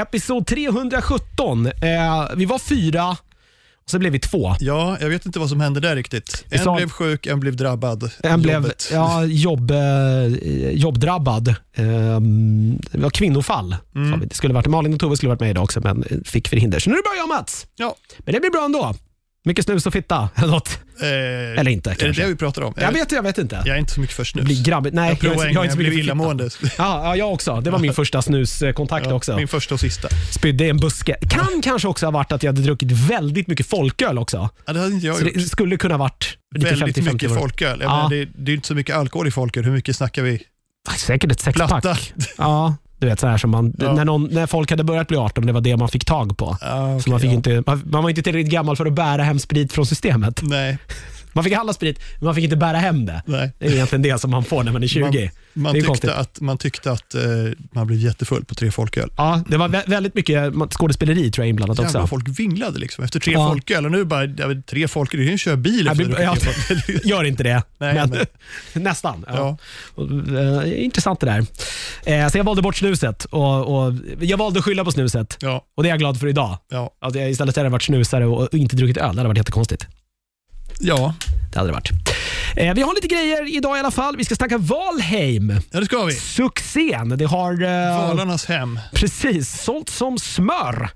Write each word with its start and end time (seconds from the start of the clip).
Episod 0.00 0.46
317. 0.46 1.66
Eh, 1.66 1.72
vi 2.36 2.44
var 2.44 2.58
fyra, 2.58 3.10
och 3.10 3.90
så 3.90 3.98
blev 3.98 4.12
vi 4.12 4.18
två. 4.18 4.54
Ja, 4.60 4.96
jag 5.00 5.08
vet 5.08 5.26
inte 5.26 5.38
vad 5.38 5.48
som 5.48 5.60
hände 5.60 5.80
där 5.80 5.96
riktigt. 5.96 6.44
En 6.50 6.58
sa- 6.58 6.76
blev 6.76 6.88
sjuk, 6.88 7.26
en 7.26 7.40
blev 7.40 7.56
drabbad. 7.56 8.10
En 8.22 8.42
blev 8.42 8.54
Jobbet. 8.54 8.88
ja, 8.92 9.24
jobb, 9.24 9.70
eh, 9.70 10.26
jobbdrabbad. 10.72 11.48
Eh, 11.48 12.20
det 12.92 12.98
var 12.98 13.10
kvinnofall. 13.10 13.76
Mm. 13.94 14.10
sa 14.12 14.16
vi. 14.16 14.26
Det 14.26 14.34
skulle 14.34 14.54
varit, 14.54 14.66
Malin 14.66 14.94
och 14.94 15.00
Tove 15.00 15.16
skulle 15.16 15.28
varit 15.30 15.40
med 15.40 15.50
idag 15.50 15.64
också, 15.64 15.80
men 15.80 16.04
fick 16.24 16.48
förhinder. 16.48 16.78
Så 16.78 16.90
nu 16.90 16.96
är 16.96 16.98
det 16.98 17.08
bara 17.08 17.16
jag 17.16 17.24
och 17.24 17.28
Mats. 17.28 17.66
Ja. 17.76 17.96
Men 18.18 18.34
det 18.34 18.40
blir 18.40 18.50
bra 18.50 18.64
ändå. 18.64 18.94
Mycket 19.46 19.64
snus 19.64 19.86
och 19.86 19.92
fitta 19.92 20.28
eller 20.36 20.48
något. 20.52 20.78
Eh, 21.00 21.06
Eller 21.60 21.68
inte 21.68 21.90
Är 21.90 21.94
det 21.94 22.00
kanske. 22.04 22.22
det 22.22 22.28
vi 22.28 22.36
pratar 22.36 22.62
om? 22.62 22.74
Jag 22.76 22.92
vet, 22.92 23.12
jag 23.12 23.22
vet 23.22 23.38
inte. 23.38 23.62
jag 23.64 23.76
är 23.76 23.80
inte 23.80 23.92
så 23.92 24.00
mycket 24.00 24.16
för 24.16 24.22
Det 24.24 24.28
snus. 24.30 24.44
blir 24.44 24.64
grabbigt. 24.64 24.94
Nej, 24.94 25.08
jag 25.08 25.18
provade 25.20 25.40
jag, 25.40 25.48
en 25.48 25.54
jag 25.54 25.60
är 25.60 25.64
inte 25.64 25.72
så 25.72 25.78
blev 25.78 25.88
mycket 25.90 25.98
för 26.00 26.04
illamående. 26.04 26.44
Ja, 26.62 26.70
ja, 26.78 27.16
jag 27.16 27.32
också. 27.32 27.60
Det 27.60 27.70
var 27.70 27.78
min 27.78 27.92
första 27.94 28.22
snuskontakt 28.22 29.06
Ja, 29.06 29.14
också. 29.14 29.36
Min 29.36 29.48
första 29.48 29.74
och 29.74 29.80
sista. 29.80 30.08
Spydde 30.34 30.64
i 30.64 30.70
en 30.70 30.76
buske. 30.76 31.16
Kan 31.30 31.62
kanske 31.62 31.88
också 31.88 32.06
ha 32.06 32.10
varit 32.10 32.32
att 32.32 32.42
jag 32.42 32.52
hade 32.52 32.62
druckit 32.62 32.92
väldigt 32.92 33.46
mycket 33.46 33.66
folköl 33.66 34.18
också. 34.18 34.48
Ja, 34.66 34.72
det 34.72 34.78
hade 34.80 34.94
inte 34.94 35.06
jag 35.06 35.16
Så 35.16 35.24
gjort. 35.24 35.34
det 35.34 35.40
skulle 35.40 35.76
kunna 35.76 35.94
ha 35.94 35.98
varit 35.98 36.38
lite 36.54 36.70
Väldigt 36.74 36.96
50-50. 36.96 37.12
mycket 37.12 37.30
var 37.30 37.36
det. 37.36 37.40
folköl. 37.42 37.80
Jag 37.80 37.90
Ja. 37.90 37.96
menar, 37.96 38.10
det, 38.10 38.28
det 38.44 38.52
är 38.52 38.54
inte 38.54 38.68
så 38.68 38.74
mycket 38.74 38.96
alkohol 38.96 39.26
i 39.28 39.30
folköl. 39.30 39.64
Hur 39.64 39.72
mycket 39.72 39.96
snackar 39.96 40.22
vi? 40.22 40.42
Säkert 40.98 41.32
ett 41.32 41.40
sexpack. 41.40 41.68
Platta. 41.82 41.96
Ja, 42.38 42.76
du 43.06 43.10
vet 43.10 43.20
så 43.20 43.26
här 43.26 43.38
som 43.38 43.50
man, 43.50 43.74
Ja. 43.78 43.92
när, 43.92 44.04
någon, 44.04 44.24
när 44.24 44.46
folk 44.46 44.70
hade 44.70 44.84
börjat 44.84 45.08
bli 45.08 45.16
18, 45.16 45.46
det 45.46 45.52
var 45.52 45.60
det 45.60 45.76
man 45.76 45.88
fick 45.88 46.04
tag 46.04 46.36
på. 46.38 46.56
Ja, 46.60 46.90
okej, 46.90 47.02
så 47.02 47.10
man, 47.10 47.20
fick 47.20 47.30
ja. 47.30 47.34
inte, 47.34 47.62
man, 47.66 47.82
man 47.86 48.02
var 48.02 48.10
inte 48.10 48.22
tillräckligt 48.22 48.52
gammal 48.52 48.76
för 48.76 48.86
att 48.86 48.92
bära 48.92 49.22
hem 49.22 49.38
sprit 49.38 49.72
från 49.72 49.86
systemet. 49.86 50.40
Nej, 50.42 50.78
Man 51.36 51.44
fick 51.44 51.54
handla 51.54 51.72
sprit, 51.72 51.98
men 52.18 52.24
man 52.24 52.34
fick 52.34 52.44
inte 52.44 52.56
bära 52.56 52.76
hem 52.76 53.06
det. 53.06 53.22
nej. 53.26 53.52
Det 53.58 53.66
är 53.66 53.72
egentligen 53.72 54.02
det 54.02 54.18
som 54.20 54.30
man 54.30 54.44
får 54.44 54.64
när 54.64 54.72
man 54.72 54.82
är 54.82 54.86
20. 54.86 55.02
Man, 55.02 55.12
man, 55.62 55.72
det 55.72 55.78
är 55.78 55.80
tyckte 55.80 55.86
konstigt. 55.88 56.10
att, 56.10 56.40
man 56.40 56.58
tyckte 56.58 56.90
att 56.92 57.14
eh, 57.14 57.22
man 57.72 57.86
blev 57.86 57.98
jättefull 57.98 58.44
på 58.44 58.54
tre 58.54 58.70
folköl. 58.70 59.10
Ja, 59.16 59.42
det 59.48 59.56
var 59.56 59.68
vä- 59.68 59.82
väldigt 59.90 60.14
mycket 60.14 60.52
skådespeleri 60.70 61.30
tror 61.30 61.44
jag 61.44 61.48
inblandat 61.50 61.78
Jävlar, 61.78 62.00
också. 62.00 62.08
folk 62.10 62.28
vinglade 62.38 62.78
liksom 62.78 63.04
efter 63.04 63.20
tre 63.20 63.32
Ja. 63.32 63.48
folköl. 63.48 63.84
Och 63.84 63.90
nu 63.90 64.04
bara, 64.04 64.24
jag 64.24 64.48
vet, 64.48 64.66
tre 64.66 64.88
folköl, 64.88 65.20
du 65.20 65.26
kan 65.26 65.32
ju 65.32 65.38
köra 65.38 65.56
bil 65.56 65.86
Jag 65.86 66.00
efter 66.00 66.04
blir, 66.04 66.20
ja, 66.20 66.36
gör 67.04 67.24
inte 67.24 67.42
det, 67.42 67.62
Nej, 67.78 67.94
men, 67.94 68.10
men- 68.10 68.26
nästan. 68.82 69.24
Ja. 69.28 69.56
Eh, 69.98 70.84
intressant 70.84 71.20
det 71.20 71.26
där. 71.26 71.38
Eh, 72.24 72.28
så 72.28 72.38
jag 72.38 72.44
valde 72.44 72.62
bort 72.62 72.76
snuset 72.76 73.24
och, 73.24 73.86
och 73.86 73.92
jag 74.20 74.36
valde 74.38 74.58
att 74.58 74.64
skylla 74.64 74.84
på 74.84 74.92
snuset. 74.92 75.36
Ja, 75.40 75.64
Och 75.76 75.82
det 75.82 75.88
är 75.88 75.90
jag 75.90 75.98
glad 75.98 76.20
för 76.20 76.26
idag. 76.28 76.58
ja, 76.70 76.90
Att 77.00 77.14
jag 77.14 77.30
istället 77.30 77.56
hade 77.56 77.68
varit 77.68 77.82
snusare 77.82 78.26
och, 78.26 78.42
och 78.42 78.54
inte 78.54 78.76
druckit 78.76 78.96
öl. 78.96 79.02
Det 79.02 79.20
hade 79.20 79.28
varit 79.28 79.38
jättekonstigt. 79.38 79.86
Ja, 80.80 81.14
Det 81.52 81.58
hade 81.58 81.68
det 81.68 81.72
varit. 81.72 81.90
Eh, 82.56 82.74
vi 82.74 82.82
har 82.82 82.94
lite 82.94 83.08
grejer 83.08 83.56
idag 83.56 83.76
i 83.76 83.80
alla 83.80 83.90
fall. 83.90 84.16
Vi 84.16 84.24
ska 84.24 84.34
snacka 84.36 84.58
Valheim. 84.58 85.60
ja, 85.70 85.80
det 85.80 85.86
ska 85.86 86.04
vi. 86.04 86.14
Succén. 86.14 87.08
Det 87.08 87.24
har 87.24 87.52
eh, 87.52 88.08
Valarnas 88.08 88.44
hem. 88.46 88.80
precis 88.92 89.62
sålt 89.62 89.88
som 89.88 90.18
smör 90.18 90.90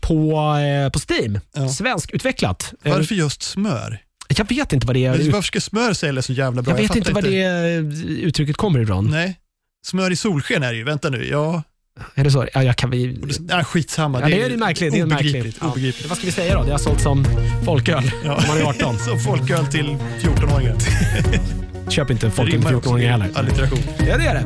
på, 0.00 0.32
eh, 0.58 0.90
på 0.90 0.98
Steam. 1.08 1.40
Ja. 1.54 1.68
Svenskutvecklat. 1.68 2.74
Varför 2.84 3.14
just 3.14 3.42
smör? 3.42 3.98
Jag 4.36 4.48
vet 4.48 4.72
inte 4.72 4.86
vad 4.86 4.96
det 4.96 5.04
är. 5.06 5.10
Varför 5.30 5.42
ska 5.42 5.60
smör 5.60 5.92
sälja 5.92 6.22
så 6.22 6.32
jävla 6.32 6.62
bra? 6.62 6.72
Jag 6.72 6.82
vet 6.82 6.96
inte 6.96 7.12
fattar 7.12 7.22
var 7.22 7.30
det 7.30 8.22
uttrycket 8.22 8.56
kommer 8.56 8.80
ifrån. 8.80 9.10
Nej. 9.10 9.36
Smör 9.86 10.10
i 10.10 10.16
solsken 10.16 10.62
är 10.62 10.72
det 10.72 10.78
ju. 10.78 10.84
Vänta 10.84 11.10
nu. 11.10 11.28
Ja, 11.30 11.62
Är 12.14 12.24
det 12.24 12.30
så? 12.30 12.46
Ja, 12.54 12.62
jag 12.62 12.76
kan 12.76 12.90
vi... 12.90 13.20
nej, 13.40 13.64
skitsamma. 13.64 14.20
Ja, 14.20 14.26
det 14.26 14.42
är 14.42 14.56
märkligt. 14.56 14.92
Det 14.92 14.98
är 14.98 15.04
obegripligt. 15.04 15.34
märkligt. 15.34 15.56
Ja. 15.60 15.68
obegripligt. 15.70 16.08
Vad 16.08 16.18
ska 16.18 16.26
vi 16.26 16.32
säga 16.32 16.54
då? 16.58 16.64
Det 16.64 16.70
har 16.70 16.78
sålt 16.78 17.00
som 17.00 17.24
folköl 17.64 18.10
Ja. 18.24 18.34
om 18.34 18.42
man 18.48 18.58
är 18.58 18.62
18. 18.62 18.98
Som 19.04 19.20
folköl 19.20 19.66
till 19.66 19.96
14-åringar. 20.22 20.74
Köp 21.90 22.10
inte 22.10 22.30
folköl 22.30 22.58
också. 22.74 22.90
14-åringar 22.90 23.10
heller. 23.10 23.28
Allitteration. 23.34 23.78
Ja, 24.08 24.16
det 24.16 24.26
är 24.26 24.34
det. 24.34 24.44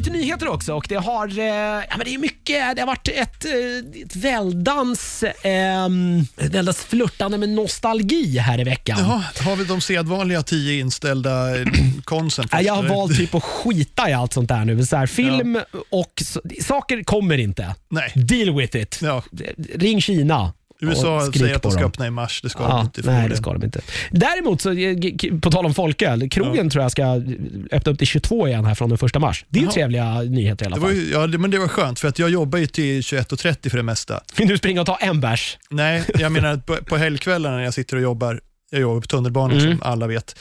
Lite 0.00 0.10
nyheter 0.10 0.48
också 0.48 0.74
och 0.74 0.86
det 0.88 0.94
har, 0.94 1.38
eh, 1.38 1.44
ja, 1.44 1.96
men 1.96 2.04
det 2.04 2.14
är 2.14 2.18
mycket, 2.18 2.76
det 2.76 2.82
har 2.82 2.86
varit 2.86 3.08
ett, 3.08 3.44
eh, 3.44 4.02
ett 4.02 4.16
väldans, 4.16 5.22
eh, 5.22 5.84
ett 6.36 6.54
väldans 6.54 6.84
flörtande 6.84 7.38
med 7.38 7.48
nostalgi 7.48 8.38
här 8.38 8.60
i 8.60 8.64
veckan. 8.64 8.98
Jaha, 9.00 9.24
har 9.44 9.56
vi 9.56 9.64
de 9.64 9.80
sedvanliga 9.80 10.42
tio 10.42 10.80
inställda 10.80 11.60
eh, 11.60 11.66
konsen? 12.04 12.48
Nej, 12.52 12.64
Jag 12.64 12.74
har 12.74 12.82
först? 12.82 12.94
valt 12.94 13.16
typ 13.16 13.34
att 13.34 13.44
skita 13.44 14.10
i 14.10 14.12
allt 14.12 14.32
sånt 14.32 14.48
där 14.48 14.64
nu. 14.64 14.86
Så 14.86 14.96
här, 14.96 15.06
film 15.06 15.58
och 15.90 16.12
så, 16.24 16.40
saker 16.62 17.02
kommer 17.04 17.38
inte. 17.38 17.74
Nej. 17.88 18.12
Deal 18.14 18.56
with 18.56 18.76
it. 18.76 18.98
Ja, 19.02 19.22
Ring 19.74 20.00
Kina. 20.00 20.52
USA 20.80 21.32
säger 21.32 21.54
att 21.54 21.62
de 21.62 21.72
ska 21.72 21.80
dem. 21.80 21.88
öppna 21.88 22.06
i 22.06 22.10
mars. 22.10 22.40
Det 22.42 22.48
ska 22.48 22.62
de 22.62 22.70
Ja, 22.70 22.80
inte 22.80 23.02
nej, 23.04 23.28
det 23.28 23.36
ska 23.36 23.52
de 23.52 23.64
inte. 23.64 23.80
Däremot, 24.10 24.60
så, 24.60 24.72
eh, 24.72 24.96
på 25.40 25.50
tal 25.50 25.66
om 25.66 25.74
folköl, 25.74 26.28
krogen 26.30 26.70
tror 26.70 26.82
jag 26.82 26.92
ska 26.92 27.22
öppna 27.72 27.92
upp 27.92 27.98
till 27.98 28.06
22 28.06 28.48
igen 28.48 28.64
här 28.64 28.74
från 28.74 28.88
den 28.88 28.98
första 28.98 29.18
mars. 29.18 29.44
Det 29.48 29.58
är 29.58 29.60
ju 29.60 29.66
Jaha. 29.66 29.72
trevliga 29.72 30.20
nyheter 30.22 30.64
i 30.64 30.66
alla 30.66 30.80
fall. 30.80 30.92
ju, 30.92 31.10
ja, 31.12 31.26
det, 31.26 31.38
men 31.38 31.50
det 31.50 31.58
var 31.58 31.68
skönt 31.68 32.00
för 32.00 32.08
att 32.08 32.18
jag 32.18 32.30
jobbar 32.30 32.58
ju 32.58 32.66
till 32.66 33.00
21.30 33.00 33.68
för 33.70 33.76
det 33.76 33.82
mesta. 33.82 34.20
Vill 34.36 34.48
du 34.48 34.58
springa 34.58 34.80
och 34.80 34.86
ta 34.86 34.96
en 34.96 35.20
bärs? 35.20 35.58
Nej, 35.70 36.04
jag 36.18 36.32
menar 36.40 36.56
på, 36.56 36.76
på 36.76 36.96
helgkvällarna 36.96 37.56
när 37.56 37.64
jag 37.64 37.74
sitter 37.74 37.96
och 37.96 38.02
jobbar, 38.02 38.40
jag 38.70 38.80
jobbar 38.80 39.00
på 39.00 39.06
tunnelbanan 39.06 39.58
Mm. 39.58 39.70
som 39.78 39.82
alla 39.82 40.06
vet. 40.06 40.38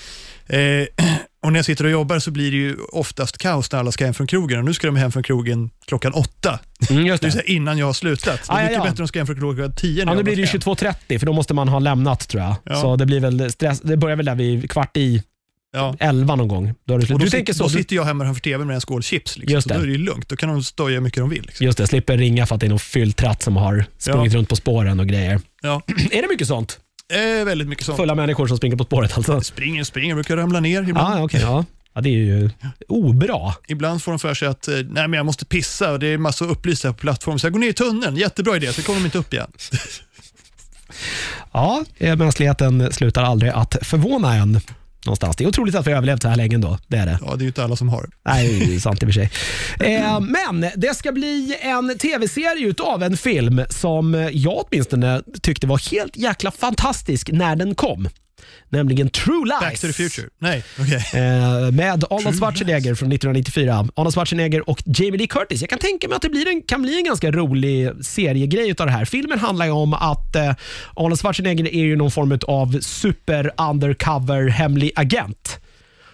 Eh, 0.48 0.60
och 1.44 1.52
när 1.52 1.60
jag 1.60 1.66
sitter 1.66 1.84
och 1.86 1.92
jobbar 1.92 2.20
så 2.20 2.32
blir 2.32 2.52
det 2.52 2.58
ju 2.58 2.76
oftast 2.92 3.38
kaos 3.38 3.72
när 3.72 3.80
alla 3.80 3.92
ska 3.92 4.06
hem 4.06 4.14
från 4.14 4.28
krogen 4.28 4.60
och 4.60 4.66
nu 4.66 4.74
ska 4.74 4.88
de 4.88 4.96
hem 4.96 5.12
från 5.12 5.24
krogen 5.24 5.70
klockan 5.88 6.14
åtta. 6.14 6.60
Mm, 6.90 7.06
just 7.06 7.22
Det 7.22 7.28
vill 7.28 7.36
det. 7.36 7.42
säga 7.42 7.56
innan 7.56 7.78
jag 7.78 7.86
har 7.86 7.94
slutat. 7.94 8.26
Det 8.48 8.54
är 8.54 8.56
Ah, 8.56 8.60
ja, 8.60 8.64
mycket 8.64 8.78
ja. 8.78 8.84
bättre 8.84 8.90
om 8.92 8.96
de 8.96 9.08
ska 9.08 9.20
hem 9.20 9.26
från 9.28 9.36
klockan 9.38 9.74
tio 9.76 10.04
Ja, 10.06 10.14
nu 10.14 10.24
blir 10.24 10.36
det 10.36 10.42
ju 10.42 10.48
har 10.48 10.54
gått 10.54 10.82
hem. 10.82 10.94
22.30 11.10 11.20
för 11.20 11.26
då 11.26 11.34
måste 11.34 11.54
man 11.54 11.68
ha 11.70 11.80
lämnat 11.80 12.28
tror 12.28 12.44
jag. 12.44 12.56
Ja. 12.64 12.82
Så 12.82 12.96
det 12.96 13.06
blir 13.06 13.20
väl 13.20 13.52
stress. 13.52 13.82
Det 13.82 13.98
börjar 13.98 14.16
väl 14.16 14.26
där 14.26 14.36
vid 14.36 14.72
kvart 14.72 14.98
i 14.98 15.24
Ja. 15.72 15.96
11 16.00 16.36
någon 16.36 16.48
gång. 16.48 16.74
Då 16.86 16.98
det 16.98 17.06
då, 17.06 17.18
Du 17.18 17.26
sit, 17.26 17.32
tänker 17.32 17.54
så? 17.54 17.64
då 17.64 17.70
sitter 17.70 17.96
jag 17.96 18.04
hemma 18.04 18.24
framför 18.24 18.42
tvn 18.42 18.68
med 18.68 18.74
en 18.76 18.82
skål 18.82 19.04
chips. 19.04 19.38
Liksom. 19.38 19.54
Just 19.54 19.68
Så 19.68 19.74
då 19.74 19.80
det. 19.80 19.86
är 19.86 19.88
det 19.88 19.92
ju 19.92 19.98
lugnt. 19.98 20.30
Då 20.30 20.36
kan 20.36 20.50
de 20.50 20.64
stoja 20.64 20.94
hur 20.96 21.02
mycket 21.02 21.20
de 21.20 21.30
vill. 21.30 21.42
Liksom. 21.42 21.66
just 21.66 21.78
det, 21.78 21.88
slipper 21.88 22.18
ringa 22.18 22.46
för 22.46 22.56
att 22.56 22.62
det 22.62 22.68
är 22.68 22.70
någon 22.70 22.80
fylld 22.80 23.16
tratt 23.16 23.44
som 23.44 23.56
har 23.58 23.86
sprungit 23.98 24.34
runt 24.34 24.50
på 24.50 24.56
spåren 24.56 25.00
och 25.00 25.08
grejer. 25.08 25.42
Ja. 25.62 25.82
är 26.12 26.22
det 26.22 26.28
mycket 26.30 26.48
sånt? 26.48 26.80
Eh, 27.10 27.46
väldigt 27.46 27.68
mycket 27.68 27.86
sånt. 27.86 27.98
Fulla 27.98 28.16
människor 28.16 28.48
som 28.48 28.58
springer 28.58 28.76
på 28.76 28.84
spåret 28.84 29.18
alltså? 29.18 29.42
Springer, 29.42 29.84
springer, 29.84 30.16
brukar 30.16 30.38
ramla 30.38 30.60
ner 30.60 30.82
ibland. 30.82 31.20
Ja, 31.20 31.24
okej. 31.24 31.42
ja. 31.42 31.66
ja, 31.94 32.02
det 32.02 32.10
är 32.10 32.14
ju 32.14 32.50
obra. 32.88 33.54
Ibland 33.68 34.04
får 34.04 34.12
de 34.12 34.20
för 34.20 34.34
sig 34.34 34.48
att 34.48 34.68
eh, 34.68 34.74
nej, 34.74 35.08
men 35.08 35.14
jag 35.14 35.26
måste 35.26 35.46
pissa 35.46 35.92
och 35.92 36.00
det 36.00 36.08
är 36.08 36.18
massa 36.18 36.46
upplysningar 36.46 36.94
på 36.94 37.00
plattformen. 37.00 37.40
Så 37.40 37.46
jag 37.46 37.54
går 37.54 37.60
ner 37.60 37.70
i 37.70 37.74
tunneln, 37.74 38.16
jättebra 38.16 38.56
idé, 38.56 38.74
så 38.74 38.84
kommer 38.84 39.00
de 39.00 39.06
inte 39.06 39.18
upp 39.18 39.34
igen. 39.34 39.52
Ja, 41.52 41.84
eh, 41.98 42.16
mänskligheten 42.16 42.94
slutar 42.94 43.24
aldrig 43.24 43.52
att 43.52 43.78
förvåna 43.82 44.36
en. 44.36 44.62
Någonstans. 45.06 45.36
Det 45.36 45.44
är 45.44 45.48
otroligt 45.48 45.76
att 45.76 45.88
vi 45.88 45.92
har 45.92 45.98
överlevt 45.98 46.22
så 46.22 46.28
här 46.28 46.36
länge 46.36 46.56
ändå. 46.56 46.78
Det 46.88 46.98
är 46.98 47.06
det. 47.06 47.20
Ja, 47.26 47.36
det 47.36 47.42
är 47.42 47.42
ju 47.42 47.48
inte 47.48 47.64
alla 47.64 47.76
som 47.76 47.90
har. 47.90 48.10
Nej, 48.26 48.60
det 48.68 48.76
är 48.76 48.80
sant 48.80 49.04
i 49.04 49.06
och 49.06 49.14
för 49.14 49.14
sig. 49.14 49.30
Eh, 49.96 50.20
men 50.20 50.66
det 50.76 50.96
ska 50.98 51.12
bli 51.12 51.58
en 51.62 51.98
tv-serie 51.98 52.68
utav 52.68 53.04
en 53.04 53.18
film 53.18 53.62
som 53.70 54.30
jag 54.34 54.64
åtminstone 54.68 55.22
tyckte 55.42 55.68
var 55.68 55.92
helt 55.92 56.18
jäkla 56.18 56.52
fantastisk 56.52 57.30
när 57.32 57.56
den 57.56 57.76
kom. 57.76 58.10
Nämligen 58.70 59.10
True 59.10 59.46
Lies. 59.46 59.60
Back 59.60 59.80
to 59.80 59.88
the 59.88 59.94
future. 59.94 60.28
Nej, 60.40 60.64
okej. 60.80 60.96
Eh, 61.14 61.72
med 61.72 62.04
Arnold 62.10 62.40
Schwarzenegger 62.40 62.96
från 62.96 63.12
1994. 63.12 63.88
Arnold 63.96 64.14
Schwarzenegger 64.14 64.70
och 64.70 64.84
Jamie 64.86 65.18
Lee 65.18 65.28
Curtis. 65.28 65.62
Jag 65.62 65.70
kan 65.70 65.80
tänka 65.80 66.08
mig 66.08 66.16
att 66.16 66.22
det 66.22 66.30
blir 66.30 66.48
en, 66.48 66.62
kan 66.62 66.82
bli 66.82 66.98
en 66.98 67.04
ganska 67.04 67.32
rolig 67.32 67.92
seriegrej 68.06 68.70
utav 68.70 68.86
det 68.88 68.92
här. 68.94 69.06
Filmen 69.06 69.40
handlar 69.40 69.66
ju 69.66 69.72
om 69.72 69.94
att 69.94 70.36
eh, 70.36 70.54
Arnold 70.96 71.20
Schwarzenegger 71.22 71.68
är 71.76 71.84
ju 71.84 71.96
någon 71.96 72.12
form 72.12 72.40
av 72.48 72.80
super 72.82 73.52
undercover 73.58 74.48
hemlig 74.48 74.92
agent. 74.96 75.60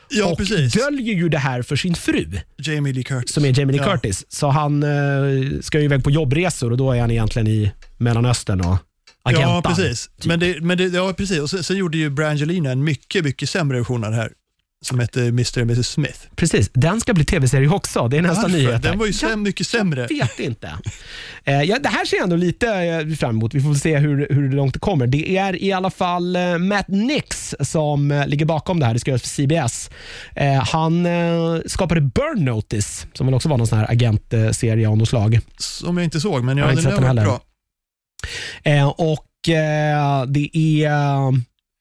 Ja, 0.10 0.26
och 0.26 0.38
precis. 0.38 0.74
döljer 0.74 1.16
ju 1.16 1.30
det 1.30 1.38
här 1.38 1.62
för 1.62 1.76
sin 1.76 1.96
fru 1.96 2.26
Jamie 2.58 2.94
Lee 2.94 3.04
Curtis. 3.04 3.34
som 3.34 3.46
är 3.46 3.60
Jamie 3.60 3.76
Lee 3.78 3.86
Ja. 3.86 3.92
Curtis. 3.92 4.26
Så 4.30 4.48
han 4.48 4.84
eh, 4.84 5.60
ska 5.62 5.80
ju 5.80 5.86
iväg 5.86 6.04
på 6.04 6.12
jobbresor 6.12 6.72
och 6.72 6.78
då 6.78 6.92
är 6.92 7.00
han 7.02 7.12
egentligen 7.12 7.48
i 7.48 7.72
Mellanöstern 7.98 8.62
och 8.62 8.78
agentar. 9.26 9.52
Ja, 9.52 9.62
precis. 9.62 10.10
Men 10.26 10.40
det, 10.40 10.62
men 10.62 10.78
det, 10.78 10.84
ja, 10.84 11.14
precis. 11.18 11.40
Och 11.40 11.50
sen, 11.50 11.64
sen 11.64 11.78
gjorde 11.78 11.98
ju 11.98 12.10
Brangelina 12.10 12.72
en 12.72 12.84
mycket, 12.84 13.24
mycket 13.24 13.50
sämre 13.50 13.78
version 13.78 14.04
av 14.04 14.12
det 14.12 14.18
här. 14.18 14.30
Som 14.86 15.00
hette 15.00 15.22
Mr. 15.22 15.58
och 15.62 15.62
Mrs. 15.70 15.88
Smith. 15.88 16.20
Precis, 16.36 16.70
den 16.74 17.02
ska 17.02 17.14
bli 17.14 17.26
tv-serie 17.26 17.70
också. 17.70 18.08
Det 18.08 18.18
är 18.18 18.22
nästa 18.22 18.42
Varför? 18.42 18.58
nyhet. 18.58 18.84
Den 18.84 18.98
var 19.00 19.06
ju 19.06 19.12
Jag 19.12 19.20
säm, 19.32 19.42
mycket 19.44 19.68
sämre. 19.68 20.08
vet 20.08 20.40
inte. 20.40 20.72
Eh, 21.44 21.62
ja, 21.64 21.80
det 21.80 21.90
här 21.90 22.06
ser 22.06 22.18
jag 22.18 22.24
ändå 22.24 22.36
lite 22.36 22.68
eh, 22.76 23.16
fram 23.16 23.30
emot. 23.30 23.54
Vi 23.54 23.62
får 23.62 23.74
se 23.74 23.98
hur, 23.98 24.28
hur 24.30 24.52
långt 24.52 24.74
det 24.74 24.80
kommer. 24.80 25.08
Det 25.08 25.38
är 25.38 25.64
i 25.64 25.72
alla 25.74 25.90
fall 25.90 26.36
eh, 26.36 26.58
Matt 26.58 26.88
Nix 26.88 27.56
som 27.62 28.12
eh, 28.12 28.28
ligger 28.28 28.46
bakom 28.46 28.80
det 28.80 28.86
här. 28.86 28.94
Det 28.94 29.00
ska 29.00 29.12
göras 29.12 29.22
för 29.22 29.30
CBS. 29.30 29.90
Eh, 30.36 30.54
han 30.54 31.06
eh, 31.06 31.60
skapade 31.66 32.02
Burn 32.02 32.46
Notice, 32.46 33.08
som 33.14 33.26
väl 33.28 33.34
också 33.34 33.50
var 33.50 33.58
någon 33.58 33.68
sån 33.68 33.78
här 33.80 33.92
agentserie 33.92 34.90
av 34.90 34.98
något 34.98 35.10
slag. 35.10 35.40
Som 35.58 35.98
jag 35.98 36.04
inte 36.04 36.20
såg, 36.20 36.44
men 36.44 36.58
Jag 36.58 36.66
har 36.66 36.72
ja, 36.72 36.78
inte 36.80 36.84
den 36.90 36.92
sett 36.92 37.04
har 37.04 37.16
den 37.16 37.18
heller. 37.18 37.24
bra. 37.32 37.42
Eh, 38.64 38.88
och 38.88 39.50
eh, 39.50 40.26
Det 40.28 40.58
är 40.58 40.88
eh, 40.88 41.32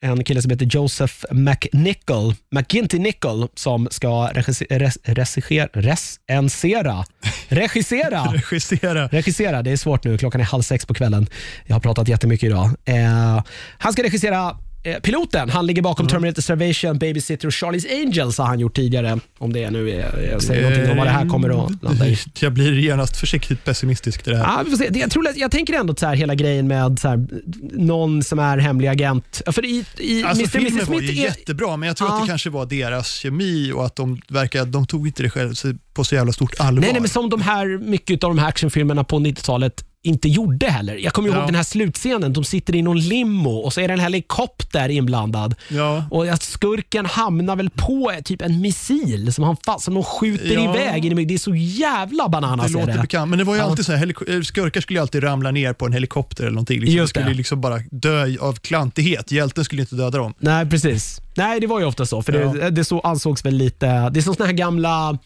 en 0.05 0.25
kille 0.25 0.43
som 0.43 0.51
heter 0.51 0.67
Joseph 0.67 1.15
McNichol, 1.31 2.35
McGinty 2.51 2.99
Nicol 2.99 3.49
som 3.55 3.89
ska 3.91 4.29
regissera, 4.35 4.79
regissera, 5.05 5.69
recensera, 5.73 7.05
regissera 7.49 8.23
Regissera. 8.33 9.09
Regissera, 9.13 9.63
det 9.63 9.71
är 9.71 9.77
svårt 9.77 10.05
nu. 10.05 10.19
Klockan 10.19 10.41
är 10.41 10.45
halv 10.45 10.63
sex 10.63 10.87
på 10.87 10.95
kvällen. 10.95 11.27
Jag 11.67 11.75
har 11.75 11.81
pratat 11.81 12.09
jättemycket 12.09 12.47
idag. 12.47 12.71
Eh, 12.85 13.43
han 13.79 13.93
ska 13.93 14.03
regissera 14.03 14.57
piloten, 15.03 15.51
han 15.51 15.67
ligger 15.67 15.83
bakom 15.83 16.07
Terminator 16.07 16.43
Salvation, 16.43 16.99
Babysitter 16.99 17.47
och 17.47 17.53
Charlie's 17.53 18.03
Angels 18.07 18.39
har 18.39 18.45
han 18.47 18.61
gjort 18.61 18.77
tidigare. 18.77 19.19
Om 19.39 19.53
det 19.53 19.71
nu 19.71 19.91
är, 19.91 20.29
jag 20.33 20.43
säger 20.43 20.63
någonting 20.63 20.91
om 20.91 20.97
vad 20.97 21.07
det 21.07 21.11
här 21.11 21.29
kommer 21.29 21.65
att 21.67 21.83
landa 21.83 22.07
i. 22.09 22.19
Jag 22.41 22.53
blir 22.53 22.73
genast 22.73 23.17
försiktigt 23.17 23.65
pessimistisk 23.65 24.23
till 24.23 24.33
det 24.33 24.39
här. 24.39 24.45
Ja, 24.45 24.63
vi 24.65 24.71
får 24.71 24.77
se. 24.79 24.91
Jag, 24.99 25.11
tror, 25.11 25.27
jag 25.37 25.51
tänker 25.51 25.75
ändå 25.75 25.95
så 25.97 26.07
här, 26.07 26.15
hela 26.17 26.35
grejen 26.35 26.69
med 26.69 26.99
så 26.99 27.09
här, 27.09 27.27
någon 27.73 28.23
som 28.23 28.39
är 28.39 28.59
hemlig 28.59 28.89
agent. 28.89 29.43
För 29.47 29.65
i, 29.65 29.85
i 29.99 30.25
Alltså 30.25 30.43
Mr. 30.43 30.51
filmen 30.51 30.73
Mrs. 30.73 30.89
var 30.89 31.01
ju 31.01 31.07
Smith 31.07 31.21
är, 31.21 31.25
jättebra, 31.25 31.77
men 31.77 31.87
jag 31.87 31.97
tror 31.97 32.09
Ja. 32.11 32.17
att 32.17 32.23
det 32.23 32.29
kanske 32.29 32.51
var 32.51 32.67
deras 32.67 33.13
kemi 33.13 33.73
och 33.73 33.87
att 33.87 33.97
de 33.97 34.21
verkar, 34.29 34.65
de 34.65 34.87
tog 34.87 35.07
inte 35.07 35.23
det 35.23 35.31
själv 35.31 35.55
på 35.95 36.05
så 36.05 36.15
jävla 36.15 36.33
stort 36.33 36.61
allvar. 36.61 36.81
Nej, 36.81 36.93
nej, 36.93 37.01
men 37.01 37.11
som 37.11 37.31
de 37.31 37.41
här, 37.43 37.79
mycket 37.79 38.25
av 38.25 38.31
de 38.31 38.39
här 38.39 38.49
actionfilmerna 38.49 39.05
på 39.05 39.19
90-talet 39.19 39.85
inte 40.05 40.29
gjorde 40.29 40.67
heller. 40.67 40.97
Jag 40.97 41.13
kommer 41.13 41.29
ihåg 41.29 41.39
Ja. 41.39 41.47
den 41.47 41.55
här 41.55 41.63
slutscenen. 41.63 42.33
De 42.33 42.45
sitter 42.45 42.75
i 42.75 42.83
någon 42.83 43.01
limo 43.01 43.51
och 43.51 43.73
så 43.73 43.81
är 43.81 43.89
det 43.89 43.95
en 43.95 44.01
helikopter 44.01 44.89
inblandad. 44.89 45.55
Ja. 45.69 46.05
Och 46.11 46.27
att 46.27 46.43
skurken 46.43 47.07
hamnar 47.07 47.57
väl 47.57 47.71
på 47.71 48.13
typ 48.25 48.43
en 48.43 48.61
missil 48.61 49.33
som, 49.35 49.45
han 49.45 49.57
fast, 49.67 49.85
som 49.85 49.95
de 49.95 50.03
skjuter 50.05 50.55
Ja. 50.55 50.75
iväg 50.75 51.05
in 51.05 51.19
i 51.19 51.25
Det 51.25 51.35
är 51.35 51.39
så 51.39 51.55
jävla 51.55 52.25
Det 52.25 52.31
bananas. 52.31 52.67
är 52.71 52.73
låter 52.73 52.93
det. 52.93 53.01
bekant, 53.01 53.31
men 53.31 53.39
det 53.39 53.45
var 53.45 53.55
ju 53.55 53.61
Ja. 53.61 53.67
alltid 53.67 53.87
så 53.87 53.93
här, 53.93 54.15
eh, 54.37 54.41
skurkar 54.41 54.81
skulle 54.81 54.99
ju 54.99 55.03
alltid 55.03 55.23
ramla 55.25 55.51
ner 55.51 55.73
på 55.73 55.87
en 55.87 55.93
helikopter 55.93 56.45
eller 56.45 56.53
någonting. 56.55 56.81
Liksom. 56.81 56.97
Just 56.97 57.15
de 57.15 57.21
skulle 57.21 57.33
det. 57.33 57.37
liksom 57.37 57.61
bara 57.61 57.79
dö 57.91 58.27
av 58.41 58.53
klantighet. 58.55 59.33
Hjälten 59.33 59.65
skulle 59.65 59.83
inte 59.83 59.95
döda 59.95 60.19
dem. 60.19 60.35
Nej, 60.39 60.67
precis. 60.67 61.21
Nej, 61.37 61.61
det 61.61 61.67
var 61.67 61.81
ju 61.81 61.87
ofta 61.87 62.07
så. 62.07 62.23
För 62.23 62.33
det, 62.33 62.71
det 62.71 62.85
så 62.85 63.01
ansågs 63.01 63.45
väl 63.45 63.55
lite... 63.55 63.87
Det 64.11 64.21
är 64.21 64.23
som 64.23 64.35
såna 64.35 64.47
här 64.47 64.53
gamla, 64.55 65.19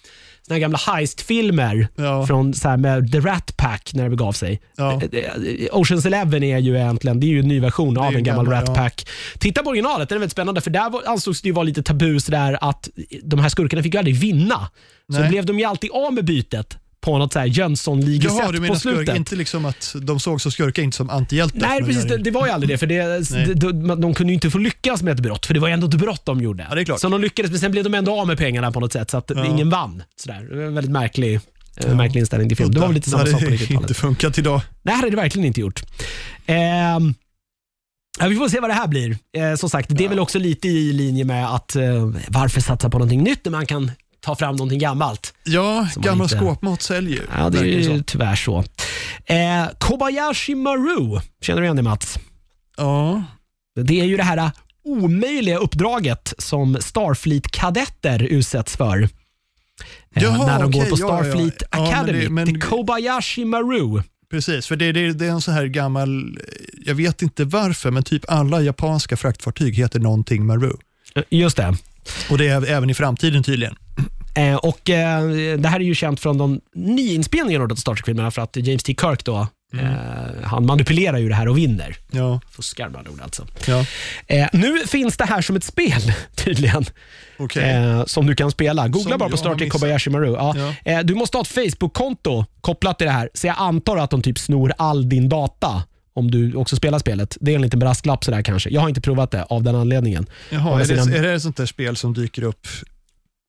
här 0.54 0.60
gamla 0.60 0.78
heistfilmer 0.86 1.88
Ja. 1.96 2.26
från 2.26 2.54
så 2.54 2.68
här 2.68 2.76
med 2.76 3.12
The 3.12 3.20
Rat 3.20 3.56
Pack 3.56 3.90
när 3.94 4.04
det 4.04 4.10
begav 4.10 4.32
sig. 4.32 4.60
Ja. 4.76 4.92
Eh, 5.12 5.18
eh, 5.18 5.68
Oceans 5.72 6.06
Eleven 6.06 6.42
är 6.42 6.58
ju 6.58 6.76
egentligen 6.76 7.20
det 7.20 7.26
är 7.26 7.28
ju 7.28 7.40
en 7.40 7.48
ny 7.48 7.60
version 7.60 7.98
av 7.98 8.04
en 8.14 8.22
gammal 8.22 8.44
gammal, 8.44 8.60
Rat 8.60 8.68
ja. 8.68 8.74
Pack. 8.74 9.08
Titta 9.38 9.62
på 9.62 9.70
originalet, 9.70 10.08
den 10.08 10.16
är 10.16 10.20
väldigt 10.20 10.32
spännande 10.32 10.60
för 10.60 10.70
där 10.70 11.08
ansågs 11.08 11.42
det 11.42 11.48
ju 11.48 11.54
vara 11.54 11.64
lite 11.64 11.82
tabu 11.82 12.20
sådär 12.20 12.58
att 12.60 12.88
de 13.22 13.40
här 13.40 13.48
skurkarna 13.48 13.82
fick 13.82 13.94
ju 13.94 13.98
aldrig 13.98 14.16
vinna. 14.16 14.68
Så 15.12 15.20
Nej. 15.20 15.28
blev 15.28 15.46
de 15.46 15.58
ju 15.58 15.64
alltid 15.64 15.90
av 15.90 16.12
med 16.12 16.24
bytet 16.24 16.76
på 17.00 17.18
något 17.18 17.32
så 17.32 17.38
här 17.38 17.46
Jönssonligesätt 17.46 18.38
Jaha, 18.38 18.50
du 18.52 18.56
på 18.58 18.62
menar 18.62 18.74
skurk, 18.74 18.94
slutet. 18.96 19.16
inte 19.16 19.36
liksom 19.36 19.64
att 19.64 19.94
de 20.02 20.20
såg 20.20 20.40
så 20.40 20.50
skurkar 20.50 20.82
inte 20.82 20.96
som 20.96 21.10
antihjältar? 21.10 21.58
Nej, 21.60 21.82
precis. 21.82 22.04
Det, 22.04 22.16
det 22.18 22.30
var 22.30 22.46
ju 22.46 22.52
aldrig 22.52 22.70
det. 22.70 22.78
För 22.78 22.86
det, 22.86 23.54
de, 23.54 23.70
de, 23.88 24.00
de 24.00 24.14
kunde 24.14 24.30
ju 24.32 24.34
inte 24.34 24.50
få 24.50 24.58
lyckas 24.58 25.02
med 25.02 25.14
ett 25.14 25.20
brott, 25.20 25.46
för 25.46 25.54
det 25.54 25.60
var 25.60 25.68
ju 25.68 25.74
ändå 25.74 25.86
ett 25.86 25.94
brott 25.94 26.24
de 26.24 26.40
gjorde. 26.40 26.66
Ja, 26.68 26.74
det 26.74 26.80
är 26.80 26.84
klart. 26.84 27.00
Så 27.00 27.08
de 27.08 27.20
lyckades, 27.20 27.50
men 27.50 27.60
sen 27.60 27.70
blev 27.70 27.84
de 27.84 27.94
ändå 27.94 28.20
av 28.20 28.26
med 28.26 28.38
pengarna 28.38 28.72
på 28.72 28.80
något 28.80 28.92
sätt, 28.92 29.10
så 29.10 29.16
att 29.16 29.30
Ja. 29.34 29.46
ingen 29.46 29.70
vann. 29.70 30.02
Sådär. 30.16 30.48
Det 30.56 30.64
en 30.64 30.74
väldigt 30.74 30.92
märklig, 30.92 31.40
eh, 31.76 31.94
märklig 31.96 32.20
inställning 32.20 32.48
till 32.48 32.56
film. 32.56 32.70
Det 32.70 32.80
var 32.80 32.86
väl 32.86 32.94
lite 32.94 33.10
samma 33.10 33.18
hade 33.20 33.30
sak 33.32 33.40
på 33.40 33.46
inte 33.50 33.64
90-talet. 33.64 33.96
funkat 33.96 34.38
idag. 34.38 34.60
Nej, 34.82 34.92
det 34.92 34.92
hade 34.92 35.10
det 35.10 35.16
verkligen 35.16 35.46
inte 35.46 35.60
gjort. 35.60 35.82
Ja, 38.20 38.28
vi 38.28 38.36
får 38.36 38.48
se 38.48 38.60
vad 38.60 38.70
det 38.70 38.74
här 38.74 38.86
blir. 38.88 39.18
Eh, 39.36 39.54
som 39.56 39.70
sagt, 39.70 39.88
det 39.92 40.04
är 40.04 40.08
väl 40.08 40.18
också 40.18 40.38
lite 40.38 40.68
i 40.68 40.92
linje 40.92 41.24
med 41.24 41.54
att 41.54 41.76
eh, 41.76 42.10
varför 42.28 42.60
satsa 42.60 42.90
på 42.90 42.98
någonting 42.98 43.22
nytt 43.22 43.44
när 43.44 43.52
man 43.52 43.66
kan 43.66 43.90
ta 44.20 44.37
fram 44.37 44.56
någonting 44.56 44.79
gammalt. 44.79 45.35
Ja, 45.44 45.88
gammal 45.97 46.25
inte- 46.25 46.37
skåpmat 46.38 46.82
säljer. 46.82 47.23
Ja, 47.38 47.50
det 47.50 47.59
är 47.59 47.65
ju 47.65 48.03
tyvärr 48.03 48.37
så. 48.37 48.65
Eh, 49.26 49.67
Kobayashi 49.79 50.55
Maru, 50.55 51.20
känner 51.43 51.61
du 51.61 51.67
igen 51.67 51.76
det 51.76 51.82
Mats? 51.82 52.19
Ja, 52.76 53.23
Det 53.85 54.00
är 54.00 54.05
ju 54.05 54.17
det 54.17 54.23
här 54.23 54.50
omöjliga 54.85 55.59
uppdraget 55.59 56.35
som 56.38 56.76
Starfleet-kadetter 56.81 58.23
utsätts 58.23 58.76
för. 58.76 59.03
Eh, 59.03 59.09
Jaha, 60.23 60.47
när 60.47 60.62
de 60.62 60.70
går 60.70 60.81
okej, 60.81 60.91
på 60.91 60.97
ja, 61.00 61.06
ja. 61.19 61.25
Starfleet 61.25 61.62
Ja, 61.70 61.79
men 61.81 61.88
Academy. 61.93 62.20
det- 62.25 62.31
men- 62.31 62.47
till 62.47 62.62
Kobayashi 62.62 63.44
Maru. 63.44 64.03
precis. 64.31 64.67
För 64.67 64.76
det, 64.76 64.93
det, 64.93 65.12
det 65.12 65.26
är 65.26 65.31
en 65.31 65.41
så 65.41 65.50
här 65.53 65.67
gammal, 65.67 66.38
jag 66.87 66.94
vet 66.94 67.23
inte 67.23 67.44
varför, 67.44 67.91
men 67.91 68.03
typ 68.03 68.25
alla 68.31 68.61
japanska 68.61 69.17
fraktfartyg 69.17 69.75
heter 69.75 70.00
någonting 70.00 70.47
Maru. 70.47 70.73
Eh, 71.15 71.23
Just 71.31 71.56
det. 71.56 71.76
Och 72.31 72.38
det 72.38 72.49
är 72.49 72.67
även 72.67 72.91
i 72.91 72.94
framtiden 72.94 73.43
tydligen. 73.43 73.76
Eh, 74.34 74.54
och 74.56 74.90
eh, 74.90 75.28
Det 75.58 75.69
här 75.69 75.80
är 75.80 75.84
ju 75.84 75.94
känt 75.94 76.20
från 76.20 76.38
de 76.38 76.60
nyinspelningarna 76.75 77.64
av 77.64 77.75
Star 77.76 77.94
Trek-filmerna 77.94 78.30
för 78.30 78.42
att 78.42 78.56
James 78.56 78.82
T. 78.82 78.94
Kirk 79.00 79.25
då, 79.25 79.46
Mm. 79.72 79.84
eh, 79.86 79.92
han 80.44 80.66
manipulerar 80.66 81.19
ju 81.19 81.28
det 81.28 81.34
här 81.34 81.48
och 81.48 81.58
vinner. 81.58 81.96
Ja, 82.10 82.40
Fuskar 82.50 82.88
med 82.88 82.98
andra 82.98 83.10
ord 83.12 83.20
alltså. 83.20 83.46
ja. 83.66 83.84
Eh, 84.26 84.48
nu 84.52 84.78
finns 84.86 85.16
det 85.16 85.25
här 85.25 85.40
som 85.42 85.56
ett 85.56 85.64
spel 85.64 86.12
tydligen. 86.34 86.84
okej. 87.38 87.70
eh, 87.70 88.04
som 88.04 88.26
du 88.26 88.34
kan 88.34 88.50
spela. 88.50 88.88
Googla 88.88 89.10
Som 89.10 89.19
bara 89.19 89.28
på 89.28 89.36
Star 89.36 89.54
Trek. 89.54 89.72
Kobayashi 89.72 90.10
Maru. 90.10 90.32
Ja. 90.32 90.54
Ja. 90.84 91.02
Du 91.02 91.14
måste 91.14 91.36
ha 91.36 91.42
ett 91.42 91.48
Facebook-konto 91.48 92.44
kopplat 92.60 92.98
till 92.98 93.06
det 93.06 93.12
här, 93.12 93.31
så 93.34 93.46
jag 93.46 93.56
antar 93.58 93.96
att 93.96 94.10
de 94.10 94.22
typ 94.22 94.38
snor 94.38 94.72
all 94.78 95.08
din 95.08 95.28
data 95.28 95.82
om 96.14 96.31
du 96.31 96.54
också 96.54 96.76
spelar 96.76 96.98
spelet. 96.98 97.36
Det 97.40 97.50
är 97.50 97.54
en 97.56 97.62
liten 97.62 97.78
brasklapp 97.81 98.24
sådär 98.24 98.42
kanske. 98.42 98.70
Jag 98.70 98.81
har 98.81 98.88
inte 98.88 99.00
provat 99.00 99.31
det 99.31 99.42
av 99.42 99.62
den 99.62 99.74
anledningen. 99.74 100.26
Jaha, 100.50 100.81
är 100.81 100.84
sidan- 100.84 101.10
det, 101.10 101.19
är 101.19 101.22
det 101.22 101.32
ett 101.32 101.42
sånt 101.42 101.56
där 101.56 101.66
spel 101.66 101.96
som 101.96 102.14
dyker 102.14 102.42
upp 102.42 102.66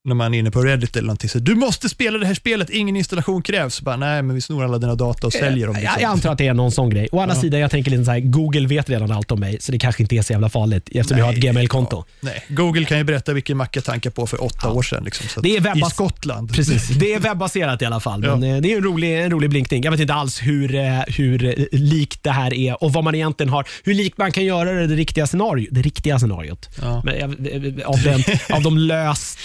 när 0.06 0.16
man 0.16 0.34
är 0.34 0.40
inne 0.40 0.52
på 0.52 0.62
Reddit 0.62 0.96
eller 0.96 1.06
någonting? 1.08 1.30
Så, 1.30 1.40
du 1.40 1.56
måste 1.56 1.90
spela 1.90 2.18
det 2.18 2.26
här 2.26 2.34
spelet, 2.34 2.70
ingen 2.70 2.96
installation 2.96 3.42
krävs. 3.42 3.82
Bara, 3.82 3.96
nej, 3.98 4.22
men 4.22 4.36
vi 4.36 4.42
snor 4.42 4.64
alla 4.64 4.78
dina 4.78 4.96
data 4.96 5.28
och 5.28 5.34
säljer 5.34 5.68
dem. 5.68 5.76
Jag, 5.76 5.82
Liksom. 5.82 6.02
jag 6.02 6.12
antar 6.12 6.32
att 6.32 6.38
det 6.38 6.48
är 6.48 6.54
någon 6.54 6.72
sån 6.72 6.90
grej. 6.90 7.10
Å 7.12 7.20
andra 7.20 7.36
Ja. 7.36 7.42
sidan, 7.42 7.60
jag 7.60 7.72
tänker 7.72 7.92
lite 7.92 8.06
så 8.06 8.12
här, 8.12 8.20
Google 8.20 8.68
vet 8.68 8.90
redan 8.90 9.12
allt 9.12 9.32
om 9.32 9.40
mig, 9.40 9.58
så 9.62 9.72
det 9.72 9.80
kanske 9.80 10.04
inte 10.04 10.16
är 10.16 10.22
så 10.22 10.34
jävla 10.34 10.50
farligt 10.50 10.90
eftersom 10.92 11.18
jag 11.18 11.26
har 11.26 11.34
ett 11.34 11.44
Nej, 11.44 11.52
Gmail-konto. 11.52 12.06
Nej, 12.22 12.44
Google 12.50 12.86
kan 12.86 12.98
ju 12.98 13.04
berätta 13.04 13.34
vilken 13.34 13.58
macka 13.58 13.78
jag 13.78 13.84
tankade 13.86 14.16
på 14.16 14.28
för 14.28 14.44
åtta 14.44 14.70
år 14.72 14.82
sedan. 14.84 15.04
Liksom, 15.04 15.44
Det 15.44 15.58
är 15.58 15.62
webbas- 15.62 15.88
I 15.88 15.92
Skottland. 15.92 16.54
Precis, 16.54 16.88
det 16.88 17.14
är 17.14 17.20
webbaserat 17.20 17.82
i 17.82 17.86
alla 17.86 18.00
fall. 18.00 18.20
Men 18.22 18.44
Ja. 18.44 18.56
eh, 18.56 18.62
det 18.62 18.74
är 18.74 18.78
en 18.78 18.84
rolig, 18.84 19.22
en 19.24 19.32
rolig 19.32 19.50
blinkning. 19.50 19.84
Jag 19.84 19.92
vet 19.92 20.00
inte 20.00 20.14
alls 20.14 20.40
hur, 20.42 20.76
eh, 20.76 21.00
hur 21.08 21.46
eh, 21.46 21.66
likt 21.72 22.24
det 22.24 22.32
här 22.32 22.54
är 22.54 22.84
och 22.84 22.94
vad 22.94 23.04
man 23.04 23.16
egentligen 23.16 23.50
har. 23.50 23.68
Hur 23.84 23.94
likt 23.94 24.18
man 24.18 24.32
kan 24.32 24.46
göra 24.46 24.72
det, 24.72 24.88
det 24.88 24.96
riktiga 24.96 25.28
scenariot. 25.28 25.68
Det 25.72 25.82
riktiga 25.82 26.20
scenariot. 26.20 26.70
Ja. 26.82 27.02
Men, 27.06 27.16
eh, 27.16 27.88
av, 27.90 28.02
den, 28.04 28.24
av 28.50 28.62
de 28.64 28.78
löst 28.78 29.40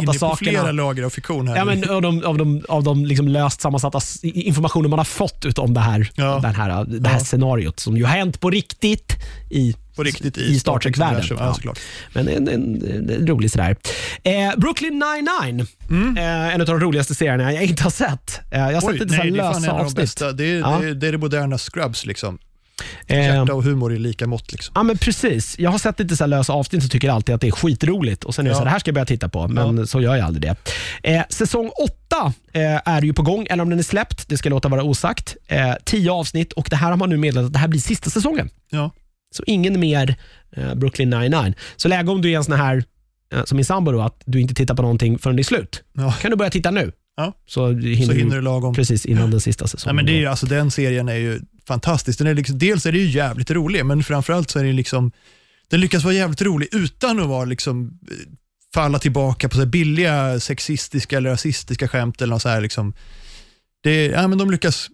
Du 0.00 0.10
är 0.10 0.18
sammansatta 0.18 0.26
inne 0.26 0.30
på 0.30 0.60
flera 0.60 0.72
lager 0.72 1.02
av 1.02 1.10
fiktion 1.10 1.48
här. 1.48 1.56
Ja, 1.56 1.64
men 1.64 1.90
av 1.90 2.02
de, 2.02 2.24
av 2.24 2.38
de, 2.38 2.62
av 2.68 2.82
de 2.84 3.04
liksom 3.06 3.28
löst 3.28 3.60
sammansatta 3.60 4.00
informationen 4.22 4.90
man 4.90 4.98
har 4.98 5.04
fått 5.04 5.44
ut 5.44 5.58
om 5.58 5.74
det 5.74 5.80
här, 5.80 6.10
Ja. 6.14 6.38
den 6.42 6.54
här, 6.54 6.84
det 6.84 7.08
här 7.08 7.18
Ja. 7.18 7.24
scenariot 7.24 7.80
som 7.80 7.96
ju 7.96 8.04
har 8.04 8.16
hänt 8.16 8.40
på 8.40 8.50
riktigt 8.50 9.12
i, 9.50 9.74
på 9.96 10.02
riktigt 10.02 10.38
i 10.38 10.58
Star 10.58 10.78
Trek-världen. 10.78 11.22
Ja, 11.30 11.54
såklart. 11.54 11.78
Men 12.12 12.28
en, 12.28 12.48
en, 12.48 12.82
en 13.10 13.26
rolig 13.26 13.50
sådär. 13.50 13.76
Eh, 14.22 14.32
Brooklyn 14.56 15.02
99, 15.20 15.66
Mm. 15.90 16.16
eh, 16.16 16.54
en 16.54 16.60
av 16.60 16.66
de 16.66 16.80
roligaste 16.80 17.14
serierna 17.14 17.52
jag 17.52 17.62
inte 17.64 17.82
har 17.82 17.90
sett. 17.90 18.40
Eh, 18.50 18.58
jag 18.60 18.72
har 18.74 18.80
sett 18.80 18.90
Oj, 18.90 18.98
lite 18.98 19.08
så 19.08 19.14
här 19.14 19.22
nej, 19.24 19.32
det 19.32 19.38
är 19.38 19.42
lösa 19.52 19.58
en 19.64 19.70
av 19.70 19.78
de 19.78 19.84
avsnitt. 19.84 20.38
Det 20.38 20.44
är, 20.44 20.58
Ja. 20.58 20.78
det, 20.82 20.88
är, 20.88 20.94
det 20.94 21.08
är 21.08 21.12
det 21.12 21.18
moderna 21.18 21.58
Scrubs. 21.58 22.06
Liksom. 22.06 22.38
Hjärta 23.08 23.54
och 23.54 23.64
humor 23.64 23.92
i 23.94 23.98
lika 23.98 24.26
mått. 24.26 24.52
Liksom. 24.52 24.72
Ja 24.76 24.82
men 24.82 24.98
precis. 24.98 25.58
Jag 25.58 25.70
har 25.70 25.78
sett 25.78 25.98
lite 26.00 26.16
så 26.16 26.24
här 26.24 26.28
lösa 26.28 26.52
avsnitt 26.52 26.84
och 26.84 26.90
tycker 26.90 27.10
alltid 27.10 27.34
att 27.34 27.40
det 27.40 27.46
är 27.46 27.50
skitroligt. 27.50 28.24
Och 28.24 28.34
Sen 28.34 28.46
är 28.46 28.50
det 28.50 28.52
Ja. 28.52 28.54
så 28.54 28.58
här, 28.58 28.64
det 28.64 28.70
här 28.70 28.78
ska 28.78 28.88
jag 28.88 28.94
börja 28.94 29.06
titta 29.06 29.28
på, 29.28 29.48
men 29.48 29.86
så 29.86 30.00
gör 30.00 30.16
jag 30.16 30.26
aldrig 30.26 30.42
det. 30.42 30.56
Eh, 31.14 31.22
säsong 31.28 31.70
åtta 31.84 32.32
eh, 32.52 32.80
är 32.94 33.02
ju 33.02 33.12
på 33.12 33.22
gång, 33.22 33.46
eller 33.50 33.62
om 33.62 33.70
den 33.70 33.78
är 33.78 33.82
släppt, 33.82 34.28
det 34.28 34.36
ska 34.36 34.46
jag 34.48 34.50
låta 34.54 34.68
vara 34.68 34.82
osagt. 34.82 35.36
Eh, 35.46 35.72
tio 35.84 36.12
avsnitt 36.12 36.52
och 36.52 36.66
det 36.70 36.76
här 36.76 36.90
har 36.90 36.96
man 36.96 37.10
nu 37.10 37.16
meddelat 37.16 37.46
att 37.46 37.52
det 37.52 37.58
här 37.58 37.68
blir 37.68 37.80
sista 37.80 38.10
säsongen. 38.10 38.50
Ja. 38.70 38.90
Så 39.36 39.42
ingen 39.46 39.80
mer 39.80 40.16
eh, 40.56 40.74
Brooklyn 40.74 41.10
99. 41.10 41.54
Så 41.76 41.88
läge 41.88 42.10
om 42.10 42.22
du 42.22 42.32
är 42.32 42.36
en 42.36 42.44
sån 42.44 42.54
här, 42.58 42.84
eh, 43.34 43.44
som 43.44 43.56
min 43.56 43.64
sambo 43.64 43.92
då, 43.92 44.00
att 44.02 44.22
du 44.26 44.40
inte 44.40 44.54
tittar 44.54 44.74
på 44.74 44.82
någonting 44.82 45.18
förrän 45.18 45.36
det 45.36 45.42
är 45.42 45.44
slut. 45.44 45.82
Ja. 45.92 46.12
kan 46.12 46.30
du 46.30 46.36
börja 46.36 46.50
titta 46.50 46.70
nu. 46.70 46.92
Ja. 47.16 47.32
Så 47.46 47.68
hinner, 47.68 48.06
Så 48.06 48.12
hinner 48.12 48.36
du 48.36 48.42
lagom. 48.42 48.74
precis 48.74 49.06
innan 49.06 49.30
den 49.30 49.40
sista 49.40 49.62
Ja, 49.64 49.68
säsongen. 49.68 49.96
men 49.96 50.06
det 50.06 50.12
är, 50.12 50.18
ju- 50.18 50.26
alltså, 50.26 50.46
den 50.46 50.70
serien 50.70 51.08
är 51.08 51.14
ju 51.16 51.40
fantastisk. 51.66 52.18
Den 52.18 52.26
är 52.26 52.34
liksom, 52.34 52.58
dels 52.58 52.86
är 52.86 52.92
det 52.92 52.98
ju 52.98 53.10
jävligt 53.10 53.50
rolig, 53.50 53.86
men 53.86 54.04
framförallt 54.04 54.50
så 54.50 54.58
är 54.58 54.64
det 54.64 54.72
liksom, 54.72 55.12
den 55.68 55.80
lyckas 55.80 56.04
vara 56.04 56.14
jävligt 56.14 56.42
rolig 56.42 56.68
utan 56.72 57.20
att 57.20 57.28
vara 57.28 57.44
liksom, 57.44 57.98
eh, 58.10 58.16
falla 58.74 58.98
tillbaka 58.98 59.48
på 59.48 59.54
så 59.54 59.60
här 59.60 59.66
billiga 59.66 60.40
sexistiska 60.40 61.16
eller 61.16 61.30
rasistiska 61.30 61.88
skämt. 61.88 62.22
Eller 62.22 62.34
något 62.34 62.42
så 62.42 62.48
här, 62.48 62.60
liksom. 62.60 62.94
det, 63.82 64.06
ja, 64.06 64.28
men 64.28 64.38
de 64.38 64.50
lyckas 64.50 64.88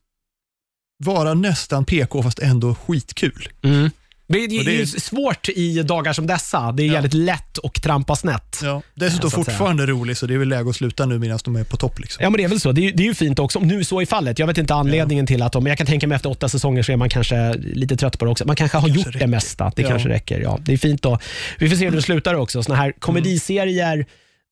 vara 1.04 1.34
nästan 1.34 1.84
PK 1.84 2.22
fast 2.22 2.38
ändå 2.38 2.74
skitkul. 2.74 3.48
Mm. 3.62 3.90
Det, 4.32 4.46
det, 4.46 4.62
det 4.64 4.74
är 4.74 4.78
det 4.78 4.86
svårt 4.86 5.48
i 5.48 5.82
dagar 5.82 6.12
som 6.12 6.26
dessa. 6.26 6.72
Det 6.72 6.82
är 6.82 6.86
Ja. 6.86 6.92
jävligt 6.92 7.14
lätt 7.14 7.58
att 7.64 7.74
trampa 7.82 8.16
snett. 8.16 8.60
Ja. 8.62 8.82
Dessutom 8.94 9.30
säga. 9.30 9.44
fortfarande 9.44 9.86
rolig, 9.86 10.16
så 10.16 10.26
det 10.26 10.34
är 10.34 10.38
väl 10.38 10.48
läge 10.48 10.70
att 10.70 10.76
sluta 10.76 11.06
nu 11.06 11.18
medan 11.18 11.38
de 11.44 11.56
är 11.56 11.64
på 11.64 11.76
topp. 11.76 11.98
Liksom. 11.98 12.22
Ja, 12.24 12.30
men 12.30 12.38
det 12.38 12.44
är 12.44 12.48
väl 12.48 12.60
så. 12.60 12.72
Det 12.72 12.80
är, 12.80 12.82
ju- 12.82 12.92
det 12.92 13.02
är 13.02 13.06
ju 13.06 13.14
fint 13.14 13.38
också, 13.38 13.58
om 13.58 13.66
nu 13.68 13.84
så 13.84 14.00
är 14.00 14.06
fallet. 14.06 14.38
Jag 14.38 14.46
vet 14.46 14.58
inte 14.58 14.74
anledningen 14.74 15.26
till 15.26 15.42
att 15.42 15.52
de, 15.52 15.62
men 15.64 15.70
jag 15.70 15.78
kan 15.78 15.86
tänka 15.86 16.06
mig 16.06 16.16
efter 16.16 16.30
åtta 16.30 16.48
säsonger 16.48 16.82
så 16.82 16.92
är 16.92 16.96
man 16.96 17.08
kanske 17.08 17.54
lite 17.54 17.96
trött 17.96 18.18
på 18.18 18.24
det 18.24 18.30
också. 18.30 18.44
Man 18.46 18.56
kanske 18.56 18.76
har 18.78 18.82
kanske 18.88 18.98
gjort 18.98 19.12
det 19.12 19.18
räcker. 19.18 19.26
mesta. 19.26 19.72
Det 19.76 19.82
Ja. 19.82 19.88
kanske 19.88 20.08
räcker. 20.08 20.40
Ja, 20.40 20.58
det 20.64 20.72
är 20.72 20.76
fint 20.78 21.02
då. 21.02 21.18
Vi 21.58 21.68
får 21.68 21.76
se 21.76 21.84
hur 21.84 21.96
det 21.96 22.02
slutar 22.02 22.34
också. 22.34 22.62
Såna 22.62 22.76
här 22.78 22.92
komediserier, 22.98 24.06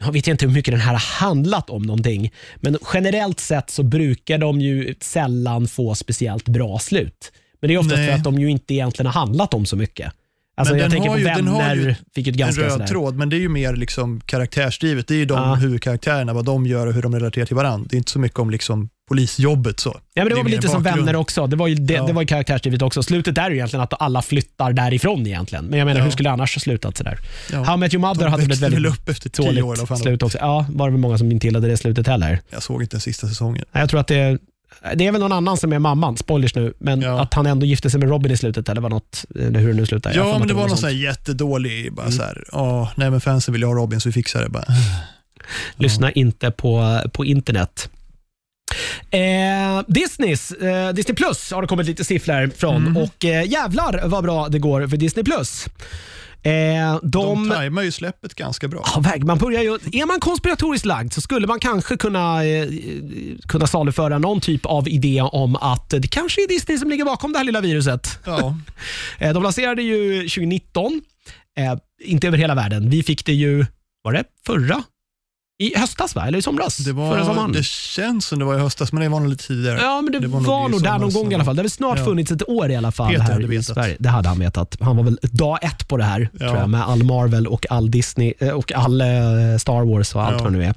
jag 0.05 0.13
vet 0.13 0.27
inte 0.29 0.47
hur 0.47 0.53
mycket 0.53 0.73
den 0.73 0.81
här 0.81 0.93
har 0.93 1.01
handlat 1.21 1.71
om 1.71 1.83
någonting, 1.83 2.33
men 2.57 2.79
generellt 2.95 3.41
sett 3.41 3.71
så 3.71 3.83
brukar 3.83 4.39
de 4.39 4.61
ju 4.61 4.95
sällan 5.01 5.69
få 5.69 5.95
speciellt 5.95 6.49
bra 6.49 6.79
slut. 6.79 7.33
Men 7.61 7.69
det 7.69 7.75
är 7.75 7.83
Nej. 7.83 8.07
för 8.07 8.13
att 8.15 8.25
de 8.25 8.39
ju 8.39 8.51
inte 8.51 8.75
egentligen 8.75 9.07
har 9.13 9.21
handlat 9.21 9.55
om 9.55 9.67
så 9.67 9.77
mycket. 9.77 10.13
Alltså, 10.57 10.75
Men 10.75 10.83
jag 10.83 10.91
tänker 10.91 11.09
har 11.09 11.17
på 11.17 11.21
ju- 11.21 11.25
Vänner, 11.25 11.75
ju 11.75 11.95
fick 12.15 12.27
ett 12.27 12.35
En 12.35 12.39
ganska 12.39 12.63
röd 12.63 12.73
sådär. 12.73 12.87
tråd, 12.87 13.17
men 13.17 13.29
det 13.29 13.37
är 13.37 13.41
ju 13.41 13.49
mer 13.49 13.77
liksom 13.77 14.21
karaktärsdrivet. 14.27 15.09
Det 15.09 15.15
är 15.15 15.19
ju 15.19 15.25
de 15.25 15.35
Ja. 15.39 15.55
huvudkaraktärerna, 15.55 16.33
vad 16.33 16.45
de 16.45 16.67
gör 16.67 16.87
och 16.87 16.95
hur 16.95 17.03
de 17.03 17.15
relaterar 17.15 17.47
till 17.47 17.57
varandra. 17.57 17.87
Det 17.91 17.97
är 17.97 17.99
inte 17.99 18.11
så 18.11 18.19
mycket 18.19 18.39
om 18.39 18.51
liksom 18.51 18.89
polisjobbet. 19.09 19.81
Så. 19.81 19.89
Ja, 20.15 20.23
men 20.25 20.29
det 20.29 20.35
var 20.35 20.43
väl 20.45 20.53
är 20.53 20.57
lite 20.57 20.69
som 20.69 20.83
vänner 20.83 21.17
också. 21.17 21.47
Det 21.47 21.57
var 21.57 21.67
ju, 21.69 21.75
det, 21.75 21.95
Ja. 21.95 22.07
det 22.07 22.13
var 22.13 22.23
ju 22.23 22.27
karaktärsdrivet 22.27 22.83
också. 22.83 23.03
Slutet 23.03 23.39
är 23.39 23.51
ju 23.51 23.57
egentligen 23.57 23.83
att 23.83 24.03
alla 24.03 24.23
flyttar 24.23 24.73
därifrån 24.73 25.27
egentligen. 25.27 25.65
Men 25.65 25.79
jag 25.79 25.87
menar, 25.87 26.01
Ja. 26.01 26.05
hur 26.05 26.11
skulle 26.11 26.29
det 26.29 26.33
annars 26.33 26.55
ha 26.57 26.61
slutat 26.61 26.97
sådär? 26.97 27.19
Ja. 27.53 27.63
How 27.63 27.77
Met 27.77 27.95
Your 27.95 28.01
Mother 28.01 28.25
De 28.25 28.31
hade 28.31 28.43
blivit 28.47 28.63
väldigt 28.63 28.93
upp 28.93 29.09
efter 29.09 29.31
tio 29.31 29.49
år. 29.49 29.53
dåligt 29.63 29.89
fan. 29.89 29.99
slut 29.99 30.23
också. 30.23 30.39
Ja, 30.39 30.67
var 30.71 30.87
det 30.87 30.93
väl 30.93 31.01
många 31.01 31.19
som 31.19 31.33
inte 31.33 31.47
gillade 31.47 31.69
det 31.69 31.77
slutet 31.77 32.07
heller. 32.07 32.41
Jag 32.51 32.63
såg 32.63 32.83
inte 32.83 32.97
den 32.97 33.01
sista 33.01 33.29
säsongen. 33.29 33.65
Jag 33.73 33.89
tror 33.91 34.01
att 34.01 34.07
det 34.07 34.39
det 34.95 35.07
är 35.07 35.13
väl 35.13 35.21
någon 35.21 35.33
annan 35.33 35.57
som 35.57 35.73
är 35.73 35.79
mamman, 35.79 36.17
spoilers 36.17 36.55
nu, 36.55 36.73
men 36.79 37.01
Ja. 37.01 37.21
att 37.21 37.35
han 37.35 37.47
ändå 37.47 37.67
gifte 37.67 37.91
sig 37.91 38.01
med 38.01 38.09
Robin 38.09 38.33
i 38.33 38.37
slutet, 38.37 38.69
eller 38.69 38.81
var 38.81 38.91
något, 38.91 39.25
eller 39.35 39.61
hur 39.61 39.69
det 39.69 39.75
nu 39.75 39.87
för 39.87 40.15
Ja, 40.15 40.39
men 40.39 40.49
det 40.49 40.55
var 40.55 40.69
någon 40.69 40.77
sån 40.77 40.89
här 40.89 40.97
jättedålig, 40.97 41.93
bara 41.93 42.07
Mm. 42.07 42.19
så 42.19 42.23
här, 42.23 42.45
åh, 42.53 42.89
nej 42.97 43.11
men 43.11 43.21
fansen 43.21 43.53
vill 43.53 43.63
ju 43.63 43.67
ha 43.69 43.75
Robin 43.75 44.01
så 44.01 44.09
vi 44.09 44.13
fixar 44.13 44.43
det 44.43 44.49
bara. 44.49 44.65
Lyssna 45.77 46.13
inte 46.13 46.51
på, 46.51 47.01
på 47.13 47.25
internet. 47.25 47.91
Eh, 49.11 49.83
Disneys, 49.87 50.53
eh, 50.53 50.93
Disney 50.95 51.17
Plus 51.17 51.51
har 51.53 51.63
det 51.63 51.69
kommit 51.69 51.87
lite 51.87 52.05
siffror 52.05 52.51
från 52.57 52.77
Mm. 52.77 52.97
och 52.97 53.25
eh, 53.25 53.45
jävlar 53.51 54.03
vad 54.05 54.25
bra 54.25 54.49
det 54.49 54.59
går 54.59 54.87
för 54.87 54.97
Disney 54.97 55.25
Plus. 55.25 55.67
Eh, 56.43 56.99
De 57.03 57.09
de, 57.11 57.51
tajmar 57.51 57.83
ju 57.83 57.93
släppet 57.93 58.35
ganska 58.35 58.69
bra. 58.69 58.85
Ja, 58.95 59.15
man 59.25 59.39
börjar 59.39 59.63
ju, 59.63 59.75
är 60.01 60.07
man 60.07 60.21
konspiratoriskt 60.21 60.87
lagd 60.87 61.13
så 61.13 61.21
skulle 61.21 61.47
man 61.47 61.61
kanske 61.61 61.97
kunna, 61.97 62.45
eh, 62.45 62.69
kunna 63.49 63.67
saluföra 63.67 64.19
någon 64.19 64.41
typ 64.41 64.67
av 64.67 64.89
idé 64.89 65.23
om 65.23 65.57
att 65.57 65.91
det 65.91 66.09
kanske 66.11 66.43
är 66.45 66.49
Disney 66.49 66.79
som 66.79 66.91
ligger 66.91 67.05
bakom 67.05 67.33
det 67.33 67.39
här 67.39 67.45
lilla 67.45 67.61
viruset. 67.61 68.19
Ja, 68.25 68.57
Eh, 69.19 69.33
de 69.33 69.43
lanserade 69.43 69.83
ju 69.83 70.29
2019, 70.29 71.01
eh, 71.59 71.75
inte 72.05 72.27
över 72.27 72.39
hela 72.39 72.55
världen. 72.55 72.91
Vi 72.91 73.03
fick 73.03 73.25
det 73.25 73.33
ju, 73.33 73.67
var 74.03 74.13
det 74.13 74.25
förra? 74.47 74.83
I 75.61 75.79
höstas 75.79 76.15
va? 76.15 76.27
Eller 76.27 76.39
i 76.39 76.43
somras? 76.43 76.77
det, 76.77 76.85
Förra 76.95 76.95
var, 76.95 77.25
sommaren? 77.25 77.53
det 77.53 77.65
känns 77.65 78.27
som 78.27 78.39
det 78.39 78.45
var 78.45 78.55
i 78.55 78.59
höstas, 78.59 78.93
men 78.93 79.03
det 79.03 79.09
var 79.09 79.21
nog 79.21 79.29
lite 79.29 79.47
tidigare. 79.47 79.79
Ja, 79.83 80.01
men 80.01 80.13
det, 80.13 80.19
Det 80.19 80.27
var, 80.29 80.41
var 80.41 80.69
nog 80.69 80.83
där 80.83 80.99
någon 80.99 81.13
gång 81.13 81.33
i 81.33 81.35
alla 81.35 81.45
fall. 81.45 81.57
Det 81.57 81.61
har 81.61 81.65
väl 81.65 81.71
snart 81.71 81.99
Ja. 81.99 82.05
funnits 82.05 82.31
ett 82.33 82.49
år 82.49 82.71
i 82.71 82.77
alla 82.77 82.93
fall 82.93 83.11
Peter 83.13 83.23
här 83.25 83.41
i 83.43 83.47
vetat. 83.47 83.65
Sverige. 83.65 83.97
Det 83.99 84.09
hade 84.09 84.29
han 84.29 84.39
vetat. 84.39 84.77
Han 84.81 84.97
var 84.97 85.05
väl 85.05 85.19
dag 85.23 85.59
ett 85.63 85.89
på 85.89 85.97
det 85.97 86.05
här, 86.05 86.29
Ja. 86.33 86.39
tror 86.39 86.57
jag, 86.59 86.71
med 86.71 86.83
all 86.89 87.03
Marvel 87.05 87.47
och 87.47 87.67
all 87.71 87.91
Disney 87.91 88.35
eh, 88.39 88.49
och 88.51 88.73
all 88.73 89.01
eh, 89.01 89.07
Star 89.59 89.85
Wars 89.95 90.15
och 90.15 90.23
allt 90.23 90.37
Ja. 90.39 90.43
vad 90.45 90.53
det 90.53 90.59
nu 90.59 90.65
är. 90.65 90.75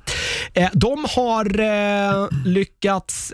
Eh, 0.54 0.70
de 0.74 1.06
har 1.16 2.48
lyckats 2.48 3.34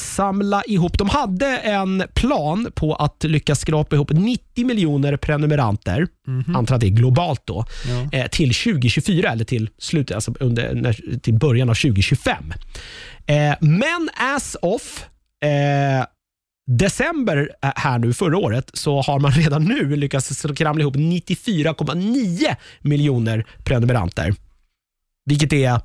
samla 0.00 0.62
ihop, 0.66 0.98
de 0.98 1.08
hade 1.08 1.46
en 1.58 2.02
plan 2.14 2.72
på 2.74 2.94
att 2.94 3.24
lyckas 3.24 3.60
skrapa 3.60 3.96
ihop 3.96 4.10
90 4.12 4.66
miljoner 4.66 5.16
prenumeranter, 5.16 6.06
Mhm. 6.26 6.56
antar 6.56 6.74
att 6.74 6.80
det 6.80 6.86
är 6.86 6.90
globalt 6.90 7.42
då, 7.44 7.64
Ja. 7.88 8.18
eh, 8.18 8.26
till 8.26 8.54
2024 8.54 9.30
eller 9.32 9.44
till 9.44 9.70
slutet, 9.78 10.14
alltså 10.14 10.34
under, 10.40 10.74
när, 10.74 11.18
till 11.22 11.34
början 11.34 11.70
av 11.70 11.74
2025. 11.74 12.52
Eh, 13.26 13.54
men 13.60 14.08
as 14.36 14.56
of 14.62 15.04
eh, 15.44 16.06
december 16.66 17.50
eh, 17.62 17.70
här 17.76 17.98
nu 17.98 18.12
förra 18.12 18.38
året 18.38 18.70
så 18.74 19.00
har 19.02 19.18
man 19.20 19.30
redan 19.32 19.64
nu 19.64 19.96
lyckats 19.96 20.36
skramla 20.38 20.82
ihop 20.82 20.96
94,9 20.96 22.56
miljoner 22.80 23.46
prenumeranter. 23.64 24.34
Vilket 25.26 25.52
är 25.52 25.80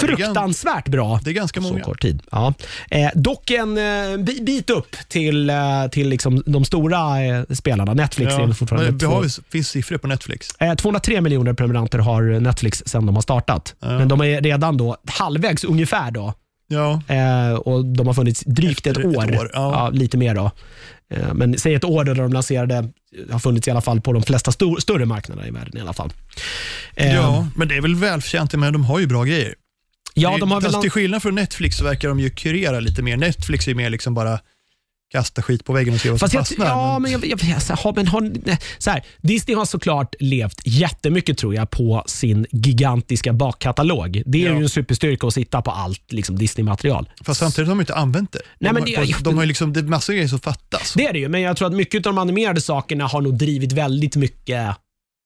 fruktansvärt 0.00 0.88
bra 0.88 1.20
Det 1.24 1.30
är 1.30 1.34
ganska 1.34 1.60
så 1.60 1.68
många. 1.68 1.84
kort 1.84 2.02
tid. 2.02 2.22
Ja. 2.32 2.54
Eh, 2.90 3.08
dock 3.14 3.50
en 3.50 3.78
eh, 3.78 4.16
bi- 4.24 4.42
bit 4.42 4.70
upp 4.70 4.96
till, 5.08 5.50
eh, 5.50 5.56
till 5.92 6.08
liksom 6.08 6.42
de 6.46 6.64
stora 6.64 7.22
eh, 7.24 7.42
spelarna. 7.54 7.94
Netflix 7.94 8.32
är 8.34 8.38
väl 8.40 8.54
fortfarande 8.54 8.90
vi 8.90 9.06
har, 9.06 9.24
ju- 9.24 9.30
finns 9.50 9.68
siffror 9.68 9.98
på 9.98 10.06
Netflix. 10.06 10.48
Eh, 10.60 10.74
203 10.74 11.20
miljoner 11.20 11.52
prenumeranter 11.52 11.98
har 11.98 12.22
Netflix 12.40 12.82
sedan 12.86 13.06
de 13.06 13.14
har 13.14 13.22
startat. 13.22 13.74
Men 13.80 14.08
de 14.08 14.20
är 14.20 14.40
redan 14.40 14.76
då 14.76 14.96
halvvägs 15.06 15.64
ungefär 15.64 16.10
då. 16.10 16.34
Ja, 16.72 17.02
Eh, 17.08 17.52
och 17.54 17.84
de 17.84 18.06
har 18.06 18.14
funnits 18.14 18.42
drygt 18.46 18.86
ett 18.86 18.96
Efter 18.96 19.10
ett 19.10 19.16
år. 19.16 19.40
år, 19.40 19.50
ja. 19.52 19.90
lite 19.92 20.16
mer 20.16 20.34
då. 20.34 20.50
Eh, 21.14 21.34
men 21.34 21.58
säg 21.58 21.74
ett 21.74 21.84
år 21.84 22.04
då 22.04 22.14
de 22.14 22.32
lanserade, 22.32 22.88
har 23.30 23.38
funnits 23.38 23.68
i 23.68 23.70
alla 23.70 23.80
fall 23.80 24.00
på 24.00 24.12
de 24.12 24.22
flesta 24.22 24.52
stor, 24.52 24.76
större 24.80 25.04
marknaderna 25.06 25.48
i 25.48 25.50
världen 25.50 25.76
i 25.78 25.80
alla 25.80 25.92
fall. 25.92 26.12
Eh, 26.96 27.14
ja, 27.14 27.46
men 27.56 27.68
det 27.68 27.76
är 27.76 27.80
väl 27.80 27.94
välförtjänt, 27.94 28.54
men 28.54 28.72
de 28.72 28.84
har 28.84 28.98
ju 28.98 29.06
bra 29.06 29.24
grejer. 29.24 29.54
Ja, 30.14 30.36
de 30.38 30.50
har 30.50 30.60
väl... 30.60 30.74
till 30.74 30.90
skillnad 30.90 31.22
från 31.22 31.34
Netflix 31.34 31.76
så 31.76 31.84
verkar 31.84 32.08
de 32.08 32.20
ju 32.20 32.30
kurera 32.30 32.80
lite 32.80 33.02
mer. 33.02 33.16
Netflix 33.16 33.68
är 33.68 33.74
mer 33.74 33.90
liksom 33.90 34.14
bara 34.14 34.38
kasta 35.12 35.42
skit 35.42 35.64
på 35.64 35.72
väggen 35.72 35.94
och 35.94 36.00
se 36.00 36.10
vad 36.10 36.18
som 36.18 36.26
Fast 36.26 36.34
jag, 36.34 36.46
fastnar. 36.48 36.66
ja, 36.66 36.98
men- 36.98 37.10
jag, 37.12 37.26
jag, 37.26 37.40
jag, 37.44 37.62
så 37.62 37.92
men 37.96 38.06
har, 38.08 38.32
så 38.78 38.90
här, 38.90 39.04
Disney 39.22 39.56
har 39.56 39.64
såklart 39.64 40.14
levt 40.20 40.60
jättemycket 40.64 41.38
tror 41.38 41.54
jag 41.54 41.70
på 41.70 42.04
sin 42.06 42.46
gigantiska 42.52 43.32
bakkatalog. 43.32 44.22
Det 44.26 44.42
är 44.42 44.46
Ja. 44.50 44.56
ju 44.56 44.62
en 44.62 44.68
superstyrka 44.68 45.26
att 45.26 45.34
sitta 45.34 45.62
på 45.62 45.70
allt 45.70 46.12
liksom, 46.12 46.38
Disney-material. 46.38 47.08
Fast 47.24 47.40
samtidigt 47.40 47.68
har 47.68 47.74
de 47.74 47.80
inte 47.80 47.94
använt 47.94 48.32
det. 48.32 48.38
De, 48.38 48.44
Nej, 48.64 48.72
men 48.72 48.82
har, 48.82 49.04
det- 49.06 49.24
de 49.24 49.34
har 49.34 49.42
ju 49.42 49.48
liksom, 49.48 49.72
det 49.72 49.80
är 49.80 49.84
massor 49.84 50.12
av 50.12 50.14
grejer 50.14 50.28
som 50.28 50.38
fattas. 50.40 50.94
Det 50.96 51.06
är 51.06 51.12
det 51.12 51.18
ju, 51.18 51.28
men 51.28 51.40
jag 51.40 51.56
tror 51.56 51.68
att 51.68 51.74
mycket 51.74 52.06
av 52.06 52.14
de 52.14 52.18
animerade 52.18 52.60
sakerna 52.60 53.06
har 53.06 53.20
nog 53.20 53.34
drivit 53.38 53.72
väldigt 53.72 54.16
mycket 54.16 54.76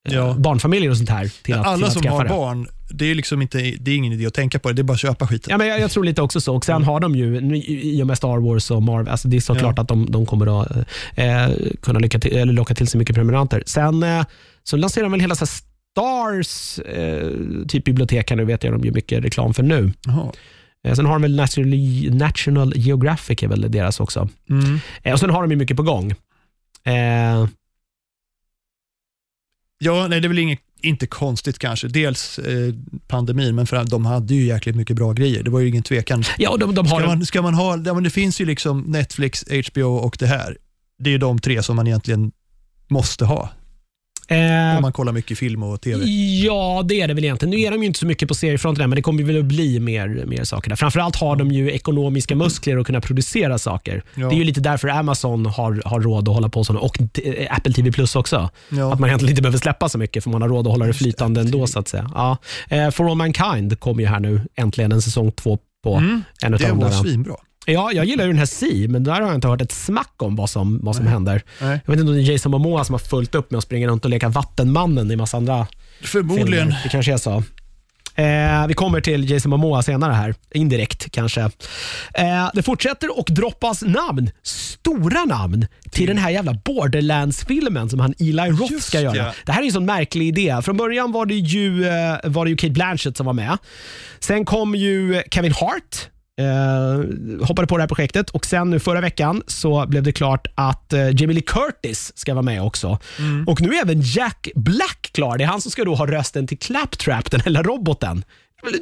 Ja. 0.08 0.34
barnfamiljer 0.38 0.90
och 0.90 0.96
sånt 0.96 1.08
här 1.10 1.20
till 1.20 1.34
att, 1.34 1.42
till 1.42 1.54
Alla 1.54 1.86
att 1.86 1.92
som 1.92 2.06
har 2.06 2.24
det. 2.24 2.28
barn, 2.30 2.68
det 2.90 3.10
är, 3.10 3.14
liksom 3.14 3.42
inte, 3.42 3.58
det 3.58 3.90
är 3.90 3.96
ingen 3.96 4.12
idé 4.12 4.26
att 4.26 4.34
tänka 4.34 4.58
på 4.58 4.68
det, 4.68 4.74
det 4.74 4.82
är 4.82 4.84
bara 4.84 4.92
att 4.92 5.00
köpa 5.00 5.26
skiten. 5.26 5.50
Ja, 5.50 5.58
men 5.58 5.66
jag, 5.66 5.80
jag 5.80 5.90
tror 5.90 6.04
lite 6.04 6.22
också 6.22 6.40
så. 6.40 6.56
Och 6.56 6.64
Sen 6.64 6.84
har 6.84 7.00
de 7.00 7.14
ju, 7.16 7.36
i 7.66 8.02
och 8.02 8.06
med 8.06 8.16
Star 8.16 8.38
Wars 8.38 8.70
och 8.70 8.82
Marvel, 8.82 9.08
alltså 9.08 9.28
det 9.28 9.36
är 9.36 9.40
såklart 9.40 9.74
Ja. 9.76 9.82
att 9.82 9.88
de, 9.88 10.10
de 10.10 10.26
kommer 10.26 10.62
att 10.62 10.76
eh, 11.14 11.48
kunna 11.82 11.98
lycka 11.98 12.18
till, 12.18 12.36
eller 12.36 12.52
locka 12.52 12.74
till 12.74 12.88
sig 12.88 12.98
mycket 12.98 13.14
prenumeranter. 13.14 13.62
Sen 13.66 14.02
eh, 14.02 14.24
så 14.62 14.76
lanserar 14.76 15.02
de 15.04 15.12
väl 15.12 15.20
hela 15.20 15.34
så 15.34 15.46
Stars 15.46 16.78
eh, 16.78 17.28
typ 17.68 17.84
bibliotek 17.84 18.30
nu, 18.30 18.44
vet 18.44 18.64
jag 18.64 18.72
de 18.72 18.84
gör 18.86 18.94
mycket 18.94 19.24
reklam 19.24 19.54
för 19.54 19.62
nu. 19.62 19.92
Jaha. 20.06 20.32
Eh, 20.86 20.94
sen 20.94 21.06
har 21.06 21.12
de 21.12 21.22
väl 21.22 21.36
National, 21.36 21.78
National 22.14 22.72
Geographic, 22.76 23.42
är 23.42 23.48
väl 23.48 23.70
deras 23.70 24.00
också. 24.00 24.28
Mm. 24.50 24.78
Eh, 25.02 25.12
och 25.12 25.20
Sen 25.20 25.30
har 25.30 25.42
de 25.42 25.50
ju 25.50 25.56
mycket 25.56 25.76
på 25.76 25.82
gång. 25.82 26.14
Ja, 29.78 30.06
nej, 30.08 30.20
det 30.20 30.26
är 30.26 30.28
väl 30.28 30.38
inget, 30.38 30.60
inte 30.82 31.06
konstigt 31.06 31.58
kanske. 31.58 31.88
Dels 31.88 32.38
eh, 32.38 32.74
pandemin, 33.08 33.54
men 33.54 33.66
för 33.66 33.84
de 33.84 34.06
hade 34.06 34.34
ju 34.34 34.46
jäkligt 34.46 34.76
mycket 34.76 34.96
bra 34.96 35.12
grejer. 35.12 35.42
Det 35.42 35.50
var 35.50 35.60
ju 35.60 35.68
ingen 35.68 35.82
tvekan. 35.82 36.24
ja, 36.38 36.56
de, 36.56 36.74
de 36.74 36.86
har 36.86 37.00
Ska 37.00 37.08
man, 37.08 37.26
ska 37.26 37.42
man 37.42 37.54
ha, 37.54 37.82
ja, 37.84 37.94
men 37.94 38.02
det 38.02 38.10
finns 38.10 38.40
ju 38.40 38.44
liksom 38.44 38.80
Netflix, 38.80 39.44
HBO 39.70 39.96
och 39.96 40.16
det 40.18 40.26
här. 40.26 40.56
Det 40.98 41.10
är 41.10 41.12
ju 41.12 41.18
de 41.18 41.38
tre 41.38 41.62
som 41.62 41.76
man 41.76 41.86
egentligen 41.86 42.32
måste 42.88 43.24
ha. 43.24 43.50
Eh, 44.28 44.76
Om 44.76 44.82
man 44.82 44.92
kollar 44.92 45.12
mycket 45.12 45.38
film 45.38 45.62
och 45.62 45.80
TV. 45.80 46.04
Ja, 46.44 46.82
det 46.88 47.00
är 47.00 47.08
det 47.08 47.14
väl 47.14 47.24
egentligen. 47.24 47.50
Nu 47.50 47.60
är 47.60 47.70
de 47.70 47.80
ju 47.80 47.86
inte 47.86 47.98
så 47.98 48.06
mycket 48.06 48.28
på 48.28 48.34
seriefronten 48.34 48.90
men 48.90 48.96
det 48.96 49.02
kommer 49.02 49.22
väl 49.22 49.38
att 49.38 49.44
bli 49.44 49.80
mer, 49.80 50.24
mer 50.26 50.44
saker 50.44 50.68
där. 50.68 50.76
Framförallt 50.76 51.16
har 51.16 51.36
de 51.36 51.52
ju 51.52 51.70
ekonomiska 51.70 52.34
muskler 52.36 52.76
att 52.76 52.86
kunna 52.86 53.00
producera 53.00 53.58
saker. 53.58 54.02
Ja. 54.14 54.28
Det 54.28 54.34
är 54.34 54.38
ju 54.38 54.44
lite 54.44 54.60
därför 54.60 54.88
Amazon 54.88 55.46
har, 55.46 55.82
har 55.84 56.00
råd 56.00 56.28
att 56.28 56.34
hålla 56.34 56.48
på 56.48 56.64
så 56.64 56.76
och 56.76 56.98
eh, 57.24 57.56
Apple 57.56 57.72
TV 57.72 57.92
Plus 57.92 58.16
också. 58.16 58.50
Ja. 58.68 58.92
Att 58.92 59.00
man 59.00 59.08
egentligen 59.08 59.30
inte 59.30 59.42
behöver 59.42 59.58
släppa 59.58 59.88
så 59.88 59.98
mycket 59.98 60.24
för 60.24 60.30
man 60.30 60.42
har 60.42 60.48
råd 60.48 60.66
att 60.66 60.72
hålla 60.72 60.86
det 60.86 60.94
flytande 60.94 61.40
ändå 61.40 61.66
så 61.66 61.78
att 61.78 61.88
säga. 61.88 62.10
Ja. 62.14 62.36
Eh, 62.68 62.90
For 62.90 63.10
All 63.10 63.16
Mankind 63.16 63.80
kommer 63.80 64.02
ju 64.02 64.08
här 64.08 64.20
nu 64.20 64.40
äntligen 64.56 64.92
en 64.92 65.02
säsong 65.02 65.32
två 65.32 65.58
på 65.84 65.96
Mm, 65.96 66.22
en 66.42 66.52
det 66.52 66.58
de 66.58 66.78
var 66.78 66.90
svinbra. 66.90 67.34
Ja, 67.66 67.92
jag 67.92 68.04
gillar 68.04 68.24
ju 68.24 68.30
den 68.30 68.38
här 68.38 68.46
Sea, 68.46 68.88
men 68.88 69.04
där 69.04 69.12
har 69.12 69.22
jag 69.22 69.34
inte 69.34 69.48
hört 69.48 69.60
ett 69.60 69.72
smack 69.72 70.14
om 70.22 70.36
vad 70.36 70.50
som, 70.50 70.80
vad 70.82 70.96
som 70.96 71.04
Nej. 71.04 71.12
händer. 71.14 71.42
Nej. 71.60 71.80
Jag 71.86 71.92
vet 71.92 72.00
inte 72.00 72.10
om 72.10 72.16
det 72.16 72.22
är 72.22 72.32
Jason 72.32 72.52
Momoa 72.52 72.84
som 72.84 72.92
har 72.94 72.98
följt 72.98 73.34
upp 73.34 73.50
med 73.50 73.58
att 73.58 73.64
springa 73.64 73.88
runt 73.88 74.04
och 74.04 74.10
leka 74.10 74.28
Vattenmannen 74.28 75.10
i 75.10 75.16
massa 75.16 75.36
andra 75.36 75.66
Förmodligen. 76.02 76.48
filmer. 76.48 76.80
Det 76.82 76.88
kanske 76.88 77.12
är 77.12 77.16
så. 77.16 77.42
Eh, 78.16 78.66
vi 78.66 78.74
kommer 78.74 79.00
till 79.00 79.30
Jason 79.30 79.50
Momoa 79.50 79.82
senare 79.82 80.12
här, 80.12 80.34
indirekt 80.54 81.10
kanske. 81.12 81.40
Eh, 82.14 82.50
det 82.54 82.62
fortsätter 82.62 83.18
och 83.18 83.26
droppas 83.30 83.82
namn, 83.82 84.30
stora 84.42 85.24
namn, 85.24 85.66
till 85.90 86.06
den 86.06 86.18
här 86.18 86.30
jävla 86.30 86.54
Borderlands-filmen 86.64 87.90
som 87.90 88.00
han 88.00 88.14
Eli 88.18 88.42
Roth 88.50 88.72
Just 88.72 88.86
ska 88.86 89.00
göra. 89.00 89.16
ja. 89.16 89.32
Det 89.46 89.52
här 89.52 89.62
är 89.62 89.66
en 89.66 89.72
sån 89.72 89.86
märklig 89.86 90.28
idé. 90.28 90.62
Från 90.62 90.76
början 90.76 91.12
var 91.12 91.26
det 91.26 91.34
ju, 91.34 91.84
eh, 91.88 92.16
var 92.24 92.44
det 92.44 92.50
ju 92.50 92.56
Kate 92.56 92.72
Blanchett 92.72 93.16
som 93.16 93.26
var 93.26 93.32
med. 93.32 93.58
Sen 94.20 94.44
kom 94.44 94.74
ju 94.74 95.22
Kevin 95.30 95.52
Hart, 95.52 96.08
eh, 96.40 97.46
hoppade 97.46 97.68
på 97.68 97.76
det 97.76 97.82
här 97.82 97.88
projektet 97.88 98.30
och 98.30 98.46
sen 98.46 98.70
nu 98.70 98.78
förra 98.80 99.00
veckan 99.00 99.42
så 99.46 99.86
blev 99.86 100.02
det 100.02 100.12
klart 100.12 100.46
att 100.54 100.92
eh, 100.92 101.00
Jamie 101.00 101.34
Lee 101.34 101.42
Curtis 101.42 102.12
ska 102.14 102.34
vara 102.34 102.42
med 102.42 102.62
också. 102.62 102.98
Mm. 103.18 103.48
Och 103.48 103.60
nu 103.60 103.74
är 103.74 103.82
även 103.82 104.00
Jack 104.02 104.48
Black 104.54 105.10
klar. 105.12 105.38
Det 105.38 105.44
är 105.44 105.48
han 105.48 105.60
som 105.60 105.70
ska 105.70 105.84
då 105.84 105.94
ha 105.94 106.06
rösten 106.06 106.46
till 106.46 106.58
Claptrap, 106.58 107.30
den 107.30 107.40
hela 107.40 107.62
roboten. 107.62 108.24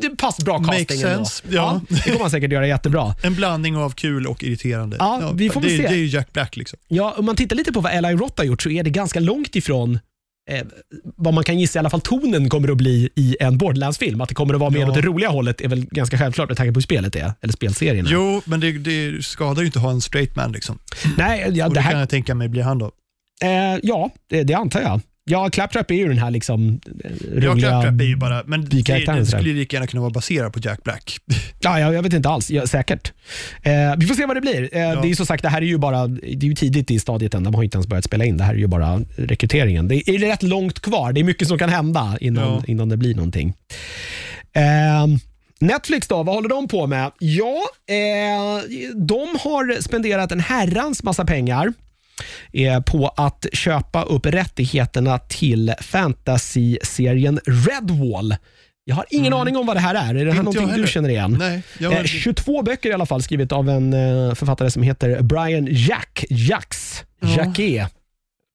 Det 0.01 0.09
passar 0.11 0.45
bra 0.45 0.59
Makes 0.59 0.79
casting 0.79 1.03
ändå. 1.03 1.25
sense, 1.25 1.43
ja. 1.49 1.81
det 1.89 2.03
kommer 2.03 2.21
han 2.21 2.31
säkert 2.31 2.53
göra 2.53 2.67
jättebra. 2.67 3.15
En 3.23 3.35
blandning 3.35 3.77
av 3.77 3.91
kul 3.91 4.27
och 4.27 4.43
irriterande. 4.43 4.97
Ja, 5.01 5.31
vi 5.35 5.51
får 5.51 5.61
det, 5.61 5.69
se. 5.69 5.83
det 5.83 5.89
är 5.89 5.97
ju 5.97 6.07
Jack 6.07 6.33
Black. 6.33 6.57
liksom. 6.57 6.79
Ja, 6.89 7.15
om 7.19 7.25
man 7.25 7.37
tittar 7.37 7.57
lite 7.57 7.73
på 7.73 7.81
vad 7.81 7.93
Eli 7.93 8.09
Roth 8.09 8.35
har 8.37 8.45
gjort 8.45 8.63
så 8.63 8.71
är 8.71 8.83
det 8.83 8.91
ganska 8.91 9.21
långt 9.21 9.57
ifrån 9.57 9.99
eh, 10.51 10.67
vad 11.17 11.35
man 11.35 11.45
kan 11.45 11.59
gissa 11.59 11.79
i 11.79 11.81
alla 11.81 11.91
fall 11.91 12.01
tonen 12.01 12.49
kommer 12.49 12.69
att 12.71 12.77
bli 12.77 13.09
i 13.17 13.37
en 13.41 13.59
Borderlands-film. 13.59 14.21
Att 14.21 14.29
det 14.29 14.35
kommer 14.35 14.55
att 14.55 14.61
vara 14.61 14.71
mer 14.71 14.81
Ja. 14.81 14.89
åt 14.89 14.95
det 14.95 15.01
roliga 15.01 15.29
hållet 15.29 15.61
är 15.61 15.69
väl 15.69 15.85
ganska 15.91 16.19
självklart 16.19 16.49
med 16.49 16.57
tanke 16.57 16.73
på 16.73 16.77
hur 16.77 16.83
spelet 16.83 17.17
är, 17.17 17.33
eller 17.41 17.53
spelserien. 17.53 18.07
Jo, 18.09 18.43
men 18.45 18.61
det, 18.61 18.73
det 18.73 19.25
skadar 19.25 19.61
ju 19.63 19.67
inte 19.67 19.79
att 19.79 19.83
ha 19.85 19.91
en 19.91 20.01
straight 20.01 20.37
man. 20.37 20.53
Liksom. 20.53 20.79
Nej, 21.19 21.41
ja, 21.53 21.67
Och 21.67 21.73
det 21.75 21.81
det 21.81 21.83
kan 21.83 21.93
här, 21.93 21.99
jag 21.99 22.09
tänka 22.09 22.35
mig 22.35 22.49
blir 22.49 22.63
han 22.63 22.79
då. 22.79 22.91
eh, 23.45 23.79
ja 23.83 24.11
det, 24.31 24.43
det 24.43 24.55
antar 24.55 24.81
jag. 24.81 25.01
Ja, 25.25 25.51
Claptrap 25.51 25.91
är 25.91 25.95
ju 25.95 26.09
den 26.09 26.19
här 26.19 26.31
liksom 26.31 26.81
eh, 27.05 27.11
Ja, 27.43 27.51
roliga... 27.51 27.69
Claptrap 27.69 28.01
är 28.01 28.05
ju 28.05 28.17
bara, 28.17 28.43
men 28.47 28.65
det, 28.65 28.83
det 29.07 29.27
skulle 29.27 29.49
ju 29.49 29.55
lika 29.55 29.77
gärna 29.77 29.87
kunna 29.87 30.01
vara 30.01 30.11
baserat 30.11 30.53
på 30.53 30.61
Jack 30.63 30.83
Black. 30.85 31.17
Ja, 31.65 31.81
jag, 31.81 31.95
jag 31.95 32.03
vet 32.03 32.13
inte 32.13 32.29
alls. 32.29 32.51
Ja, 32.51 32.67
säkert. 32.67 33.13
Eh, 33.63 33.73
vi 33.99 34.07
får 34.07 34.15
se 34.15 34.27
vad 34.27 34.37
det 34.37 34.41
blir. 34.41 34.63
Eh, 34.63 35.03
Det 35.03 35.11
är 35.11 35.15
som 35.15 35.27
sagt, 35.27 35.43
det 35.43 35.49
här 35.49 35.63
är 35.63 35.67
ju 35.67 35.79
bara 35.79 36.07
det 36.07 36.27
är 36.27 36.45
ju 36.45 36.55
tidigt 36.55 36.91
i 36.91 36.99
stadiet 36.99 37.35
än. 37.35 37.45
De 37.45 37.55
har 37.55 37.63
inte 37.63 37.77
ens 37.77 37.87
börjat 37.87 38.05
spela 38.05 38.25
in. 38.25 38.37
Det 38.37 38.45
här 38.45 38.55
är 38.55 38.59
ju 38.59 38.67
bara 38.67 39.01
rekryteringen. 39.17 39.89
Det 39.89 40.11
är 40.11 40.19
rätt 40.19 40.43
långt 40.43 40.81
kvar. 40.81 41.13
Det 41.13 41.21
är 41.21 41.25
mycket 41.25 41.49
som 41.49 41.59
kan 41.59 41.69
hända 41.71 42.17
innan, 42.21 42.45
Ja. 42.45 42.63
innan 42.67 42.89
det 42.89 42.97
blir 42.97 43.15
någonting. 43.15 43.55
Eh, 44.53 45.07
Netflix 45.61 46.09
då, 46.09 46.23
vad 46.23 46.35
håller 46.35 46.49
de 46.49 46.69
på 46.69 46.87
med? 46.87 47.11
Ja, 47.19 47.57
eh, 47.89 48.63
de 48.97 49.29
har 49.41 49.83
spenderat 49.83 50.33
en 50.33 50.41
herrans 50.41 51.03
massa 51.03 51.25
pengar 51.25 51.73
på 52.87 53.09
att 53.09 53.47
köpa 53.53 54.03
upp 54.03 54.27
rättigheterna 54.27 55.19
till 55.19 55.75
fantasy-serien 55.81 57.41
Redwall. 57.47 58.35
Jag 58.85 58.95
har 58.97 59.05
ingen 59.11 59.33
aning 59.33 59.57
om 59.57 59.67
vad 59.67 59.77
det 59.77 59.81
här 59.81 59.95
är. 59.95 60.15
Är 60.15 60.25
det 60.25 60.33
här 60.33 60.41
Mm. 60.41 60.47
Inte 60.47 60.61
någonting 60.61 60.83
du 60.83 60.89
känner 60.89 61.09
igen? 61.09 61.37
Nej, 61.39 61.63
Eh, 61.93 62.05
22 62.05 62.63
böcker 62.63 62.91
i 62.91 62.93
alla 62.93 63.07
fall, 63.07 63.23
skrivet 63.23 63.53
av 63.53 63.69
en 63.69 63.93
eh, 63.93 64.35
författare 64.35 64.71
som 64.71 64.83
heter 64.83 65.23
Brian 65.23 65.69
Jack 65.71 66.25
Jacks. 66.31 67.05
Ja. 67.21 67.29
Jacquet. 67.29 67.93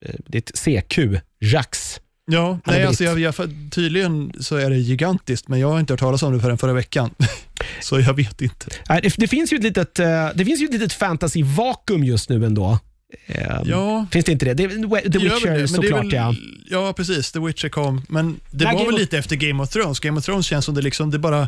Eh, 0.05 0.15
Det 0.27 0.37
är 0.37 0.41
ett 0.41 0.57
CQ. 0.85 0.99
Jacks. 1.39 1.99
ja, 2.31 2.59
nej, 2.65 2.85
alltså 2.85 3.03
jag, 3.03 3.19
jag, 3.19 3.33
tydligen 3.71 4.33
så 4.39 4.55
är 4.55 4.69
det 4.69 4.77
gigantiskt, 4.77 5.47
men 5.47 5.59
jag 5.59 5.69
har 5.71 5.79
inte 5.79 5.93
hört 5.93 5.99
talas 5.99 6.23
om 6.23 6.33
det 6.33 6.39
förrän 6.39 6.57
förra 6.57 6.73
veckan. 6.73 7.09
så 7.81 7.99
jag 7.99 8.13
vet 8.13 8.41
inte. 8.41 8.65
Det, 8.87 9.13
det 9.17 9.27
finns 9.27 9.53
ju 9.53 9.57
ett 9.57 9.63
litet, 9.63 9.99
eh, 9.99 10.29
det 10.35 10.45
finns 10.45 10.61
ju 10.61 10.65
ett 10.65 10.73
litet 10.73 10.93
fantasy-vakuum 10.93 12.03
just 12.05 12.29
nu 12.29 12.45
ändå. 12.45 12.79
Eh, 13.27 13.61
Ja, 13.65 14.05
Finns 14.11 14.25
det 14.25 14.31
inte 14.31 14.45
det? 14.45 14.53
det 14.53 14.67
The 15.11 15.19
Witcher 15.19 15.57
det, 15.57 15.67
såklart 15.67 16.05
väl, 16.05 16.13
ja. 16.13 16.35
Ja, 16.69 16.93
precis. 16.93 17.31
The 17.31 17.39
Witcher 17.39 17.69
kom, 17.69 18.01
men 18.09 18.39
det 18.51 18.65
Nej, 18.65 18.73
var 18.73 18.81
Game 18.81 18.91
väl 18.91 18.99
lite 19.01 19.17
efter 19.17 19.35
Game 19.35 19.63
of 19.63 19.69
Thrones. 19.69 19.99
Game 19.99 20.19
of 20.19 20.25
Thrones 20.25 20.45
känns 20.45 20.65
som 20.65 20.75
det 20.75 20.81
liksom, 20.81 21.11
det 21.11 21.19
bara 21.19 21.47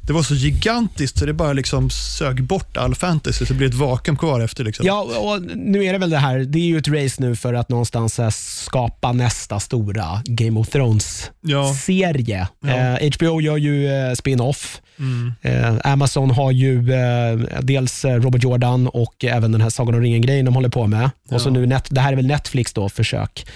det 0.00 0.12
var 0.12 0.22
så 0.22 0.34
gigantiskt 0.34 1.18
så 1.18 1.26
det 1.26 1.32
bara 1.32 1.52
liksom 1.52 1.90
sög 1.90 2.42
bort 2.42 2.76
all 2.76 2.94
fantasy, 2.94 3.46
så 3.46 3.52
det 3.52 3.58
blev 3.58 3.68
ett 3.70 3.74
vakuum 3.76 4.16
kvar 4.16 4.40
efter. 4.40 4.64
Liksom. 4.64 4.86
Ja, 4.86 5.02
och 5.02 5.42
nu 5.56 5.84
är 5.84 5.92
det 5.92 5.98
väl 5.98 6.10
det 6.10 6.18
här. 6.18 6.38
Det 6.38 6.58
är 6.58 6.62
ju 6.66 6.78
ett 6.78 6.88
race 6.88 7.22
nu 7.22 7.36
för 7.36 7.54
att 7.54 7.68
någonstans 7.68 8.20
skapa 8.64 9.12
nästa 9.12 9.60
stora 9.60 10.22
Game 10.24 10.60
of 10.60 10.66
Ja. 10.66 10.72
Thrones-serie. 10.72 12.48
Ja. 12.60 12.68
Eh, 12.98 13.10
HBO 13.16 13.40
gör 13.40 13.56
ju 13.56 13.86
eh, 13.88 14.12
spin-off. 14.12 14.80
Mm. 14.98 15.32
Eh, 15.42 15.92
Amazon 15.92 16.30
har 16.30 16.50
ju 16.52 16.92
eh, 16.92 17.38
dels 17.62 18.04
eh, 18.04 18.14
Robert 18.20 18.42
Jordan 18.42 18.88
och 18.88 19.24
även 19.24 19.52
den 19.52 19.60
här 19.60 19.70
Sagan 19.70 19.94
om 19.94 20.00
ringen-grejen 20.00 20.44
de 20.44 20.54
håller 20.54 20.68
på 20.68 20.86
med. 20.86 21.10
Och 21.30 21.40
så 21.40 21.48
Ja. 21.48 21.52
nu 21.52 21.66
net, 21.66 21.86
det 21.90 22.00
här 22.00 22.12
är 22.12 22.16
väl 22.16 22.26
Netflix 22.26 22.72
då, 22.72 22.88
försök. 22.88 23.46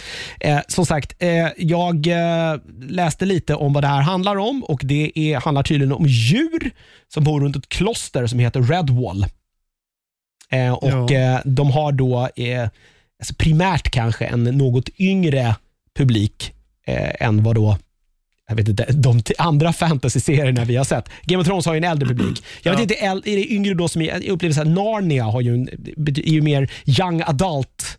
Eh, 0.41 0.59
som 0.69 0.87
sagt, 0.87 1.15
eh, 1.19 1.49
jag 1.57 2.07
eh, 2.07 2.57
läste 2.89 3.25
lite 3.25 3.55
om 3.55 3.73
vad 3.73 3.85
det 3.85 3.89
här 3.89 4.01
handlar 4.03 4.37
om 4.37 4.65
och 4.65 4.81
det 4.85 5.13
är, 5.15 5.41
handlar 5.41 5.63
tydligen 5.63 5.93
om 5.93 6.07
djur 6.07 6.71
som 7.15 7.25
bor 7.25 7.41
runt 7.41 7.57
ett 7.57 7.69
kloster 7.69 8.27
som 8.27 8.39
heter 8.39 8.63
Redwall. 8.63 9.27
Och 10.81 11.11
Ja. 11.11 11.41
De 11.45 11.71
har 11.71 11.93
då 11.93 12.19
alltså 12.19 13.35
primärt 13.39 13.91
kanske 13.91 14.25
en 14.25 14.45
något 14.45 14.89
yngre 14.99 15.55
publik 15.97 16.53
än 17.21 17.43
vad 17.43 17.55
då 17.55 17.77
jag 18.51 18.57
vet 18.57 18.69
inte, 18.69 18.87
de 18.93 19.23
andra 19.39 19.73
fantasy-serierna 19.73 20.65
vi 20.65 20.77
har 20.77 20.85
sett. 20.85 21.09
Game 21.23 21.41
of 21.41 21.47
Thrones 21.47 21.67
har 21.67 21.75
ju 21.75 21.79
en 21.79 21.85
äldre 21.85 22.09
publik. 22.09 22.43
Jag 22.63 22.73
vet 22.73 22.81
inte, 22.81 22.95
är 22.95 23.21
det 23.25 23.53
yngre 23.53 23.75
då 23.75 23.89
som 23.89 24.03
jag 24.03 24.25
upplever 24.25 24.55
så 24.55 24.61
här, 24.61 24.71
Narnia 24.71 25.25
har 25.25 25.41
ju 25.41 25.55
en, 25.55 25.69
är 26.07 26.33
ju 26.33 26.43
mer 26.43 26.71
young 26.87 27.23
adult. 27.27 27.99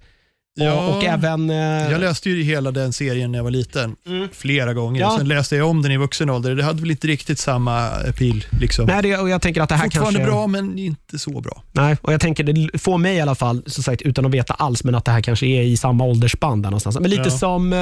Ja. 0.55 0.87
Och, 0.97 1.03
även... 1.03 1.49
eh, 1.49 1.55
Jag 1.91 2.01
läste 2.01 2.29
ju 2.29 2.43
hela 2.43 2.71
den 2.71 2.93
serien 2.93 3.31
när 3.31 3.39
jag 3.39 3.43
var 3.43 3.51
liten, 3.51 3.95
Mm. 4.07 4.27
flera 4.33 4.73
gånger. 4.73 5.01
Ja. 5.01 5.15
Sen 5.17 5.27
läste 5.27 5.55
jag 5.55 5.67
om 5.69 5.81
den 5.81 5.91
i 5.91 5.97
vuxen 5.97 6.29
ålder. 6.29 6.55
Det 6.55 6.63
hade 6.63 6.81
väl 6.81 6.91
inte 6.91 7.07
riktigt 7.07 7.39
samma 7.39 7.87
appeal. 7.89 8.45
Liksom. 8.61 8.85
nej, 8.85 9.01
det, 9.03 9.17
och 9.17 9.29
jag 9.29 9.41
tänker 9.41 9.61
att 9.61 9.69
det 9.69 9.75
här 9.75 9.83
Fortfarande 9.83 10.19
kanske... 10.19 10.31
bra, 10.31 10.47
men 10.47 10.77
inte 10.79 11.19
så 11.19 11.41
bra. 11.41 11.63
Nej, 11.71 11.97
och 12.01 12.13
jag 12.13 12.21
tänker 12.21 12.43
det 12.43 12.79
får 12.79 12.97
mig 12.97 13.15
i 13.15 13.21
alla 13.21 13.35
fall, 13.35 13.63
som 13.67 13.83
sagt, 13.83 14.01
utan 14.01 14.25
att 14.25 14.31
veta 14.31 14.53
alls, 14.53 14.83
men 14.83 14.95
att 14.95 15.05
det 15.05 15.11
här 15.11 15.21
kanske 15.21 15.45
är 15.45 15.61
i 15.61 15.77
samma 15.77 16.03
åldersspann 16.03 16.61
där 16.61 16.69
någonstans. 16.69 16.99
Men 16.99 17.09
lite 17.09 17.23
Ja. 17.25 17.29
som, 17.37 17.73
eh, 17.73 17.79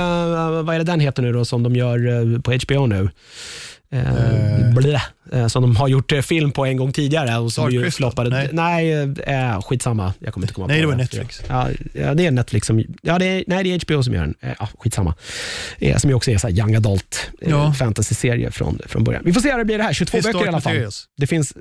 vad 0.64 0.76
är 0.76 0.78
det 0.80 0.84
den 0.86 1.00
heter 1.00 1.22
nu 1.24 1.34
då, 1.34 1.46
som 1.46 1.64
de 1.64 1.76
gör 1.76 2.08
eh, 2.36 2.42
på 2.42 2.52
HBO 2.54 2.86
nu? 2.86 3.10
Eh. 3.92 4.74
blä, 4.76 5.02
eh, 5.32 5.48
som 5.48 5.62
de 5.62 5.76
har 5.76 5.88
gjort 5.88 6.12
eh, 6.12 6.22
film 6.22 6.52
på 6.52 6.66
en 6.66 6.78
gång 6.78 6.92
tidigare 6.92 7.38
och 7.38 7.52
som 7.54 7.72
ju 7.72 7.92
floppade. 7.92 8.30
Nej, 8.30 8.50
Nej. 8.52 8.92
eh, 9.20 9.62
skitsamma. 9.62 10.14
Jag 10.20 10.34
kommer 10.34 10.46
inte 10.46 10.54
komma 10.54 10.68
Nej, 10.68 10.78
på 10.78 10.82
det 10.82 10.88
var 10.88 10.96
Netflix. 10.96 11.42
Ja, 11.48 11.68
det 12.14 12.26
är 12.26 12.32
Netflix 12.32 12.68
som, 12.68 12.84
ja, 13.02 13.20
det 13.20 13.26
är, 13.26 13.44
nej, 13.48 13.64
det 13.64 13.70
är 13.74 13.80
HBO 13.86 14.04
som 14.04 14.14
gör 14.14 14.22
den. 14.22 14.36
Eh, 14.42 14.50
ja, 14.60 14.70
skitsamma. 14.80 15.16
Eh, 15.80 15.98
som 15.98 16.10
ju 16.10 16.16
också 16.16 16.32
är 16.32 16.38
så 16.38 16.48
här 16.48 16.56
young 16.56 16.76
adult 16.76 17.30
Ja. 17.42 17.74
fantasy-serie 17.74 18.52
från, 18.52 18.80
från 18.86 19.04
början. 19.04 19.24
Vi 19.26 19.34
får 19.34 19.42
se 19.42 19.52
hur 19.52 19.58
det 19.58 19.66
blir 19.66 19.78
det 19.78 19.84
här. 19.84 19.94
22 19.94 20.12
Finns 20.12 20.26
böcker 20.26 20.46
i 20.46 20.48
alla 20.48 20.62
fall. 20.62 20.74
Materials? 20.74 21.06
Det 21.18 21.28
finns, 21.28 21.54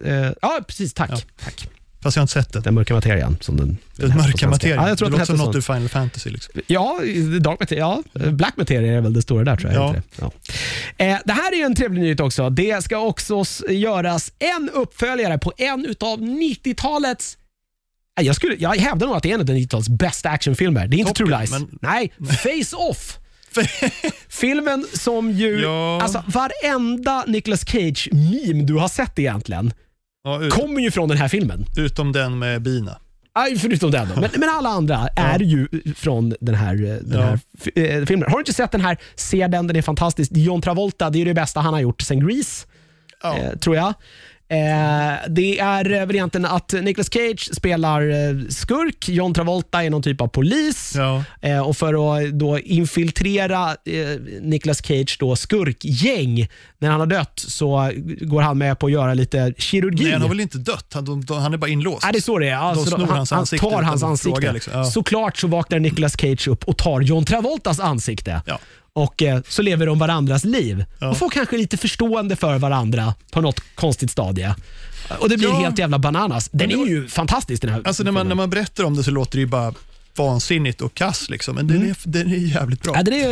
ja 0.43 0.61
precis, 0.67 0.95
tack. 0.95 1.11
Ja. 1.13 1.19
tack. 1.45 1.69
Fast 2.03 2.17
jag 2.17 2.21
har 2.21 2.25
inte 2.25 2.33
sett 2.33 2.53
den. 2.53 2.63
Den 2.63 2.75
mörka 2.75 2.95
materian. 2.95 3.37
Som 3.41 3.57
den, 3.57 3.79
Den 3.97 4.17
mörka 4.17 4.49
materien. 4.49 4.77
Ja, 4.83 4.89
jag 4.89 4.99
tror 4.99 5.11
det 5.11 5.15
att 5.15 5.29
låter 5.29 5.37
som 5.37 5.47
något 5.47 5.57
ur 5.57 5.61
Final 5.61 5.89
Fantasy. 5.89 6.31
Liksom. 6.31 6.61
Ja, 6.67 6.99
dark 7.41 7.61
materia, 7.61 8.03
ja, 8.13 8.31
black 8.31 8.57
materia 8.57 8.97
är 8.97 9.01
väl 9.01 9.13
det 9.13 9.23
stora 9.23 9.45
där 9.45 9.57
tror 9.57 9.73
jag. 9.73 9.83
Ja. 9.83 9.93
det? 9.93 10.03
Ja. 10.21 10.33
Eh, 11.05 11.19
det 11.25 11.33
här 11.33 11.53
är 11.53 11.57
ju 11.57 11.63
en 11.63 11.75
trevlig 11.75 12.03
nyhet 12.03 12.21
också. 12.21 12.51
Det 12.51 12.85
ska 12.85 12.99
också 12.99 13.45
göras 13.69 14.33
en 14.39 14.71
uppföljare 14.75 15.39
på 15.39 15.53
en 15.57 15.87
utav 15.87 16.19
90-talets 16.21 17.39
Eh, 18.21 18.27
jag, 18.27 18.37
skulle, 18.37 18.55
jag 18.59 18.77
hävdar 18.77 19.07
nog 19.07 19.17
att 19.17 19.23
det 19.23 19.31
är 19.31 19.35
en 19.35 19.41
av 19.41 19.47
90-talets 19.47 19.89
bästa 19.89 20.31
actionfilmer. 20.31 20.87
Det 20.87 20.97
är 20.97 20.99
inte 20.99 21.11
Top 21.13 21.17
True 21.17 21.39
Lies. 21.41 21.51
men- 21.51 21.79
Nej, 21.83 22.13
Face 22.43 22.77
Off. 22.77 23.19
Filmen 24.29 24.87
som 24.95 25.31
ju... 25.31 25.61
Ja. 25.61 26.03
Alltså, 26.03 26.25
varenda 26.27 27.25
Nicolas 27.27 27.61
Cage-meme 27.69 28.65
du 28.65 28.75
har 28.75 28.89
sett 28.89 29.19
egentligen 29.19 29.73
Ja, 30.29 30.43
ut, 30.43 30.53
kommer 30.53 30.81
ju 30.81 30.91
från 30.91 31.09
den 31.09 31.19
här 31.19 31.29
filmen. 31.29 31.65
utom 31.77 32.13
den 32.13 32.39
med 32.39 32.63
bina. 32.63 32.99
Aj, 33.33 33.59
förutom 33.59 33.91
den 33.91 34.09
då. 34.15 34.21
Men, 34.21 34.31
men 34.37 34.49
alla 34.49 34.69
andra 34.69 35.09
är 35.17 35.39
ju 35.39 35.69
från 35.97 36.35
den 36.41 36.55
här, 36.55 36.75
eh, 36.85 36.97
den 37.03 37.23
här 37.23 37.39
f- 37.61 37.69
eh, 37.77 38.05
filmen. 38.05 38.29
Har 38.31 38.37
du 38.39 38.41
inte 38.41 38.53
sett 38.53 38.73
den 38.73 38.81
här, 38.81 38.97
se 39.15 39.47
den, 39.47 39.67
den 39.67 39.77
är 39.77 39.83
fantastisk. 39.83 40.31
John 40.35 40.63
Travolta, 40.63 41.11
det 41.11 41.21
är 41.21 41.25
det 41.25 41.35
bästa 41.35 41.61
han 41.61 41.75
har 41.75 41.81
gjort 41.81 42.01
sen 42.03 42.27
Grease, 42.29 42.67
Ja. 43.23 43.39
eh, 43.39 43.57
tror 43.59 43.77
jag. 43.77 43.95
Eh, 44.51 45.29
det 45.29 45.59
är 45.59 45.93
eh, 45.93 46.07
varianten 46.07 46.45
att 46.45 46.73
Nicolas 46.73 47.13
Cage 47.13 47.49
spelar 47.55 48.03
eh, 48.11 48.49
skurk, 48.49 49.09
John 49.09 49.35
Travolta 49.35 49.85
är 49.85 49.91
någon 49.91 50.03
typ 50.03 50.21
av 50.21 50.29
polis. 50.29 50.93
Ja. 50.97 51.25
Eh, 51.41 51.61
och 51.61 51.77
för 51.77 52.17
att 52.17 52.33
då 52.33 52.59
infiltrera 52.59 53.71
eh, 53.71 54.21
Nicolas 54.41 54.83
Cage 54.87 55.17
då 55.21 55.37
skurkgäng, 55.37 56.49
när 56.79 56.91
han 56.91 57.01
har 57.01 57.07
dött 57.07 57.33
så 57.37 57.91
går 58.21 58.43
han 58.43 58.59
med 58.59 58.79
på 58.79 58.87
att 58.87 58.93
göra 58.93 59.15
lite 59.15 59.55
kirurgi. 59.59 60.03
Nej, 60.05 60.13
han 60.13 60.23
har 60.23 60.29
väl 60.29 60.41
inte 60.41 60.59
dött? 60.59 60.91
Han, 60.95 61.25
han 61.29 61.55
är 61.55 61.59
bara 61.59 61.71
inlåst. 61.71 62.03
Nej, 62.03 62.13
det 62.13 62.19
är 62.19 62.23
så 62.23 62.39
det 62.39 62.47
är. 62.47 62.51
Ja, 62.51 62.75
De 62.91 63.01
han, 63.01 63.27
han 63.31 63.47
tar 63.47 63.83
hans 63.83 64.03
ansikte. 64.03 64.41
fråga, 64.41 64.53
liksom. 64.53 64.73
Ja. 64.73 64.85
Såklart 64.85 65.37
så 65.37 65.47
vaknar 65.47 65.79
Nicolas 65.79 66.21
Cage 66.21 66.49
upp 66.49 66.65
och 66.65 66.77
tar 66.77 67.01
John 67.01 67.25
Travoltas 67.25 67.81
ansikte. 67.81 68.43
Ja. 68.47 68.59
Och 68.93 69.23
eh, 69.23 69.41
så 69.49 69.63
lever 69.63 69.87
de 69.87 69.99
varandras 69.99 70.45
liv. 70.45 70.85
Ja. 71.01 71.09
Och 71.11 71.17
får 71.19 71.31
kanske 71.31 71.57
lite 71.57 71.77
förstående 71.77 72.37
för 72.37 72.59
varandra 72.59 73.15
på 73.33 73.41
något 73.41 73.61
konstigt 73.75 74.11
stadie. 74.11 74.55
Och 75.19 75.29
det 75.29 75.37
blir 75.37 75.49
Ja. 75.49 75.59
helt 75.61 75.79
jävla 75.79 75.99
bananas. 75.99 76.49
Den 76.53 76.71
är 76.71 76.87
ju 76.87 77.09
fantastisk 77.09 77.63
den 77.63 77.71
här 77.73 77.83
Alltså 77.85 78.03
när 78.03 78.13
man, 78.13 78.21
filmen. 78.21 78.29
när 78.29 78.35
man 78.43 78.51
berättar 78.51 78.85
om 78.85 78.97
det 78.97 79.05
så 79.05 79.11
låter 79.11 79.37
det 79.37 79.41
ju 79.41 79.47
bara 79.47 79.75
vansinnigt 80.17 80.81
och 80.81 80.95
kass, 80.95 81.31
liksom. 81.31 81.55
men 81.55 81.67
den, 81.67 81.91
är, 81.91 81.97
den 82.05 82.33
är 82.33 82.37
jävligt 82.37 82.83
bra. 82.83 82.93
Ja, 82.97 83.03
den, 83.03 83.15
är, 83.15 83.29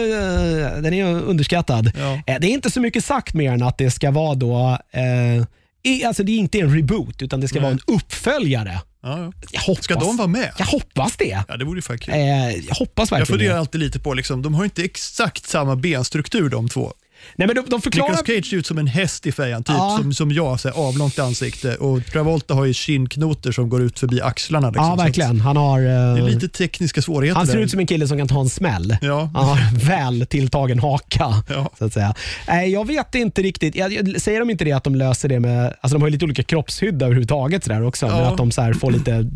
eh, 0.76 0.82
den 0.82 0.94
är 0.94 1.04
underskattad. 1.04 1.92
Ja. 1.98 2.12
Eh, 2.14 2.40
Det 2.40 2.46
är 2.46 2.50
inte 2.50 2.70
så 2.70 2.80
mycket 2.80 3.04
sagt 3.04 3.34
mer 3.34 3.52
än 3.52 3.62
att 3.62 3.78
det 3.78 3.90
ska 3.90 4.10
vara 4.10 4.34
då 4.34 4.78
eh, 4.90 6.06
Alltså 6.06 6.22
det 6.22 6.32
är 6.32 6.36
inte 6.38 6.58
en 6.60 6.74
reboot, 6.76 7.22
utan 7.22 7.40
det 7.40 7.48
ska 7.48 7.54
Nej. 7.60 7.62
vara 7.62 7.72
en 7.72 7.94
uppföljare. 7.96 8.80
Ja, 9.06 9.18
ja. 9.18 9.32
Jag 9.50 9.60
hoppas, 9.60 9.84
Ska 9.84 9.94
de 9.94 10.16
vara 10.16 10.28
med? 10.28 10.52
Jag 10.58 10.66
hoppas 10.66 11.16
det. 11.16 11.44
Ja, 11.48 11.56
det 11.56 11.64
vore 11.64 11.82
kul. 11.98 12.14
Eh, 12.14 12.20
jag 12.50 12.74
hoppas 12.74 13.10
Jag 13.10 13.18
verkligen 13.18 13.26
funderar 13.26 13.54
det. 13.54 13.60
alltid 13.60 13.80
lite 13.80 13.98
på, 13.98 14.14
liksom, 14.14 14.42
de 14.42 14.54
har 14.54 14.64
inte 14.64 14.84
exakt 14.84 15.46
samma 15.46 15.76
benstruktur 15.76 16.48
de 16.48 16.68
två. 16.68 16.92
Nej, 17.36 17.46
men 17.48 17.56
de, 17.56 17.64
de 17.68 17.82
förklarar... 17.82 18.08
Nicolas 18.10 18.26
Cage 18.26 18.50
ser 18.50 18.56
ut 18.56 18.66
som 18.66 18.78
en 18.78 18.86
häst 18.86 19.26
i 19.26 19.32
fejan, 19.32 19.64
typ 19.64 19.76
Ja. 19.76 19.98
som, 20.00 20.14
som 20.14 20.32
jag, 20.32 20.60
så 20.60 20.68
här, 20.68 20.76
avlångt 20.76 21.18
ansikte. 21.18 21.74
Och 21.76 22.06
Travolta 22.06 22.54
har 22.54 22.64
ju 22.64 22.74
kindknotor 22.74 23.52
som 23.52 23.68
går 23.68 23.82
ut 23.82 23.98
förbi 23.98 24.20
axlarna. 24.20 24.68
Liksom, 24.70 24.84
Ja, 24.84 24.94
verkligen. 24.94 25.40
Han, 25.40 25.56
har, 25.56 25.80
Det 25.80 25.88
är 25.90 26.18
eh, 26.18 26.24
lite 26.28 26.48
tekniska 26.48 27.02
svårigheter 27.02 27.38
han 27.38 27.46
ser 27.46 27.54
där. 27.56 27.62
ut 27.64 27.70
som 27.70 27.80
en 27.80 27.86
kille 27.86 28.08
som 28.08 28.18
kan 28.18 28.28
ta 28.28 28.40
en 28.40 28.48
smäll. 28.48 28.96
Ja. 29.00 29.30
Han 29.34 29.44
har 29.48 29.86
väl 29.88 30.26
tilltagen 30.26 30.78
haka. 30.78 31.42
Ja. 31.48 31.70
Så 31.78 31.84
att 31.84 31.92
säga. 31.92 32.14
Nej, 32.48 32.70
jag 32.72 32.86
vet 32.86 33.14
inte 33.14 33.42
riktigt. 33.42 33.74
Jag, 33.76 33.92
jag, 33.92 34.20
säger 34.20 34.40
de 34.40 34.50
inte 34.50 34.64
det 34.64 34.72
att 34.72 34.84
de 34.84 34.94
löser 34.94 35.28
det 35.28 35.40
med... 35.40 35.74
Alltså 35.80 35.94
de 35.96 36.02
har 36.02 36.08
ju 36.08 36.12
lite 36.12 36.24
olika 36.24 36.42
kroppshydda 36.42 37.04
överhuvudtaget 37.06 37.64
så 37.64 37.70
där 37.72 37.82
också. 37.84 38.06
Men 38.06 38.16
Ja. 38.16 38.30
att 38.30 38.36
de 38.36 38.50
så 38.50 38.72
får 38.80 38.90
lite... 38.90 39.30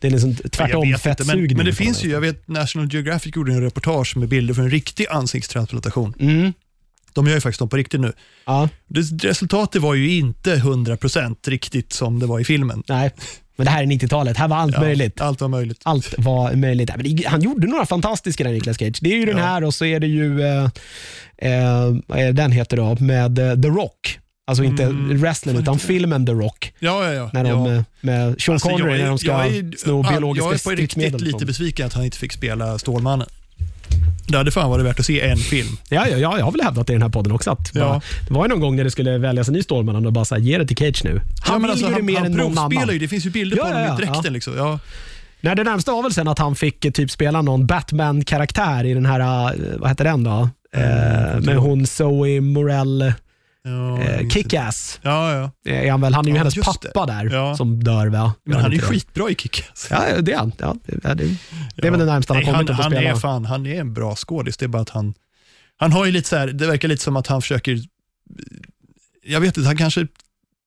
Det 0.00 0.06
är 0.06 0.10
liksom 0.10 0.34
tvärtom 0.34 0.84
inte, 0.84 1.00
fettsugning. 1.00 1.46
men, 1.46 1.56
men 1.56 1.66
det 1.66 1.72
finns 1.72 2.00
det. 2.00 2.06
ju, 2.06 2.12
jag 2.12 2.20
vet 2.20 2.48
National 2.48 2.88
Geographic 2.92 3.36
gjorde 3.36 3.52
en 3.52 3.62
reportage 3.62 4.16
med 4.16 4.28
bilder 4.28 4.54
från 4.54 4.64
en 4.64 4.70
riktig 4.70 5.06
ansiktstransplantation. 5.10 6.14
Mm. 6.20 6.52
De 7.18 7.26
gör 7.26 7.34
ju 7.34 7.40
faktiskt 7.40 7.58
dem 7.58 7.68
på 7.68 7.76
riktigt 7.76 8.00
nu. 8.00 8.12
Ja, 8.46 8.68
resultatet 9.22 9.82
var 9.82 9.94
ju 9.94 10.10
inte 10.18 10.56
100% 10.56 11.36
riktigt 11.48 11.92
som 11.92 12.18
det 12.18 12.26
var 12.26 12.40
i 12.40 12.44
filmen. 12.44 12.82
nej. 12.88 13.10
Men 13.56 13.64
det 13.64 13.70
här 13.70 13.82
är 13.82 13.86
90-talet. 13.86 14.36
Här 14.36 14.48
var 14.48 14.56
allt 14.56 14.74
Ja, 14.74 14.80
möjligt. 14.80 15.20
Allt 15.20 15.40
var 15.40 15.48
möjligt. 15.48 15.80
Allt 15.84 16.14
var 16.18 16.52
möjligt. 16.54 16.90
Han 17.26 17.42
gjorde 17.42 17.66
några 17.66 17.86
fantastiska 17.86 18.44
där, 18.44 18.50
Nicolas 18.52 18.78
Cage. 18.78 18.98
Det 19.00 19.12
är 19.12 19.16
ju 19.16 19.24
den 19.26 19.36
Ja. 19.38 19.44
här 19.44 19.64
och 19.64 19.74
så 19.74 19.84
är 19.84 20.00
det 20.00 20.06
ju, 20.06 20.42
eh, 20.42 20.64
eh, 21.38 21.94
är 22.08 22.32
den 22.32 22.52
heter 22.52 22.76
då, 22.76 22.96
med 23.00 23.38
eh, 23.38 23.54
The 23.62 23.68
Rock. 23.68 24.18
Alltså 24.46 24.64
inte 24.64 24.82
Mm. 24.84 25.18
wrestlern 25.20 25.56
utan 25.56 25.78
filmen 25.78 26.26
The 26.26 26.32
Rock. 26.32 26.72
Ja, 26.78 27.04
ja, 27.04 27.12
ja. 27.12 27.30
När 27.32 27.44
de, 27.44 27.66
ja. 27.66 27.74
eh, 27.74 27.82
med 28.00 28.40
Sean 28.40 28.52
Alltså, 28.54 28.68
Connery 28.68 28.94
är- 28.94 28.98
när 29.02 29.08
de 29.08 29.18
ska 29.18 29.32
är- 29.32 29.76
sno 29.78 30.02
biologiska 30.02 30.46
Jag 30.48 30.54
är 30.54 30.58
på 30.64 30.70
riktigt 30.70 30.90
stridsmedel. 30.90 31.22
lite 31.26 31.46
besviken 31.46 31.86
att 31.86 31.92
han 31.94 32.04
inte 32.04 32.18
fick 32.18 32.32
spela 32.32 32.78
Stålmannen. 32.78 33.26
Det 34.28 34.36
hade 34.36 34.50
fan 34.50 34.70
varit 34.70 34.86
värt 34.86 35.00
att 35.00 35.06
se 35.06 35.20
en 35.20 35.36
film. 35.36 35.68
Ja, 35.88 36.06
ja, 36.10 36.16
ja, 36.16 36.38
jag 36.38 36.44
har 36.44 36.52
väl 36.52 36.60
hävdat 36.60 36.90
i 36.90 36.92
den 36.92 37.02
här 37.02 37.08
podden 37.08 37.32
också. 37.32 37.50
Att 37.50 37.70
Ja. 37.74 37.80
bara, 37.80 38.00
det 38.28 38.34
var 38.34 38.44
ju 38.44 38.48
någon 38.48 38.60
gång 38.60 38.76
när 38.76 38.84
det 38.84 38.90
skulle 38.90 39.18
väljas 39.18 39.48
en 39.48 39.54
ny 39.54 39.62
Stålmannen 39.62 40.06
och 40.06 40.12
bara 40.12 40.24
så 40.24 40.34
här, 40.34 40.42
ge 40.42 40.58
det 40.58 40.66
till 40.66 40.76
Cage 40.76 41.04
nu. 41.04 41.10
Han 41.10 41.20
ja, 41.46 41.52
men 41.52 41.62
vill 41.62 41.70
alltså, 41.70 41.88
ju 41.88 41.94
det 41.94 42.02
mer 42.02 42.16
han 42.16 42.26
än 42.26 42.32
någon 42.32 42.58
annan. 42.58 42.88
ju. 42.92 42.98
Det 42.98 43.08
finns 43.08 43.26
ju 43.26 43.30
bilder 43.30 43.56
Ja, 43.56 43.62
på 43.62 43.68
honom 43.68 43.82
ja, 43.82 43.86
i 43.86 44.04
ja. 44.06 44.12
dräkten. 44.12 44.32
Liksom. 44.32 44.56
Ja. 44.56 44.78
Nej, 45.40 45.56
det 45.56 45.64
närmsta 45.64 45.92
var 45.92 46.02
väl 46.02 46.12
sen 46.12 46.28
att 46.28 46.38
han 46.38 46.54
fick 46.54 46.84
eh, 46.84 46.90
typ 46.90 47.10
spela 47.10 47.42
någon 47.42 47.66
Batman-karaktär 47.66 48.84
i 48.86 48.94
den 48.94 49.06
här, 49.06 49.20
eh, 49.20 49.78
vad 49.78 49.88
heter 49.88 50.04
den 50.04 50.24
då? 50.24 50.48
Eh, 50.74 51.40
med 51.40 51.56
hon 51.56 51.86
Zoe 51.86 52.40
Morell, 52.40 53.12
Ja, 53.64 54.02
eh. 54.02 54.26
Kick-Ass. 54.28 54.98
Ja, 55.02 55.34
ja. 55.64 55.72
Är 55.72 55.90
han, 55.90 56.00
väl, 56.00 56.14
han 56.14 56.24
är 56.24 56.28
ju 56.28 56.34
Ja, 56.34 56.38
hennes 56.38 56.54
pappa 56.54 57.06
det. 57.06 57.12
där 57.12 57.30
Ja. 57.36 57.56
som 57.56 57.84
dör 57.84 58.06
va? 58.06 58.34
Men 58.44 58.60
han 58.60 58.70
är 58.70 58.74
ju 58.76 58.80
skitbra 58.80 59.30
i 59.30 59.34
Kick-Ass. 59.34 59.86
Ja, 59.90 60.20
det 60.20 60.32
är 60.32 60.38
han. 60.38 60.52
Ja, 60.58 60.76
det, 60.86 61.04
är- 61.08 61.14
det, 61.14 61.86
är 61.86 61.90
väl 61.90 62.00
det 62.00 62.06
närmsta 62.06 62.34
han 62.34 62.42
kommit 62.44 62.56
han, 62.56 62.70
att 62.70 62.76
få 62.76 62.82
han, 62.82 62.92
spela. 62.92 63.10
är 63.10 63.14
fan, 63.14 63.44
han 63.44 63.66
är 63.66 63.80
en 63.80 63.94
bra 63.94 64.14
skådis. 64.16 64.56
Det 64.56 64.64
är 64.66 64.68
bara 64.68 64.82
att 64.82 64.90
han, 64.90 65.14
han 65.76 65.92
har 65.92 66.04
ju 66.06 66.12
lite 66.12 66.28
så 66.28 66.36
här, 66.36 66.46
det 66.48 66.66
verkar 66.66 66.88
lite 66.88 67.02
som 67.04 67.16
att 67.16 67.26
han 67.26 67.42
försöker, 67.42 67.80
jag 69.24 69.40
vet 69.40 69.56
inte, 69.56 69.66
han 69.68 69.76
kanske 69.76 70.06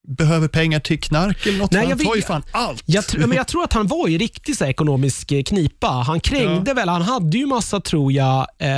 behöver 0.08 0.48
pengar 0.48 0.80
till 0.80 1.00
knark 1.00 1.46
eller 1.46 1.58
något. 1.58 1.72
Nej, 1.72 1.86
han 1.88 1.98
tar 1.98 2.16
ju 2.16 2.22
fan 2.22 2.42
allt. 2.50 2.82
Jag, 2.86 3.04
tr- 3.04 3.26
men 3.26 3.36
jag 3.36 3.48
tror 3.48 3.64
att 3.64 3.72
han 3.72 3.86
var 3.86 4.08
i 4.08 4.18
riktig 4.18 4.56
så 4.56 4.64
här, 4.64 4.70
ekonomisk 4.70 5.32
eh, 5.32 5.42
knipa. 5.42 5.86
Han 5.88 6.20
krängde 6.20 6.74
väl, 6.74 6.88
han 6.88 7.02
hade 7.02 7.38
ju 7.38 7.46
massa, 7.46 7.80
tror 7.80 8.12
jag, 8.12 8.46
eh, 8.58 8.68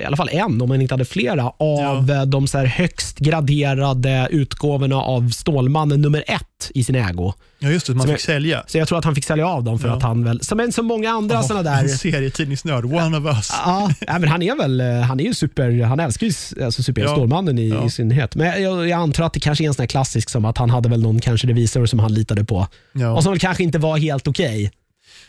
i 0.00 0.04
alla 0.06 0.16
fall 0.16 0.28
en, 0.32 0.62
om 0.62 0.70
han 0.70 0.80
inte 0.80 0.94
hade 0.94 1.04
flera, 1.04 1.52
av 1.58 2.10
eh, 2.10 2.22
de 2.22 2.46
så 2.46 2.58
här, 2.58 2.66
högst 2.66 3.18
graderade 3.18 4.28
utgåvorna 4.30 4.96
av 4.96 5.30
Stålmannen 5.30 6.00
nummer 6.00 6.24
ett 6.26 6.70
i 6.74 6.84
sin 6.84 6.94
ägo. 6.94 7.32
Ja, 7.64 7.70
just 7.70 7.86
det, 7.86 7.94
man 7.94 8.06
fick 8.06 8.12
jag- 8.12 8.20
sälja. 8.20 8.64
Så 8.66 8.78
jag 8.78 8.88
tror 8.88 8.98
att 8.98 9.04
han 9.04 9.14
fick 9.14 9.24
sälja 9.24 9.46
av 9.48 9.64
dem 9.64 9.78
för 9.78 9.88
Ja. 9.88 9.96
att 9.96 10.02
han 10.02 10.24
väl, 10.24 10.40
som, 10.42 10.60
en, 10.60 10.72
som 10.72 10.86
många 10.86 11.10
andra 11.10 11.42
sådana 11.42 11.70
där 11.70 11.82
En 11.82 11.88
serietidningsnörd, 11.88 12.84
one 12.84 13.18
of 13.18 13.24
us. 13.36 13.50
Ja, 13.64 13.90
nej, 14.08 14.20
men 14.20 14.28
han 14.28 14.42
är 14.42 14.56
väl 14.56 14.80
eh, 14.80 14.86
han 15.00 15.20
är 15.20 15.24
ju 15.24 15.34
super, 15.34 15.82
han 15.82 16.00
älskar 16.00 16.26
ju 16.26 16.64
alltså 16.64 16.82
superhjälte 16.82 17.12
Ja. 17.12 17.16
Stålmannen 17.16 17.58
i, 17.58 17.68
Ja. 17.68 17.86
i 17.86 17.90
synnerhet. 17.90 18.34
Men 18.34 18.62
jag, 18.62 18.88
jag 18.88 19.00
antar 19.00 19.24
att 19.24 19.32
det 19.32 19.40
kanske 19.40 19.64
är 19.64 19.68
en 19.68 19.74
sån 19.74 19.82
här 19.82 19.86
klassisk 19.88 20.30
som 20.30 20.44
att 20.44 20.58
han 20.58 20.70
hade 20.70 20.88
väl 20.88 21.02
någon 21.02 21.20
kanske 21.20 21.46
revisor 21.46 21.86
som 21.86 21.98
han 21.98 22.14
litade 22.14 22.44
på 22.44 22.66
Ja. 22.92 23.10
och 23.10 23.22
som 23.22 23.32
väl 23.32 23.40
kanske 23.40 23.62
inte 23.62 23.78
var 23.78 23.98
helt 23.98 24.28
okej. 24.28 24.72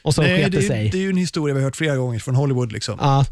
Och 0.02 0.16
som 0.16 0.24
Nej, 0.24 0.50
det, 0.50 0.62
sig. 0.62 0.90
det 0.90 0.98
är 0.98 1.02
ju 1.02 1.10
en 1.10 1.18
historia 1.18 1.54
vi 1.56 1.60
har 1.62 1.66
hört 1.66 1.76
flera 1.76 1.96
gånger 1.96 2.20
från 2.20 2.36
Hollywood. 2.36 2.72
Liksom. 2.72 2.98
Ja, 3.02 3.26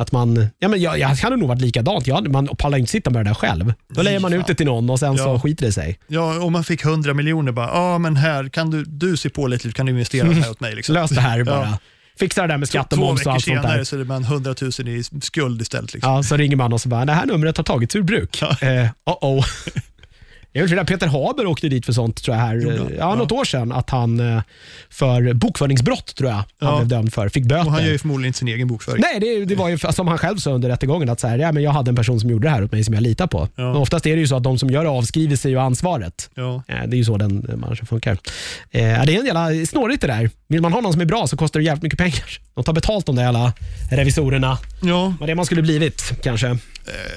att 0.00 0.12
man, 0.12 0.46
ja, 0.58 0.68
men 0.68 0.80
jag, 0.80 0.98
jag 0.98 1.08
hade 1.08 1.36
nog 1.36 1.48
varit 1.48 1.60
likadant. 1.60 2.06
Jag, 2.06 2.30
man 2.30 2.46
pallar 2.46 2.78
inte 2.78 2.90
sitta 2.90 3.10
med 3.10 3.24
det 3.26 3.30
där 3.30 3.34
själv. 3.34 3.72
Då 3.94 4.02
lägger 4.02 4.20
man 4.20 4.32
ut 4.32 4.46
det 4.46 4.54
till 4.54 4.66
någon 4.66 4.90
och 4.90 4.98
sen 4.98 5.18
så 5.18 5.24
Ja. 5.24 5.40
skiter 5.40 5.66
det 5.66 5.72
sig. 5.72 5.98
Ja, 6.06 6.42
om 6.42 6.52
man 6.52 6.64
fick 6.64 6.84
100 6.84 7.14
miljoner 7.14 7.52
bara, 7.52 7.66
ja 7.66 7.98
men 7.98 8.16
här, 8.16 8.48
kan 8.48 8.70
du, 8.70 8.84
du 8.84 9.16
se 9.16 9.28
på 9.30 9.46
lite, 9.46 9.72
kan 9.72 9.86
du 9.86 9.92
investera 9.92 10.32
här 10.32 10.50
åt 10.50 10.60
mig? 10.60 10.74
Liksom. 10.74 10.94
Lös 10.94 11.10
det 11.10 11.20
här 11.20 11.44
bara. 11.44 11.64
Ja. 11.64 11.78
Fixa 12.18 12.42
det 12.42 12.48
där 12.48 12.58
med 12.58 12.68
skatt 12.68 12.92
och 12.92 12.98
Två 12.98 13.04
moms 13.04 13.20
och 13.20 13.26
veckor 13.26 13.32
allt 13.34 13.44
sånt 13.44 13.56
senare 13.62 13.76
där. 13.76 13.84
så 13.84 14.00
är 14.00 14.04
man 14.04 14.24
100 14.24 14.54
000 14.60 14.88
i 14.88 15.02
skuld 15.22 15.62
istället. 15.62 15.94
Liksom. 15.94 16.12
Ja, 16.12 16.22
så 16.22 16.36
ringer 16.36 16.56
man 16.56 16.72
och 16.72 16.80
så 16.80 16.88
bara, 16.88 17.04
det 17.04 17.12
här 17.12 17.26
numret 17.26 17.56
har 17.56 17.64
tagits 17.64 17.96
ur 17.96 18.02
bruk. 18.02 18.38
Ja. 18.42 18.68
Eh, 18.68 18.86
oh 19.06 19.38
oh. 19.38 19.44
Jag 20.52 20.66
vet, 20.68 20.86
Peter 20.86 21.06
Haber 21.06 21.46
åkte 21.46 21.68
dit 21.68 21.86
för 21.86 21.92
sånt 21.92 22.22
tror 22.24 22.36
jag 22.36 22.42
här, 22.44 22.56
ja, 22.78 22.86
Ja. 22.98 23.14
något 23.14 23.32
år 23.32 23.44
sedan. 23.44 23.72
Att 23.72 23.90
han 23.90 24.20
eh, 24.36 24.42
för 24.90 25.32
bokföringsbrott 25.32 26.14
tror 26.16 26.28
jag 26.30 26.36
han 26.36 26.44
Ja. 26.60 26.76
blev 26.76 26.88
dömd 26.88 27.12
för. 27.12 27.28
Fick 27.28 27.44
böter. 27.44 27.66
Och 27.66 27.72
han 27.72 27.84
gör 27.84 27.90
ju 27.92 27.98
förmodligen 27.98 28.26
inte 28.28 28.38
sin 28.38 28.48
egen 28.48 28.68
bokföring. 28.68 29.02
Nej, 29.02 29.20
det, 29.20 29.44
det 29.44 29.54
var 29.54 29.68
ju 29.68 29.78
som 29.78 30.08
han 30.08 30.18
själv 30.18 30.36
sa 30.36 30.50
under 30.50 30.68
rättegången 30.68 31.08
att 31.08 31.20
så 31.20 31.26
här, 31.28 31.38
ja, 31.38 31.52
men 31.52 31.62
jag 31.62 31.70
hade 31.70 31.88
en 31.90 31.96
person 31.96 32.20
som 32.20 32.30
gjorde 32.30 32.46
det 32.46 32.50
här 32.50 32.64
åt 32.64 32.72
mig 32.72 32.84
som 32.84 32.94
jag 32.94 33.02
litar 33.02 33.26
på. 33.26 33.48
Ja. 33.56 33.62
Men 33.64 33.76
oftast 33.76 34.06
är 34.06 34.14
det 34.14 34.20
ju 34.20 34.26
så 34.26 34.36
att 34.36 34.42
de 34.42 34.58
som 34.58 34.70
gör 34.70 34.84
det 34.84 34.90
avskriver 34.90 35.36
sig 35.36 35.50
ju 35.50 35.58
ansvaret. 35.60 36.30
Ja. 36.34 36.62
Eh, 36.68 36.76
Det 36.86 36.96
är 36.96 36.98
ju 36.98 37.04
så 37.04 37.16
den 37.16 37.40
branschen 37.40 37.86
funkar. 37.86 38.12
Eh, 38.12 38.18
Det 38.70 38.80
är 38.82 39.08
en 39.20 39.26
jävla 39.26 39.66
snårigt 39.66 40.00
det 40.00 40.06
där. 40.06 40.30
Vill 40.48 40.60
man 40.62 40.72
ha 40.72 40.80
någon 40.80 40.92
som 40.92 41.00
är 41.00 41.06
bra 41.06 41.26
så 41.26 41.36
kostar 41.36 41.60
det 41.60 41.64
jävligt 41.66 41.82
mycket 41.82 41.98
pengar. 41.98 42.24
De 42.54 42.64
tar 42.64 42.72
betalt 42.72 43.06
de 43.06 43.16
där 43.16 43.22
jävla 43.22 43.52
revisorerna. 43.90 44.58
ja, 44.82 45.14
Vad 45.20 45.28
det 45.28 45.34
man 45.34 45.46
skulle 45.46 45.62
blivit 45.62 46.12
kanske. 46.22 46.46
eh, 46.48 46.56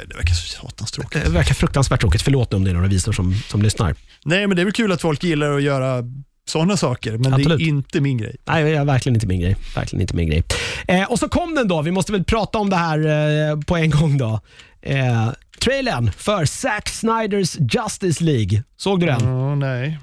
det 0.07 0.15
verkar 0.15 0.33
så 0.33 0.47
satans 0.61 0.91
tråkigt. 0.91 1.23
Det 1.25 1.29
verkar 1.29 1.53
fruktansvärt 1.55 1.99
tråkigt. 2.01 2.21
Förlåt 2.21 2.51
nu 2.51 2.57
om 2.57 2.63
det 2.63 2.69
är 2.69 2.73
någon 2.73 2.83
revisor 2.83 3.11
som, 3.11 3.35
som 3.49 3.61
lyssnar. 3.61 3.95
Nej, 4.25 4.47
men 4.47 4.55
det 4.55 4.61
är 4.61 4.65
väl 4.65 4.73
kul 4.73 4.91
att 4.91 5.01
folk 5.01 5.23
gillar 5.23 5.51
att 5.57 5.63
göra 5.63 6.03
sådana 6.49 6.77
saker, 6.77 7.17
men 7.17 7.33
Absolut. 7.33 7.57
det 7.59 7.63
är 7.63 7.67
inte 7.67 8.01
min 8.01 8.17
grej. 8.17 8.35
Nej, 8.45 8.63
det 8.63 8.69
är 8.75 8.85
verkligen 8.85 9.15
inte 9.15 9.27
min 9.27 9.39
grej. 9.41 9.55
Verkligen 9.75 10.01
inte 10.01 10.15
min 10.15 10.29
grej. 10.29 10.43
Eh, 10.87 11.03
och 11.03 11.19
så 11.19 11.29
kom 11.29 11.55
den 11.55 11.67
då. 11.67 11.81
Vi 11.81 11.91
måste 11.91 12.11
väl 12.11 12.23
prata 12.23 12.57
om 12.59 12.69
det 12.69 12.75
här 12.75 12.99
eh, 13.51 13.59
på 13.59 13.77
en 13.77 13.89
gång 13.89 14.17
då. 14.17 14.39
Eh, 14.81 15.29
trailern 15.61 16.11
för 16.17 16.45
Zack 16.45 16.89
Snyders 16.89 17.57
Justice 17.59 18.23
League. 18.23 18.63
Såg 18.77 18.99
du 18.99 19.05
den? 19.05 19.23
Ja, 19.23 19.55
nej. 19.55 19.97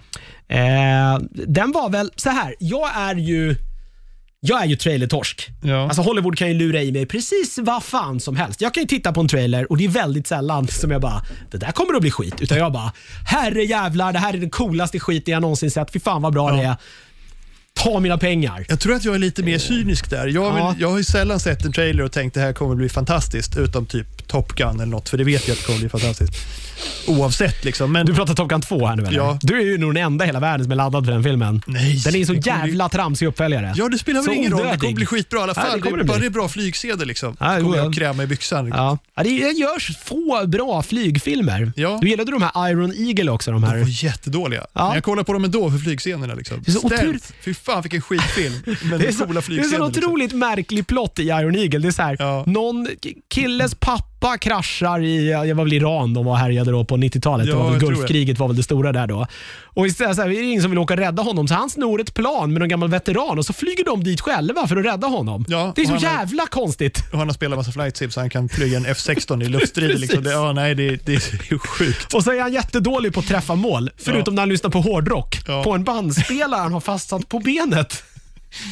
Eh, 0.48 1.18
den 1.32 1.72
var 1.72 1.90
väl 1.90 2.10
så 2.16 2.30
här. 2.30 2.54
Jag 2.58 2.90
är 2.96 3.14
ju 3.14 3.56
jag 4.40 4.62
är 4.62 4.66
ju 4.66 4.76
trailertorsk. 4.76 5.48
Ja. 5.62 5.82
Alltså 5.84 6.02
Hollywood 6.02 6.38
kan 6.38 6.48
ju 6.48 6.54
lura 6.54 6.82
i 6.82 6.92
mig 6.92 7.06
precis 7.06 7.58
vad 7.62 7.84
fan 7.84 8.20
som 8.20 8.36
helst. 8.36 8.60
Jag 8.60 8.74
kan 8.74 8.82
ju 8.82 8.86
titta 8.86 9.12
på 9.12 9.20
en 9.20 9.28
trailer 9.28 9.70
och 9.72 9.76
det 9.76 9.84
är 9.84 9.88
väldigt 9.88 10.26
sällan 10.26 10.68
som 10.68 10.90
jag 10.90 11.00
bara, 11.00 11.22
det 11.50 11.58
där 11.58 11.72
kommer 11.72 11.94
att 11.94 12.00
bli 12.00 12.10
skit. 12.10 12.34
Utan 12.40 12.58
jag 12.58 12.72
bara, 12.72 12.92
herre 13.26 13.62
jävlar, 13.64 14.12
det 14.12 14.18
här 14.18 14.34
är 14.34 14.38
den 14.38 14.50
coolaste 14.50 15.00
skiten 15.00 15.32
jag 15.32 15.40
någonsin 15.40 15.70
sett. 15.70 15.92
Fy 15.92 16.00
fan 16.00 16.22
vad 16.22 16.32
bra 16.32 16.50
Ja. 16.50 16.56
det 16.56 16.62
är. 16.68 16.76
Ta 17.74 18.00
mina 18.00 18.18
pengar. 18.18 18.64
Jag 18.68 18.80
tror 18.80 18.94
att 18.94 19.04
jag 19.04 19.14
är 19.14 19.18
lite 19.18 19.42
mer 19.42 19.58
cynisk 19.58 20.10
där. 20.10 20.26
Jag, 20.26 20.58
Ja. 20.58 20.74
jag 20.78 20.90
har 20.90 20.98
ju 20.98 21.04
sällan 21.04 21.40
sett 21.40 21.64
en 21.64 21.72
trailer 21.72 22.02
och 22.04 22.12
tänkt 22.12 22.34
det 22.34 22.40
här 22.40 22.52
kommer 22.52 22.74
bli 22.74 22.88
fantastiskt, 22.88 23.56
utom 23.56 23.86
typ 23.86 24.28
Top 24.28 24.52
Gun 24.52 24.68
eller 24.74 24.86
något, 24.86 25.08
för 25.08 25.18
det 25.18 25.24
vet 25.24 25.48
jag 25.48 25.52
att 25.54 25.58
det 25.60 25.66
kommer 25.66 25.78
bli 25.78 25.88
fantastiskt. 25.88 26.32
Oavsett 27.06 27.64
liksom. 27.64 27.92
Men 27.92 28.06
Du 28.06 28.14
pratar 28.14 28.34
Top 28.34 28.48
Gun 28.48 28.60
2 28.60 28.86
här 28.86 28.96
nu 28.96 29.02
eller? 29.02 29.16
Ja. 29.18 29.38
Du 29.42 29.60
är 29.60 29.64
ju 29.64 29.78
nog 29.78 29.94
den 29.94 30.04
enda 30.04 30.24
i 30.24 30.26
hela 30.28 30.40
världen 30.40 30.64
som 30.64 30.72
är 30.72 30.76
laddad 30.76 31.04
för 31.04 31.12
den 31.12 31.22
filmen. 31.24 31.62
Nej, 31.66 32.00
Den 32.04 32.14
är 32.14 32.18
en 32.20 32.26
så 32.26 32.32
det 32.32 32.42
kommer 32.42 32.58
bli- 32.62 32.68
jävla 32.70 32.88
tramsig 32.88 33.26
uppföljare. 33.26 33.72
Ja, 33.76 33.88
det 33.88 33.98
spelar 33.98 34.20
väl 34.20 34.24
Så 34.26 34.32
ingen 34.32 34.50
roll. 34.50 34.58
Det 34.60 34.64
onödig. 34.64 34.80
kommer 34.80 34.94
bli 34.94 35.06
skitbra 35.06 35.38
i 35.38 35.42
alla 35.42 35.52
Ja, 35.56 35.62
fall. 35.62 35.76
det 35.76 35.82
kommer 35.82 35.96
det 35.96 36.02
det 36.02 36.06
bara 36.06 36.18
bli. 36.18 36.28
det 36.28 36.30
är 36.30 36.34
bra 36.34 36.48
flygscener 36.48 37.04
liksom. 37.06 37.36
Ja, 37.40 37.56
kommer 37.60 37.76
jag 37.76 37.94
kräma 37.94 38.22
i 38.22 38.26
byxan. 38.26 38.64
Liksom. 38.64 38.84
Ja. 38.84 38.98
Ja, 39.16 39.22
det 39.22 39.30
görs 39.30 39.96
få 40.04 40.46
bra 40.46 40.82
flygfilmer. 40.82 41.72
Ja. 41.76 41.98
Du 42.02 42.08
gillade 42.08 42.30
de 42.32 42.42
här 42.42 42.70
Iron 42.70 42.92
Eagle 42.96 43.30
också? 43.30 43.50
De 43.52 43.60
De 43.60 43.66
här. 43.70 43.78
var 43.78 44.04
jättedåliga. 44.04 44.66
Ja. 44.72 44.86
Men 44.86 44.94
jag 44.94 45.04
kollar 45.04 45.22
på 45.22 45.32
dem 45.32 45.44
ändå 45.44 45.70
för 45.70 45.78
flygscenerna. 45.78 46.34
Liksom. 46.34 46.62
är 46.66 46.70
så 46.70 46.78
Stealth. 46.78 46.96
otroligt- 46.96 47.32
Fy 47.44 47.54
fan 47.54 47.82
vilken 47.82 48.00
skitfilm. 48.02 48.54
Men 48.82 48.98
Det 49.00 49.06
är, 49.06 49.12
så, 49.12 49.18
coola 49.18 49.32
det 49.32 49.38
är 49.38 49.40
flygscener. 49.42 49.78
så 49.78 49.86
liksom. 49.88 50.04
otroligt 50.04 50.32
märklig 50.32 50.86
plott 50.86 51.18
i 51.18 51.22
Iron 51.22 51.56
Eagle. 51.56 51.78
Det 51.78 51.88
är 51.88 51.92
så 51.92 52.02
här, 52.02 52.16
Ja. 52.18 52.44
någon 52.46 52.86
k- 53.02 53.08
killes 53.34 53.74
pappa 53.74 54.06
kraschar 54.38 55.02
i, 55.02 55.30
jag 55.30 55.54
var 55.54 55.64
väl 55.64 55.72
Iran 55.72 56.14
de 56.14 56.24
var 56.24 56.36
härjade 56.36 56.70
då 56.70 56.84
på 56.84 56.96
90-talet. 56.96 57.46
Ja, 57.48 57.52
det 57.54 57.58
var 57.62 57.70
väl 57.70 57.80
Gulfkriget 57.80 58.38
var 58.38 58.46
väl 58.48 58.56
det 58.56 58.62
stora 58.62 58.92
där 58.92 59.06
då. 59.06 59.26
Och 59.64 59.86
istället 59.86 60.16
så 60.16 60.22
här, 60.22 60.28
är 60.30 60.34
det 60.34 60.42
ingen 60.42 60.62
som 60.62 60.70
vill 60.70 60.78
åka 60.78 60.94
och 60.94 61.00
rädda 61.00 61.22
honom 61.22 61.48
så 61.48 61.54
han 61.54 61.70
snor 61.70 62.00
ett 62.00 62.14
plan 62.14 62.52
med 62.52 62.60
någon 62.60 62.68
gammal 62.68 62.88
veteran 62.90 63.38
och 63.38 63.46
så 63.46 63.52
flyger 63.52 63.84
de 63.84 64.04
dit 64.04 64.20
själva 64.20 64.66
för 64.66 64.76
att 64.76 64.84
rädda 64.84 65.06
honom. 65.06 65.44
Ja, 65.48 65.72
det 65.76 65.82
är 65.82 65.86
så 65.86 65.92
han 65.92 66.04
har- 66.04 66.12
jävla 66.18 66.46
konstigt. 66.46 66.98
Och 67.12 67.18
han 67.18 67.28
har 67.28 67.34
spelat 67.34 67.58
massa 67.58 67.72
flight 67.72 67.96
sim 67.96 68.10
så 68.10 68.20
han 68.20 68.30
kan 68.30 68.48
flyga 68.48 68.76
en 68.76 68.86
F16 68.86 69.42
i 69.42 69.48
luftstrider. 69.48 69.98
liksom. 69.98 70.22
Det, 70.22 70.30
ja, 70.30 70.52
nej, 70.52 70.74
det, 70.74 71.06
det 71.06 71.14
är 71.14 71.58
sjukt. 71.58 72.14
Och 72.14 72.24
så 72.24 72.30
är 72.32 72.40
han 72.40 72.52
jättedålig 72.52 73.14
på 73.14 73.20
att 73.20 73.26
träffa 73.28 73.54
mål, 73.54 73.90
förutom 73.96 74.34
när 74.34 74.42
han 74.42 74.48
lyssnar 74.48 74.70
på 74.70 74.80
hårdrock. 74.80 75.40
Ja. 75.46 75.62
På 75.64 75.72
en 75.72 75.84
bandspelare 75.84 76.60
han 76.60 76.72
har 76.72 76.80
fastsatt 76.80 77.28
på 77.28 77.38
benet. 77.38 78.02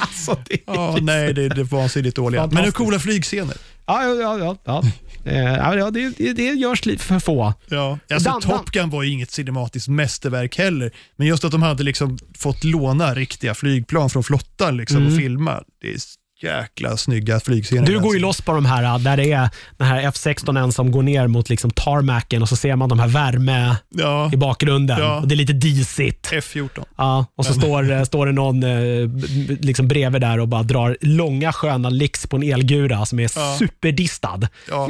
Alltså, 0.00 0.36
det 0.48 0.54
är 0.54 0.58
Ja, 0.66 0.96
nej, 1.00 1.34
det, 1.34 1.48
det 1.48 1.60
är 1.60 1.64
vansinnigt 1.64 2.16
dåliga. 2.16 2.40
Men 2.40 2.48
är 2.50 2.50
Fantastiskt. 2.50 2.76
coola 2.76 2.98
flygscener. 2.98 3.56
Ja, 3.88 4.04
ja, 4.04 4.14
ja. 4.14 4.38
ja, 4.38 4.56
ja. 4.64 4.82
Eh, 5.24 5.90
det, 5.90 6.32
det, 6.32 6.42
görs 6.42 6.86
lite 6.86 7.04
för 7.04 7.18
få. 7.18 7.54
Ja. 7.68 7.98
Alltså, 8.10 8.30
Dan- 8.30 8.40
Top 8.40 8.70
Gun 8.70 8.90
var 8.90 9.02
ju 9.02 9.10
inget 9.10 9.30
cinematiskt 9.30 9.88
mästerverk 9.88 10.58
heller, 10.58 10.90
men 11.16 11.26
just 11.26 11.44
att 11.44 11.50
de 11.52 11.62
hade 11.62 11.82
liksom 11.82 12.18
fått 12.38 12.64
låna 12.64 13.14
riktiga 13.14 13.54
flygplan 13.54 14.10
från 14.10 14.24
flottan 14.24 14.76
liksom, 14.76 15.06
och 15.06 15.16
filma. 15.16 15.62
Det 15.80 15.88
är 15.88 15.98
jäkla 16.42 16.96
snygga 16.96 17.40
flygscener. 17.40 17.86
Du 17.86 18.00
går 18.00 18.14
ju 18.14 18.20
loss 18.20 18.40
på 18.40 18.52
de 18.52 18.66
här 18.66 18.98
där 18.98 19.16
det 19.16 19.32
är 19.32 19.48
den 19.76 19.86
här 19.88 20.02
F16 20.02 20.70
som 20.70 20.90
går 20.92 21.02
ner 21.02 21.26
mot 21.26 21.48
liksom 21.48 21.70
tarmacen 21.70 22.42
och 22.42 22.48
så 22.48 22.56
ser 22.56 22.76
man 22.76 22.88
de 22.88 22.98
här 22.98 23.08
värme 23.08 23.76
Ja, 23.88 24.30
i 24.32 24.36
bakgrunden. 24.36 24.98
Ja. 24.98 25.20
Och 25.20 25.28
det 25.28 25.34
är 25.34 25.36
lite 25.36 25.52
disigt. 25.52 26.30
F14. 26.32 26.68
Ja, 26.96 27.26
och 27.36 27.46
så 27.46 27.54
står, 27.54 27.90
eh, 27.92 28.02
står 28.04 28.26
det 28.26 28.32
någon 28.32 28.60
b- 28.60 29.56
liksom 29.60 29.88
bredvid 29.88 30.20
där 30.20 30.40
och 30.40 30.48
bara 30.48 30.62
drar 30.62 30.96
långa 31.00 31.52
sköna 31.52 31.90
licks 31.90 32.26
på 32.26 32.36
en 32.36 32.42
elgura 32.42 33.06
som 33.06 33.18
är 33.20 33.30
Ja. 33.36 33.56
superdistad. 33.58 34.40
Ja. 34.68 34.88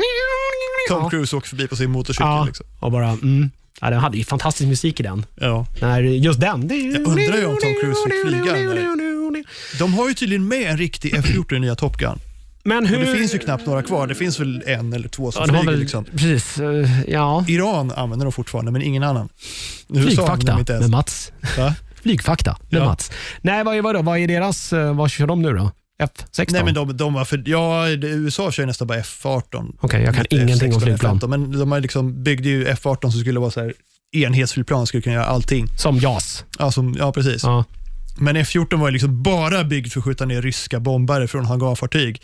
Tom 0.88 1.10
Cruise 1.10 1.36
åker 1.36 1.48
förbi 1.48 1.68
på 1.68 1.76
sin 1.76 1.90
motorcykel. 1.90 2.26
Ja, 2.26 2.44
Liksom. 2.44 2.66
och 2.80 2.92
bara, 2.92 3.08
mm. 3.08 3.50
ja, 3.80 3.90
den 3.90 3.98
hade 4.00 4.18
ju 4.18 4.24
fantastisk 4.24 4.68
musik 4.68 5.00
i 5.00 5.02
den. 5.02 5.26
Ja. 5.40 5.66
När 5.80 6.00
just 6.00 6.40
den. 6.40 6.68
Jag 6.92 7.06
undrar 7.06 7.36
ju 7.36 7.46
om 7.46 7.56
Tom 7.62 7.74
Cruise 7.82 8.00
fick 8.04 8.28
flyga 8.28 8.56
De 9.78 9.94
har 9.94 10.08
ju 10.08 10.14
tydligen 10.14 10.48
med 10.48 10.70
en 10.70 10.78
riktig 10.78 11.14
F14 11.14 11.56
i 11.56 11.60
nya 11.60 11.74
Top 11.74 11.96
Gun. 11.96 12.18
Men 12.64 12.86
hur... 12.86 12.98
Och 12.98 13.04
det 13.04 13.16
finns 13.18 13.34
ju 13.34 13.38
knappt 13.38 13.66
några 13.66 13.82
kvar. 13.82 14.06
Det 14.06 14.14
finns 14.14 14.40
väl 14.40 14.62
en 14.66 14.92
eller 14.92 15.08
två 15.08 15.32
som 15.32 15.42
ja, 15.46 15.48
flyger. 15.48 15.70
väl, 15.70 15.80
Liksom. 15.80 16.04
Precis, 16.04 16.58
eh, 16.58 17.10
ja. 17.10 17.44
Iran 17.48 17.90
använder 17.90 18.26
de 18.26 18.32
fortfarande, 18.32 18.70
men 18.70 18.82
ingen 18.82 19.02
annan. 19.02 19.28
Flygfakta 19.94 20.52
ens. 20.52 20.68
med 20.68 20.90
Mats. 20.90 21.32
Va? 21.58 21.74
Flygfakta 22.02 22.56
med 22.70 22.80
Ja. 22.80 22.84
Mats. 22.84 23.10
Nej, 23.40 23.64
vad 23.64 23.76
är, 23.76 23.82
vad, 23.82 24.04
vad 24.04 24.18
är 24.18 24.28
deras, 24.28 24.72
eh, 24.72 24.94
vad 24.96 25.10
kör 25.10 25.26
de 25.26 25.42
nu 25.42 25.52
då? 25.52 25.70
F16? 26.02 26.46
Nej, 26.48 26.64
men 26.64 26.74
de, 26.74 26.96
de 26.96 27.14
var 27.14 27.24
för, 27.24 27.42
ja, 27.46 27.88
USA 27.90 28.52
kör 28.52 28.62
ju 28.62 28.66
nästan 28.66 28.86
bara 28.86 29.00
F18. 29.00 29.74
Okej, 29.80 30.02
jag 30.02 30.14
kan 30.14 30.24
Inte 30.24 30.36
ingenting 30.36 30.74
om 30.74 30.80
F16, 30.80 30.84
flygplan. 30.84 31.20
F15, 31.20 31.28
Men 31.28 31.58
de 31.58 31.72
har 31.72 31.80
liksom, 31.80 32.22
byggde 32.22 32.48
ju 32.48 32.66
F18 32.66 33.10
som 33.10 33.20
skulle 33.20 33.40
vara 33.40 33.50
så 33.50 33.60
här, 33.60 33.74
enhetsflygplan, 34.12 34.86
skulle 34.86 35.02
kunna 35.02 35.14
göra 35.14 35.26
allting. 35.26 35.66
Som 35.76 35.98
JAS. 35.98 36.44
Ja, 36.58 36.72
som, 36.72 36.96
ja 36.98 37.12
precis. 37.12 37.42
Ja. 37.42 37.64
Men 38.20 38.36
F14 38.36 38.76
var 38.76 38.88
ju 38.88 38.92
liksom 38.92 39.22
bara 39.22 39.64
byggd 39.64 39.92
för 39.92 40.00
att 40.00 40.04
skjuta 40.04 40.24
ner 40.24 40.42
ryska 40.42 40.80
bombare 40.80 41.28
från 41.28 41.44
hangarfartyg. 41.44 42.22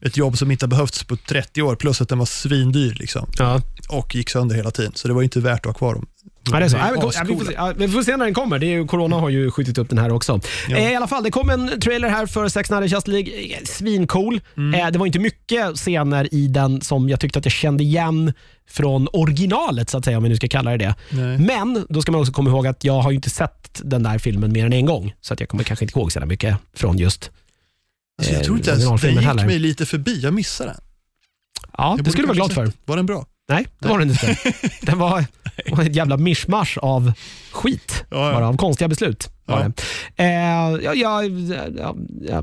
Ett 0.00 0.16
jobb 0.16 0.38
som 0.38 0.50
inte 0.50 0.64
har 0.64 0.70
behövts 0.70 1.04
på 1.04 1.16
30 1.16 1.62
år, 1.62 1.76
plus 1.76 2.00
att 2.00 2.08
den 2.08 2.18
var 2.18 2.26
svindyr 2.26 2.94
liksom. 2.94 3.30
Ja. 3.38 3.60
och 3.88 4.14
gick 4.14 4.30
sönder 4.30 4.56
hela 4.56 4.70
tiden. 4.70 4.92
Så 4.94 5.08
det 5.08 5.14
var 5.14 5.22
inte 5.22 5.40
värt 5.40 5.58
att 5.60 5.66
ha 5.66 5.74
kvar 5.74 5.94
dem. 5.94 6.06
Ja, 6.50 6.58
det 6.58 6.64
är 6.64 6.68
så. 6.68 6.76
Ja, 6.76 6.90
vi, 7.26 7.34
får 7.36 7.44
se, 7.44 7.52
ja, 7.52 7.72
vi 7.76 7.88
får 7.88 8.02
se 8.02 8.16
när 8.16 8.24
den 8.24 8.34
kommer. 8.34 8.58
Det 8.58 8.66
är 8.66 8.70
ju, 8.70 8.86
corona 8.86 9.16
har 9.16 9.28
ju 9.28 9.50
skjutit 9.50 9.78
upp 9.78 9.88
den 9.88 9.98
här 9.98 10.12
också. 10.12 10.40
Ja. 10.68 10.76
Eh, 10.76 10.92
I 10.92 10.96
alla 10.96 11.06
fall, 11.06 11.22
det 11.22 11.30
kom 11.30 11.50
en 11.50 11.80
trailer 11.80 12.08
här 12.08 12.26
för 12.26 12.48
Sex 12.48 12.70
Nights 12.70 12.92
Just 12.92 13.08
League. 13.08 13.32
Eh, 13.32 13.64
Svincool. 13.64 14.40
Mm. 14.56 14.80
Eh, 14.80 14.90
det 14.90 14.98
var 14.98 15.06
inte 15.06 15.18
mycket 15.18 15.76
scener 15.76 16.34
i 16.34 16.46
den 16.48 16.80
som 16.80 17.08
jag 17.08 17.20
tyckte 17.20 17.38
att 17.38 17.44
jag 17.44 17.52
kände 17.52 17.82
igen 17.84 18.32
från 18.70 19.08
originalet, 19.12 19.90
så 19.90 19.98
att 19.98 20.04
säga, 20.04 20.16
om 20.16 20.22
vi 20.22 20.28
nu 20.28 20.36
ska 20.36 20.48
kalla 20.48 20.70
det 20.70 20.76
det. 20.76 20.94
Nej. 21.10 21.38
Men 21.38 21.86
då 21.88 22.02
ska 22.02 22.12
man 22.12 22.20
också 22.20 22.32
komma 22.32 22.50
ihåg 22.50 22.66
att 22.66 22.84
jag 22.84 23.00
har 23.00 23.12
inte 23.12 23.30
sett 23.30 23.80
den 23.84 24.02
där 24.02 24.18
filmen 24.18 24.52
mer 24.52 24.66
än 24.66 24.72
en 24.72 24.86
gång, 24.86 25.14
så 25.20 25.34
att 25.34 25.40
jag 25.40 25.48
kommer 25.48 25.64
kanske 25.64 25.84
inte 25.84 25.98
ihåg 25.98 26.12
så 26.12 26.20
mycket 26.20 26.56
från 26.76 26.98
just 26.98 27.30
Alltså, 28.18 28.32
jag 28.32 28.40
eh, 28.40 28.44
tror 28.44 28.56
inte 28.56 28.70
ens, 28.70 28.82
den 28.84 28.92
originalfilmen 28.92 29.22
gick 29.22 29.28
heller. 29.28 29.46
mig 29.46 29.58
lite 29.58 29.86
förbi. 29.86 30.20
Jag 30.20 30.34
missade 30.34 30.70
den. 30.70 30.80
Ja, 31.78 31.94
Jag 31.96 32.04
det 32.04 32.10
skulle 32.10 32.22
du 32.22 32.28
vara 32.28 32.34
glad 32.34 32.52
för. 32.52 32.72
Var 32.84 32.96
den 32.96 33.06
bra? 33.06 33.26
Nej, 33.48 33.66
det 33.78 33.88
var 33.88 33.98
den 33.98 34.10
inte. 34.10 34.36
Den 34.82 34.98
var, 34.98 35.24
ett 35.82 35.96
jävla 35.96 36.16
mischmasch 36.16 36.78
av 36.82 37.12
skit. 37.52 38.04
Ja, 38.10 38.26
ja. 38.26 38.32
Bara 38.34 38.48
av 38.48 38.56
konstiga 38.56 38.88
beslut. 38.88 39.30
Var 39.46 39.60
Ja. 39.60 39.72
det. 40.16 40.24
Eh, 40.24 40.94
ja, 40.94 40.94
ja, 40.94 41.22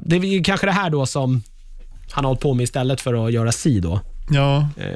det 0.05 0.15
är 0.15 0.43
kanske 0.43 0.65
det 0.65 0.71
här 0.71 0.89
då 0.89 1.05
som 1.05 1.43
han 2.11 2.23
har 2.25 2.29
hållit 2.29 2.41
på 2.41 2.53
med 2.53 2.63
istället 2.63 3.01
för 3.01 3.25
att 3.27 3.33
göra 3.33 3.51
si 3.51 3.79
då. 3.79 3.99
Ja, 4.31 4.69
Eh, 4.77 4.87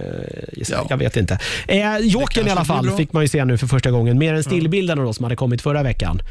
Ja. 0.54 0.64
jag. 0.70 0.86
jag 0.90 0.98
vet 0.98 1.18
inte. 1.18 1.40
Eh, 1.68 1.98
Jokern 1.98 2.48
i 2.48 2.52
alla 2.52 2.66
fall 2.66 2.90
fick 2.98 3.14
man 3.14 3.24
ju 3.24 3.28
se 3.28 3.46
nu 3.46 3.58
för 3.58 3.68
första 3.68 3.92
gången. 3.92 4.18
Mer 4.18 4.34
än 4.34 4.44
stillbilderna 4.44 5.04
då 5.04 5.14
som 5.14 5.24
hade 5.24 5.36
kommit 5.36 5.62
förra 5.62 5.84
veckan. 5.84 6.22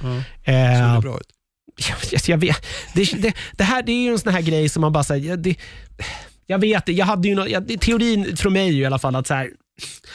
ja. 0.45 0.53
Eh, 0.53 1.01
bra 1.01 1.17
ut. 1.17 1.27
jag, 2.13 2.21
jag 2.27 2.39
vet, 2.39 2.67
det, 2.95 3.23
det, 3.23 3.33
det, 3.53 3.65
här 3.65 3.83
det 3.83 3.93
är 3.93 4.03
ju 4.03 4.13
en 4.13 4.19
sån 4.19 4.33
här 4.33 4.43
grej 4.43 4.69
som 4.69 4.81
man 4.81 4.93
bara 4.93 5.05
säger, 5.05 5.55
jag 6.47 6.59
vet 6.59 6.89
jag 6.89 7.07
hade 7.07 7.29
ju 7.29 7.35
nå- 7.35 7.47
ja, 7.49 7.61
det- 7.61 7.79
teorin 7.81 8.37
från 8.37 8.53
mig 8.53 8.69
är 8.69 8.73
i 8.73 8.85
alla 8.87 8.99
fall 8.99 9.17
att 9.17 9.27
så 9.27 9.35
här, 9.35 9.49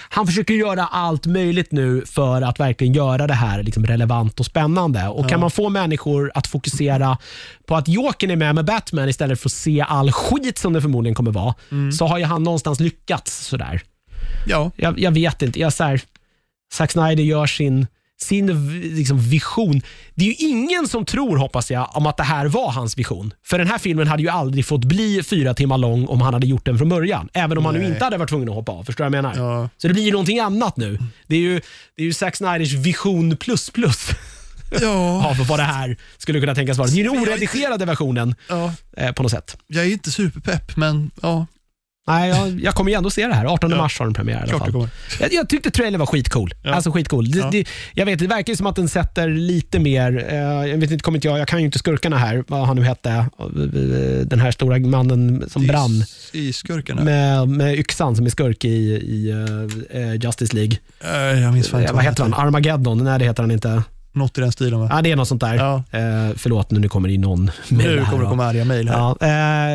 han 0.10 0.28
försöker 0.28 0.54
göra 0.54 0.86
allt 0.86 1.26
möjligt 1.26 1.72
nu 1.72 2.04
för 2.06 2.42
att 2.42 2.60
verkligen 2.60 2.94
göra 2.94 3.28
det 3.28 3.34
här 3.34 3.64
liksom 3.64 3.86
relevant 3.86 4.40
och 4.40 4.46
spännande. 4.46 5.08
Och 5.08 5.30
Kan 5.30 5.40
man 5.40 5.52
få 5.52 5.70
människor 5.70 6.32
att 6.36 6.48
fokusera 6.48 7.18
på 7.66 7.76
att 7.76 7.88
Jokern 7.88 8.32
är 8.32 8.36
med 8.36 8.56
med 8.56 8.66
Batman 8.66 9.10
istället 9.10 9.40
för 9.40 9.48
att 9.50 9.54
se 9.54 9.82
all 9.88 10.12
skit 10.12 10.58
som 10.58 10.74
det 10.74 10.82
förmodligen 10.82 11.16
kommer 11.16 11.32
vara, 11.32 11.54
så 11.98 12.06
har 12.08 12.18
ju 12.18 12.24
han 12.26 12.44
någonstans 12.44 12.80
lyckats. 12.80 13.46
sådär. 13.46 13.82
Ja, 14.48 14.72
Jag, 14.76 15.00
jag 15.00 15.12
vet 15.12 15.42
inte. 15.42 15.60
Jag, 15.60 15.74
så 15.74 15.84
här, 15.84 16.02
Zack 16.74 16.92
Snyder 16.92 17.24
gör 17.24 17.46
sin, 17.46 17.88
sin 18.20 18.72
liksom, 18.96 19.20
vision. 19.20 19.82
Det 20.16 20.24
är 20.24 20.28
ju 20.28 20.48
ingen 20.50 20.88
som 20.88 21.06
tror, 21.06 21.38
hoppas 21.38 21.72
jag, 21.72 21.90
om 21.94 22.08
att 22.08 22.18
det 22.18 22.24
här 22.24 22.46
var 22.46 22.72
hans 22.72 22.98
vision. 22.98 23.34
För 23.46 23.58
den 23.58 23.68
här 23.68 23.78
filmen 23.78 24.08
hade 24.08 24.24
ju 24.24 24.30
aldrig 24.30 24.66
fått 24.66 24.86
bli 24.86 25.24
fyra 25.24 25.54
timmar 25.54 25.78
lång 25.78 26.08
om 26.08 26.22
han 26.22 26.34
hade 26.34 26.48
gjort 26.48 26.66
den 26.66 26.78
från 26.78 26.90
början. 26.90 27.30
Även 27.34 27.58
om 27.58 27.66
han 27.66 27.74
nu 27.74 27.80
Nej. 27.80 27.90
inte 27.90 28.04
hade 28.04 28.18
varit 28.18 28.30
tvungen 28.30 28.50
att 28.50 28.56
hoppa 28.56 28.72
av. 28.72 28.84
Förstår 28.84 29.04
du 29.04 29.10
vad 29.10 29.18
jag 29.18 29.24
menar? 29.24 29.62
Ja. 29.62 29.70
Så 29.78 29.88
det 29.88 29.94
blir 29.94 30.04
ju 30.04 30.12
någonting 30.12 30.40
annat 30.40 30.78
nu. 30.78 31.00
Det 31.28 31.36
är 31.36 31.40
ju, 31.40 31.62
det 31.96 32.02
är 32.02 32.06
ju 32.06 32.14
Zack 32.14 32.36
Snyders 32.36 32.74
vision 32.74 33.38
plus 33.38 33.70
plus 33.70 34.10
ja, 34.82 35.28
av 35.30 35.48
vad 35.48 35.60
det 35.60 35.64
här 35.64 35.98
skulle 36.18 36.40
kunna 36.40 36.56
tänkas 36.56 36.78
vara. 36.78 36.88
Det 36.88 36.94
är 36.94 36.98
ju 36.98 37.04
den 37.04 37.20
oredigerade 37.24 37.86
versionen 37.86 38.36
ja. 38.50 38.74
eh, 38.98 39.12
på 39.12 39.24
något 39.24 39.32
sätt. 39.32 39.58
Jag 39.68 39.86
är 39.86 39.92
inte 39.92 40.12
superpepp, 40.12 40.78
men 40.78 41.12
ja, 41.22 41.46
Nej, 42.08 42.30
jag, 42.30 42.60
jag 42.60 42.76
kommer 42.76 42.92
ju 42.92 42.98
ändå 42.98 43.10
se 43.10 43.28
det 43.28 43.34
här. 43.34 43.46
18 43.46 43.72
Ja. 43.72 43.78
mars 43.78 44.00
har 44.00 44.06
den 44.06 44.14
premiär 44.14 44.36
i 44.36 44.38
alla 44.40 44.48
klart 44.48 44.60
fall. 44.60 44.68
det 44.68 44.74
kommer. 44.74 44.90
Jag, 45.20 45.34
jag 45.34 45.50
tyckte 45.50 45.72
trailern 45.72 46.00
var 46.00 46.06
skitcool. 46.06 46.54
Ja. 46.64 46.74
Alltså 46.74 46.92
skitcool. 46.92 47.32
Det, 47.32 47.38
Ja. 47.40 47.50
det, 47.52 47.68
jag 47.94 48.06
vet, 48.06 48.20
det 48.20 48.28
verkar 48.28 48.54
ju 48.54 48.58
som 48.58 48.68
att 48.68 48.76
den 48.76 48.90
sätter 48.90 49.30
lite 49.30 49.80
mer, 49.80 50.26
eh, 50.30 50.36
jag 50.70 50.78
vet 50.78 50.92
inte, 50.92 51.04
kommer 51.04 51.18
inte 51.18 51.28
jag, 51.28 51.40
jag 51.40 51.48
kan 51.48 51.60
ju 51.60 51.66
inte 51.66 51.80
skurkarna 51.80 52.18
här, 52.18 52.44
vad 52.48 52.68
han 52.68 52.76
nu 52.76 52.82
hette, 52.84 53.10
eh, 53.12 53.26
den 54.26 54.40
här 54.40 54.52
stora 54.52 54.80
mannen 54.80 55.44
som 55.48 55.68
brann 55.68 56.04
I 56.32 56.54
skurkarna? 56.54 57.04
med, 57.04 57.48
med 57.48 57.80
yxan 57.80 58.16
som 58.16 58.26
är 58.26 58.30
skurk 58.30 58.66
i, 58.66 58.68
i 58.68 59.30
eh, 59.92 60.02
eh, 60.02 60.14
Justice 60.16 60.56
League. 60.56 60.78
Eh, 61.04 61.42
jag 61.42 61.54
minns 61.54 61.68
fan 61.70 61.80
inte 61.80 61.92
Eh, 61.92 61.96
vad 61.96 62.04
heter 62.04 62.24
han? 62.24 62.34
Armageddon? 62.34 63.04
Nej, 63.04 63.20
det 63.20 63.26
heter 63.26 63.44
han 63.44 63.52
inte. 63.52 63.84
Något 64.18 64.38
i 64.38 64.42
den 64.42 64.52
stilen 64.52 64.80
va? 64.80 64.88
Ja, 64.92 65.02
det 65.02 65.12
är 65.12 65.16
något 65.16 65.28
sånt 65.28 65.42
där. 65.42 65.56
Ja. 65.56 65.76
Eh, 65.76 66.36
förlåt, 66.36 66.72
nu, 66.72 66.80
nu 66.80 66.90
kommer 66.90 67.08
det 67.08 67.14
in 67.14 67.22
någon 67.22 67.46
med 67.46 67.86
Nu 67.86 68.00
här 68.00 68.12
kommer 68.12 68.24
det 68.24 68.30
komma 68.30 68.46
arga 68.46 68.66
mejl 68.66 68.90
här. 68.90 68.98
Ja, 68.98 69.12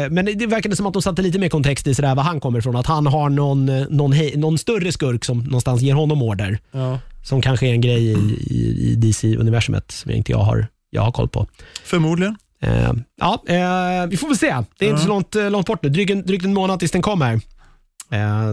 eh, 0.05 0.11
men 0.11 0.25
det 0.25 0.47
verkade 0.47 0.77
som 0.77 0.87
att 0.87 0.93
de 0.93 1.03
satte 1.03 1.23
lite 1.23 1.39
mer 1.39 1.49
kontext 1.49 1.87
i 1.87 1.95
sådär, 1.95 2.15
var 2.15 2.23
han 2.23 2.41
kommer 2.41 2.59
ifrån. 2.59 2.77
Att 2.77 2.87
han 2.87 3.07
har 3.07 3.29
någon, 3.29 3.69
eh, 3.69 3.87
någon, 3.91 4.13
hej, 4.13 4.37
någon 4.37 4.59
större 4.59 4.93
skurk 4.93 5.25
som 5.25 5.39
någonstans 5.39 5.83
ger 5.83 5.95
honom 5.95 6.23
order. 6.23 6.59
Ja. 6.73 6.99
Som 7.25 7.43
kanske 7.43 7.67
är 7.67 7.73
en 7.73 7.81
grej 7.81 8.07
i, 8.07 8.13
i, 8.41 8.91
i 8.91 8.95
DC-universumet 8.95 9.91
som 9.91 10.11
jag 10.11 10.19
inte 10.19 10.33
jag 10.33 10.39
har, 10.39 10.67
jag 10.91 11.03
har 11.03 11.13
koll 11.13 11.29
på. 11.29 11.47
Förmodligen. 11.85 12.37
Eh, 12.63 12.93
ja, 13.17 13.43
eh, 13.47 14.07
vi 14.07 14.17
får 14.17 14.29
väl 14.29 14.39
se. 14.39 14.57
Det 14.79 14.87
är 14.87 14.91
inte 14.91 15.03
så 15.03 15.09
långt, 15.09 15.37
eh, 15.37 15.51
långt 15.51 15.67
bort 15.67 15.83
nu. 15.83 15.89
Drygt 15.89 16.11
en, 16.11 16.27
drygt 16.27 16.45
en 16.45 16.55
månad 16.55 16.79
tills 16.79 16.93
den 16.93 17.03
kommer. 17.03 17.41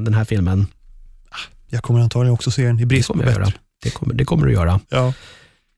Den 0.02 0.14
här 0.14 0.26
filmen. 0.26 0.68
Jag 1.70 1.84
kommer 1.84 2.00
antagligen 2.00 2.34
också 2.34 2.52
se 2.52 2.66
den 2.66 2.80
i 2.80 2.86
brist 2.86 3.08
på 3.08 3.14
bättre. 3.14 3.54
Det 3.84 3.90
kommer, 3.90 4.14
det 4.14 4.26
kommer 4.26 4.48
du 4.48 4.54
göra. 4.54 4.80
Ja. 4.90 5.14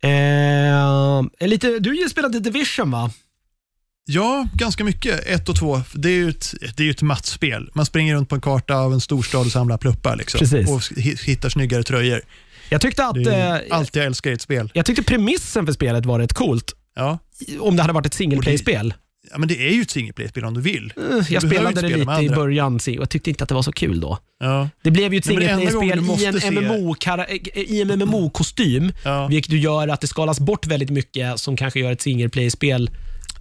Eh, 0.03 1.47
lite, 1.47 1.79
du 1.79 1.89
har 1.89 1.95
ju 1.97 2.09
spelat 2.09 2.31
lite 2.31 2.49
Division 2.49 2.91
va? 2.91 3.11
ja, 4.05 4.47
ganska 4.53 4.83
mycket. 4.83 5.25
Ett 5.27 5.49
och 5.49 5.55
två. 5.55 5.81
Det 5.93 6.09
är 6.09 6.13
ju 6.13 6.29
ett, 6.29 6.53
det 6.77 6.83
är 6.87 6.91
ett 6.91 7.01
mattspel. 7.01 7.69
Man 7.73 7.85
springer 7.85 8.15
runt 8.15 8.29
på 8.29 8.35
en 8.35 8.41
karta 8.41 8.75
av 8.75 8.93
en 8.93 9.01
storstad 9.01 9.45
och 9.45 9.51
samlar 9.51 9.77
pluppar. 9.77 10.15
Liksom. 10.15 10.39
Precis. 10.39 10.69
Och 10.69 10.81
hi- 10.81 11.23
hittar 11.25 11.49
snyggare 11.49 11.83
tröjor. 11.83 12.21
Jag 12.69 12.81
tyckte 12.81 13.05
att 13.05 13.23
Det 13.23 13.33
är 13.35 13.55
eh, 13.55 13.77
allt 13.77 13.95
jag 13.95 14.05
älskar 14.05 14.31
i 14.31 14.33
ett 14.33 14.41
spel. 14.41 14.71
jag 14.73 14.85
tyckte 14.85 15.03
premissen 15.03 15.65
för 15.65 15.73
spelet 15.73 16.05
var 16.05 16.19
rätt 16.19 16.33
coolt. 16.33 16.73
Ja. 16.95 17.19
Om 17.59 17.75
det 17.75 17.81
hade 17.83 17.93
varit 17.93 18.05
ett 18.05 18.13
single 18.13 18.37
play-spel. 18.41 18.93
Ja, 19.31 19.37
men 19.37 19.47
det 19.47 19.67
är 19.67 19.73
ju 19.73 19.81
ett 19.81 19.89
single 19.91 20.13
play-spel 20.13 20.45
om 20.45 20.53
du 20.53 20.61
vill. 20.61 20.93
Eh, 20.97 21.03
Du 21.27 21.33
Jag 21.33 21.43
spelade 21.43 21.81
det 21.81 21.87
lite 21.97 22.21
i 22.21 22.29
början 22.29 22.75
och 22.75 22.81
jag 22.87 23.09
tyckte 23.09 23.29
inte 23.29 23.43
att 23.43 23.49
det 23.49 23.55
var 23.55 23.61
så 23.61 23.71
kul 23.71 23.99
då. 23.99 24.17
Ja. 24.39 24.69
Det 24.83 24.91
blev 24.91 25.13
ju 25.13 25.19
ett 25.19 25.25
Nej, 25.25 25.35
men 25.35 25.43
single 25.47 25.55
det 25.55 25.61
enda 25.69 25.71
gången 25.73 25.89
play-spel 25.89 26.17
du 26.17 26.23
i 26.23 26.25
en 26.27 26.33
måste 26.33 26.47
se- 26.47 26.77
MMO 26.81 26.93
kara- 26.99 27.29
i 27.55 27.81
en 27.81 27.91
MMO-kostym, 27.99 28.91
Ja. 29.05 29.27
vilket 29.27 29.53
gör 29.53 29.87
att 29.87 30.01
det 30.01 30.07
skalas 30.07 30.39
bort 30.39 30.67
väldigt 30.67 30.89
mycket 30.89 31.39
som 31.39 31.57
kanske 31.57 31.79
gör 31.79 31.91
ett 31.91 32.01
single 32.01 32.29
play-spel 32.29 32.89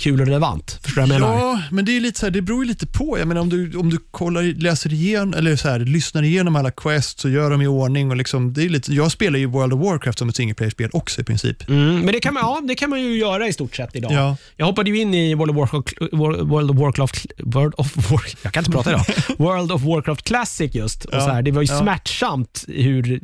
kul 0.01 0.21
och 0.21 0.27
relevant. 0.27 0.79
Förstår 0.83 1.03
du 1.03 1.09
vad 1.09 1.15
jag 1.17 1.21
menar? 1.21 1.39
Ja, 1.39 1.63
men 1.71 1.85
det, 1.85 1.97
är 1.97 2.01
lite 2.01 2.21
så 2.21 2.27
här, 2.27 2.31
det 2.31 2.43
beror 2.43 2.65
ju 2.65 2.69
lite 2.69 2.87
på. 2.87 3.19
Jag 3.19 3.29
menar, 3.29 3.41
om 3.41 3.49
du, 3.49 3.77
om 3.77 3.91
du 3.91 3.99
kollar, 4.11 4.43
läser 4.43 4.93
igenom, 4.93 5.35
eller 5.35 5.57
så 5.57 5.69
här, 5.69 5.79
lyssnar 5.79 6.23
igenom 6.23 6.57
alla 6.57 6.71
quests 6.71 7.25
och 7.25 7.31
gör 7.31 7.51
dem 7.51 7.63
i 7.63 7.67
ordning. 7.67 8.11
Och 8.11 8.17
liksom, 8.17 8.53
det 8.53 8.65
är 8.65 8.69
lite, 8.69 8.95
jag 8.95 9.13
spelar 9.13 9.39
ju 9.39 9.47
World 9.47 9.73
of 9.73 9.81
Warcraft 9.81 10.19
som 10.19 10.29
ett 10.29 10.37
single 10.37 10.55
player-spel 10.55 10.91
också 10.93 11.21
i 11.21 11.25
princip. 11.25 11.69
Mm, 11.69 12.01
men 12.01 12.07
det 12.07 12.21
kan, 12.21 12.35
man, 12.35 12.43
ja, 12.43 12.61
det 12.69 12.75
kan 12.75 12.91
man 12.91 13.01
ju 13.01 13.19
göra 13.19 13.49
i 13.49 13.53
stort 13.53 13.77
sett 13.77 13.97
idag. 13.97 14.13
Ja. 14.13 14.37
Jag 14.57 14.67
hoppade 14.67 14.91
ju 14.91 14.99
in 14.99 15.15
i 15.15 15.35
World 15.35 15.51
of 15.51 15.57
Warcraft, 15.57 15.93
World 16.13 16.71
of 16.71 16.77
Warcraft, 16.77 17.27
World 17.39 17.75
of 17.77 18.11
War, 18.11 18.23
jag 18.43 18.53
kan 18.53 18.61
inte 18.61 18.71
prata 18.73 18.91
idag. 18.91 19.05
World 19.39 19.73
of 19.73 19.83
Warcraft 19.83 20.23
Classic 20.23 20.75
just. 20.75 21.05
Och 21.05 21.15
Ja, 21.15 21.21
så 21.21 21.31
här, 21.31 21.43
det 21.43 21.53
var 21.53 21.63
ju 21.63 21.69
ja. 21.69 21.81
smärtsamt 21.81 22.65
hur 22.69 23.21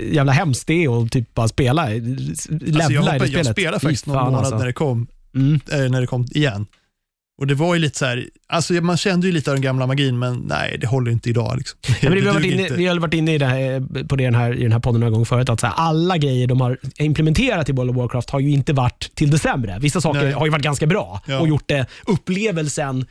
jävla 0.00 0.32
hemskt 0.32 0.66
det 0.66 0.84
är 0.84 1.02
att 1.02 1.12
typ 1.12 1.34
bara 1.34 1.48
spela, 1.48 1.88
levla 1.88 2.30
Alltså 2.30 2.52
jag, 2.52 2.90
i 2.90 2.94
det 2.94 2.98
hoppade, 2.98 3.26
spelet. 3.26 3.46
jag 3.46 3.46
spelade 3.46 3.80
faktiskt 3.80 4.06
någon 4.06 4.24
månad 4.24 4.34
alltså. 4.40 4.58
när, 4.58 4.66
det 4.66 4.72
kom, 4.72 5.06
Mm. 5.34 5.60
eh, 5.72 5.90
när 5.90 6.00
det 6.00 6.06
kom 6.06 6.26
igen. 6.30 6.66
Och 7.38 7.46
det 7.46 7.54
var 7.54 7.74
ju 7.74 7.80
lite 7.80 7.98
så 7.98 8.04
här, 8.04 8.28
alltså 8.48 8.72
man 8.72 8.96
kände 8.96 9.26
ju 9.26 9.32
lite 9.32 9.50
av 9.50 9.54
den 9.56 9.62
gamla 9.62 9.86
magin, 9.86 10.18
men 10.18 10.34
nej, 10.48 10.78
det 10.80 10.86
håller 10.86 11.10
inte 11.10 11.30
idag. 11.30 11.56
Liksom. 11.58 11.78
Ja, 12.00 12.08
men 12.10 12.20
vi, 12.20 12.26
har 12.26 12.34
varit 12.34 12.46
inne, 12.52 12.68
vi 12.68 12.86
har 12.86 12.98
varit 12.98 13.14
inne 13.14 13.34
i, 13.34 13.38
det 13.38 13.46
här, 13.46 13.80
på 14.08 14.16
det 14.16 14.24
den 14.24 14.34
här, 14.34 14.54
i 14.54 14.62
den 14.62 14.72
här 14.72 14.78
podden 14.78 15.00
några 15.00 15.10
gånger 15.10 15.24
förut, 15.24 15.48
att 15.48 15.62
här, 15.62 15.72
alla 15.76 16.18
grejer 16.18 16.46
de 16.46 16.60
har 16.60 16.78
implementerat 16.96 17.68
i 17.68 17.72
World 17.72 17.90
of 17.90 17.96
Warcraft 17.96 18.30
har 18.30 18.40
ju 18.40 18.50
inte 18.50 18.72
varit 18.72 19.10
till 19.14 19.30
det 19.30 19.38
sämre. 19.38 19.78
Vissa 19.80 20.00
saker 20.00 20.22
Nej. 20.22 20.32
har 20.32 20.46
ju 20.46 20.52
varit 20.52 20.62
ganska 20.64 20.86
bra 20.86 21.20
Ja. 21.26 21.40
och 21.40 21.48
gjort 21.48 21.68
det, 21.68 21.86
upplevelsen 22.06 23.06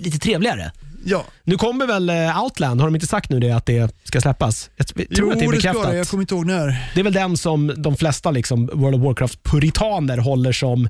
lite 0.00 0.18
trevligare. 0.18 0.72
Ja, 1.04 1.24
Nu 1.44 1.56
kommer 1.56 1.86
väl 1.86 2.10
eh, 2.10 2.42
Outland, 2.42 2.80
har 2.80 2.88
de 2.88 2.94
inte 2.94 3.06
sagt 3.06 3.30
nu 3.30 3.40
det 3.40 3.50
att 3.50 3.66
det 3.66 3.94
ska 4.04 4.20
släppas? 4.20 4.70
Jag 4.76 4.86
tror 4.86 5.06
jo, 5.10 5.30
att 5.30 5.38
det 5.38 5.44
är 5.44 5.52
det 5.52 5.60
ska 5.60 5.68
bekräftat. 5.68 5.90
det. 5.90 5.96
Jag 5.96 6.06
kommer 6.08 6.22
inte 6.22 6.34
ihåg 6.34 6.46
när. 6.46 6.90
Det 6.94 7.00
är 7.00 7.04
väl 7.04 7.12
den 7.12 7.36
som 7.36 7.72
de 7.76 7.96
flesta 7.96 8.30
liksom, 8.30 8.66
World 8.66 8.94
of 8.94 9.02
Warcraft-puritaner 9.02 10.18
håller 10.18 10.52
som 10.52 10.88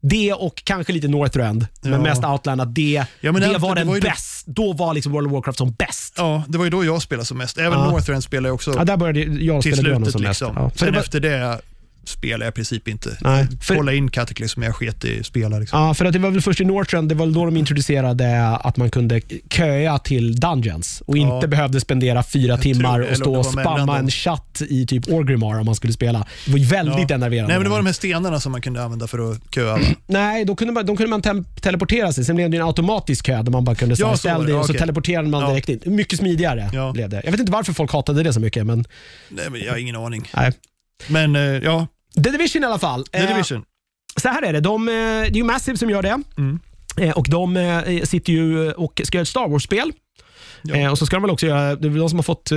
det 0.00 0.32
och 0.32 0.62
kanske 0.64 0.92
lite 0.92 1.08
Northrend, 1.08 1.66
men 1.80 1.92
Ja. 1.92 1.98
mest 1.98 2.24
Outland, 2.24 2.60
att 2.60 2.74
det, 2.74 3.04
Ja, 3.20 3.32
men 3.32 3.42
det 3.42 3.48
det- 3.48 3.58
var 3.58 3.74
det 3.74 3.80
den 3.80 3.88
var 3.88 4.00
bäst. 4.00 4.46
Då 4.46 4.72
var 4.72 4.94
liksom 4.94 5.12
World 5.12 5.26
of 5.26 5.32
Warcraft 5.32 5.58
som 5.58 5.72
bäst. 5.72 6.14
Ja, 6.16 6.42
det 6.48 6.58
var 6.58 6.64
ju 6.64 6.70
då 6.70 6.84
jag 6.84 7.02
spelade 7.02 7.26
som 7.26 7.38
mest. 7.38 7.58
Även 7.58 7.78
Ja. 7.78 7.90
Northrend 7.90 8.24
spelade 8.24 8.48
jag 8.48 8.54
också 8.54 8.72
Ja, 8.76 8.84
där 8.84 8.96
började 8.96 9.20
jag 9.20 9.62
till 9.62 9.72
spela 9.76 9.94
slutet. 9.96 10.12
som 10.12 10.22
mest. 10.22 10.40
Liksom. 10.40 10.56
Ja. 10.56 10.70
Så 10.70 10.78
Sen 10.84 10.94
efter 10.94 11.20
det 11.20 11.60
spelar 12.04 12.46
jag 12.46 12.52
i 12.52 12.54
princip 12.54 12.88
inte. 12.88 13.16
Nej, 13.20 13.46
för- 13.62 13.74
Kolla 13.76 13.92
in 13.92 14.10
Cataclysm, 14.10 14.62
jag 14.62 14.74
sket 14.74 15.04
i 15.04 15.22
spela. 15.24 15.58
Liksom. 15.58 15.80
Ja, 15.80 15.94
för 15.94 16.04
att 16.04 16.12
det 16.12 16.18
var 16.18 16.30
väl 16.30 16.40
först 16.40 16.60
i 16.60 16.64
Northrend, 16.64 17.08
det 17.08 17.14
var 17.14 17.26
då 17.26 17.44
de 17.44 17.56
introducerade 17.56 18.46
att 18.56 18.76
man 18.76 18.90
kunde 18.90 19.20
köa 19.50 19.98
till 19.98 20.36
Dungeons 20.40 21.02
och 21.06 21.16
inte 21.16 21.38
Ja. 21.42 21.46
behövde 21.46 21.80
spendera 21.80 22.22
fyra 22.22 22.52
Jag 22.52 22.60
timmar 22.62 23.00
och 23.10 23.16
stå 23.16 23.34
och 23.38 23.46
spamma 23.46 23.98
en 23.98 24.10
chatt 24.10 24.62
i 24.68 24.86
typ 24.86 25.08
Orgrimmar 25.08 25.58
om 25.60 25.66
man 25.66 25.74
skulle 25.74 25.92
spela. 25.92 26.26
Det 26.46 26.50
var 26.52 26.58
ju 26.58 26.64
väldigt 26.66 27.10
Ja. 27.10 27.14
enerverande. 27.14 27.48
Nej, 27.48 27.56
men 27.58 27.64
det 27.64 27.70
var 27.70 27.76
de 27.76 27.86
här 27.86 27.92
stenarna 27.92 28.40
som 28.40 28.52
man 28.52 28.60
kunde 28.60 28.82
använda 28.82 29.06
för 29.06 29.30
att 29.32 29.54
köa. 29.54 29.78
Nej, 30.06 30.44
då 30.44 30.56
kunde 30.56 30.72
man, 30.74 30.86
då 30.86 30.96
kunde 30.96 31.10
man 31.10 31.44
teleportera 31.60 32.12
sig. 32.12 32.24
Sen 32.24 32.36
blev 32.36 32.50
det 32.50 32.56
en 32.56 32.62
automatisk 32.66 33.26
kö 33.26 33.42
där 33.42 33.52
man 33.52 33.64
bara 33.64 33.76
kunde 33.76 33.94
Ja, 33.98 34.16
ställa 34.16 34.44
dig 34.44 34.54
och 34.54 34.64
så 34.66 34.72
Okej. 34.72 34.80
teleporterade 34.80 35.28
man 35.28 35.50
direkt 35.50 35.68
in. 35.68 35.80
Mycket 35.84 36.18
smidigare 36.18 36.70
blev 36.92 37.08
det. 37.08 37.20
Jag 37.24 37.30
vet 37.30 37.40
inte 37.40 37.52
varför 37.52 37.72
folk 37.72 37.92
hatade 37.92 38.22
det 38.22 38.32
så 38.32 38.40
mycket, 38.40 38.66
men 38.66 38.84
Nej, 39.28 39.44
men 39.50 39.60
jag 39.60 39.70
har 39.72 39.78
ingen 39.78 39.96
aning. 39.96 40.30
nej. 40.36 40.52
Men 41.08 41.36
eh, 41.36 41.42
ja, 41.42 41.86
The 42.24 42.30
Division 42.30 42.62
i 42.62 42.66
alla 42.66 42.78
fall. 42.78 43.04
The 43.04 43.18
Eh, 43.18 43.28
Division. 43.28 43.64
Så 44.16 44.28
här 44.28 44.42
är 44.42 44.52
det. 44.52 44.60
De, 44.60 44.88
eh, 44.88 44.92
det 44.94 44.98
är 45.26 45.30
ju 45.36 45.44
Massive 45.44 45.76
som 45.78 45.90
gör 45.90 46.02
det. 46.02 46.22
Mm. 46.38 46.60
Och 47.14 47.26
De 47.30 47.82
sitter 48.04 48.32
ju 48.32 48.72
och 48.72 49.00
ska 49.04 49.18
göra 49.18 49.22
ett 49.22 49.28
Star 49.28 49.48
Wars-spel. 49.48 49.92
Ja. 50.62 50.90
Och 50.90 50.98
så 50.98 51.06
ska 51.06 51.16
de 51.16 51.22
väl 51.22 51.30
också 51.30 51.46
göra, 51.46 51.76
det 51.76 51.88
är 51.88 51.92
de 51.98 52.08
som 52.08 52.18
har 52.18 52.22
fått 52.22 52.50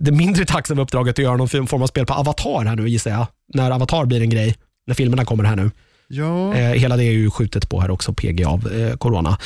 det 0.00 0.12
mindre 0.12 0.44
tacksamma 0.44 0.82
uppdraget 0.82 1.14
att 1.18 1.22
göra 1.24 1.36
någon 1.36 1.48
form 1.48 1.82
av 1.82 1.86
spel 1.86 2.06
på 2.06 2.14
Avatar 2.14 2.64
här 2.64 2.76
nu 2.76 2.88
gissar 2.88 3.10
jag. 3.10 3.26
När 3.54 3.70
Avatar 3.70 4.04
blir 4.04 4.20
en 4.20 4.30
grej, 4.30 4.54
när 4.86 4.94
filmerna 4.94 5.24
kommer 5.24 5.44
här 5.44 5.56
nu. 5.56 5.70
Ja, 6.08 6.54
Eh, 6.54 6.72
hela 6.72 6.96
det 6.96 7.04
är 7.04 7.12
ju 7.12 7.30
skjutet 7.30 7.68
på 7.68 7.80
här 7.80 7.90
också, 7.90 8.12
PG 8.12 8.44
av 8.44 8.72
eh, 8.72 8.96
Corona. 8.96 9.38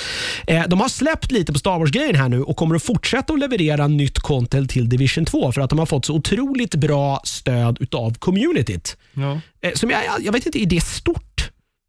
Eh, 0.46 0.62
de 0.68 0.80
har 0.80 0.88
släppt 0.88 1.32
lite 1.32 1.52
på 1.52 1.58
Star 1.58 1.78
Wars-grejen 1.78 2.16
här 2.16 2.28
nu 2.28 2.42
och 2.42 2.56
kommer 2.56 2.76
att 2.76 2.82
fortsätta 2.82 3.32
att 3.32 3.38
leverera 3.38 3.86
nytt 3.86 4.18
content 4.18 4.70
till 4.70 4.88
Division 4.88 5.24
2 5.24 5.52
för 5.52 5.60
att 5.60 5.70
de 5.70 5.78
har 5.78 5.86
fått 5.86 6.04
så 6.04 6.14
otroligt 6.14 6.74
bra 6.74 7.20
stöd 7.24 7.76
utav 7.80 8.14
communityt. 8.14 8.96
ja. 9.14 9.40
Eh, 9.62 9.72
som 9.74 9.90
jag, 9.90 10.00
jag 10.20 10.32
vet 10.32 10.46
inte, 10.46 10.62
är 10.62 10.66
det 10.66 10.80
stort? 10.84 11.29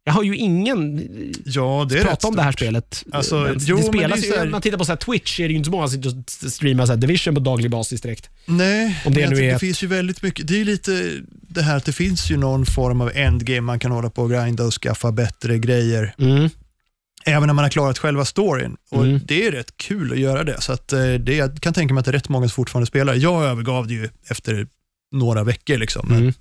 Jag 0.04 0.12
har 0.12 0.22
ju 0.22 0.36
ingen 0.36 0.98
ja, 1.44 1.86
det 1.88 1.94
är 1.94 1.98
rätt 1.98 2.06
pratat 2.06 2.24
om 2.24 2.36
det 2.36 2.42
här 2.42 2.52
spelet. 2.52 3.04
Alltså, 3.12 3.36
Eh, 3.48 3.54
jo, 3.58 3.76
det 3.76 3.82
men 3.82 3.92
spelas 3.92 4.20
det 4.20 4.26
ju, 4.26 4.32
så 4.32 4.38
här- 4.38 4.44
om 4.46 4.50
man 4.50 4.62
tittar 4.62 4.78
på 4.78 4.84
så 4.84 4.96
Twitch 4.96 5.40
är 5.40 5.44
det 5.44 5.50
ju 5.52 5.56
inte 5.56 5.66
så 5.66 5.70
många 5.70 5.88
som 5.88 6.02
sitter 6.02 6.44
och 6.46 6.52
streamar 6.52 6.86
så 6.86 6.96
Division 6.96 7.34
på 7.34 7.40
daglig 7.40 7.70
basis 7.70 8.00
direkt. 8.00 8.30
Nej, 8.46 9.02
Om 9.06 9.14
det 9.14 9.20
men 9.20 9.30
nu 9.30 9.36
är 9.36 9.42
det 9.42 9.48
ett- 9.50 9.60
finns 9.60 9.82
ju 9.82 9.86
väldigt 9.86 10.22
mycket. 10.22 10.46
Det 10.46 10.54
är 10.54 10.58
ju 10.58 10.64
lite 10.64 11.10
det 11.48 11.62
här 11.62 11.76
att 11.76 11.84
det 11.84 11.92
finns 11.92 12.30
ju 12.30 12.36
någon 12.36 12.66
form 12.66 13.00
av 13.00 13.10
endgame 13.14 13.60
man 13.60 13.78
kan 13.78 13.90
hålla 13.92 14.10
på 14.10 14.22
och 14.22 14.30
grinda 14.30 14.64
och 14.64 14.72
skaffa 14.74 15.12
bättre 15.12 15.58
grejer. 15.58 16.14
Mm. 16.18 16.48
Även 17.24 17.46
när 17.46 17.54
man 17.54 17.64
har 17.64 17.70
klarat 17.70 17.98
själva 17.98 18.24
storyn. 18.24 18.76
Och 18.90 19.04
Mm. 19.04 19.20
Det 19.24 19.46
är 19.46 19.52
rätt 19.52 19.76
kul 19.76 20.12
att 20.12 20.18
göra 20.18 20.44
det. 20.44 20.60
Så 20.60 20.72
att, 20.72 20.92
eh, 20.92 21.12
det, 21.14 21.34
jag 21.36 21.60
kan 21.60 21.72
tänka 21.74 21.94
mig 21.94 22.00
att 22.00 22.04
det 22.04 22.10
är 22.10 22.12
rätt 22.12 22.28
många 22.28 22.48
som 22.48 22.54
fortfarande 22.54 22.86
spelar. 22.86 23.14
Jag 23.14 23.44
övergav 23.44 23.86
det 23.86 23.94
ju 23.94 24.08
efter 24.28 24.66
några 25.12 25.44
veckor. 25.44 25.76
Liksom. 25.78 26.08
Men, 26.08 26.18
Mm. 26.18 26.32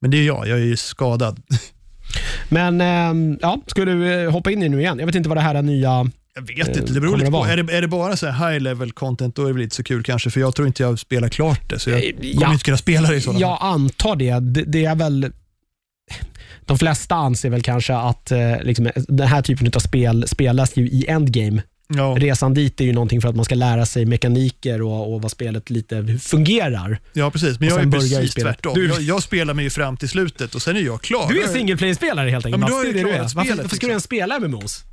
men 0.00 0.10
det 0.10 0.16
är 0.18 0.22
jag, 0.22 0.48
jag 0.48 0.58
är 0.58 0.64
ju 0.64 0.76
skadad. 0.76 1.42
Men 2.48 2.80
ehm, 2.80 3.38
ja, 3.42 3.60
ska 3.66 3.84
du 3.84 4.12
eh, 4.24 4.30
hoppa 4.30 4.50
in 4.50 4.62
i 4.62 4.68
nu 4.68 4.80
igen? 4.80 4.98
Jag 4.98 5.06
vet 5.06 5.14
inte 5.14 5.28
vad 5.28 5.38
det 5.38 5.42
här 5.42 5.54
är 5.54 5.62
nya... 5.62 6.10
Jag 6.34 6.42
vet 6.42 6.68
Eh, 6.68 6.78
inte, 6.80 6.92
det 6.92 7.00
beror 7.00 7.10
kommer 7.12 7.18
lite 7.18 7.30
på. 7.30 7.44
Är 7.44 7.56
det, 7.56 7.76
är 7.76 7.80
det 7.82 7.88
bara 7.88 8.16
så 8.16 8.26
här 8.26 8.50
high 8.52 8.62
level 8.62 8.92
content, 8.92 9.36
då 9.36 9.42
är 9.42 9.46
det 9.46 9.52
väl 9.52 9.62
inte 9.62 9.76
så 9.76 9.82
kul 9.82 10.02
kanske, 10.02 10.30
för 10.30 10.40
jag 10.40 10.54
tror 10.54 10.66
inte 10.68 10.82
jag 10.82 10.98
spelar 10.98 11.28
klart 11.28 11.70
det. 11.70 11.78
Så 11.78 11.90
jag 11.90 12.04
Eh, 12.04 12.10
kommer 12.12 12.42
ja. 12.42 12.52
inte 12.52 12.64
kunna 12.64 12.76
spela 12.76 13.08
det 13.08 13.16
i 13.16 13.20
sådana 13.20 13.40
fall. 13.40 13.48
Jag 13.50 13.58
antar 13.74 14.16
det. 14.16 14.38
det. 14.40 14.64
Det 14.64 14.84
är 14.84 14.94
väl... 14.94 15.32
De 16.66 16.78
flesta 16.78 17.14
anser 17.14 17.50
väl 17.50 17.62
kanske 17.62 17.94
att 17.94 18.30
eh, 18.32 18.62
liksom, 18.62 18.90
den 19.08 19.26
här 19.28 19.42
typen 19.42 19.70
av 19.74 19.80
spel 19.80 20.28
spelas 20.28 20.76
ju 20.76 20.86
i 20.88 21.06
endgame. 21.08 21.62
Ja, 21.96 22.14
Resan 22.18 22.54
dit 22.54 22.80
är 22.80 22.84
ju 22.84 22.92
någonting 22.92 23.20
för 23.20 23.28
att 23.28 23.36
man 23.36 23.44
ska 23.44 23.54
lära 23.54 23.86
sig 23.86 24.04
mekaniker 24.06 24.82
och, 24.82 25.14
och 25.14 25.22
vad 25.22 25.30
spelet 25.30 25.70
lite 25.70 26.18
fungerar. 26.22 27.00
ja, 27.12 27.30
precis. 27.30 27.60
Men 27.60 27.68
jag 27.68 27.80
är 27.80 27.90
precis 27.90 28.34
tvärtom. 28.34 28.74
Du- 28.74 28.88
Jag, 28.88 29.00
jag 29.00 29.22
spelar 29.22 29.54
mig 29.54 29.64
ju 29.64 29.70
fram 29.70 29.96
till 29.96 30.08
slutet 30.08 30.54
och 30.54 30.62
sen 30.62 30.76
är 30.76 30.80
jag 30.80 31.02
klar. 31.02 31.28
Du 31.28 31.42
är 31.42 31.48
single 31.48 31.76
player-spelare 31.76 32.30
helt 32.30 32.46
enkelt 32.46 32.62
Ja, 32.62 32.68
men 32.68 32.76
då 32.78 32.82
Det 32.82 32.88
är 33.00 33.04
det 33.04 33.10
du 33.10 33.16
är. 33.16 33.22
Varför, 33.34 33.54
varför 33.62 33.76
ska 33.76 33.86
du 33.86 33.90
ens 33.90 34.04
spela 34.04 34.38
MMOs? 34.40 34.84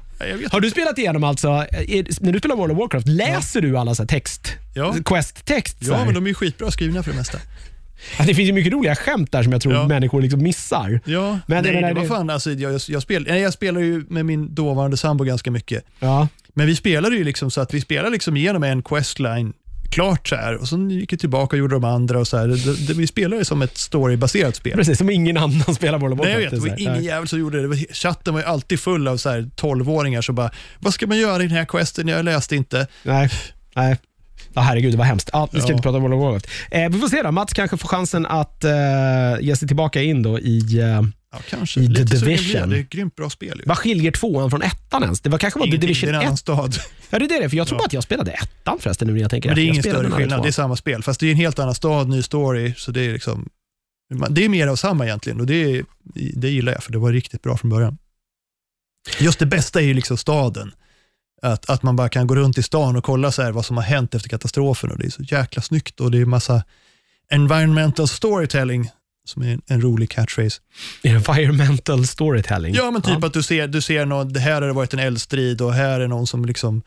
Har 0.52 0.60
du 0.60 0.70
spelat 0.72 0.98
igenom 0.98 1.24
alltså, 1.24 1.48
är, 1.48 2.24
när 2.24 2.32
du 2.32 2.40
spelar 2.40 2.56
World 2.56 2.72
of 2.72 2.78
Warcraft, 2.80 3.08
läser 3.08 3.62
du 3.62 3.78
alla 3.78 3.96
så 3.96 4.04
här 4.04 4.08
text, 4.08 4.54
Ja. 4.76 4.96
quest-text? 5.06 5.78
Ja, 5.80 6.06
men 6.06 6.14
de 6.14 6.24
är 6.24 6.28
ju 6.28 6.34
skitbra 6.34 6.72
skrivna 6.72 7.04
för 7.04 7.12
det 7.12 7.18
mesta. 7.18 7.38
Det 8.18 8.34
finns 8.36 8.50
ju 8.50 8.54
mycket 8.54 8.74
roliga 8.74 8.96
skämt 8.96 9.32
där 9.32 9.44
som 9.44 9.52
jag 9.52 9.62
tror 9.62 9.74
Ja. 9.74 9.88
människor 9.88 10.22
liksom 10.22 10.44
missar. 10.44 11.00
Ja, 11.06 11.40
Men 11.46 11.64
nej, 11.64 11.74
menar, 11.74 11.94
det 11.94 12.00
var 12.00 12.08
fan, 12.08 12.30
alltså, 12.30 12.52
jag, 12.52 12.82
jag, 12.88 13.02
spel, 13.02 13.26
nej, 13.30 13.42
jag 13.42 13.54
spelar 13.54 13.82
ju 13.82 14.06
med 14.10 14.26
min 14.26 14.56
dåvarande 14.56 14.98
sambo 14.98 15.24
ganska 15.24 15.52
mycket. 15.52 15.84
Ja. 16.00 16.28
Men 16.54 16.68
vi 16.68 16.76
spelade 16.76 17.16
ju 17.16 17.24
liksom 17.24 17.52
så 17.52 17.62
att 17.62 17.74
vi 17.74 17.82
spelade 17.82 18.10
liksom 18.10 18.38
igenom 18.38 18.64
en 18.64 18.82
questline 18.84 19.54
klart 19.92 20.28
så 20.28 20.36
här 20.36 20.56
och 20.56 20.68
sen 20.68 20.90
gick 20.90 21.14
vi 21.14 21.18
tillbaka 21.18 21.56
och 21.56 21.60
gjorde 21.60 21.76
de 21.76 21.84
andra 21.84 22.20
och 22.20 22.28
så 22.28 22.38
här. 22.38 22.48
Det, 22.48 22.88
det, 22.88 22.94
vi 22.94 23.08
spelade 23.08 23.46
som 23.46 23.62
ett 23.62 23.78
storybaserat 23.78 24.56
spel. 24.56 24.74
Precis, 24.78 24.98
som 24.98 25.10
ingen 25.10 25.38
annan 25.38 25.74
spelar 25.76 25.98
World 26.00 26.14
of 26.20 26.26
Nej, 26.26 26.34
jag 26.34 26.40
Warcraft. 26.42 26.54
vet, 26.66 26.78
det 26.78 26.84
var 26.86 26.92
ingen 26.92 27.04
jävel 27.04 27.28
som 27.28 27.40
gjorde 27.40 27.58
det. 27.58 27.62
det 27.62 27.68
var, 27.68 27.94
chatten 27.94 28.34
var 28.34 28.42
ju 28.42 28.48
alltid 28.48 28.80
full 28.80 29.08
av 29.08 29.18
så 29.18 29.30
här 29.30 29.50
12-åringar 29.56 30.22
som 30.22 30.36
bara, 30.36 30.52
vad 30.80 30.94
ska 30.94 31.08
man 31.08 31.18
göra 31.18 31.44
i 31.44 31.48
den 31.48 31.58
här 31.58 31.66
questen? 31.66 32.08
Jag 32.08 32.26
läste 32.26 32.56
inte. 32.56 32.88
Nej, 33.04 33.30
nej. 33.76 33.98
Ja, 34.58 34.62
herregud, 34.64 34.94
det 34.94 34.98
var 34.98 35.06
hemskt. 35.06 35.30
Ja, 35.34 35.50
vi 35.52 35.60
ska 35.60 35.70
Ja. 35.70 35.74
inte 35.74 35.84
prata 35.84 35.98
om 35.98 36.04
Warcraft. 36.20 36.48
Eh, 36.72 36.90
vi 36.90 37.00
får 37.00 37.08
se 37.08 37.22
då. 37.22 37.32
Mats 37.32 37.54
kanske 37.54 37.78
får 37.78 37.88
chansen 37.88 38.26
att 38.26 38.64
eh, 38.64 38.72
ge 39.42 39.56
sig 39.56 39.68
tillbaka 39.68 40.02
in 40.02 40.24
då 40.24 40.40
i... 40.40 40.80
Eh, 40.80 41.02
Ja, 41.32 41.38
kanske. 41.50 41.80
I 41.80 41.84
The 41.86 41.90
Lite 41.92 42.06
blir 42.06 42.20
Division. 42.38 42.70
Det 42.70 42.78
är 42.78 42.82
ett 42.82 42.90
grymt 42.90 43.16
bra 43.16 43.30
spel. 43.30 43.58
Ju. 43.58 43.64
vad 43.66 43.78
skiljer 43.78 44.12
tvåan 44.12 44.50
från 44.50 44.62
ettan 44.62 45.04
ens? 45.04 45.22
Det 45.22 45.30
var 45.30 45.38
kanske 45.38 45.60
var 45.60 45.66
The 45.66 45.70
Ingenting, 45.70 45.88
det 45.88 45.94
är 45.94 46.10
Division 46.12 46.16
en 46.16 46.22
1. 46.22 46.26
annan 46.26 46.38
stad. 46.38 46.76
Ja, 47.10 47.20
det 47.20 47.26
är 47.26 47.42
det. 47.42 47.50
För 47.50 47.58
jag 47.58 47.68
tror 47.68 47.76
Ja. 47.78 47.80
bara 47.82 47.86
att 47.86 47.94
jag 47.94 48.04
spelade 48.04 48.32
ettan 48.32 48.78
förresten 48.80 49.08
nu 49.08 49.14
när 49.14 49.22
jag 49.22 49.30
tänker 49.30 49.50
Men 49.50 49.56
det 49.56 49.62
är 49.62 49.68
ingen 49.68 49.84
större 49.84 50.12
skillnad, 50.12 50.42
det 50.44 50.48
är 50.48 50.52
samma 50.52 50.76
spel. 50.76 51.04
Fast 51.04 51.20
det 51.20 51.28
är 51.28 51.32
en 51.32 51.38
helt 51.38 51.60
annan 51.60 51.76
stad, 51.76 52.10
ny 52.10 52.24
story, 52.24 52.74
så 52.78 52.92
det 52.92 53.02
är 53.06 53.14
liksom 53.14 53.50
det 54.30 54.46
är 54.46 54.50
mer 54.50 54.68
av 54.68 54.76
samma 54.76 55.06
egentligen 55.06 55.40
och 55.40 55.46
det, 55.46 55.84
det 56.34 56.50
gillar 56.50 56.72
jag 56.74 56.84
för 56.84 56.92
det 56.92 56.98
var 56.98 57.12
riktigt 57.12 57.42
bra 57.42 57.58
från 57.58 57.70
början. 57.70 57.98
Just 59.20 59.40
det 59.40 59.46
bästa 59.46 59.82
är 59.82 59.86
ju 59.86 59.94
liksom 59.94 60.18
staden. 60.18 60.72
Att, 61.42 61.70
att 61.70 61.84
man 61.84 61.96
bara 61.96 62.10
kan 62.10 62.28
gå 62.28 62.36
runt 62.36 62.58
i 62.58 62.64
stan 62.64 62.96
och 62.96 63.04
kolla 63.04 63.32
så 63.32 63.42
här 63.42 63.52
vad 63.52 63.66
som 63.66 63.78
har 63.78 63.84
hänt 63.84 64.16
efter 64.16 64.30
katastrofen 64.30 64.92
och 64.92 64.98
det 64.98 65.06
är 65.06 65.10
så 65.10 65.24
jäkla 65.24 65.62
snyggt 65.62 66.00
och 66.00 66.12
det 66.12 66.18
är 66.18 66.26
massa 66.26 66.64
environmental 67.30 68.08
storytelling 68.08 68.90
som 69.26 69.42
är 69.42 69.54
en, 69.54 69.62
en 69.68 69.82
rolig 69.82 70.10
catchphrase. 70.10 70.62
Environmental 71.04 72.08
storytelling. 72.08 72.76
Ja, 72.76 72.92
men 72.92 73.02
typ 73.02 73.24
att 73.24 73.34
du 73.34 73.44
ser, 73.44 73.68
du 73.68 73.82
ser 73.82 74.06
någon, 74.06 74.34
det 74.34 74.40
här 74.40 74.62
har 74.62 74.68
det 74.68 74.74
varit 74.74 74.94
en 74.94 75.00
eldstrid 75.00 75.62
och 75.62 75.74
här 75.74 76.00
är 76.00 76.08
någon 76.08 76.28
som 76.28 76.46
liksom 76.46 76.84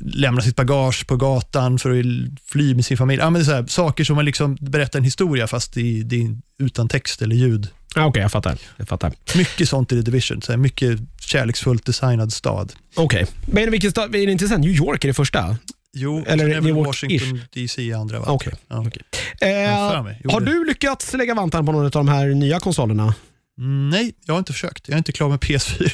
lämnar 0.00 0.40
sitt 0.40 0.56
bagage 0.56 1.06
på 1.06 1.16
gatan 1.16 1.78
för 1.78 1.90
att 1.90 2.06
fly 2.44 2.74
med 2.74 2.84
sin 2.84 2.96
familj. 2.96 3.22
Ja, 3.22 3.30
men 3.30 3.42
det 3.42 3.52
är 3.52 3.54
här, 3.54 3.66
saker 3.66 4.04
som 4.04 4.16
man 4.16 4.24
liksom 4.24 4.56
berättar 4.60 4.98
en 4.98 5.04
historia 5.04 5.46
fast 5.46 5.74
det, 5.74 6.02
det 6.02 6.36
utan 6.58 6.88
text 6.88 7.22
eller 7.22 7.36
ljud. 7.36 7.68
Ja, 7.96 8.06
Okej, 8.06 8.22
jag 8.22 8.32
fattar. 8.32 8.58
Jag 8.76 8.88
fattar. 8.88 9.12
Mycket 9.36 9.68
sånt 9.68 9.92
i 9.92 9.96
The 9.96 10.02
Division, 10.02 10.42
så 10.42 10.56
mycket 10.56 10.98
kärleksfullt 11.20 11.86
designad 11.86 12.32
stad. 12.32 12.72
Okej. 12.94 13.26
Men 13.46 13.70
vilken 13.70 13.90
stad? 13.90 14.14
Är 14.14 14.26
det 14.26 14.32
inte 14.32 14.48
sen 14.48 14.60
New 14.60 14.70
York 14.70 15.04
är 15.04 15.08
det 15.08 15.14
första? 15.14 15.56
Jo, 15.92 16.24
Eller 16.26 16.48
är 16.48 16.60
New 16.60 16.76
York-ish. 16.76 16.84
Washington 16.86 17.40
DC 17.54 17.92
andra. 17.92 18.18
Okej. 18.20 18.52
Ja. 18.68 18.84
okej. 18.86 19.02
Jag 19.40 19.92
för 19.92 20.10
Eh, 20.28 20.32
har 20.32 20.40
du 20.40 20.64
lyckats 20.64 21.14
lägga 21.14 21.34
vantarna 21.34 21.64
på 21.66 21.72
någon 21.72 21.84
av 21.84 21.90
de 21.90 22.08
här 22.08 22.26
nya 22.26 22.60
konsolerna? 22.60 23.14
Mm, 23.58 23.90
Nej, 23.90 24.14
jag 24.26 24.34
har 24.34 24.38
inte 24.38 24.52
försökt. 24.52 24.88
Jag 24.88 24.94
är 24.94 24.98
inte 24.98 25.12
klar 25.12 25.28
med 25.28 25.38
PS4. 25.38 25.92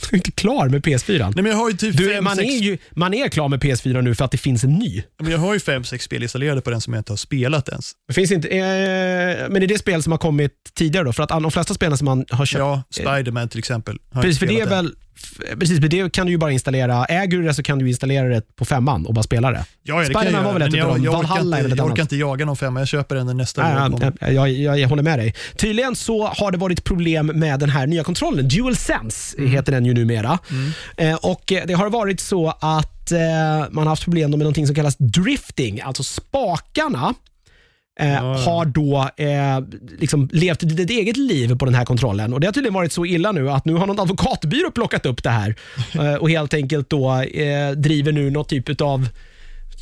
Du 0.00 0.08
är 0.10 0.14
inte 0.16 0.30
klar 0.30 0.68
med 0.68 0.82
PS4. 0.86 1.18
Nej, 1.18 1.32
men 1.34 1.46
jag 1.46 1.56
har 1.56 1.70
ju 1.70 1.76
typ 1.76 1.96
Du, 1.96 2.10
fem, 2.14 2.24
man, 2.24 2.36
sex, 2.36 2.52
är 2.52 2.58
ju, 2.58 2.78
man 2.90 3.14
är 3.14 3.28
klar 3.28 3.48
med 3.48 3.60
PS4 3.60 4.02
nu 4.02 4.14
för 4.14 4.24
att 4.24 4.30
det 4.30 4.38
finns 4.38 4.64
en 4.64 4.72
ny. 4.74 5.02
men 5.22 5.30
jag 5.32 5.38
har 5.38 5.54
ju 5.54 5.60
fem, 5.60 5.84
sex 5.84 6.04
spel 6.04 6.22
installerade 6.22 6.60
på 6.60 6.70
den 6.70 6.80
som 6.80 6.92
jag 6.92 7.00
inte 7.00 7.12
har 7.12 7.16
spelat 7.16 7.68
ens. 7.68 7.92
Det 8.08 8.14
finns 8.14 8.30
inte, 8.30 8.48
eh, 8.48 9.48
men 9.50 9.62
är 9.62 9.66
det 9.66 9.78
spel 9.78 10.02
som 10.02 10.12
har 10.12 10.18
kommit 10.18 10.52
tidigare 10.74 11.04
då? 11.04 11.12
För 11.12 11.22
att 11.22 11.28
de 11.28 11.50
flesta 11.50 11.74
spelen 11.74 11.98
som 11.98 12.04
man 12.04 12.24
har 12.30 12.46
köpt 12.46 12.58
Ja, 12.58 12.82
Spiderman 12.90 13.48
till 13.48 13.58
exempel. 13.58 13.98
Precis, 14.12 14.38
för 14.38 14.46
det 14.46 14.60
är 14.60 14.66
väl 14.66 14.94
Precis, 15.58 15.80
för 15.80 15.88
det 15.88 16.12
kan 16.12 16.26
du 16.26 16.32
ju 16.32 16.38
bara 16.38 16.52
installera. 16.52 17.04
Äger 17.04 17.38
du 17.38 17.44
det 17.44 17.54
så 17.54 17.62
kan 17.62 17.78
du 17.78 17.88
installera 17.88 18.28
det 18.28 18.56
på 18.56 18.64
femman 18.64 19.06
och 19.06 19.14
bara 19.14 19.22
spela 19.22 19.50
det. 19.50 19.64
Ja, 19.82 19.94
det 20.00 20.04
kan 20.04 20.12
jag 20.12 20.22
Spiderman 20.22 20.44
var 20.44 20.52
väl 20.52 20.62
ett 20.62 20.70
men 20.70 20.78
jag, 20.80 20.98
jag, 20.98 21.14
orkar 21.20 21.40
inte, 21.40 21.58
jag 21.58 21.64
annat. 21.72 21.92
orkar 21.92 22.02
inte 22.02 22.16
jaga 22.16 22.44
någon 22.44 22.56
femma. 22.56 22.80
Jag 22.80 22.88
köper 22.88 23.14
den 23.14 23.36
nästa 23.36 23.60
år 23.60 23.90
kommer. 23.90 24.32
jag, 24.32 24.50
jag, 24.50 24.78
jag, 24.78 24.88
håller 24.88 25.02
med 25.02 25.18
dig. 25.18 25.34
Tydligen 25.56 25.96
så 25.96 26.26
har 26.26 26.52
det 26.52 26.58
varit 26.58 26.84
problem 26.84 27.26
med 27.26 27.60
den 27.60 27.70
här 27.70 27.86
nya 27.86 28.04
kontrollen. 28.04 28.48
DualSense 28.48 29.36
Mm. 29.38 29.50
heter 29.50 29.72
den 29.72 29.84
ju 29.86 29.94
numera. 29.94 30.38
Eh, 30.96 31.14
och 31.14 31.52
eh, 31.52 31.66
Det 31.66 31.74
har 31.74 31.90
varit 31.90 32.20
så 32.20 32.48
att 32.60 33.12
eh, 33.12 33.18
man 33.70 33.76
har 33.84 33.88
haft 33.88 34.04
problem 34.04 34.30
med 34.30 34.38
någonting 34.38 34.66
som 34.66 34.76
kallas 34.76 34.96
drifting, 34.98 35.80
alltså 35.80 36.02
spakarna 36.02 37.14
eh, 38.00 38.12
Ja. 38.12 38.20
har 38.38 38.64
då 38.64 39.10
eh, 39.16 39.60
liksom 39.98 40.28
levt 40.32 40.62
ett 40.62 40.90
eget 40.90 41.16
liv 41.16 41.56
på 41.56 41.64
den 41.64 41.74
här 41.74 41.84
kontrollen. 41.84 42.32
Och 42.32 42.40
Det 42.40 42.46
har 42.46 42.52
tydligen 42.52 42.74
varit 42.74 42.92
så 42.92 43.04
illa 43.06 43.32
nu 43.32 43.50
att 43.50 43.64
nu 43.64 43.74
har 43.74 43.86
någon 43.86 44.00
advokatbyrå 44.00 44.70
plockat 44.70 45.06
upp 45.06 45.22
det 45.22 45.30
här 45.30 45.54
eh, 45.94 46.14
och 46.14 46.30
helt 46.30 46.54
enkelt 46.54 46.90
då 46.90 47.20
eh, 47.20 47.70
driver 47.70 48.12
nu 48.12 48.30
något 48.30 48.48
typ 48.48 48.80
av 48.80 49.08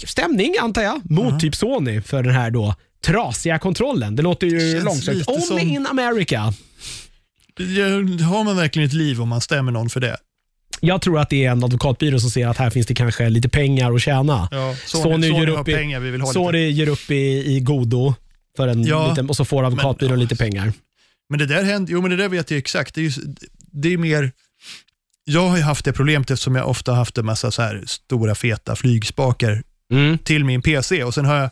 stämning, 0.07 0.55
antar 0.61 0.83
jag, 0.83 1.01
mot 1.11 1.41
typ 1.41 1.55
Sony 1.55 2.01
för 2.01 2.23
den 2.23 2.35
här 2.35 2.51
då 2.51 2.75
trasiga 3.07 3.59
kontrollen. 3.59 4.17
Det 4.17 4.23
låter 4.23 4.47
ju 4.47 4.81
långsökt. 4.85 5.29
Only 5.29 5.41
som- 5.43 5.59
in 5.59 5.87
America. 5.87 6.53
Har 8.29 8.45
man 8.45 8.57
verkligen 8.57 8.87
ett 8.89 8.95
liv 8.95 9.21
om 9.23 9.29
man 9.29 9.41
stämmer 9.41 9.73
någon 9.73 9.89
för 9.91 10.01
det? 10.01 10.17
Jag 10.85 11.03
tror 11.03 11.19
att 11.21 11.31
det 11.31 11.45
är 11.45 11.51
en 11.51 11.65
advokatbyrå 11.65 12.19
som 12.21 12.31
ser 12.31 12.47
att 12.47 12.57
här 12.57 12.71
finns 12.71 12.87
det 12.87 12.95
kanske 12.95 13.29
lite 13.29 13.49
pengar 13.49 13.93
att 13.95 14.03
tjäna. 14.03 14.49
Ja, 14.51 14.75
Sony 14.87 15.03
Sony, 15.03 15.29
Sony, 15.29 15.41
ger 15.41 15.49
upp 15.49 15.69
i- 15.69 15.75
pengar, 15.75 16.01
vi 16.01 16.11
vill 16.11 16.21
ha 16.21 16.33
Sony 16.33 16.59
lite. 16.59 16.79
ger 16.81 16.89
upp 16.89 17.11
i, 17.11 17.57
i 17.57 17.61
godo 17.61 18.15
för 18.57 18.69
en 18.69 18.83
Ja, 18.83 19.09
liten, 19.11 19.29
och 19.29 19.37
så 19.37 19.45
får 19.45 19.65
advokatbyrån 19.67 20.19
lite 20.21 20.37
pengar. 20.37 20.73
Men 21.29 21.39
det 21.39 21.47
där 21.47 21.63
händer, 21.65 21.93
jo 21.93 22.01
men 22.01 22.11
det 22.11 22.17
där 22.17 22.29
vet 22.29 22.51
jag 22.51 22.59
exakt. 22.59 22.95
Det 22.95 23.01
är, 23.01 23.05
ju, 23.05 23.11
det 23.73 23.93
är 23.93 23.97
mer, 23.99 24.33
jag 25.25 25.49
har 25.49 25.57
ju 25.57 25.63
haft 25.63 25.85
det 25.85 25.93
problemet 25.93 26.31
eftersom 26.31 26.57
jag 26.57 26.69
ofta 26.69 26.93
haft 26.95 27.19
en 27.19 27.27
massa 27.27 27.51
så 27.51 27.63
här 27.63 27.83
stora 27.87 28.35
feta 28.35 28.77
flygspakar 28.77 29.63
Mm. 29.93 30.19
till 30.19 30.45
min 30.45 30.63
PC 30.63 31.05
och 31.05 31.15
sen 31.15 31.25
har 31.25 31.35
jag 31.37 31.51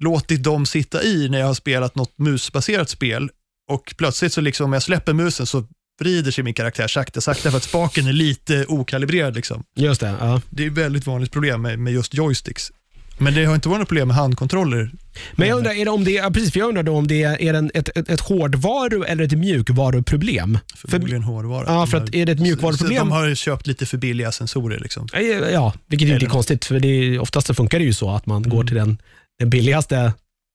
låtit 0.00 0.42
dem 0.42 0.66
sitta 0.66 1.02
i 1.02 1.28
när 1.28 1.38
jag 1.38 1.46
har 1.46 1.54
spelat 1.54 1.94
något 1.94 2.18
musbaserat 2.18 2.88
spel 2.90 3.30
och 3.70 3.94
plötsligt 3.98 4.32
så 4.32 4.40
liksom 4.40 4.64
om 4.66 4.72
jag 4.72 4.82
släpper 4.82 5.12
musen 5.12 5.46
så 5.46 5.64
vrider 6.02 6.30
sig 6.30 6.44
min 6.44 6.54
karaktär 6.54 6.88
sakta, 6.88 7.20
sakta 7.20 7.50
för 7.50 7.56
att 7.56 7.62
spaken 7.62 8.06
är 8.06 8.12
lite 8.12 8.64
okalibrerad. 8.68 9.34
Liksom. 9.36 9.64
Just 9.76 10.00
det. 10.00 10.14
Ja. 10.20 10.40
Det 10.50 10.62
är 10.62 10.66
ett 10.66 10.72
väldigt 10.72 11.06
vanligt 11.06 11.32
problem 11.32 11.62
med, 11.62 11.78
med 11.78 11.92
just 11.92 12.14
joysticks. 12.14 12.72
Men 13.18 13.34
det 13.34 13.44
har 13.44 13.54
inte 13.54 13.68
varit 13.68 13.78
något 13.78 13.88
problem 13.88 14.08
med 14.08 14.16
handkontroller. 14.16 14.90
Men 15.32 15.48
jag 15.48 15.58
undrar, 15.58 15.72
är 15.72 15.84
det 15.84 15.90
om 15.90 16.04
det, 16.04 16.10
ja, 16.10 16.30
precis, 16.30 16.52
för 16.52 16.58
jag 16.60 16.68
undrar 16.68 16.82
då 16.82 16.96
om 16.96 17.06
det 17.06 17.22
är 17.22 17.54
en, 17.54 17.70
ett, 17.74 17.88
ett, 17.98 18.10
ett 18.10 18.20
hårdvaru 18.20 19.04
eller 19.04 19.24
ett 19.24 19.32
mjukvaruproblem. 19.38 20.58
För, 20.76 20.88
Förmodligen 20.88 21.22
hårdvara. 21.22 21.64
ja, 21.66 21.86
för 21.86 21.98
att 21.98 22.14
är 22.14 22.26
det 22.26 22.32
ett 22.32 22.40
mjukvaruproblem 22.40 22.98
De 22.98 23.10
har 23.10 23.34
köpt 23.34 23.66
lite 23.66 23.86
för 23.86 23.96
billiga 23.98 24.32
sensorer. 24.32 24.78
Liksom. 24.78 25.08
Eh, 25.12 25.20
Ja, 25.52 25.72
vilket 25.86 26.08
ju 26.08 26.12
inte 26.12 26.24
är 26.24 26.26
Eller- 26.26 26.30
konstigt. 26.32 26.64
För 26.64 26.80
det 26.80 26.88
är, 26.88 27.18
oftast 27.18 27.56
funkar 27.56 27.78
det 27.78 27.84
ju 27.84 27.92
så 27.94 28.10
att 28.10 28.26
man 28.26 28.42
går 28.42 28.64
till 28.64 28.76
den, 28.76 28.98
den 29.38 29.50
billigaste. 29.50 29.96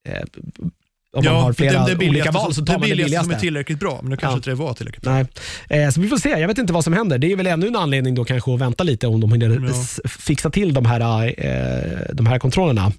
Eh, 0.08 0.14
om 1.18 1.26
man 1.26 1.36
har 1.36 1.54
flera 1.54 1.84
olika 1.84 1.98
billigaste 1.98 2.32
val 2.32 2.54
så 2.54 2.66
tar 2.66 2.74
man 2.74 2.82
det 2.82 2.88
billigaste 2.96 3.24
som 3.24 3.34
är 3.34 3.40
tillräckligt 3.40 3.80
bra, 3.80 4.00
men 4.02 4.12
då 4.12 4.18
kanske 4.18 4.34
Ja. 4.34 4.38
inte 4.38 4.50
det 4.50 4.56
var 4.56 4.74
tillräckligt 4.74 5.04
bra. 5.04 5.14
Nej. 5.70 5.84
Eh, 5.84 5.90
så 5.90 6.02
vi 6.02 6.08
får 6.08 6.18
se. 6.18 6.30
Jag 6.30 6.48
vet 6.48 6.58
inte 6.58 6.74
vad 6.74 6.84
som 6.84 6.94
händer. 6.94 7.18
Det 7.18 7.32
är 7.32 7.36
väl 7.36 7.48
ännu 7.48 7.68
en 7.68 7.76
anledning 7.76 8.16
då 8.16 8.26
kanske 8.26 8.54
att 8.54 8.60
vänta 8.62 8.84
lite 8.84 9.08
om 9.08 9.22
de 9.22 9.32
hinner 9.32 9.50
Ja. 10.04 10.10
fixa 10.10 10.50
till 10.50 10.74
de 10.74 10.86
här, 10.86 11.26
eh, 11.38 12.14
de 12.14 12.26
här 12.26 12.40
kontrollerna. 12.40 12.92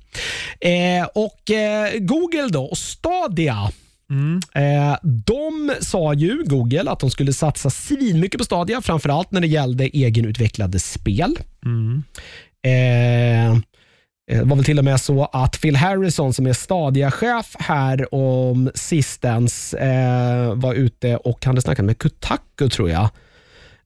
Eh, 0.60 1.06
och 1.14 1.50
eh, 1.50 1.98
Google 1.98 2.48
då, 2.50 2.64
och 2.64 2.78
Stadia. 2.78 3.70
Mm. 4.10 4.40
Eh, 4.54 4.96
de 5.02 5.72
sa 5.80 6.14
ju, 6.14 6.42
Google, 6.44 6.90
att 6.90 7.00
de 7.00 7.10
skulle 7.10 7.32
satsa 7.32 7.70
svinmycket 7.70 8.38
på 8.38 8.44
Stadia, 8.44 8.80
framförallt 8.80 9.30
när 9.30 9.40
det 9.40 9.46
gällde 9.46 9.84
egenutvecklade 9.84 10.78
spel. 10.78 11.38
Mm. 11.64 12.02
Det 14.28 14.42
var 14.42 14.56
väl 14.56 14.64
till 14.64 14.78
och 14.78 14.84
med 14.84 15.00
så 15.00 15.24
att 15.24 15.60
Phil 15.60 15.76
Harrison 15.76 16.32
som 16.32 16.46
är 16.46 16.52
Stadia-chef 16.52 17.56
här 17.58 18.14
om 18.14 18.70
sistens 18.74 19.74
eh, 19.74 20.54
var 20.54 20.74
ute 20.74 21.16
och 21.16 21.44
hade 21.44 21.60
snackat 21.60 21.84
med 21.84 21.98
Kutaku, 21.98 22.68
tror 22.68 22.90
jag. 22.90 23.08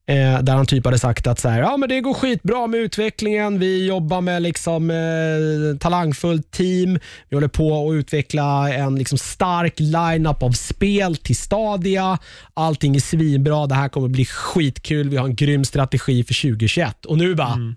Eh, 0.07 0.39
där 0.41 0.53
han 0.53 0.65
typ 0.65 0.85
hade 0.85 0.99
sagt 0.99 1.27
att 1.27 1.39
så 1.39 1.49
här, 1.49 1.59
ja, 1.59 1.77
men 1.77 1.89
det 1.89 2.01
går 2.01 2.13
skitbra 2.13 2.67
med 2.67 2.79
utvecklingen. 2.79 3.59
Vi 3.59 3.87
jobbar 3.87 4.21
med 4.21 4.41
liksom, 4.41 4.89
eh, 4.91 5.77
talangfullt 5.79 6.51
team. 6.51 6.99
Vi 7.29 7.35
håller 7.35 7.47
på 7.47 7.89
att 7.89 7.93
utveckla 7.93 8.73
en 8.73 8.95
liksom, 8.95 9.17
stark 9.17 9.79
line-up 9.79 10.43
av 10.43 10.51
spel 10.51 11.15
till 11.15 11.35
Stadia. 11.37 12.17
Allting 12.53 12.95
är 12.95 12.99
svinbra. 12.99 13.67
Det 13.67 13.75
här 13.75 13.89
kommer 13.89 14.07
bli 14.07 14.25
skitkul. 14.25 15.09
Vi 15.09 15.17
har 15.17 15.25
en 15.25 15.35
grym 15.35 15.65
strategi 15.65 16.23
för 16.23 16.41
2021. 16.41 17.05
Och 17.05 17.17
nu 17.17 17.35
bara, 17.35 17.53
mm 17.53 17.75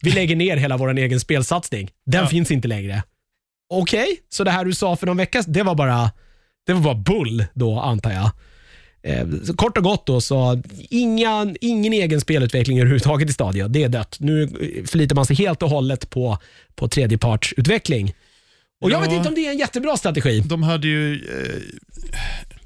vi 0.00 0.10
lägger 0.10 0.36
ner 0.36 0.56
hela 0.56 0.76
vår 0.76 0.98
egen 0.98 1.20
spelsatsning. 1.20 1.90
Den 2.06 2.20
Ja. 2.20 2.26
finns 2.28 2.50
inte 2.50 2.68
längre. 2.68 3.02
Okej, 3.70 4.06
så 4.28 4.44
det 4.44 4.50
här 4.50 4.64
du 4.64 4.74
sa 4.74 4.96
för 4.96 5.06
någon 5.06 5.16
vecka 5.16 5.42
det 5.46 5.62
var 5.62 5.74
bara, 5.74 6.10
det 6.66 6.72
var 6.72 6.80
bara 6.80 6.94
bull 6.94 7.44
då 7.54 7.80
antar 7.80 8.10
jag. 8.12 8.30
Eh, 9.02 9.26
så 9.44 9.54
kort 9.54 9.76
och 9.78 9.84
gott 9.84 10.06
då, 10.06 10.20
så 10.20 10.62
inga, 10.90 11.54
ingen 11.60 11.92
egen 11.92 12.20
spelutveckling 12.20 12.78
överhuvudtaget 12.78 13.30
i 13.30 13.32
Stadia. 13.32 13.68
Det 13.68 13.82
är 13.84 13.88
dött. 13.88 14.16
Nu 14.20 14.42
eh, 14.42 14.84
förlitar 14.84 15.16
man 15.16 15.26
sig 15.26 15.36
helt 15.36 15.62
och 15.62 15.70
hållet 15.70 16.10
på, 16.10 16.38
på 16.74 16.88
tredjepartsutveckling. 16.88 18.14
Och 18.80 18.90
jag 18.90 18.96
Ja. 18.96 19.00
vet 19.00 19.12
inte 19.12 19.28
om 19.28 19.34
det 19.34 19.46
är 19.46 19.50
en 19.50 19.58
jättebra 19.58 19.96
strategi. 19.96 20.40
De 20.40 20.62
hade 20.62 20.86
ju 20.88 21.14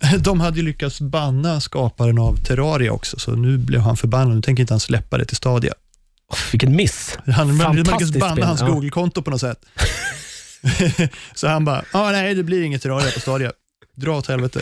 eh, 0.02 0.12
de 0.20 0.40
hade 0.40 0.56
ju 0.56 0.62
lyckats 0.62 1.00
banna 1.00 1.60
skaparen 1.60 2.18
av 2.18 2.36
Terraria 2.36 2.92
också, 2.92 3.18
så 3.18 3.30
nu 3.36 3.58
blev 3.58 3.80
han 3.80 3.96
förbannad. 3.96 4.34
Nu 4.36 4.42
tänker 4.42 4.60
inte 4.60 4.72
han 4.72 4.80
släppa 4.80 5.18
det 5.18 5.24
till 5.24 5.36
Stadia. 5.36 5.74
Oh, 6.32 6.38
vilken 6.52 6.76
miss. 6.76 7.18
Han 7.26 7.58
Fantastiskt 7.58 8.16
banna 8.16 8.46
hans 8.46 8.60
ja. 8.60 8.66
Google-konto 8.66 9.22
på 9.22 9.30
något 9.30 9.40
sätt. 9.40 9.64
så 11.34 11.48
han 11.48 11.64
bara, 11.64 11.84
ah, 11.92 12.10
nej 12.10 12.34
det 12.34 12.42
blir 12.42 12.62
inget 12.62 12.82
Terraria 12.82 13.10
på 13.10 13.20
Stadia. 13.20 13.52
Dra 13.96 14.18
åt 14.18 14.26
helvete. 14.26 14.60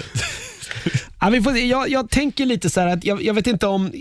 Ja, 1.21 1.31
vi 1.31 1.43
får, 1.43 1.53
se. 1.53 1.67
jag, 1.67 1.91
jag 1.91 2.11
tänker 2.11 2.47
lite 2.47 2.71
så 2.71 2.81
här 2.81 2.87
att 2.87 3.05
jag, 3.05 3.23
jag 3.23 3.35
vet 3.35 3.47
inte 3.47 3.67
om... 3.67 3.93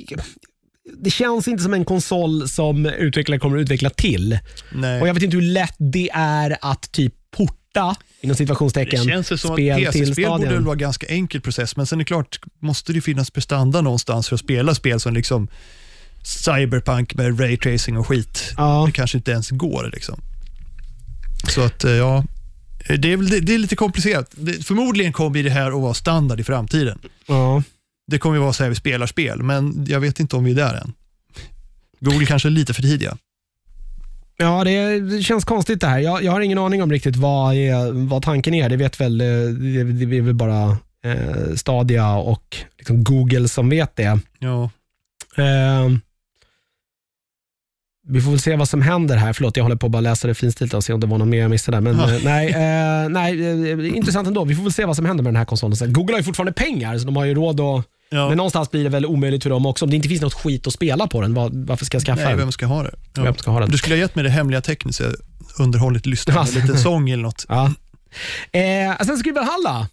Det 0.97 1.09
känns 1.09 1.47
inte 1.47 1.63
som 1.63 1.73
en 1.73 1.85
konsol 1.85 2.49
som 2.49 2.85
utvecklare 2.85 3.39
kommer 3.39 3.57
att 3.57 3.61
utveckla 3.61 3.89
till. 3.89 4.39
Nej. 4.73 5.01
Och 5.01 5.07
Jag 5.07 5.13
vet 5.13 5.23
inte 5.23 5.37
hur 5.37 5.43
lätt 5.43 5.75
det 5.77 6.09
är 6.13 6.57
att 6.61 6.91
typ 6.91 7.13
porta, 7.31 7.95
inom 8.21 8.33
Det 8.33 8.35
situationstecken, 8.35 9.05
känns 9.05 9.31
ju 9.31 9.37
som 9.37 9.51
att 9.51 9.55
spel 9.55 9.75
till 9.75 9.85
PC-spel 9.85 10.29
borde 10.29 10.43
stadion. 10.45 10.65
vara 10.65 10.75
ganska 10.75 11.07
enkel 11.07 11.41
process, 11.41 11.75
men 11.75 11.85
sen 11.85 11.99
är 11.99 12.03
det 12.03 12.07
klart, 12.07 12.39
måste 12.59 12.93
det 12.93 13.01
finnas 13.01 13.31
prestanda 13.31 13.81
någonstans 13.81 14.29
för 14.29 14.35
att 14.35 14.39
spela 14.39 14.75
spel 14.75 14.99
som 14.99 15.13
liksom 15.13 15.47
Cyberpunk 16.23 17.15
med 17.15 17.39
raytracing 17.39 17.97
och 17.97 18.07
skit. 18.07 18.53
Ja. 18.57 18.83
Det 18.85 18.91
kanske 18.91 19.17
inte 19.17 19.31
ens 19.31 19.49
går. 19.49 19.89
Liksom. 19.93 20.21
Så 21.47 21.61
att, 21.61 21.83
eh, 21.83 21.91
ja, 21.91 22.23
det 22.87 23.13
är, 23.13 23.17
det, 23.17 23.39
det 23.39 23.53
är 23.53 23.57
lite 23.57 23.75
komplicerat. 23.75 24.31
Det, 24.31 24.65
förmodligen 24.65 25.13
kommer 25.13 25.43
det 25.43 25.49
här 25.49 25.67
att 25.67 25.81
vara 25.81 25.93
standard 25.93 26.39
i 26.39 26.43
framtiden. 26.43 26.99
Ja. 27.27 27.63
Det 28.07 28.17
kommer 28.17 28.35
ju 28.35 28.41
vara 28.41 28.53
så 28.53 28.63
här 28.63 28.69
vi 28.69 28.75
spelar 28.75 29.07
spel, 29.07 29.43
men 29.43 29.85
jag 29.87 29.99
vet 29.99 30.19
inte 30.19 30.35
om 30.35 30.43
vi 30.43 30.51
är 30.51 30.55
där 30.55 30.73
än. 30.73 30.93
Google 31.99 32.25
kanske 32.25 32.47
är 32.47 32.51
lite 32.51 32.73
för 32.73 32.81
tidiga. 32.81 33.17
Ja, 34.37 34.63
det, 34.63 34.99
det 34.99 35.23
känns 35.23 35.45
konstigt 35.45 35.81
det 35.81 35.87
här. 35.87 35.99
Jag, 35.99 36.23
jag 36.23 36.31
har 36.31 36.41
ingen 36.41 36.57
aning 36.57 36.83
om 36.83 36.91
riktigt 36.91 37.15
vad, 37.15 37.55
är, 37.55 38.07
vad 38.07 38.23
tanken 38.23 38.53
är. 38.53 38.69
Det 38.69 38.77
vet 38.77 39.01
väl, 39.01 39.21
eh, 39.21 39.27
det, 39.27 39.83
det 39.83 40.17
är 40.17 40.21
väl 40.21 40.33
bara 40.33 40.77
eh, 41.03 41.55
Stadia 41.55 42.15
och 42.15 42.57
liksom 42.77 43.03
Google 43.03 43.47
som 43.47 43.69
vet 43.69 43.95
det. 43.95 44.19
Ja, 44.39 44.69
Eh, 45.37 45.89
vi 48.09 48.21
får 48.21 48.31
väl 48.31 48.39
se 48.39 48.55
vad 48.55 48.69
som 48.69 48.81
händer 48.81 49.17
här. 49.17 49.33
Förlåt, 49.33 49.57
jag 49.57 49.63
håller 49.63 49.75
på 49.75 49.85
att 49.85 49.91
bara 49.91 50.01
läsa 50.01 50.27
det 50.27 50.33
finstilt 50.33 50.73
och 50.73 50.83
se 50.83 50.93
om 50.93 50.99
det 50.99 51.07
var 51.07 51.17
något 51.17 51.27
mer 51.27 51.41
jag 51.41 51.49
missade. 51.51 51.77
där. 51.77 51.81
Men 51.81 51.99
eh, 51.99 52.19
nej, 52.23 52.49
eh, 52.49 53.09
nej 53.09 53.71
eh, 53.71 53.97
intressant 53.97 54.27
ändå. 54.27 54.43
Vi 54.45 54.55
får 54.55 54.63
väl 54.63 54.73
se 54.73 54.85
vad 54.85 54.95
som 54.95 55.05
händer 55.05 55.23
med 55.23 55.33
den 55.33 55.37
här 55.37 55.45
konsolen. 55.45 55.75
sen. 55.77 55.93
Google 55.93 56.13
har 56.13 56.19
ju 56.19 56.23
fortfarande 56.23 56.53
pengar, 56.53 56.97
så 56.97 57.05
de 57.05 57.15
har 57.15 57.25
ju 57.25 57.33
råd 57.35 57.59
att... 57.59 57.85
ja. 58.09 58.27
Men 58.27 58.37
någonstans 58.37 58.71
blir 58.71 58.83
det 58.83 58.89
väl 58.89 59.05
omöjligt 59.05 59.43
för 59.43 59.49
dem 59.49 59.65
också. 59.65 59.85
Om 59.85 59.89
det 59.91 59.95
inte 59.95 60.09
finns 60.09 60.21
något 60.21 60.33
skit 60.33 60.67
att 60.67 60.73
spela 60.73 61.07
på 61.07 61.21
den, 61.21 61.33
vad, 61.33 61.55
varför 61.67 61.85
ska 61.85 61.95
jag 61.95 62.03
skaffa 62.05 62.21
nej, 62.21 62.29
den? 62.29 62.37
vem 62.37 62.51
ska 62.51 62.65
ha 62.65 62.83
det? 62.83 62.91
Ja. 63.15 63.23
Vem 63.23 63.35
ska 63.35 63.51
ha 63.51 63.59
den? 63.59 63.69
Du 63.69 63.77
skulle 63.77 63.95
ha 63.95 63.99
gett 63.99 64.15
mig 64.15 64.23
det 64.23 64.29
hemliga 64.29 64.61
tecknet 64.61 64.95
lyssnarna 66.05 66.43
med 66.43 66.55
en 66.55 66.61
liten 66.61 66.79
sång 66.79 67.09
eller 67.09 67.23
något. 67.23 67.45
Ja. 67.49 67.65
Eh, 68.51 68.59
Assassin's 68.61 69.23
Creed 69.23 69.35
Valhalla, 69.35 69.87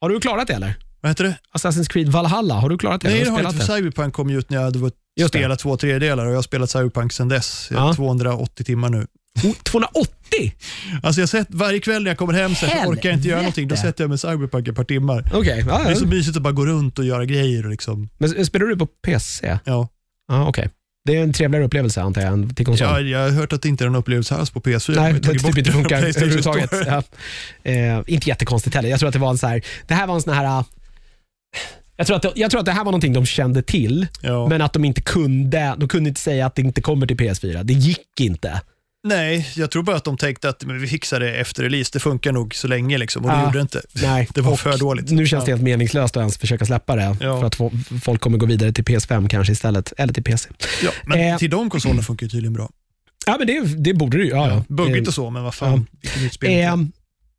har 0.00 0.08
du 0.08 0.20
klarat 0.20 0.46
det 0.46 0.54
eller? 0.54 0.74
Vad 1.00 1.10
heter 1.10 1.24
det? 1.24 1.38
Assassin's 1.54 1.88
Creed 1.88 2.08
Valhalla, 2.08 2.54
har 2.54 2.68
du 2.68 2.78
klarat 2.78 3.00
det? 3.00 3.08
Nej, 3.08 3.18
Har 3.18 3.24
det 3.24 3.30
har 3.30 3.42
jag 3.42 3.52
inte. 3.52 3.66
Cyberpunk 3.66 4.14
kom 4.14 4.30
ju 4.30 4.38
ut 4.38 4.50
när 4.50 4.56
jag 4.56 4.64
hade 4.64 4.78
varit- 4.78 4.94
Just 5.18 5.32
det. 5.32 5.38
spelat 5.38 5.58
två 5.58 5.76
tredjedelar 5.76 6.24
och 6.26 6.30
jag 6.32 6.36
har 6.36 6.42
spelat 6.42 6.70
Cyberpunk 6.70 7.12
sedan 7.12 7.28
dess. 7.28 7.68
Jag 7.70 7.78
har 7.78 7.88
Ja. 7.88 7.94
280 7.94 8.64
timmar 8.64 8.88
nu. 8.88 9.06
Oh, 9.44 9.52
280? 9.62 10.54
Alltså 11.02 11.20
jag 11.20 11.28
sett 11.28 11.46
varje 11.50 11.80
kväll 11.80 12.02
när 12.02 12.10
jag 12.10 12.18
kommer 12.18 12.32
hem 12.32 12.54
så 12.54 12.66
orkar 12.66 13.08
jag 13.08 13.18
inte 13.18 13.28
göra 13.28 13.38
någonting. 13.40 13.68
Då 13.68 13.76
sätter 13.76 14.04
jag 14.04 14.08
mig 14.08 14.18
Cyberpunk 14.18 14.68
ett 14.68 14.76
par 14.76 14.84
timmar. 14.84 15.30
Okej, 15.34 15.64
ja, 15.68 15.82
Det 15.84 15.90
är 15.90 15.94
så 15.94 16.06
mysigt 16.06 16.36
att 16.36 16.42
bara 16.42 16.52
gå 16.52 16.66
runt 16.66 16.98
och 16.98 17.04
göra 17.04 17.24
grejer. 17.24 17.64
Och 17.64 17.70
liksom, 17.70 18.08
Men 18.18 18.46
spelar 18.46 18.66
du 18.66 18.76
på 18.76 18.86
PC? 18.86 19.58
ja. 19.64 19.88
Ja, 20.28 20.48
okej. 20.48 20.68
Det 21.04 21.16
är 21.16 21.22
en 21.22 21.32
trevligare 21.32 21.64
upplevelse 21.64 22.02
antar 22.02 22.20
jag 22.22 22.32
än 22.32 22.54
till 22.54 22.66
konsol. 22.66 22.86
Ja, 22.86 23.00
jag 23.00 23.18
har 23.18 23.30
hört 23.30 23.52
att 23.52 23.62
det 23.62 23.68
inte 23.68 23.84
är 23.84 23.86
någon 23.88 23.96
upplevelse 23.96 24.34
alls 24.34 24.50
på 24.50 24.60
PS4. 24.60 24.94
Nej, 24.96 25.12
det 25.12 25.20
typ 25.20 25.58
inte 25.58 25.72
funkar 25.72 25.96
överhuvudtaget. 26.02 26.72
Ja. 26.86 27.02
Eh, 27.62 28.00
inte 28.06 28.28
jättekonstigt 28.28 28.76
heller. 28.76 28.88
Jag 28.88 28.98
tror 28.98 29.08
att 29.08 29.12
det 29.12 29.18
var 29.18 29.30
en 29.30 29.38
så 29.38 29.46
här, 29.46 29.62
det 29.86 29.94
här 29.94 30.06
var 30.06 30.14
en 30.14 30.22
sån 30.22 30.32
här 30.34 30.44
äh, 30.44 30.64
jag 31.98 32.06
tror, 32.06 32.16
att 32.16 32.22
det, 32.22 32.32
jag 32.34 32.50
tror 32.50 32.60
att 32.60 32.66
det 32.66 32.72
här 32.72 32.84
var 32.84 32.92
någonting 32.92 33.12
de 33.12 33.26
kände 33.26 33.62
till, 33.62 34.06
Ja. 34.22 34.46
men 34.48 34.62
att 34.62 34.72
de 34.72 34.84
inte 34.84 35.00
kunde 35.02 35.74
de 35.78 35.88
kunde 35.88 36.08
inte 36.08 36.20
säga 36.20 36.46
att 36.46 36.54
det 36.54 36.62
inte 36.62 36.80
kommer 36.80 37.06
till 37.06 37.16
PS4. 37.16 37.62
Det 37.62 37.72
gick 37.72 38.20
inte. 38.20 38.60
Nej, 39.08 39.48
jag 39.56 39.70
tror 39.70 39.82
bara 39.82 39.96
att 39.96 40.04
de 40.04 40.16
tänkte 40.16 40.48
att 40.48 40.64
men 40.64 40.80
vi 40.80 40.86
fixar 40.88 41.20
det 41.20 41.34
efter 41.36 41.62
release. 41.62 41.90
Det 41.92 42.00
funkar 42.00 42.32
nog 42.32 42.54
så 42.54 42.68
länge 42.68 42.98
liksom, 42.98 43.24
och 43.24 43.30
det 43.30 43.36
Ja. 43.36 43.44
gjorde 43.44 43.58
det 43.58 43.62
inte. 43.62 43.82
Nej. 44.02 44.28
Det 44.34 44.40
var 44.40 44.52
Och 44.52 44.60
för 44.60 44.78
dåligt. 44.78 45.10
Nu 45.10 45.26
känns 45.26 45.44
det 45.44 45.50
helt 45.50 45.62
meningslöst 45.62 46.16
att 46.16 46.20
ens 46.20 46.38
försöka 46.38 46.64
släppa 46.66 46.96
det, 46.96 47.16
Ja. 47.20 47.40
för 47.40 47.44
att 47.46 47.54
få, 47.54 47.72
folk 48.02 48.20
kommer 48.20 48.38
gå 48.38 48.46
vidare 48.46 48.72
till 48.72 48.84
PS5 48.84 49.28
kanske 49.28 49.52
istället, 49.52 49.92
eller 49.98 50.12
till 50.12 50.22
PC. 50.24 50.48
Ja, 50.84 50.90
men 51.06 51.18
Eh. 51.20 51.36
till 51.38 51.50
de 51.50 51.70
konsolerna 51.70 52.02
funkar 52.02 52.26
det 52.26 52.30
tydligen 52.30 52.52
bra. 52.52 52.70
Ja, 53.26 53.36
men 53.38 53.46
det, 53.46 53.60
det 53.84 53.94
borde 53.94 54.18
det 54.18 54.24
ju. 54.24 54.30
Ja, 54.30 54.48
ja. 54.50 54.64
Buggigt 54.68 55.08
och 55.08 55.14
så, 55.14 55.30
men 55.30 55.42
vad 55.42 55.54
fan. 55.54 55.86
Vilket 56.02 56.22
nytt 56.22 56.32
spel. 56.32 56.50
Eh, 56.64 56.76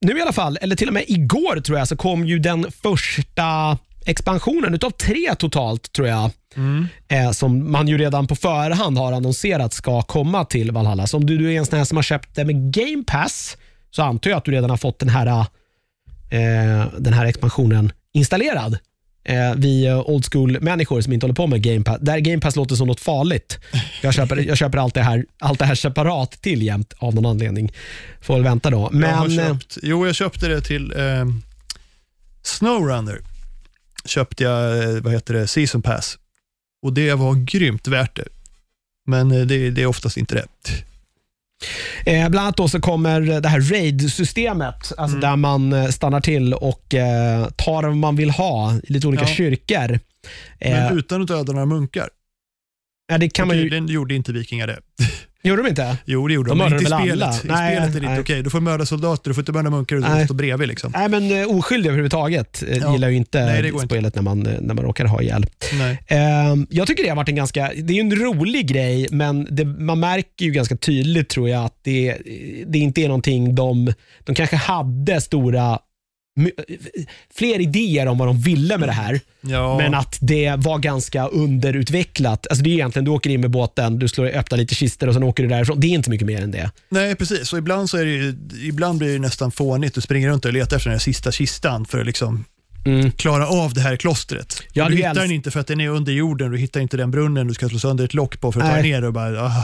nu 0.06 0.18
i 0.18 0.22
alla 0.22 0.34
fall, 0.34 0.58
eller 0.62 0.76
till 0.76 0.88
och 0.88 0.94
med 0.94 1.04
igår 1.08 1.60
tror 1.62 1.78
jag, 1.78 1.88
så 1.88 1.96
kom 1.96 2.26
ju 2.26 2.40
den 2.40 2.66
första 2.84 3.78
expansionen 4.10 4.74
utav 4.74 4.90
tre 4.90 5.36
totalt 5.36 5.94
tror 5.94 6.08
jag. 6.08 6.32
Mm. 6.56 6.88
Eh, 7.08 7.32
som 7.32 7.72
man 7.72 7.88
ju 7.88 7.98
redan 7.98 8.28
på 8.28 8.36
förhand 8.36 8.98
har 8.98 9.12
annonserat 9.12 9.74
ska 9.74 10.02
komma 10.02 10.46
till 10.46 10.72
Valhalla. 10.72 11.08
Så 11.08 11.18
om 11.18 11.26
du, 11.26 11.38
du 11.38 11.54
är 11.54 11.58
en 11.58 11.66
sån 11.66 11.78
här 11.78 11.86
som 11.86 11.98
har 11.98 12.04
köpt 12.04 12.36
det 12.36 12.46
med 12.46 12.74
Game 12.74 13.04
Pass 13.08 13.58
så 13.92 14.04
antar 14.04 14.30
jag 14.30 14.38
att 14.38 14.46
du 14.46 14.52
redan 14.52 14.70
har 14.70 14.78
fått 14.78 15.00
den 15.00 15.10
här, 15.10 15.28
eh, 15.28 16.88
den 16.98 17.14
här 17.14 17.26
expansionen 17.26 17.92
installerad. 18.14 18.78
Eh, 19.24 19.54
vi 19.56 19.86
eh, 19.86 20.00
old 20.00 20.26
school-människor 20.26 21.02
som 21.02 21.14
inte 21.14 21.24
håller 21.24 21.36
på 21.36 21.48
med 21.48 21.62
Game 21.62 21.84
Pass, 21.84 21.98
där 22.02 22.20
Game 22.20 22.42
Pass 22.42 22.56
låter 22.56 22.76
som 22.76 22.88
något 22.88 23.00
farligt. 23.00 23.60
Jag 24.02 24.14
köper, 24.14 24.38
jag 24.38 24.58
köper 24.58 24.78
allt, 24.78 24.94
det 24.94 25.02
här, 25.02 25.26
allt 25.40 25.60
det 25.60 25.66
här 25.66 25.76
separat 25.76 26.32
till 26.32 26.62
jämt 26.62 26.94
av 26.98 27.16
någon 27.16 27.26
anledning. 27.26 27.72
Får 28.22 28.34
väl 28.34 28.44
vänta 28.44 28.70
då. 28.70 28.78
jag 28.78 28.94
Men, 28.94 29.40
eh, 29.40 29.48
köpt, 29.48 29.78
jo, 29.82 30.06
jag 30.06 30.16
köpte 30.16 30.48
det 30.48 30.62
till 30.62 30.92
eh, 30.92 31.26
Snowrunner. 32.44 33.29
Köpte 34.06 34.44
jag, 34.44 34.84
eh, 34.84 35.02
vad 35.02 35.14
heter 35.14 35.34
det, 35.34 35.48
Season 35.48 35.82
Pass. 35.82 36.18
Och 36.86 36.94
det 36.94 37.14
var 37.14 37.36
grymt 37.36 37.88
värt 37.88 38.16
det. 38.16 38.28
Men 39.08 39.32
eh, 39.32 39.42
det, 39.46 39.70
det 39.70 39.82
är 39.82 39.86
oftast 39.86 40.18
inte 40.18 40.36
det. 40.36 40.46
Eh, 42.06 42.30
bland 42.30 42.44
annat 42.46 42.58
då 42.58 42.68
så 42.70 42.80
kommer 42.82 43.22
det 43.42 43.50
här 43.50 43.62
RAID-systemet, 43.62 44.94
alltså 44.98 45.18
Mm. 45.18 45.20
där 45.22 45.36
man 45.36 45.74
eh, 45.74 45.88
stannar 45.88 46.22
till 46.22 46.54
och 46.54 46.96
eh, 46.96 47.48
tar 47.50 47.84
vad 47.84 47.98
man 47.98 48.16
vill 48.16 48.30
ha 48.30 48.76
i 48.84 48.94
lite 48.94 49.08
olika 49.08 49.24
Ja. 49.24 49.28
kyrkor. 49.36 50.00
Eh, 50.60 50.72
Men 50.72 50.98
utan 50.98 51.22
att 51.22 51.28
döda 51.28 51.54
några 51.54 51.66
munkar. 51.66 52.10
ja, 53.12 53.18
det 53.18 53.30
kan 53.30 53.48
man 53.48 53.58
ju, 53.58 53.78
gjorde 53.94 54.16
inte 54.16 54.32
vikingar 54.34 54.68
det. 54.68 54.80
gjorde 55.44 55.64
de 55.64 55.70
inte? 55.70 55.98
Jo, 56.06 56.28
det 56.28 56.34
gjorde 56.34 56.50
De 56.52 56.58
de, 56.58 56.64
men 56.64 56.74
inte 56.74 56.84
i 56.84 56.88
spelet. 56.88 57.12
alla? 57.28 57.34
I 57.36 57.48
Nej, 57.48 57.76
spelet 57.76 57.96
är 57.96 58.00
det 58.00 58.08
inte 58.08 58.22
okej. 58.22 58.44
Du 58.44 58.50
får 58.50 58.60
mörda 58.62 58.86
soldater, 58.86 59.30
du 59.30 59.34
får 59.34 59.42
inte 59.42 59.52
mörda 59.52 59.70
munkar, 59.70 59.96
du 59.96 60.02
Nej. 60.02 60.20
får 60.20 60.26
stå 60.26 60.34
bredvid. 60.34 60.68
Liksom. 60.68 60.92
Nej, 60.96 61.10
men 61.10 61.32
eh, 61.42 61.48
oskyldiga 61.58 61.90
överhuvudtaget 61.92 62.64
eh, 62.68 62.78
Ja. 62.78 62.92
gillar 62.94 63.10
ju 63.10 63.16
inte 63.16 63.46
Nej, 63.46 63.62
det 63.62 63.70
går 63.70 63.82
inte. 63.82 63.94
spelet 63.96 64.16
när 64.16 64.22
man, 64.22 64.46
eh, 64.48 64.54
när 64.62 64.74
man 64.74 64.86
råkar 64.86 65.06
ha 65.06 65.22
ihjäl. 65.22 65.46
Nej. 65.74 66.00
Eh, 66.08 66.56
jag 66.70 66.88
tycker 66.88 67.04
det 67.04 67.10
har 67.10 67.16
varit 67.16 67.30
en 67.30 67.36
ganska, 67.36 67.72
det 67.84 67.94
är 67.98 68.02
en 68.02 68.16
rolig 68.16 68.68
grej, 68.68 69.08
men 69.12 69.48
det, 69.50 69.66
man 69.66 70.00
märker 70.00 70.46
ju 70.46 70.52
ganska 70.52 70.76
tydligt 70.76 71.30
tror 71.30 71.50
jag 71.50 71.66
att 71.66 71.80
det, 71.84 72.18
det 72.68 72.80
inte 72.80 73.02
är 73.02 73.08
någonting 73.08 73.56
de, 73.56 73.94
de 74.24 74.36
kanske 74.36 74.56
hade 74.56 75.22
stora 75.22 75.80
fler 77.34 77.60
idéer 77.62 78.06
om 78.08 78.18
vad 78.18 78.28
de 78.28 78.42
ville 78.42 78.78
med 78.78 78.90
det 78.90 78.94
här, 78.94 79.20
Ja. 79.42 79.78
men 79.78 79.94
att 79.94 80.18
det 80.22 80.56
var 80.58 80.80
ganska 80.80 81.28
underutvecklat. 81.28 82.48
Alltså 82.50 82.64
det 82.64 82.70
är 82.70 82.74
egentligen, 82.74 83.06
du 83.06 83.12
åker 83.12 83.30
in 83.30 83.42
med 83.42 83.52
båten, 83.52 84.00
du 84.00 84.08
slår, 84.08 84.26
öppnar 84.28 84.58
lite 84.58 84.76
kistor 84.76 85.08
och 85.08 85.14
sen 85.14 85.24
åker 85.24 85.44
du 85.44 85.50
därifrån. 85.50 85.80
Det 85.80 85.88
är 85.88 85.92
inte 85.92 86.10
mycket 86.10 86.28
mer 86.28 86.42
än 86.42 86.52
det. 86.52 86.72
Nej, 86.90 87.16
precis. 87.16 87.54
Och 87.54 87.60
ibland, 87.60 87.90
så 87.90 87.98
är 87.98 88.06
det 88.06 88.12
ju, 88.12 88.36
ibland 88.64 89.00
blir 89.00 89.14
det 89.14 89.20
nästan 89.20 89.52
fånigt. 89.52 89.96
Du 89.96 90.02
springer 90.02 90.30
runt 90.30 90.46
och 90.46 90.54
letar 90.54 90.78
efter 90.78 90.90
den 90.90 90.96
här 90.96 91.00
sista 91.04 91.32
kistan 91.32 91.86
för 91.86 92.00
att 92.00 92.06
liksom 92.06 92.46
Mm. 92.86 93.12
klara 93.12 93.48
av 93.48 93.74
det 93.74 93.82
här 93.82 93.96
klostret. 93.96 94.64
Ja, 94.74 94.90
du 94.90 94.96
hittar 94.96 95.10
älsk- 95.10 95.22
den 95.22 95.32
inte 95.32 95.52
för 95.52 95.60
att 95.60 95.68
den 95.68 95.82
är 95.82 95.90
under 95.90 96.12
jorden. 96.14 96.52
Du 96.52 96.58
hittar 96.58 96.80
inte 96.82 96.98
den 96.98 97.12
brunnen 97.12 97.48
du 97.48 97.54
ska 97.54 97.70
slå 97.70 97.80
sönder 97.80 98.06
ett 98.06 98.14
lock 98.14 98.40
på 98.42 98.52
för 98.52 98.60
att 98.62 98.68
ta 98.68 98.74
Nej. 98.74 98.84
ner 98.92 99.04
och 99.04 99.14
bara... 99.14 99.46
Ah, 99.46 99.64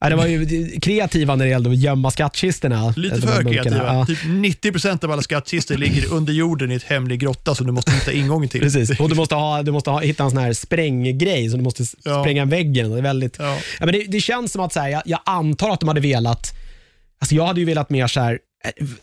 Ja, 0.00 0.08
det 0.08 0.16
var 0.16 0.26
ju 0.26 0.70
kreativa 0.80 1.36
när 1.36 1.44
det 1.44 1.50
gällde 1.50 1.70
att 1.70 1.76
gömma 1.76 2.10
skattkistorna. 2.10 2.94
lite 2.96 3.20
för 3.20 3.42
kreativa. 3.42 3.76
Ja. 3.94 4.06
Typ 4.06 4.18
90% 4.24 5.04
av 5.04 5.12
alla 5.12 5.22
skattkistor 5.22 5.76
ligger 5.76 6.12
under 6.12 6.32
jorden 6.32 6.72
i 6.72 6.74
ett 6.74 6.82
hemlig 6.82 7.20
grotta 7.20 7.54
som 7.54 7.66
du 7.66 7.72
måste 7.72 7.90
hitta 7.92 8.12
ingången 8.12 8.48
till. 8.48 8.60
Precis, 8.60 8.90
och 9.00 9.08
du 9.08 9.14
måste, 9.14 9.34
ha, 9.34 9.62
du 9.62 9.72
måste 9.72 9.90
ha, 9.90 10.00
hitta 10.00 10.24
en 10.24 10.30
sån 10.30 10.38
här 10.38 10.52
spränggrej, 10.52 11.50
så 11.50 11.56
du 11.56 11.62
måste 11.62 11.84
Ja. 12.04 12.22
spränga 12.22 12.44
väggen. 12.44 12.90
Det, 12.90 12.98
är 12.98 13.02
väldigt, 13.02 13.36
Ja. 13.38 13.58
ja, 13.80 13.86
men 13.86 13.92
det, 13.94 14.04
det 14.08 14.20
känns 14.20 14.52
som 14.52 14.62
att 14.62 14.72
så 14.72 14.80
här, 14.80 14.88
jag, 14.88 15.02
jag 15.04 15.20
antar 15.26 15.70
att 15.70 15.80
de 15.80 15.88
hade 15.88 16.00
velat, 16.00 16.52
alltså 17.18 17.34
jag 17.34 17.46
hade 17.46 17.60
ju 17.60 17.66
velat 17.66 17.90
mer 17.90 18.06
så 18.06 18.20
här, 18.20 18.38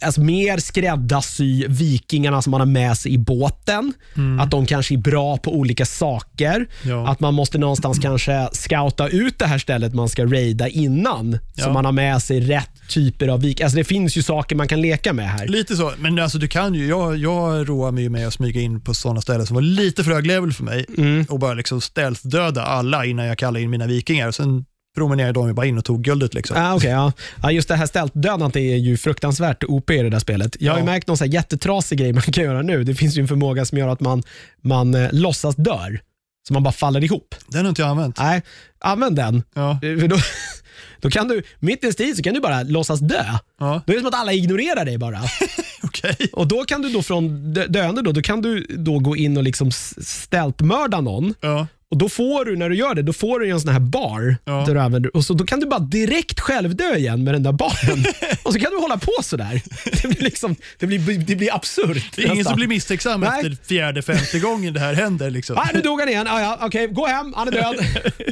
Alltså 0.02 0.22
mer 0.22 0.58
skräddarsy 0.58 1.66
vikingarna 1.68 2.42
som 2.42 2.52
man 2.52 2.62
har 2.62 2.66
med 2.66 2.98
sig 2.98 3.14
i 3.14 3.18
båten. 3.18 3.94
Att 4.42 4.52
de 4.52 4.66
kanske 4.66 4.94
är 4.96 4.98
bra 4.98 5.38
på 5.38 5.56
olika 5.56 5.86
saker. 5.86 6.56
Mm. 6.56 6.68
Ja. 6.84 7.08
Att 7.08 7.20
man 7.20 7.34
måste 7.34 7.58
någonstans 7.58 8.00
kanske 8.00 8.50
scouta 8.52 9.08
ut 9.10 9.40
det 9.40 9.46
här 9.46 9.58
stället 9.58 9.94
man 9.94 10.10
ska 10.10 10.26
raida 10.26 10.68
innan. 10.68 11.32
Så 11.32 11.62
Ja. 11.62 11.74
man 11.74 11.86
har 11.86 11.92
med 11.92 12.22
sig 12.22 12.40
rätt 12.40 12.70
typer 12.90 13.28
av 13.28 13.42
vik. 13.42 13.62
Alltså 13.62 13.78
det 13.78 13.84
finns 13.84 14.18
ju 14.18 14.24
saker 14.24 14.56
man 14.56 14.68
kan 14.68 14.82
leka 14.82 15.14
med 15.14 15.30
här. 15.30 15.48
Lite 15.48 15.76
så, 15.76 15.92
men 16.00 16.20
alltså 16.20 16.38
du 16.38 16.48
kan 16.48 16.74
ju, 16.76 16.88
jag, 16.88 17.18
jag 17.18 17.70
roar 17.70 17.92
mig 17.92 18.10
med 18.10 18.28
att 18.28 18.34
smyga 18.34 18.62
in 18.62 18.82
på 18.82 18.94
sådana 18.94 19.22
ställen 19.22 19.46
som 19.46 19.56
var 19.56 19.62
lite 19.62 20.04
för 20.04 20.12
hög 20.12 20.28
level 20.28 20.54
för 20.54 20.64
mig 20.64 20.86
Mm. 20.98 21.26
och 21.30 21.40
bara 21.40 21.54
liksom 21.54 21.80
stealth-döda 21.82 22.62
alla 22.62 23.06
innan 23.06 23.26
jag 23.26 23.38
kallar 23.38 23.60
in 23.60 23.70
mina 23.70 23.88
vikingar. 23.88 24.32
Sen 24.32 24.66
promenerade 24.96 25.34
de 25.34 25.54
bara 25.54 25.66
in 25.66 25.78
och 25.78 25.86
tog 25.86 26.02
guldet. 26.04 26.34
Liksom. 26.34 26.58
Ah, 26.60 26.76
okay, 26.76 26.90
ja. 26.92 27.12
Ja, 27.44 27.52
just 27.52 27.68
det 27.68 27.76
här 27.76 27.86
stältdödandet 27.86 28.56
är 28.56 28.76
ju 28.76 28.98
fruktansvärt 28.98 29.64
OP 29.64 29.92
i 29.92 29.98
det 29.98 30.10
där 30.10 30.20
spelet. 30.20 30.56
Jag 30.60 30.72
har 30.74 30.80
ju 30.80 30.86
Ja. 30.86 30.92
märkt 30.92 31.08
någon 31.08 31.18
så 31.18 31.26
jättetrasig 31.26 32.00
grej 32.00 32.14
man 32.14 32.22
kan 32.22 32.44
göra 32.44 32.62
nu. 32.62 32.84
Det 32.84 32.96
finns 32.96 33.18
ju 33.18 33.22
en 33.22 33.28
förmåga 33.28 33.66
som 33.66 33.78
gör 33.78 33.88
att 33.88 34.00
man, 34.00 34.24
man 34.62 34.96
eh, 34.96 35.10
låtsas 35.12 35.56
dör. 35.56 36.00
Så 36.48 36.54
man 36.54 36.64
bara 36.64 36.72
faller 36.72 37.04
ihop. 37.04 37.36
Den 37.48 37.62
har 37.62 37.70
inte 37.70 37.82
jag 37.82 37.90
använt. 37.90 38.18
Nej, 38.20 38.42
använd 38.80 39.16
den. 39.16 39.44
Ja, 39.54 39.80
Eh, 39.84 40.08
då, 40.08 40.18
då 41.02 41.10
kan 41.10 41.28
du, 41.28 41.44
mitt 41.60 41.84
i 41.84 41.88
en 41.88 41.94
strid 41.94 42.18
så 42.18 42.24
kan 42.24 42.34
du 42.34 42.40
bara 42.40 42.64
låtsas 42.64 43.00
dö. 43.00 43.24
ja. 43.60 43.82
Då 43.86 43.94
är 43.94 43.96
det 43.98 44.00
som 44.02 44.08
att 44.08 44.16
alla 44.22 44.34
ignorerar 44.34 44.86
dig 44.86 44.98
bara. 44.98 45.20
okej. 45.84 46.18
Och 46.34 46.48
då 46.48 46.64
kan 46.66 46.82
du 46.82 46.90
då 46.90 47.04
från 47.04 47.54
dö- 47.54 47.68
döende 47.68 48.02
då, 48.02 48.12
då 48.12 48.22
kan 48.22 48.42
du 48.42 48.66
då 48.70 49.00
gå 49.00 49.16
in 49.16 49.38
och 49.38 49.44
liksom 49.44 49.72
stältmörda 49.72 51.02
någon. 51.02 51.34
Ja. 51.42 51.68
Och 51.92 51.98
då 51.98 52.10
får 52.10 52.46
du, 52.46 52.56
när 52.58 52.70
du 52.70 52.76
gör 52.76 52.96
det, 52.96 53.02
då 53.02 53.14
får 53.14 53.40
du 53.40 53.50
en 53.50 53.62
sån 53.62 53.72
här 53.74 53.80
bar. 53.80 54.38
Ja. 54.46 54.64
Där 54.68 54.74
du 54.74 54.80
använder, 54.80 55.16
och 55.16 55.26
så 55.26 55.34
då 55.34 55.46
kan 55.46 55.60
du 55.60 55.66
bara 55.66 55.80
direkt 55.80 56.40
själv 56.40 56.76
dö 56.76 56.96
igen 56.96 57.24
med 57.24 57.34
den 57.34 57.44
där 57.44 57.52
baren. 57.52 58.06
och 58.44 58.54
så 58.54 58.60
kan 58.60 58.72
du 58.72 58.78
hålla 58.78 58.98
på 58.98 59.12
sådär. 59.24 59.62
Det 60.02 60.08
blir, 60.08 60.22
liksom, 60.22 60.56
det 60.80 60.88
blir, 60.88 61.18
det 61.20 61.36
blir 61.36 61.56
absurt. 61.56 62.12
Det 62.16 62.22
är 62.22 62.26
ingen 62.26 62.38
nästan. 62.38 62.52
som 62.52 62.56
blir 62.58 62.68
misstänksam 62.68 63.22
Nej. 63.22 63.30
efter 63.36 63.58
fjärde, 63.68 64.02
femte 64.02 64.40
gången 64.40 64.74
det 64.74 64.80
här 64.80 64.94
händer. 64.94 65.30
Liksom. 65.30 65.58
Ah, 65.58 65.68
nu 65.74 65.82
dog 65.82 66.00
han 66.00 66.10
igen. 66.10 66.28
Ah, 66.30 66.42
ja, 66.42 66.60
Okej, 66.62 66.88
gå 66.88 67.06
hem. 67.08 67.34
Han 67.36 67.48
är 67.48 67.52
död. 67.52 67.76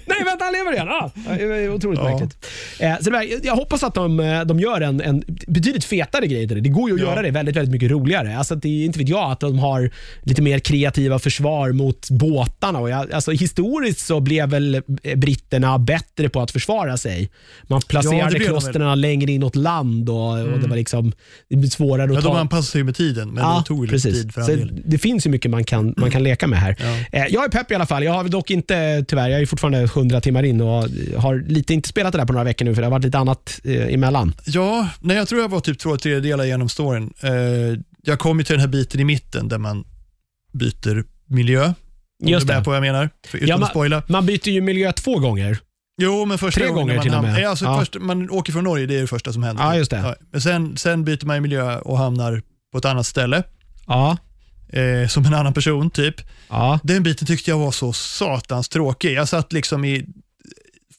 Nej, 0.05 0.23
vänta, 0.25 0.45
han 0.45 0.53
lever 0.53 0.73
igen. 0.73 0.87
Ah, 0.89 1.11
otroligt 1.75 1.99
Ja. 1.99 2.09
märkligt. 2.09 2.45
Eh, 2.79 2.97
så 3.01 3.09
det 3.09 3.17
där, 3.17 3.39
jag 3.43 3.55
hoppas 3.55 3.83
att 3.83 3.93
de, 3.93 4.19
eh, 4.19 4.41
de 4.45 4.59
gör 4.59 4.81
en, 4.81 5.01
en 5.01 5.23
betydligt 5.47 5.85
fetare 5.85 6.27
grej 6.27 6.47
till 6.47 6.55
det. 6.57 6.61
Det 6.61 6.69
går 6.69 6.89
ju 6.89 6.95
att 6.95 7.01
Ja. 7.01 7.07
göra 7.07 7.21
det 7.21 7.31
väldigt, 7.31 7.55
väldigt 7.55 7.71
mycket 7.71 7.91
roligare. 7.91 8.37
Alltså, 8.37 8.55
det 8.55 8.67
är 8.67 8.85
inte 8.85 8.99
vet 8.99 9.09
jag 9.09 9.31
att 9.31 9.39
de 9.39 9.59
har 9.59 9.91
lite 10.23 10.41
mer 10.41 10.59
kreativa 10.59 11.19
försvar 11.19 11.71
mot 11.71 12.09
båtarna. 12.09 12.79
Och 12.79 12.89
jag, 12.89 13.11
alltså, 13.13 13.31
historiskt 13.43 14.05
så 14.05 14.19
blev 14.19 14.49
väl 14.49 14.75
eh, 15.03 15.15
britterna 15.15 15.79
bättre 15.79 16.29
på 16.29 16.41
att 16.41 16.51
försvara 16.51 16.97
sig. 16.97 17.31
Man 17.63 17.81
placerade 17.81 18.37
väl. 18.37 18.47
klostren 18.47 19.01
längre 19.01 19.31
inåt 19.31 19.55
land 19.55 20.09
och, 20.09 20.39
och 20.39 20.59
det 20.59 20.67
var 20.67 20.75
liksom 20.75 21.11
det 21.49 21.55
blev 21.55 21.69
svårare 21.69 22.09
att 22.09 22.15
Ja, 22.15 22.21
ta 22.21 22.27
de 22.27 22.37
anpassar 22.37 22.63
sig 22.71 22.83
med 22.83 22.95
tiden, 22.95 23.29
men 23.29 23.57
det 23.57 23.63
tog 23.65 23.85
lite 23.91 24.11
tid 24.11 24.33
för 24.33 24.41
all 24.41 24.47
del. 24.47 24.81
det 24.85 24.97
finns 24.97 25.25
ju 25.25 25.29
mycket 25.29 25.51
man 25.51 25.63
kan, 25.63 25.93
man 25.97 26.11
kan 26.11 26.23
leka 26.23 26.47
med 26.47 26.59
här. 26.59 26.75
Ja. 26.79 27.19
Eh, 27.19 27.25
Jag 27.33 27.45
är 27.45 27.49
pepp 27.49 27.71
i 27.71 27.75
alla 27.75 27.85
fall. 27.85 28.03
Jag 28.03 28.11
har 28.13 28.23
dock 28.23 28.51
inte, 28.51 29.05
tyvärr, 29.07 29.29
jag 29.29 29.41
är 29.41 29.45
fortfarande 29.45 29.79
100 29.83 30.21
timmar 30.21 30.43
in 30.43 30.61
och 30.61 30.83
har 31.17 31.43
lite 31.49 31.73
inte 31.73 31.89
spelat 31.89 32.11
det 32.11 32.17
där 32.17 32.25
på 32.25 32.33
några 32.33 32.43
veckor 32.43 32.65
nu 32.65 32.75
för 32.75 32.81
det 32.81 32.85
har 32.85 32.91
varit 32.91 33.05
lite 33.05 33.17
annat 33.17 33.59
eh, 33.63 33.93
emellan. 33.93 34.33
Ja, 34.45 34.89
nej, 34.99 35.17
jag 35.17 35.27
tror 35.27 35.41
jag 35.41 35.49
var 35.49 35.59
typ 35.59 35.79
två 35.79 35.97
tredjedelar 35.97 36.43
genom 36.45 36.69
storyn. 36.69 37.13
Eh, 37.21 37.31
jag 38.05 38.19
kom 38.19 38.39
ju 38.39 38.43
till 38.45 38.53
den 38.53 38.59
här 38.61 38.67
biten 38.67 38.99
i 38.99 39.03
mitten 39.05 39.47
där 39.47 39.57
man 39.57 39.85
byter 40.53 41.03
miljö. 41.27 41.73
Just 42.31 42.47
det. 42.47 42.63
på 42.63 42.69
vad 42.69 42.75
jag 42.77 42.81
menar? 42.81 43.09
Utan 43.33 43.47
Ja, 43.47 43.53
att 43.55 43.59
man- 43.61 43.69
spoila. 43.69 44.03
Man 44.07 44.25
byter 44.25 44.49
ju 44.49 44.61
miljö 44.61 44.91
två 44.91 45.19
gånger. 45.19 45.57
Jo, 46.01 46.25
men 46.25 46.37
första 46.37 46.59
Tre 46.59 46.67
gången 46.69 46.81
gånger 46.81 46.95
man 46.95 47.03
till 47.03 47.13
och 47.15 47.23
med. 47.23 47.41
Ja, 47.41 47.49
alltså 47.49 47.65
Ja. 47.65 47.79
först, 47.79 47.95
man 47.99 48.29
åker 48.29 48.53
från 48.53 48.63
Norge, 48.63 48.85
det 48.85 48.95
är 48.97 49.01
det 49.01 49.07
första 49.07 49.33
som 49.33 49.43
händer. 49.43 49.63
Ja, 49.63 49.75
just 49.75 49.91
det. 49.91 50.15
men 50.31 50.41
sen, 50.41 50.77
sen 50.77 51.03
byter 51.03 51.25
man 51.25 51.41
miljö 51.41 51.77
och 51.79 51.97
hamnar 51.97 52.41
på 52.71 52.77
ett 52.77 52.85
annat 52.85 53.05
ställe, 53.07 53.43
Ja. 53.87 54.17
eh, 54.69 55.07
som 55.07 55.25
en 55.25 55.33
annan 55.33 55.53
person 55.53 55.89
typ. 55.89 56.15
ja. 56.49 56.79
Den 56.83 57.03
biten 57.03 57.27
tyckte 57.27 57.49
jag 57.51 57.57
var 57.59 57.71
så 57.71 57.93
satans 57.93 58.69
tråkig. 58.69 59.13
Jag 59.13 59.27
satt 59.29 59.53
liksom 59.53 59.85
i 59.85 60.05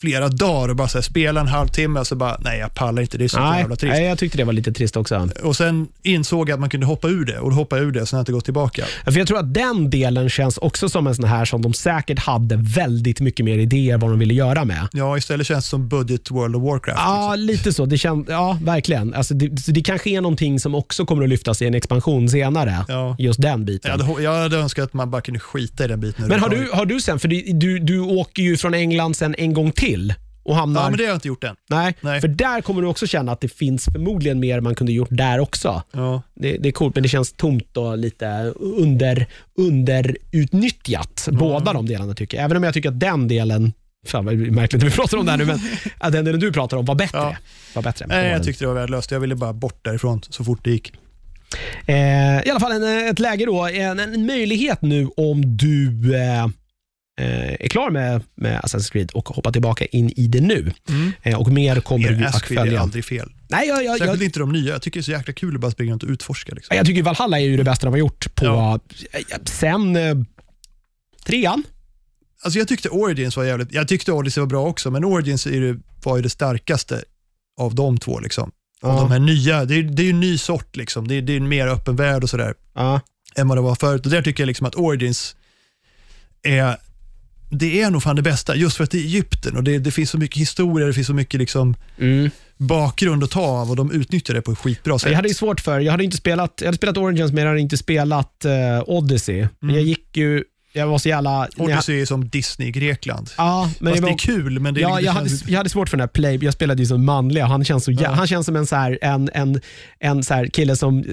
flera 0.00 0.28
dagar 0.28 0.68
och 0.68 0.76
bara 0.76 0.88
så 0.88 0.98
här, 0.98 1.02
spela 1.02 1.40
en 1.40 1.46
halvtimme 1.48 2.00
och 2.00 2.06
så 2.06 2.16
bara, 2.16 2.36
nej 2.44 2.58
jag 2.58 2.74
pallar 2.74 3.02
inte, 3.02 3.18
det 3.18 3.24
är 3.24 3.28
så 3.28 3.40
Nej, 3.40 3.60
jävla 3.60 3.76
trist. 3.76 3.92
nej, 3.92 4.04
jag 4.04 4.18
tyckte 4.18 4.38
det 4.38 4.44
var 4.44 4.52
lite 4.52 4.72
trist 4.72 4.96
också. 4.96 5.28
Och 5.42 5.56
sen 5.56 5.88
insåg 6.02 6.48
jag 6.48 6.54
att 6.54 6.60
man 6.60 6.70
kunde 6.70 6.86
hoppa 6.86 7.08
ur 7.08 7.24
det 7.24 7.38
och 7.38 7.50
då 7.50 7.56
hoppade 7.56 7.82
jag 7.82 7.88
ur 7.88 7.92
det 7.92 8.02
och 8.02 8.08
sen 8.08 8.16
har 8.16 8.18
jag 8.18 8.22
inte 8.22 8.32
gått 8.32 8.44
tillbaka. 8.44 8.84
För 9.04 9.18
Jag 9.18 9.28
tror 9.28 9.38
att 9.38 9.54
den 9.54 9.90
delen 9.90 10.28
känns 10.28 10.58
också 10.58 10.88
som 10.88 11.06
en 11.06 11.14
sån 11.14 11.24
här 11.24 11.44
som 11.44 11.62
de 11.62 11.72
säkert 11.74 12.18
hade 12.18 12.56
väldigt 12.56 13.20
mycket 13.20 13.44
mer 13.44 13.58
idéer 13.58 13.98
vad 13.98 14.10
de 14.10 14.18
ville 14.18 14.34
göra 14.34 14.64
med. 14.64 14.88
Ja, 14.92 15.16
istället 15.18 15.46
känns 15.46 15.64
det 15.64 15.68
som 15.68 15.88
budget 15.88 16.30
World 16.30 16.56
of 16.56 16.62
Warcraft. 16.62 16.98
Ja, 17.00 17.34
lite 17.36 17.72
så. 17.72 17.86
Det 17.86 17.98
kän, 17.98 18.26
ja, 18.28 18.58
verkligen. 18.62 19.14
Alltså 19.14 19.34
det, 19.34 19.48
det 19.72 19.82
kanske 19.82 20.10
är 20.10 20.20
någonting 20.20 20.60
som 20.60 20.74
också 20.74 21.06
kommer 21.06 21.22
att 21.22 21.28
lyftas 21.28 21.62
i 21.62 21.66
en 21.66 21.74
expansion 21.74 22.28
senare. 22.28 22.84
Ja. 22.88 23.16
Just 23.18 23.42
den 23.42 23.64
biten. 23.64 23.90
Jag 23.98 24.06
hade, 24.06 24.22
jag 24.22 24.42
hade 24.42 24.56
önskat 24.56 24.84
att 24.84 24.94
man 24.94 25.10
bara 25.10 25.22
kunde 25.22 25.40
skita 25.40 25.84
i 25.84 25.88
den 25.88 26.00
biten. 26.00 26.28
Men 26.28 26.40
har 26.40 26.48
du, 26.48 26.70
har 26.72 26.86
du 26.86 27.00
sen, 27.00 27.18
för 27.18 27.28
du, 27.28 27.42
du, 27.52 27.78
du 27.78 28.00
åker 28.00 28.42
ju 28.42 28.56
från 28.56 28.74
England 28.74 29.16
sen 29.16 29.34
en 29.38 29.52
gång 29.54 29.72
till 29.72 29.83
och 30.44 30.56
hamnar... 30.56 30.82
Ja, 30.82 30.88
men 30.90 30.98
det 30.98 31.04
har 31.04 31.08
jag 31.08 31.16
inte 31.16 31.28
gjort 31.28 31.44
än. 31.44 31.56
Nej, 31.70 31.94
Nej. 32.00 32.20
för 32.20 32.28
där 32.28 32.60
kommer 32.60 32.82
du 32.82 32.88
också 32.88 33.06
känna 33.06 33.32
att 33.32 33.40
det 33.40 33.48
finns 33.48 33.84
förmodligen 33.84 34.40
mer 34.40 34.60
man 34.60 34.74
kunde 34.74 34.92
gjort 34.92 35.08
där 35.10 35.38
också. 35.38 35.82
Ja. 35.92 36.22
Det, 36.34 36.56
det 36.56 36.68
är 36.68 36.72
coolt, 36.72 36.94
men 36.94 37.02
det 37.02 37.08
känns 37.08 37.32
tomt 37.32 37.76
och 37.76 37.98
lite 37.98 38.52
under, 38.56 39.26
underutnyttjat. 39.58 41.28
Båda 41.32 41.72
de 41.72 41.86
delarna 41.86 42.14
tycker 42.14 42.36
jag. 42.36 42.44
Även 42.44 42.56
om 42.56 42.62
jag 42.62 42.74
tycker 42.74 42.88
att 42.88 43.00
den 43.00 43.28
delen, 43.28 43.72
fan 44.06 44.24
vad 44.24 44.34
märkligt 44.36 44.82
att 44.82 44.88
vi 44.88 44.92
pratar 44.92 45.16
om 45.18 45.26
det 45.26 45.30
här 45.30 45.38
nu, 45.38 45.44
men 45.44 45.60
att 45.98 46.12
den 46.12 46.24
delen 46.24 46.40
du 46.40 46.52
pratar 46.52 46.76
om 46.76 46.84
var 46.84 46.94
bättre. 46.94 47.18
Ja. 47.18 47.36
Var 47.74 47.82
bättre. 47.82 48.06
Nej, 48.08 48.30
jag 48.30 48.44
tyckte 48.44 48.64
det 48.64 48.68
var 48.68 48.74
värdelöst. 48.74 49.10
Jag 49.10 49.20
ville 49.20 49.34
bara 49.34 49.52
bort 49.52 49.84
därifrån 49.84 50.22
så 50.30 50.44
fort 50.44 50.64
det 50.64 50.70
gick. 50.70 50.92
Eh, 51.86 52.46
I 52.46 52.50
alla 52.50 52.60
fall 52.60 52.72
en, 52.72 53.08
ett 53.08 53.18
läge 53.18 53.46
då, 53.46 53.66
en, 53.66 53.98
en 54.00 54.26
möjlighet 54.26 54.82
nu 54.82 55.08
om 55.16 55.56
du 55.56 56.14
eh, 56.16 56.46
är 57.16 57.68
klar 57.68 57.90
med, 57.90 58.22
med 58.34 58.60
Assassin's 58.60 58.92
Creed 58.92 59.10
och 59.10 59.28
hoppar 59.28 59.52
tillbaka 59.52 59.84
in 59.86 60.10
i 60.16 60.26
det 60.26 60.40
nu. 60.40 60.72
Eh, 61.22 61.40
och 61.40 61.48
mer 61.48 61.80
kommer 61.80 62.06
Er 62.12 62.12
ju 62.16 62.24
att 62.24 62.34
Asquith 62.34 62.60
är 62.62 62.64
följa. 62.64 62.80
aldrig 62.80 63.04
fel. 63.04 63.32
Nej, 63.48 63.68
jag, 63.68 63.84
jag, 63.84 63.98
Särskilt 63.98 64.20
jag, 64.20 64.26
inte 64.28 64.38
de 64.38 64.52
nya. 64.52 64.72
Jag 64.72 64.82
tycker 64.82 65.00
det 65.00 65.02
är 65.02 65.04
så 65.04 65.10
jäkla 65.10 65.32
kul 65.34 65.54
att 65.54 65.60
bara 65.60 65.70
springa 65.70 65.92
runt 65.92 66.02
och 66.02 66.08
utforska. 66.08 66.54
Liksom. 66.54 66.76
jag 66.76 66.86
tycker 66.86 67.02
Valhalla 67.02 67.40
är 67.40 67.44
ju 67.44 67.56
det 67.56 67.64
bästa 67.64 67.86
de 67.86 67.90
har 67.90 67.98
gjort. 67.98 68.34
på 68.34 68.44
Ja. 68.44 68.80
Sen, 69.44 69.96
eh, 69.96 70.14
Trean? 71.26 71.62
Alltså 72.42 72.58
jag 72.58 72.68
tyckte 72.68 72.88
Origins 72.88 73.36
var 73.36 73.44
jävligt, 73.44 73.72
jag 73.72 73.88
tyckte 73.88 74.12
Odyssey 74.12 74.40
var 74.40 74.46
bra 74.48 74.66
också, 74.66 74.90
men 74.90 75.04
Origins 75.04 75.46
är 75.46 75.60
det, 75.60 75.80
var 76.02 76.16
ju 76.16 76.22
det 76.22 76.30
starkaste 76.30 77.02
av 77.60 77.74
de 77.74 77.98
två. 77.98 78.20
Liksom. 78.20 78.50
Av 78.82 78.94
Ja. 78.94 79.00
de 79.00 79.10
här 79.10 79.18
nya, 79.18 79.64
det 79.64 79.74
är, 79.74 79.82
det 79.82 80.02
är 80.02 80.04
ju 80.04 80.10
en 80.10 80.20
ny 80.20 80.38
sort, 80.38 80.76
liksom. 80.76 81.08
det, 81.08 81.14
är, 81.14 81.22
det 81.22 81.32
är 81.32 81.36
en 81.36 81.48
mer 81.48 81.66
öppen 81.66 81.96
värld 81.96 82.22
och 82.22 82.30
sådär, 82.30 82.54
Ja. 82.74 83.00
än 83.36 83.48
vad 83.48 83.58
det 83.58 83.62
var 83.62 83.74
förut. 83.74 84.04
Och 84.06 84.12
där 84.12 84.22
tycker 84.22 84.42
jag 84.42 84.46
liksom 84.46 84.66
att 84.66 84.74
Origins 84.74 85.36
är, 86.42 86.76
det 87.54 87.82
är 87.82 87.90
nog 87.90 88.02
fan 88.02 88.16
det 88.16 88.22
bästa, 88.22 88.56
just 88.56 88.76
för 88.76 88.84
att 88.84 88.90
det 88.90 88.98
är 88.98 89.02
Egypten 89.02 89.56
och 89.56 89.64
det, 89.64 89.78
det 89.78 89.90
finns 89.90 90.10
så 90.10 90.18
mycket 90.18 90.36
historia, 90.40 90.86
det 90.86 90.92
finns 90.92 91.06
så 91.06 91.14
mycket 91.14 91.40
liksom 91.40 91.74
Mm. 91.98 92.30
bakgrund 92.56 93.24
att 93.24 93.30
ta 93.30 93.40
av 93.40 93.70
och 93.70 93.76
de 93.76 93.90
utnyttjar 93.92 94.34
det 94.34 94.42
på 94.42 94.52
ett 94.52 94.58
skitbra 94.58 94.98
sätt. 94.98 95.10
Jag 95.10 95.16
hade 95.16 95.28
ju 95.28 95.34
svårt 95.34 95.60
för, 95.60 95.80
jag 95.80 95.90
hade 95.92 96.04
inte 96.04 96.16
spelat, 96.16 96.52
jag 96.58 96.66
hade 96.66 96.76
spelat 96.76 96.96
Origins 96.96 97.32
men 97.32 97.42
jag 97.42 97.48
hade 97.48 97.60
inte 97.60 97.76
spelat 97.76 98.44
eh, 98.44 98.52
Odyssey. 98.86 99.46
Men 99.60 99.74
jag 99.74 99.84
gick 99.84 100.16
ju, 100.16 100.44
jag 100.76 100.86
var 100.86 100.98
så 100.98 101.08
jävla... 101.08 101.48
Odyssey 101.56 102.00
är 102.00 102.06
som 102.06 102.28
Disney 102.28 102.68
i 102.68 102.70
Grekland. 102.70 103.30
Ja, 103.36 103.62
men 103.62 103.70
Fast 103.70 103.80
jag 103.82 103.96
det 103.96 104.00
var, 104.00 104.10
är 104.10 104.18
kul, 104.18 104.60
men 104.60 104.74
det 104.74 104.80
är 104.80 104.82
Ja, 104.82 104.88
liksom- 104.98 105.04
jag 105.06 105.12
hade, 105.12 105.30
jag 105.46 105.56
hade 105.58 105.70
svårt 105.70 105.88
för 105.88 105.96
den 105.96 106.02
här 106.02 106.08
play. 106.08 106.38
Jag 106.44 106.54
spelade 106.54 106.82
ju 106.82 106.86
som 106.86 107.04
manliga. 107.04 107.46
Han 107.46 107.64
känns, 107.64 107.84
så, 107.84 107.92
Ja. 107.92 108.10
han 108.10 108.26
känns 108.26 108.46
som 108.46 108.56
en, 108.56 108.66
så 108.66 108.76
här, 108.76 108.98
en, 109.02 109.30
en, 109.34 109.60
en 109.98 110.22
så 110.24 110.46
kille 110.52 110.76
som 110.76 111.04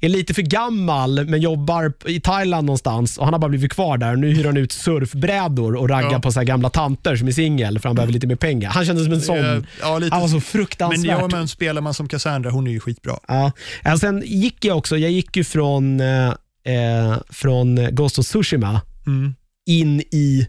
är 0.00 0.08
lite 0.08 0.34
för 0.34 0.42
gammal 0.42 1.24
men 1.26 1.40
jobbar 1.40 1.92
i 2.06 2.20
Thailand 2.20 2.66
någonstans 2.66 3.18
och 3.18 3.24
han 3.24 3.32
har 3.34 3.38
bara 3.40 3.48
blivit 3.48 3.72
kvar 3.72 3.98
där. 3.98 4.16
Nu 4.16 4.30
hyr 4.34 4.44
han 4.44 4.56
ut 4.56 4.72
surfbrädor 4.72 5.74
och 5.76 5.88
raggar 5.88 6.12
Ja. 6.12 6.20
på 6.20 6.32
så 6.32 6.40
här 6.40 6.44
gamla 6.46 6.70
tanter 6.70 7.16
som 7.16 7.28
är 7.28 7.32
singel 7.32 7.78
för 7.78 7.88
han 7.88 7.96
behöver 7.96 8.12
lite 8.12 8.26
mer 8.26 8.36
pengar. 8.36 8.70
Han 8.70 8.84
kändes 8.86 9.04
som 9.04 9.12
en 9.12 9.20
sån. 9.20 9.66
Ja, 9.80 9.98
lite. 9.98 10.14
Han 10.14 10.20
var 10.20 10.28
så 10.28 10.34
men 10.34 10.40
fruktansvärt. 10.40 11.06
ja, 11.20 11.28
men 11.32 11.48
spelar 11.48 11.80
man 11.82 11.94
som 11.94 12.08
Cassandra, 12.08 12.50
hon 12.50 12.66
är 12.66 12.70
ju 12.70 12.80
skitbra. 12.80 13.18
Ja. 13.28 13.52
Ja, 13.84 13.98
sen 13.98 14.22
gick 14.26 14.64
jag 14.64 14.78
också, 14.78 14.96
jag 14.98 15.10
gick 15.10 15.36
ju 15.36 15.44
från, 15.44 16.00
eh, 16.00 16.26
eh, 16.64 17.16
från 17.30 17.94
Ghost 17.94 18.18
of 18.18 18.26
Tsushima 18.26 18.80
Mm. 19.06 19.34
in 19.66 20.00
i 20.00 20.46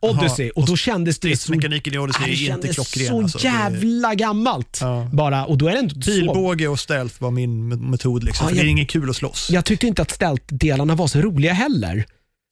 Odyssey 0.00 0.44
Jaha, 0.46 0.52
och 0.56 0.66
då 0.66 0.76
kändes 0.76 1.18
det 1.18 1.36
så, 1.36 1.52
i 1.94 1.98
Odyssey 1.98 2.22
är 2.48 2.54
inte 2.54 2.68
klockren. 2.74 3.06
så 3.06 3.22
alltså. 3.22 3.38
Det 3.38 3.44
jävla 3.48 4.14
gammalt. 4.14 4.78
Ja. 4.80 5.10
Bara, 5.12 5.46
och 5.46 5.58
då 5.58 5.68
är 5.68 5.72
det 5.72 5.78
inte. 5.80 5.94
Pilbåge 6.00 6.68
och 6.68 6.80
stealth 6.80 7.22
var 7.22 7.30
min 7.30 7.72
me- 7.72 7.90
metod. 7.90 8.24
Liksom. 8.24 8.46
Ja, 8.46 8.50
jag- 8.56 8.64
Det 8.64 8.68
är 8.68 8.70
inget 8.70 8.90
kul 8.90 9.10
att 9.10 9.16
slåss. 9.16 9.48
Jag 9.50 9.64
tyckte 9.64 9.86
inte 9.86 10.02
att 10.02 10.10
stealth-delarna 10.10 10.94
var 10.94 11.06
så 11.06 11.20
roliga 11.20 11.52
heller. 11.52 12.04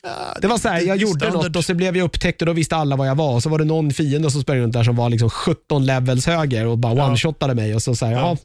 Ja, 0.03 0.37
Det 0.41 0.47
var 0.49 0.59
så 0.59 0.69
här, 0.69 0.81
jag 0.81 0.97
gjorde 0.97 1.21
standard. 1.21 1.45
något 1.47 1.57
och 1.57 1.65
så 1.65 1.75
blev 1.75 1.97
jag 1.97 2.05
upptäckt 2.05 2.43
och 2.43 2.47
då 2.47 2.53
visste 2.53 2.77
alla 2.77 2.97
vad 2.97 3.09
jag 3.09 3.15
var. 3.15 3.35
Och 3.35 3.43
så 3.43 3.49
var 3.49 3.59
det 3.59 3.65
någon 3.65 3.91
fiende 3.93 4.31
som 4.31 4.43
sprang 4.43 4.59
runt 4.59 4.73
där 4.73 4.85
som 4.85 4.97
var 4.97 5.11
liksom 5.11 5.31
17 5.31 5.87
levels 5.87 6.27
höger 6.27 6.67
och 6.67 6.79
bara 6.79 6.95
Ja. 6.95 7.09
one-shotade 7.11 7.55
mig. 7.55 7.75
Och 7.75 7.83
så 7.83 7.95
så 7.97 8.07
här, 8.07 8.13
ja. 8.13 8.37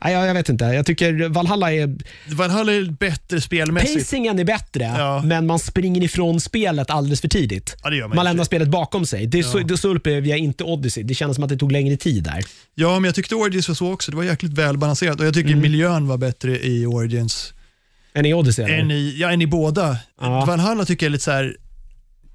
Ja, 0.00 0.10
jag, 0.10 0.26
jag 0.26 0.34
vet 0.34 0.48
inte. 0.48 0.64
Jag 0.64 0.86
tycker 0.86 1.28
Valhalla 1.28 1.72
är... 1.72 1.96
Valhalla 2.34 2.72
är 2.72 2.90
bättre 2.90 3.40
spelmässigt. 3.40 3.94
Pacingen 3.98 4.38
är 4.38 4.44
bättre, 4.44 4.84
Ja. 4.98 5.22
men 5.24 5.46
man 5.46 5.58
springer 5.58 6.02
ifrån 6.02 6.40
spelet 6.40 6.90
alldeles 6.90 7.20
för 7.20 7.28
tidigt. 7.28 7.76
Ja, 7.84 7.90
man 8.08 8.16
Man 8.16 8.24
lämnar 8.24 8.44
spelet 8.44 8.68
bakom 8.68 9.06
sig. 9.06 9.26
Det, 9.26 9.42
så, 9.42 9.58
det 9.58 9.76
så 9.76 9.94
upplevde 9.94 10.28
jag 10.28 10.38
inte 10.38 10.64
Odyssey. 10.64 11.02
Det 11.02 11.14
kändes 11.14 11.34
som 11.34 11.44
att 11.44 11.50
det 11.50 11.56
tog 11.56 11.72
längre 11.72 11.96
tid 11.96 12.24
där. 12.24 12.44
Ja, 12.74 12.94
men 12.94 13.04
jag 13.04 13.14
tyckte 13.14 13.34
Origins 13.34 13.68
var 13.68 13.74
så 13.74 13.92
också. 13.92 14.10
Det 14.10 14.16
var 14.16 14.24
jäkligt 14.24 14.52
välbalanserat 14.52 15.20
och 15.20 15.26
jag 15.26 15.34
tycker 15.34 15.48
Mm. 15.50 15.60
miljön 15.62 16.08
var 16.08 16.16
bättre 16.18 16.58
i 16.66 16.86
Origins 16.86 17.52
Än 18.14 18.26
i 18.26 18.34
Odyssey? 18.34 18.64
eller? 18.64 18.78
än 18.78 18.90
i, 18.90 19.14
ja, 19.18 19.30
än 19.32 19.42
i 19.42 19.46
båda. 19.46 19.96
Ja. 20.20 20.44
Valhalla 20.44 20.84
tycker 20.84 21.06
jag 21.06 21.08
är 21.08 21.12
lite 21.12 21.24
så 21.24 21.30
här, 21.30 21.56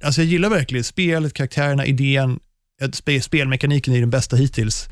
alltså 0.03 0.21
jag 0.21 0.27
gillar 0.27 0.49
verkligen 0.49 0.83
spelet, 0.83 1.33
karaktärerna, 1.33 1.85
idén, 1.85 2.39
spe, 2.93 3.21
spelmekaniken 3.21 3.93
är 3.93 3.99
den 3.99 4.09
bästa 4.09 4.35
hittills. 4.35 4.89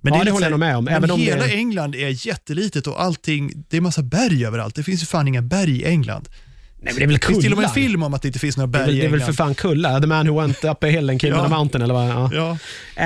Men 0.00 0.12
Ja, 0.12 0.18
det 0.18 0.24
lite 0.24 0.32
håller 0.32 0.46
jag 0.46 0.50
nog 0.50 0.60
med 0.60 0.76
om, 0.76 0.88
även 0.88 1.10
om 1.10 1.20
hela 1.20 1.44
det- 1.46 1.52
England 1.54 1.94
är 1.94 2.26
jättelitet 2.26 2.86
och 2.86 3.02
allting, 3.02 3.52
det 3.68 3.76
är 3.76 3.80
massa 3.80 4.02
berg 4.02 4.46
överallt. 4.46 4.74
Det 4.74 4.82
finns 4.82 5.02
ju 5.02 5.06
fan 5.06 5.28
inga 5.28 5.42
berg 5.42 5.76
i 5.80 5.84
England. 5.84 6.28
Nej, 6.82 6.94
men 6.98 7.08
det 7.08 7.14
Det 7.14 7.26
finns 7.26 7.40
till 7.40 7.52
och 7.52 7.58
med 7.58 7.64
en 7.64 7.70
kullar? 7.72 7.86
film 7.88 8.02
om 8.02 8.14
att 8.14 8.22
det 8.22 8.28
inte 8.28 8.38
finns 8.38 8.56
några 8.56 8.66
Det 8.70 8.78
är, 8.78 8.86
berg 8.86 8.92
väl, 8.94 9.00
det 9.00 9.06
är 9.06 9.10
väl 9.10 9.20
för 9.20 9.32
fan 9.32 9.54
kulla. 9.54 10.00
The 10.00 10.06
man 10.06 10.28
who 10.28 10.40
went 10.40 10.64
up 10.64 10.84
a 10.84 10.86
hill 10.86 11.10
and 11.10 11.20
came 11.20 11.30
Ja. 11.36 11.42
down 11.42 11.52
a 11.52 11.56
mountain. 11.58 11.82
Eller 11.82 11.94
vad, 11.94 12.08
ja. 12.08 12.30
Ja. 12.34 12.58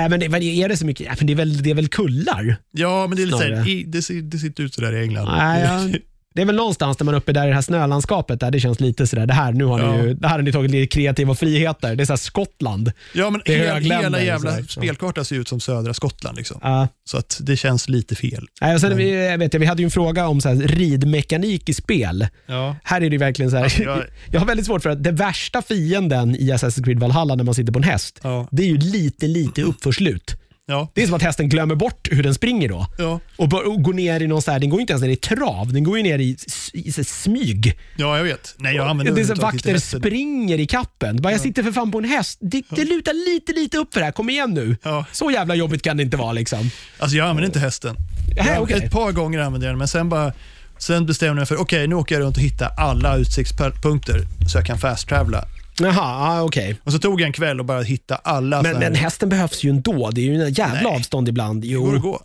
Äh, 0.03 0.09
men 0.09 0.19
det, 0.19 0.27
vad 0.27 0.43
är 0.43 0.69
det 0.69 0.77
så 0.77 0.85
mycket? 0.85 1.05
Ja, 1.07 1.13
men 1.17 1.27
det, 1.27 1.33
är 1.33 1.35
väl, 1.35 1.63
det 1.63 1.69
är 1.69 1.73
väl 1.73 1.87
kullar? 1.87 2.55
ja, 2.71 3.07
men 3.07 3.15
det 3.17 3.23
är 3.23 3.25
lite 3.25 3.37
så 3.37 3.43
här, 3.43 3.49
Snarare. 3.51 3.69
i, 3.69 3.83
det, 3.83 4.01
ser, 4.01 4.13
det 4.21 4.37
ser 4.37 4.47
inte 4.47 4.61
ut 4.61 4.73
sådär 4.73 4.93
i 4.95 5.03
England. 5.03 5.25
Nej, 5.37 5.63
ja, 5.63 5.99
det 6.35 6.41
är 6.41 6.45
väl 6.45 6.55
någonstans 6.55 6.97
där 6.97 7.05
man 7.05 7.13
är 7.13 7.17
uppe 7.17 7.33
där 7.33 7.45
i 7.45 7.47
det 7.49 7.53
här 7.55 7.61
snölandskapet 7.61 8.39
där 8.39 8.51
det 8.51 8.59
känns 8.59 8.79
lite 8.79 9.07
sådär, 9.07 9.25
det 9.25 9.33
här, 9.33 9.51
nu 9.51 9.63
har 9.65 9.79
Ja. 9.79 9.91
ni 9.91 10.03
ju, 10.07 10.13
det 10.13 10.27
här 10.27 10.35
har 10.35 10.41
ni 10.43 10.51
tagit 10.51 10.71
lite 10.71 10.87
kreativa 10.95 11.35
friheter. 11.35 11.95
Det 11.95 12.03
är 12.03 12.05
såhär 12.05 12.17
Skottland. 12.17 12.91
Ja, 13.13 13.29
men 13.29 13.41
är 13.45 13.79
hela, 13.81 14.21
jävla 14.21 14.51
sådär. 14.51 14.65
spelkartan 14.69 15.25
ser 15.25 15.35
ut 15.35 15.47
som 15.47 15.59
södra 15.59 15.93
Skottland. 15.93 16.37
Liksom. 16.37 16.59
Ja. 16.63 16.87
Så 17.05 17.17
att 17.17 17.37
det 17.41 17.55
känns 17.57 17.89
lite 17.89 18.15
fel. 18.15 18.45
Nej, 18.61 18.73
och 18.75 18.81
sen, 18.81 18.97
vi, 18.97 19.25
jag 19.29 19.37
vet, 19.37 19.55
vi 19.55 19.65
hade 19.65 19.81
ju 19.81 19.85
en 19.85 19.91
fråga 19.91 20.27
om 20.27 20.41
så 20.41 20.49
här, 20.49 20.55
ridmekanik 20.55 21.69
i 21.69 21.73
spel. 21.73 22.27
Ja. 22.45 22.75
Här 22.83 23.01
är 23.01 23.09
det 23.09 23.17
verkligen 23.17 23.51
så 23.51 23.57
här, 23.57 23.63
Alltså, 23.63 23.83
jag- 23.83 24.03
jag 24.31 24.39
har 24.39 24.47
väldigt 24.47 24.65
svårt 24.65 24.83
för 24.83 24.89
att 24.89 25.03
det 25.03 25.11
värsta 25.11 25.61
fienden 25.61 26.35
i 26.35 26.51
Assassin's 26.51 26.83
Creed 26.83 26.99
Valhalla 26.99 27.35
när 27.35 27.43
man 27.43 27.53
sitter 27.53 27.73
på 27.73 27.79
en 27.79 27.83
häst, 27.83 28.19
Ja. 28.23 28.47
det 28.51 28.63
är 28.63 28.67
ju 28.67 28.77
lite, 28.77 29.27
lite 29.27 29.61
uppförslut. 29.61 30.35
Ja. 30.69 30.91
Det 30.93 31.03
är 31.03 31.05
som 31.05 31.15
att 31.15 31.21
hästen 31.21 31.49
glömmer 31.49 31.75
bort 31.75 32.07
hur 32.11 32.23
den 32.23 32.33
springer 32.33 32.69
då. 32.69 32.87
Ja. 32.97 33.19
Och, 33.37 33.49
bör, 33.49 33.67
och 33.67 33.83
går 33.83 33.93
ner 33.93 34.21
i 34.21 34.27
någon 34.27 34.41
så 34.41 34.51
här, 34.51 34.59
den 34.59 34.69
går 34.69 34.81
inte 34.81 34.93
ens 34.93 35.03
ner 35.03 35.09
i 35.09 35.15
trav, 35.15 35.73
den 35.73 35.83
går 35.83 35.97
ju 35.97 36.03
ner 36.03 36.19
i, 36.19 36.37
i, 36.73 36.91
så 36.91 37.01
här 37.01 37.05
smyg. 37.05 37.79
ja, 37.97 38.17
jag 38.17 38.23
vet. 38.23 38.55
Nej, 38.57 38.75
jag 38.75 38.87
använder 38.87 39.13
det 39.15 39.21
är 39.21 39.25
så 39.25 39.35
vakter 39.35 39.77
springer 39.77 40.59
i 40.59 40.67
kappen. 40.67 41.21
Bara, 41.21 41.31
jag 41.33 41.41
sitter 41.41 41.63
för 41.63 41.71
fan 41.71 41.91
på 41.91 41.97
en 41.97 42.03
häst. 42.03 42.37
Det, 42.41 42.63
det 42.69 42.85
lutar 42.85 43.13
lite, 43.33 43.53
lite 43.53 43.77
upp 43.77 43.93
för 43.93 43.99
det 43.99 44.05
här. 44.05 44.11
Kom 44.11 44.29
igen 44.29 44.53
nu. 44.53 44.77
Ja. 44.83 45.05
Så 45.11 45.31
jävla 45.31 45.55
jobbigt 45.55 45.81
kan 45.81 45.97
det 45.97 46.03
inte 46.03 46.17
vara. 46.17 46.31
Liksom. 46.31 46.71
Alltså 46.99 47.17
jag 47.17 47.27
använder 47.27 47.45
inte 47.47 47.59
hästen. 47.59 47.95
Jag- 48.35 48.61
okej. 48.61 48.83
Ett 48.85 48.91
par 48.91 49.11
gånger 49.11 49.39
använde 49.39 49.67
jag 49.67 49.71
den, 49.73 49.77
men 49.79 49.87
sen 49.87 50.09
bara 50.09 50.33
Sen 50.77 51.05
bestämde 51.05 51.29
jag 51.29 51.35
mig 51.35 51.45
för, 51.45 51.61
okej 51.61 51.87
nu 51.87 51.95
åker 51.95 52.15
jag 52.15 52.21
runt 52.21 52.37
och 52.37 52.43
hittar 52.43 52.69
alla 52.77 53.17
utsiktspunkter 53.17 54.21
så 54.51 54.57
jag 54.57 54.65
kan 54.65 54.77
fast-travla. 54.77 55.45
Jaha, 55.79 56.01
ah, 56.29 56.41
okej. 56.41 56.75
Och 56.83 56.91
så 56.91 56.99
tog 56.99 57.21
jag 57.21 57.27
en 57.27 57.33
kväll 57.33 57.59
och 57.59 57.65
bara 57.65 57.81
hitta 57.81 58.15
alla 58.15 58.61
Men, 58.61 58.79
men 58.79 58.95
hästen 58.95 59.29
behövs 59.29 59.63
ju 59.63 59.69
ändå. 59.69 60.11
Det 60.11 60.21
är 60.21 60.25
ju 60.25 60.43
en 60.43 60.53
jävla 60.53 60.81
Nej. 60.89 60.95
avstånd 60.95 61.29
ibland. 61.29 61.61
det 61.61 61.73
går 61.73 61.87
att 61.87 61.93
Jo, 61.95 62.01
gå. 62.01 62.21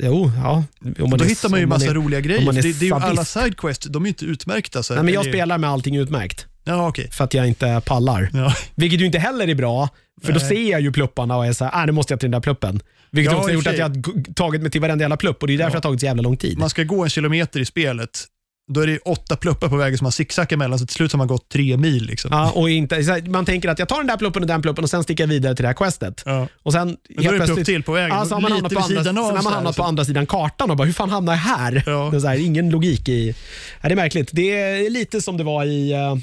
jo 0.00 0.30
ja. 0.36 0.64
Om 1.00 1.10
man 1.10 1.18
Då 1.18 1.24
är- 1.24 1.28
hittar 1.28 1.48
man 1.48 1.60
ju 1.60 1.66
massa 1.66 1.86
är- 1.90 1.94
roliga 1.94 2.20
grejer. 2.20 2.52
Det, 2.52 2.60
det 2.62 2.68
är 2.82 2.84
ju 2.84 2.94
alla 2.94 3.24
sidequests, 3.24 3.86
de 3.86 4.04
är 4.04 4.08
inte 4.08 4.24
utmärkta. 4.24 4.82
Så 4.82 4.94
Nej, 4.94 5.02
men 5.04 5.14
jag 5.14 5.26
är- 5.26 5.30
spelar 5.30 5.58
med 5.58 5.70
allting 5.70 5.96
utmärkt. 5.96 6.46
Ja, 6.64 6.88
okej. 6.88 7.10
För 7.10 7.24
att 7.24 7.34
jag 7.34 7.48
inte 7.48 7.82
pallar. 7.84 8.30
Ja. 8.32 8.54
Vilket 8.74 9.00
ju 9.00 9.06
inte 9.06 9.18
heller 9.18 9.48
är 9.48 9.54
bra. 9.54 9.88
För 10.22 10.32
då 10.32 10.38
Nej. 10.38 10.48
ser 10.48 10.70
jag 10.70 10.80
ju 10.80 10.92
plupparna 10.92 11.36
och 11.36 11.46
är 11.46 11.52
så 11.52 11.64
här, 11.64 11.82
ah, 11.82 11.86
nu 11.86 11.92
måste 11.92 12.12
jag 12.12 12.20
till 12.20 12.26
den 12.30 12.40
där 12.40 12.40
pluppen. 12.40 12.80
Vilket 13.10 13.32
Ja, 13.32 13.38
också 13.38 13.48
har 13.48 13.54
gjort 13.54 13.66
att 13.66 13.78
jag 13.78 14.04
tagit 14.34 14.62
mig 14.62 14.70
till 14.70 14.80
varenda 14.80 15.02
jävla 15.02 15.16
plupp 15.16 15.42
och 15.42 15.46
det 15.48 15.54
är 15.54 15.58
därför 15.58 15.64
Ja. 15.66 15.70
det 15.70 15.76
har 15.76 15.80
tagit 15.82 16.00
så 16.00 16.06
jävla 16.06 16.22
lång 16.22 16.36
tid. 16.36 16.58
Man 16.58 16.70
ska 16.70 16.82
gå 16.82 17.04
en 17.04 17.10
kilometer 17.10 17.60
i 17.60 17.64
spelet, 17.64 18.24
då 18.68 18.80
är 18.80 18.86
det 18.86 18.98
åtta 18.98 19.36
pluppar 19.36 19.68
på 19.68 19.76
vägen 19.76 19.98
som 19.98 20.04
man 20.04 20.12
zigzaggar 20.12 20.56
mellan, 20.58 20.78
så 20.78 20.86
till 20.86 20.94
slut 20.94 21.12
har 21.12 21.18
man 21.18 21.26
gått 21.26 21.48
tre 21.48 21.76
mil. 21.76 22.06
Liksom. 22.06 22.30
Ja, 22.32 22.50
och 22.50 22.70
inte, 22.70 23.22
man 23.26 23.44
tänker 23.44 23.68
att 23.68 23.78
jag 23.78 23.88
tar 23.88 23.96
den 23.96 24.06
där 24.06 24.16
pluppen 24.16 24.42
och 24.42 24.48
den 24.48 24.62
pluppen 24.62 24.84
och 24.84 24.90
sen 24.90 25.02
sticker 25.02 25.24
jag 25.24 25.28
vidare 25.28 25.54
till 25.54 25.62
det 25.62 25.68
här 25.68 25.74
questet. 25.74 26.22
Ja. 26.26 26.48
Och 26.62 26.72
sen 26.72 26.96
Men 27.08 27.24
då 27.24 27.32
är 27.32 27.38
det 27.38 27.46
plupp 27.46 27.64
till 27.64 27.82
på 27.82 27.92
vägen, 27.92 28.16
Ja, 28.16 28.24
så 28.24 28.34
har 28.34 28.40
man 28.40 28.52
hamnat 28.52 28.72
på 28.72 28.80
andra, 28.80 29.04
sen 29.04 29.16
har 29.16 29.42
man 29.42 29.52
hamnat 29.52 29.76
på 29.76 29.82
andra 29.82 30.04
sidan 30.04 30.26
kartan 30.26 30.70
och 30.70 30.76
bara, 30.76 30.84
hur 30.84 30.92
fan 30.92 31.10
hamnar 31.10 31.32
jag 31.32 31.40
här? 31.40 31.82
Ja. 31.86 32.08
Det 32.12 32.16
är 32.16 32.28
här 32.28 32.44
ingen 32.44 32.70
logik 32.70 33.08
i... 33.08 33.34
Ja, 33.80 33.88
det 33.88 33.94
är 33.94 33.96
märkligt. 33.96 34.30
Det 34.32 34.52
är 34.60 34.90
lite 34.90 35.20
som 35.20 35.36
det 35.36 35.44
var 35.44 35.64
i, 35.64 35.92
eh, 35.92 36.16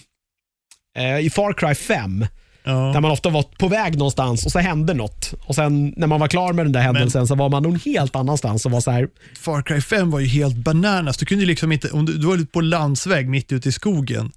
eh, 1.03 1.25
i 1.25 1.29
Far 1.29 1.53
Cry 1.53 1.75
5. 1.75 2.25
Där 2.65 2.71
Ja. 2.93 3.01
man 3.01 3.11
ofta 3.11 3.29
var 3.29 3.43
på 3.59 3.67
väg 3.67 3.97
någonstans 3.97 4.45
och 4.45 4.51
så 4.51 4.59
hände 4.59 4.93
något. 4.93 5.33
Och 5.45 5.55
sen 5.55 5.93
när 5.97 6.07
man 6.07 6.19
var 6.19 6.27
klar 6.27 6.53
med 6.53 6.65
den 6.65 6.71
där 6.71 6.81
händelsen 6.81 7.27
så 7.27 7.35
var 7.35 7.49
man 7.49 7.63
någon 7.63 7.79
helt 7.85 8.15
annanstans 8.15 8.65
och 8.65 8.71
var 8.71 8.81
så 8.81 8.91
här, 8.91 9.07
Far 9.39 9.61
Cry 9.61 9.81
5 9.81 10.11
var 10.11 10.19
ju 10.19 10.27
helt 10.27 10.55
bananas. 10.55 11.17
Du 11.17 11.25
kunde 11.25 11.45
liksom 11.45 11.71
inte, 11.71 11.89
om 11.91 12.05
du, 12.05 12.13
du 12.17 12.27
var 12.27 12.45
på 12.45 12.61
landsväg 12.61 13.29
mitt 13.29 13.51
ute 13.51 13.69
i 13.69 13.71
skogen, 13.71 14.31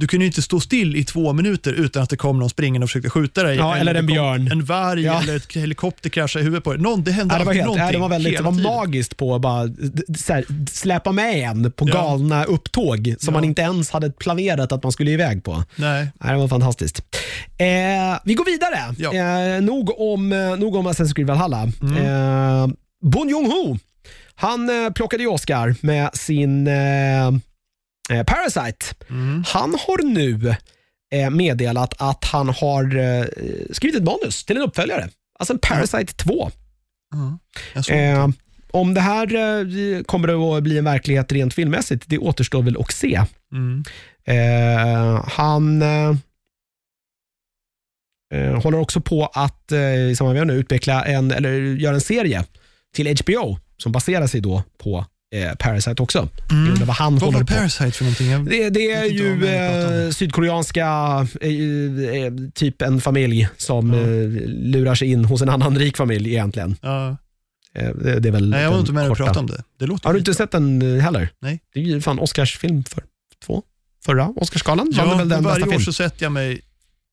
du 0.00 0.06
kunde 0.06 0.26
inte 0.26 0.42
stå 0.42 0.60
still 0.60 0.96
i 0.96 1.04
två 1.04 1.32
minuter 1.32 1.72
utan 1.72 2.02
att 2.02 2.10
det 2.10 2.16
kom 2.16 2.38
någon 2.38 2.50
springande 2.50 2.84
och 2.84 2.88
försökte 2.90 3.10
skjuta 3.10 3.42
dig. 3.42 3.56
Ja, 3.56 3.76
eller 3.76 3.92
det 3.92 3.98
en 3.98 4.06
björn. 4.06 4.52
En 4.52 4.64
varg 4.64 5.02
Ja. 5.02 5.22
eller 5.22 5.36
ett 5.36 5.56
helikopter 5.56 6.10
kraschade 6.10 6.42
i 6.42 6.44
huvudet 6.44 6.64
på 6.64 6.72
dig. 6.72 6.82
Någon, 6.82 7.04
det 7.04 7.12
hände 7.12 7.34
Ja, 7.34 7.38
det, 7.38 7.44
var 7.44 7.52
helt, 7.54 7.64
någonting. 7.66 7.86
ja, 7.86 7.92
det 7.92 7.98
var 7.98 8.08
väldigt 8.08 8.36
det 8.36 8.42
var 8.42 8.52
magiskt 8.52 9.16
på 9.16 9.34
att 9.34 9.40
bara 9.40 9.60
här, 10.28 10.66
släpa 10.70 11.12
med 11.12 11.34
en 11.50 11.72
på 11.72 11.84
galna 11.84 12.44
upptåg 12.44 13.14
som 13.18 13.34
man 13.34 13.44
inte 13.44 13.62
ens 13.62 13.90
hade 13.90 14.10
planerat 14.10 14.72
att 14.72 14.82
man 14.82 14.92
skulle 14.92 15.10
iväg 15.10 15.44
på. 15.44 15.64
Nej. 15.76 16.08
Nej, 16.20 16.32
det 16.32 16.38
var 16.38 16.48
fantastiskt. 16.48 16.98
Eh, 17.58 17.66
vi 18.24 18.34
går 18.34 18.44
vidare. 18.44 19.56
Eh, 19.56 19.62
nog, 19.62 20.00
om, 20.00 20.32
eh, 20.32 20.56
nog 20.58 20.74
om 20.76 20.88
Assassin's 20.88 21.14
Creed 21.14 21.26
Valhalla. 21.26 21.62
Eh, 21.62 22.68
Bon 23.02 23.28
Joon-Ho, 23.28 23.78
han 24.34 24.84
eh, 24.84 24.90
plockade 24.92 25.22
ju 25.22 25.28
Oscar 25.28 25.74
med 25.80 26.10
sin 26.14 26.68
eh, 28.10 28.22
Parasite. 28.24 28.86
Mm. 29.10 29.44
Han 29.46 29.70
har 29.70 30.02
nu 30.02 30.54
eh, 31.12 31.30
meddelat 31.30 31.94
att 31.98 32.24
han 32.24 32.48
har 32.48 32.96
eh, 32.96 33.24
skrivit 33.72 33.96
ett 33.96 34.04
manus 34.04 34.44
till 34.44 34.56
en 34.56 34.62
uppföljare. 34.62 35.08
Alltså 35.38 35.52
en 35.52 35.58
Parasite 35.58 36.14
2. 36.14 36.50
Ja. 37.10 37.38
Jag 37.74 37.84
såg 37.84 37.96
Eh, 37.96 38.28
om 38.72 38.94
det 38.94 39.00
här 39.00 39.34
eh, 39.34 40.02
kommer 40.02 40.28
det 40.28 40.34
att 40.34 40.62
bli 40.62 40.78
en 40.78 40.84
verklighet 40.84 41.32
rent 41.32 41.54
filmmässigt, 41.54 42.04
det 42.06 42.18
återstår 42.18 42.62
väl 42.62 42.76
att 42.80 42.92
se. 42.92 43.22
Mm. 43.52 43.84
Eh, 44.24 45.24
han 45.28 45.82
håller 48.62 48.78
också 48.78 49.00
på 49.00 49.26
att 49.26 49.72
eh, 49.72 50.14
som 50.16 50.34
vi 50.34 50.44
nu, 50.44 50.52
utveckla 50.52 51.04
en, 51.04 51.30
eller 51.30 51.52
göra 51.60 51.94
en 51.94 52.00
serie 52.00 52.44
till 52.94 53.16
HBO 53.16 53.58
som 53.76 53.92
baserar 53.92 54.26
sig 54.26 54.40
då 54.40 54.62
på 54.78 55.04
eh, 55.34 55.54
Parasite 55.58 56.02
också. 56.02 56.28
Mm. 56.50 56.74
Vad 56.74 56.96
han 56.96 57.18
Vad 57.18 57.32
var 57.34 57.40
på. 57.40 57.46
Parasite 57.46 57.90
för 57.90 58.04
någonting? 58.04 58.30
Jag, 58.30 58.44
Det, 58.44 58.70
det 58.70 58.90
är 58.92 59.04
ju 59.04 59.46
eh, 59.46 60.10
sydkoreanska, 60.10 60.86
eh, 61.40 61.50
eh, 61.50 62.32
typ 62.54 62.82
en 62.82 63.00
familj 63.00 63.48
som 63.56 63.90
eh, 63.94 63.98
lurar 64.46 64.94
sig 64.94 65.10
in 65.10 65.24
hos 65.24 65.42
en 65.42 65.48
annan 65.48 65.78
rik 65.78 65.96
familj 65.96 66.30
egentligen. 66.30 66.76
ja. 66.82 67.16
Det, 67.74 68.20
det 68.20 68.28
är 68.28 68.32
väl 68.32 68.50
Nej, 68.50 68.62
jag 68.62 68.70
var 68.70 68.78
inte 68.80 68.92
med 68.92 69.10
och 69.10 69.16
pratade 69.16 69.38
om 69.38 69.46
det. 69.46 69.62
Det 69.78 69.86
låter 69.86 70.08
Har 70.08 70.12
du 70.14 70.18
inte 70.18 70.30
skitbra. 70.30 70.44
sett 70.44 70.50
den 70.52 71.00
heller? 71.00 71.28
Nej. 71.42 71.60
Det 71.74 71.80
är 71.80 71.84
ju 71.84 72.00
fan 72.00 72.18
Oscarsfilm 72.18 72.84
för 72.84 73.04
två. 73.46 73.62
Förra 74.04 74.28
Oscarsgalan 74.36 74.92
Ja, 74.96 75.16
väl 75.16 75.28
den 75.28 75.42
varje 75.44 75.64
år 75.64 75.70
film. 75.70 75.82
så 75.82 75.92
sätter 75.92 76.22
jag 76.24 76.32
mig 76.32 76.60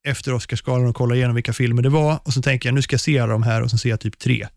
efter 0.07 0.33
Oscarsgalan 0.33 0.87
och 0.87 0.95
kollar 0.95 1.15
igenom 1.15 1.35
vilka 1.35 1.53
filmer 1.53 1.81
det 1.81 1.89
var 1.89 2.19
och 2.23 2.33
så 2.33 2.41
tänker 2.41 2.69
jag 2.69 2.73
nu 2.73 2.81
ska 2.81 2.93
jag 2.93 3.01
se 3.01 3.19
alla 3.19 3.31
de 3.31 3.43
här 3.43 3.61
och 3.63 3.71
så 3.71 3.77
ser 3.77 3.89
jag 3.89 3.99
typ 3.99 4.19
tre. 4.19 4.47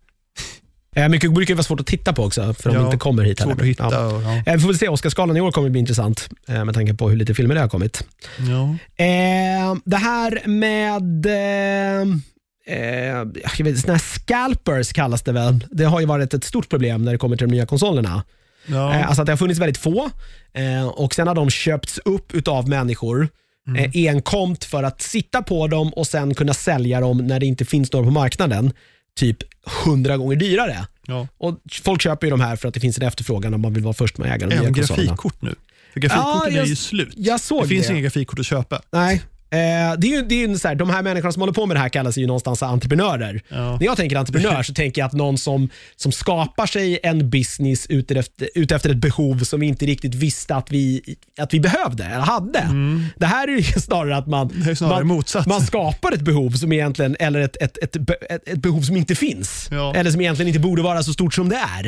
Eh, 0.96 1.08
mycket 1.08 1.32
brukar 1.34 1.54
vara 1.54 1.62
svårt 1.62 1.80
att 1.80 1.86
titta 1.86 2.12
på 2.12 2.24
också, 2.24 2.54
för 2.54 2.70
de 2.70 2.76
Ja, 2.78 2.84
inte 2.84 2.96
kommer 2.96 3.22
hit. 3.22 3.38
Svårt 3.40 3.60
att 3.60 3.66
hitta. 3.66 3.88
Ja. 3.90 4.22
Ja. 4.22 4.36
Eh, 4.46 4.54
Vi 4.54 4.60
får 4.60 4.68
väl 4.68 4.78
se, 4.78 4.88
Oscarsgalan 4.88 5.36
i 5.36 5.40
år 5.40 5.52
kommer 5.52 5.68
bli 5.68 5.80
intressant 5.80 6.28
eh, 6.48 6.64
med 6.64 6.74
tanke 6.74 6.94
på 6.94 7.08
hur 7.10 7.16
lite 7.16 7.34
filmer 7.34 7.54
det 7.54 7.60
har 7.60 7.68
kommit. 7.68 8.04
Ja. 8.48 8.76
Det 9.84 9.96
här 9.96 10.46
med 10.48 11.26
jag 13.58 13.64
vet, 13.64 13.78
såna 13.78 13.92
här 13.92 13.98
scalpers 13.98 14.92
kallas 14.92 15.22
det 15.22 15.32
väl. 15.32 15.64
Det 15.70 15.84
har 15.84 16.00
ju 16.00 16.06
varit 16.06 16.34
ett 16.34 16.44
stort 16.44 16.68
problem 16.68 17.04
när 17.04 17.12
det 17.12 17.18
kommer 17.18 17.36
till 17.36 17.48
de 17.48 17.54
nya 17.54 17.66
konsolerna. 17.66 18.22
Ja. 18.66 18.94
Alltså 19.04 19.22
att 19.22 19.26
det 19.26 19.32
har 19.32 19.36
funnits 19.36 19.60
väldigt 19.60 19.78
få 19.78 20.10
och 20.94 21.14
sen 21.14 21.28
har 21.28 21.34
de 21.34 21.50
köpts 21.50 21.98
upp 22.04 22.34
utav 22.34 22.68
människor 22.68 23.28
Mm. 23.68 23.90
enkomt 23.94 24.64
för 24.64 24.82
att 24.82 25.02
sitta 25.02 25.42
på 25.42 25.66
dem 25.66 25.88
och 25.92 26.06
sen 26.06 26.34
kunna 26.34 26.54
sälja 26.54 27.00
dem 27.00 27.18
när 27.18 27.40
det 27.40 27.46
inte 27.46 27.64
finns 27.64 27.92
några 27.92 28.04
på 28.06 28.10
marknaden. 28.10 28.72
Typ 29.20 29.36
hundra 29.84 30.16
gånger 30.16 30.36
dyrare. 30.36 30.86
ja. 31.06 31.28
Och 31.38 31.58
Folk 31.82 32.02
köper 32.02 32.26
ju 32.26 32.30
de 32.30 32.40
här 32.40 32.56
för 32.56 32.68
att 32.68 32.74
det 32.74 32.80
finns 32.80 32.98
en 32.98 33.04
efterfrågan 33.06 33.54
om 33.54 33.60
man 33.60 33.74
vill 33.74 33.82
vara 33.84 33.94
först 33.94 34.18
med 34.18 34.28
att 34.30 34.34
äga 34.36 34.46
de 34.46 34.54
nya 34.54 34.60
Även 34.62 34.72
grafikkort 34.72 35.42
nu. 35.42 35.54
För 35.92 36.00
grafikkorten 36.00 36.52
Ja, 36.52 36.56
jag- 36.56 36.64
är 36.64 36.68
ju 36.68 36.76
slut. 36.76 37.14
Det 37.16 37.68
finns 37.68 37.86
det. 37.86 37.92
inga 37.92 38.00
grafikkort 38.02 38.38
att 38.38 38.46
köpa. 38.46 38.82
Nej. 38.92 39.22
Eh, 39.52 39.58
det 39.98 40.06
är 40.06 40.16
ju, 40.16 40.22
det 40.22 40.34
är 40.44 40.48
ju 40.48 40.58
så 40.58 40.68
här, 40.68 40.74
de 40.74 40.90
här 40.90 41.02
människorna 41.02 41.32
som 41.32 41.42
håller 41.42 41.52
på 41.52 41.66
med 41.66 41.76
det 41.76 41.80
här 41.80 41.88
kallas 41.88 42.16
ju 42.18 42.26
någonstans 42.26 42.62
entreprenörer. 42.62 43.42
Ja. 43.48 43.76
När 43.76 43.84
jag 43.86 43.96
tänker 43.96 44.16
entreprenör 44.16 44.62
så 44.62 44.74
tänker 44.74 45.00
jag 45.00 45.06
att 45.06 45.12
någon 45.12 45.38
som, 45.38 45.68
som 45.96 46.12
skapar 46.12 46.66
sig 46.66 46.98
en 47.02 47.30
business 47.30 47.86
utefter, 47.88 48.48
utefter 48.54 48.90
ett 48.90 48.96
behov 48.96 49.38
som 49.38 49.60
vi 49.60 49.66
inte 49.66 49.86
riktigt 49.86 50.14
visste 50.14 50.54
att 50.54 50.70
vi, 50.70 51.16
att 51.38 51.54
vi 51.54 51.60
behövde 51.60 52.04
eller 52.04 52.16
hade. 52.18 52.60
Det 53.16 53.26
här 53.26 53.48
är 53.48 53.52
ju 53.52 53.62
snarare 53.80 54.16
att 54.16 54.26
man, 54.26 54.50
Mm. 54.50 54.76
Snarare 54.76 55.04
man, 55.04 55.22
man 55.46 55.60
skapar 55.60 56.12
ett 56.12 56.20
behov 56.20 56.50
som 56.50 56.72
egentligen, 56.72 57.16
eller 57.20 57.40
ett, 57.40 57.56
ett, 57.60 57.78
ett, 57.78 57.96
ett, 57.96 58.48
ett 58.48 58.58
behov 58.58 58.82
som 58.82 58.96
inte 58.96 59.14
finns. 59.14 59.68
Ja. 59.70 59.94
Eller 59.94 60.10
som 60.10 60.20
egentligen 60.20 60.48
inte 60.48 60.60
borde 60.60 60.82
vara 60.82 61.02
så 61.02 61.12
stort 61.12 61.34
som 61.34 61.48
det 61.48 61.56
är. 61.78 61.86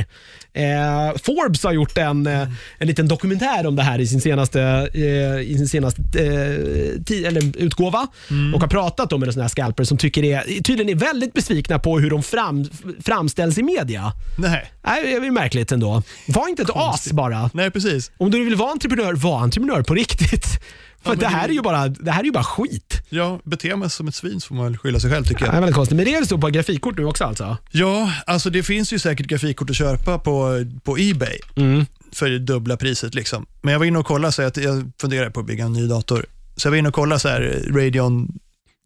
Eh, 0.54 1.16
Forbes 1.22 1.64
har 1.64 1.72
gjort 1.72 1.98
en, 1.98 2.26
eh, 2.26 2.48
en 2.78 2.86
liten 2.86 3.08
dokumentär 3.08 3.66
om 3.66 3.76
det 3.76 3.82
här 3.82 3.98
i 3.98 4.06
sin 4.06 4.20
senaste, 4.20 4.60
eh, 4.94 5.40
i 5.50 5.54
sin 5.58 5.68
senaste 5.68 6.02
eh, 6.02 7.00
ti- 7.00 7.26
eller 7.26 7.51
utgåva 7.57 8.07
Mm. 8.30 8.55
och 8.55 8.61
har 8.61 8.68
pratat 8.68 9.12
om 9.12 9.20
med 9.20 9.28
sådana 9.28 9.42
här 9.44 9.48
scalpers 9.48 9.88
som 9.88 9.98
tycker 9.98 10.24
är, 10.24 10.42
tydligen 10.62 10.88
är 10.88 10.94
väldigt 10.94 11.32
besvikna 11.34 11.78
på 11.78 11.98
hur 11.98 12.11
de 12.11 12.22
fram, 12.22 12.64
framställs 13.05 13.59
i 13.59 13.62
media. 13.62 14.12
Nej. 14.38 14.72
Nej, 14.86 15.20
Det 15.20 15.26
är 15.26 15.30
märkligt 15.30 15.72
ändå. 15.72 16.03
Var 16.28 16.48
inte 16.48 16.62
ett 16.62 16.70
as 16.74 17.12
bara. 17.12 17.50
Nej, 17.55 17.70
precis. 17.70 18.11
Om 18.18 18.30
du 18.30 18.44
vill 18.44 18.57
vara 18.57 18.70
entreprenör, 18.70 19.12
var 19.14 19.40
entreprenör 19.40 19.82
på 19.82 19.94
riktigt. 19.94 20.46
För 21.03 21.11
men 21.11 21.18
det, 21.18 21.26
här 21.26 21.48
är 21.48 21.53
ju 21.53 21.62
bara, 21.62 21.88
det 21.88 22.11
här 22.11 22.20
är 22.20 22.24
ju 22.24 22.32
bara 22.32 22.44
skit. 22.44 23.03
Ja, 23.09 23.40
beter 23.44 23.76
man 23.76 23.90
sig 23.90 23.96
som 23.96 24.09
ett 24.09 24.14
svin 24.14 24.40
så 24.40 24.48
får 24.48 24.55
man 24.55 24.64
väl 24.64 24.76
skylla 24.78 25.00
sig 25.00 25.11
själv 25.11 25.24
tycker 25.24 25.40
Det 25.40 25.46
jag. 25.46 25.55
är 25.55 25.61
väldigt 25.61 25.74
konstigt. 25.76 25.96
Men 25.96 26.05
det 26.05 26.14
är 26.14 26.24
så 26.24 26.38
på 26.38 26.48
grafikkort 26.48 26.98
nu 26.98 27.05
också 27.05 27.24
alltså? 27.24 27.57
Ja, 27.70 28.12
alltså 28.26 28.50
det 28.50 28.62
finns 28.62 28.92
ju 28.92 28.98
säkert 28.98 29.26
grafikkort 29.26 29.70
att 29.70 29.76
köpa 29.76 30.18
på, 30.18 30.64
på 30.84 30.96
Ebay 30.98 31.38
Mm. 31.57 31.86
för 32.12 32.38
dubbla 32.38 32.76
priset. 32.76 33.14
Liksom. 33.14 33.46
Men 33.62 33.72
jag 33.72 33.78
var 33.78 33.86
inne 33.86 33.98
och 33.98 34.07
kollade, 34.07 34.32
så 34.32 34.42
att 34.42 34.57
jag 34.57 34.90
funderar 35.00 35.30
på 35.30 35.40
att 35.40 35.46
bygga 35.46 35.64
en 35.64 35.72
ny 35.72 35.86
dator. 35.86 36.26
Så 36.57 36.66
jag 36.66 36.70
var 36.70 36.78
inne 36.78 36.88
och 36.88 36.94
kollade 36.94 37.20
så 37.20 37.28
här, 37.28 37.62
Radeon, 37.70 38.38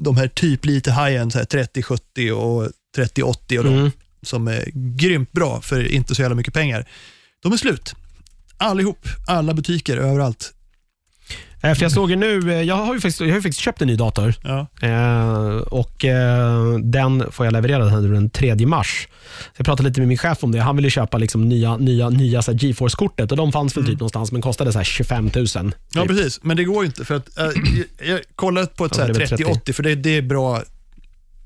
de 0.02 0.16
här 0.16 0.28
typ 0.28 0.64
lite 0.64 0.90
high-end, 0.92 1.32
så 1.32 1.38
här 1.38 1.44
3070 1.46 2.32
och 2.32 2.68
3080 2.96 3.58
och 3.58 3.64
de, 3.64 3.74
Mm. 3.74 3.90
som 4.22 4.48
är 4.48 4.64
grymt 4.96 5.32
bra 5.32 5.60
för 5.60 5.92
inte 5.92 6.14
så 6.14 6.22
jävla 6.22 6.34
mycket 6.36 6.54
pengar. 6.54 6.88
De 7.42 7.52
är 7.52 7.56
slut. 7.56 7.94
Allihop, 8.56 9.08
alla 9.26 9.54
butiker 9.54 9.96
överallt. 9.96 10.52
Eh, 11.66 11.74
För 11.74 11.82
jag 11.82 11.92
såg 11.92 12.10
ju 12.10 12.16
nu, 12.16 12.52
eh, 12.52 12.62
jag 12.62 12.74
har 12.74 12.94
ju 12.94 13.00
faktiskt, 13.00 13.20
jag 13.20 13.28
har 13.28 13.34
ju 13.34 13.42
faktiskt 13.42 13.60
köpt 13.60 13.82
en 13.82 13.88
ny 13.88 13.96
dator 13.96 14.34
Ja. 14.42 14.66
eh, 14.82 15.56
och 15.56 16.04
eh, 16.04 16.78
den 16.78 17.32
får 17.32 17.46
jag 17.46 17.52
leverera 17.52 17.88
här 17.88 18.00
den 18.00 18.30
3 18.30 18.66
mars. 18.66 19.08
Så 19.38 19.52
jag 19.56 19.66
pratade 19.66 19.88
lite 19.88 20.00
med 20.00 20.08
min 20.08 20.18
chef 20.18 20.44
om 20.44 20.52
det. 20.52 20.60
Han 20.60 20.76
ville 20.76 20.90
köpa 20.90 21.18
liksom 21.18 21.48
nya, 21.48 21.76
nya, 21.76 22.08
nya 22.08 22.42
så 22.42 22.52
här 22.52 22.58
GeForce-kortet 22.58 23.30
och 23.30 23.36
de 23.36 23.52
fanns 23.52 23.76
väl 23.76 23.84
typ 23.86 24.00
någonstans 24.00 24.32
men 24.32 24.42
kostade 24.42 24.72
så 24.72 24.78
här 24.78 24.84
25 24.84 25.30
000. 25.34 25.46
Mm. 25.56 25.72
Ja, 25.94 26.00
typ. 26.02 26.10
precis. 26.10 26.40
Men 26.42 26.56
det 26.56 26.64
går 26.64 26.82
ju 26.82 26.86
inte. 26.86 27.04
för 27.04 27.14
att 27.14 27.38
äh, 27.38 27.44
jag, 27.44 28.08
jag 28.08 28.20
kollade 28.34 28.66
på 28.66 28.84
ett 28.84 28.94
så 28.94 29.00
här 29.00 29.08
det 29.08 29.14
är 29.14 29.18
väl 29.18 29.28
30. 29.28 29.36
3080, 29.36 29.72
för 29.72 29.82
det, 29.82 29.94
det 29.94 30.16
är 30.16 30.22
bra. 30.22 30.62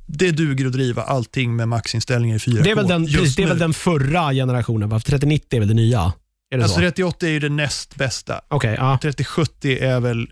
Det 0.06 0.30
duger 0.30 0.66
att 0.66 0.72
driva 0.72 1.02
allting 1.02 1.56
med 1.56 1.68
maxinställningar 1.68 2.36
i 2.36 2.38
4K. 2.38 2.62
Det 2.62 2.70
är 2.70 2.74
väl 2.74 2.88
den, 2.88 3.04
just 3.04 3.18
precis, 3.18 3.36
det 3.36 3.42
är 3.42 3.46
väl 3.46 3.56
nu. 3.56 3.60
den 3.60 3.74
förra 3.74 4.32
generationen, 4.32 4.88
va? 4.88 5.00
För 5.00 5.06
3090 5.10 5.56
är 5.56 5.60
väl 5.60 5.68
det 5.68 5.74
nya? 5.74 6.12
Är 6.50 6.56
det 6.58 6.64
Alltså 6.64 6.74
så? 6.74 6.80
3080 6.80 7.26
är 7.28 7.32
ju 7.32 7.38
det 7.38 7.48
näst 7.48 7.96
bästa. 7.96 8.40
Okej, 8.48 8.74
ja. 8.78 8.98
3070 9.02 9.78
är 9.80 10.00
väl 10.00 10.30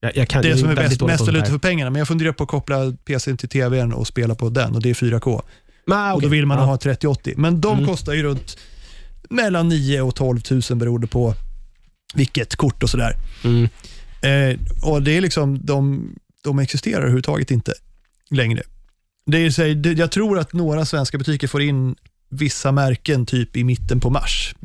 Jag, 0.00 0.16
jag 0.16 0.28
kan, 0.28 0.42
det 0.42 0.48
jag 0.48 0.58
som 0.58 0.68
är 0.68 0.74
väldigt 0.74 0.98
bäst, 0.98 1.10
mest 1.10 1.26
valuta 1.26 1.46
för 1.46 1.58
pengarna. 1.58 1.90
Men 1.90 1.98
jag 1.98 2.08
funderar 2.08 2.32
på 2.32 2.42
att 2.42 2.48
koppla 2.48 2.92
PCn 3.04 3.36
till 3.36 3.48
tvn 3.48 3.92
och 3.92 4.06
spela 4.06 4.34
på 4.34 4.48
den 4.48 4.74
och 4.74 4.82
det 4.82 4.90
är 4.90 4.94
4K. 4.94 5.42
Men, 5.86 5.98
ah, 5.98 6.10
Och 6.12 6.16
okej. 6.16 6.26
då 6.28 6.30
vill 6.30 6.46
man 6.46 6.58
ja. 6.58 6.64
ha 6.64 6.76
3080. 6.76 7.34
Men 7.36 7.60
de 7.60 7.72
Mm. 7.78 7.86
kostar 7.88 8.12
ju 8.12 8.22
runt 8.22 8.58
mellan 9.30 9.68
9 9.68 10.00
och 10.00 10.14
12 10.14 10.40
000 10.50 10.62
beroende 10.78 11.06
på 11.06 11.34
vilket 12.14 12.56
kort 12.56 12.82
och 12.82 12.90
sådär. 12.90 13.16
Mm. 13.44 13.68
Eh, 14.22 14.58
och 14.82 15.02
det 15.02 15.16
är 15.16 15.20
liksom, 15.20 15.66
de, 15.66 16.08
de 16.44 16.58
existerar 16.58 16.98
överhuvudtaget 17.00 17.50
inte 17.50 17.72
längre. 18.30 18.62
Det 19.26 19.38
är, 19.38 19.50
så 19.50 19.62
jag 20.00 20.10
tror 20.10 20.38
att 20.38 20.52
några 20.52 20.84
svenska 20.84 21.18
butiker 21.18 21.48
får 21.48 21.62
in 21.62 21.94
vissa 22.30 22.72
märken 22.72 23.26
typ 23.26 23.56
i 23.56 23.64
mitten 23.64 24.00
på 24.00 24.10
mars. 24.10 24.54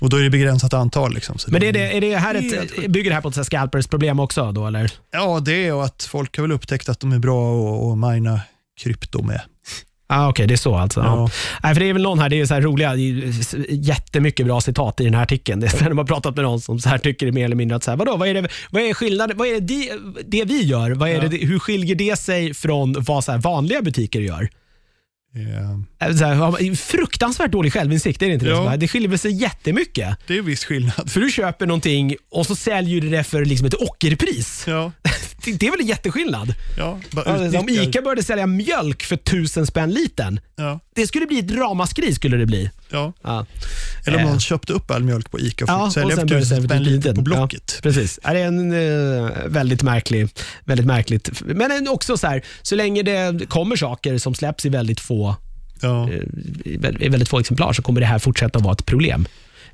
och 0.00 0.10
då 0.10 0.16
är 0.16 0.22
det 0.22 0.30
begränsat 0.30 0.74
antal. 0.74 1.14
Liksom, 1.14 1.36
Men 1.48 1.60
de- 1.60 1.68
är 1.68 1.72
det, 1.72 1.96
är 1.96 2.00
det 2.00 2.16
här 2.16 2.34
ett, 2.34 2.90
bygger 2.90 3.10
det 3.10 3.14
här 3.14 3.22
på 3.22 3.28
ett 3.28 3.34
så 3.34 3.40
här 3.40 3.44
scalpers 3.44 3.86
problem 3.86 4.20
också 4.20 4.52
då 4.52 4.66
eller? 4.66 4.90
Ja, 5.12 5.40
det 5.40 5.66
är 5.66 5.74
och 5.74 5.84
att 5.84 6.02
folk 6.10 6.36
har 6.36 6.42
väl 6.42 6.52
upptäckt 6.52 6.88
att 6.88 7.00
de 7.00 7.12
är 7.12 7.18
bra 7.18 7.52
att- 7.92 7.98
mina 7.98 8.40
krypto 8.80 9.22
med. 9.22 9.40
Ah, 10.08 10.28
Okej, 10.28 10.46
det 10.46 10.54
är 10.54 10.56
så 10.58 10.74
alltså. 10.76 11.00
Ja. 11.00 11.30
Nej, 11.62 11.74
för 11.74 11.80
det 11.80 11.88
är 11.88 11.92
väl 11.92 12.02
någon 12.02 12.18
här, 12.18 12.28
det 12.28 12.40
är 12.40 12.46
så 12.46 12.54
här 12.54 12.60
roliga, 12.60 12.94
det 12.94 13.02
jättemycket 13.70 14.46
bra 14.46 14.60
citat 14.60 15.00
i 15.00 15.04
den 15.04 15.14
här 15.14 15.22
artikeln. 15.22 15.60
Det 15.80 15.80
är 15.82 15.88
de 15.88 15.98
har 15.98 16.04
pratat 16.04 16.36
med 16.36 16.44
någon 16.44 16.60
som 16.60 16.78
så 16.80 16.88
här 16.88 16.98
tycker 16.98 17.32
mer 17.32 17.44
eller 17.44 17.56
mindre 17.56 17.76
att, 17.76 17.84
så 17.84 17.90
här, 17.90 17.98
vadå, 17.98 18.16
vad 18.16 18.28
är 18.28 18.34
det, 18.34 18.48
vad 18.70 18.82
är 18.82 18.94
skillnaden, 18.94 19.36
vad 19.36 19.48
är 19.48 19.60
det, 19.60 19.90
det 20.26 20.44
vi 20.44 20.62
gör, 20.62 20.90
vad 20.90 21.08
är 21.08 21.28
det, 21.28 21.36
hur 21.36 21.58
skiljer 21.58 21.94
det 21.96 22.18
sig 22.18 22.54
från 22.54 22.96
vad 22.98 23.24
så 23.24 23.36
vanliga 23.38 23.82
butiker 23.82 24.20
gör? 24.20 24.48
Har- 26.34 26.74
fruktansvärt 26.76 27.52
dålig 27.52 27.72
självinsikt, 27.72 28.22
är 28.22 28.26
det 28.26 28.32
inte 28.34 28.46
det? 28.46 28.50
Ja. 28.50 28.72
är? 28.72 28.76
Det 28.76 28.88
skiljer 28.88 29.16
sig 29.18 29.32
jättemycket. 29.32 30.16
Det 30.26 30.38
är 30.38 30.42
viss 30.42 30.64
skillnad. 30.64 31.10
För 31.10 31.20
du 31.20 31.30
köper 31.30 31.66
någonting 31.66 32.16
och 32.30 32.46
så 32.46 32.56
säljer 32.56 33.00
du 33.00 33.10
det 33.10 33.24
för 33.24 33.44
liksom 33.44 33.66
ett 33.66 33.74
ockerpris. 33.74 34.64
Ja, 34.66 34.92
Det, 35.46 35.52
det 35.52 35.66
är 35.66 35.70
väl 35.70 35.80
en 35.80 35.86
jätteskillnad? 35.86 36.54
ja, 36.78 36.98
Ja, 37.26 37.58
Om 37.60 37.68
ICA 37.68 38.02
började 38.02 38.22
sälja 38.22 38.46
mjölk 38.46 39.02
för 39.02 39.16
tusen 39.16 39.66
spänn 39.66 39.90
litern, 39.90 40.40
Ja, 40.56 40.80
det 40.94 41.06
skulle 41.06 41.26
bli 41.26 41.38
ett 41.38 41.50
ramaskri. 41.50 42.14
Skulle 42.14 42.36
det 42.36 42.46
bli. 42.46 42.70
ja. 42.90 43.12
Ja. 43.22 43.46
Eller 44.06 44.16
om 44.18 44.22
Eh. 44.24 44.30
någon 44.30 44.40
köpte 44.40 44.72
upp 44.72 44.90
all 44.90 45.04
mjölk 45.04 45.30
på 45.30 45.40
ICA 45.40 45.64
och 45.64 45.70
Ja, 45.70 45.86
fick 45.86 45.94
sälja 45.94 46.14
och 46.14 46.20
för 46.20 46.28
tusen 46.28 46.62
spänn 46.62 46.82
bli 46.82 46.90
liter 46.90 47.14
på. 47.14 47.20
Blocket. 47.22 47.78
Precis. 47.82 48.18
Det 48.22 48.28
är 48.28 48.34
en 48.34 48.72
eh, 48.72 49.30
väldigt 49.46 49.82
märklig, 49.82 50.28
väldigt 50.64 50.86
märkligt. 50.86 51.42
Men 51.46 51.70
en- 51.70 51.88
också 51.88 52.16
så 52.16 52.26
här, 52.26 52.42
så 52.62 52.74
länge 52.74 53.02
det 53.02 53.48
kommer 53.48 53.76
saker 53.76 54.18
som 54.18 54.34
släpps 54.34 54.66
i 54.66 54.68
väldigt 54.68 55.00
få, 55.00 55.36
Ja. 55.80 56.10
eh, 56.10 56.20
i 56.64 57.08
väldigt 57.08 57.28
få 57.28 57.38
exemplar 57.38 57.72
så 57.72 57.82
kommer 57.82 58.00
det 58.00 58.06
här 58.06 58.18
fortsätta 58.18 58.58
att 58.58 58.64
vara 58.64 58.72
ett 58.74 58.86
problem. 58.86 59.26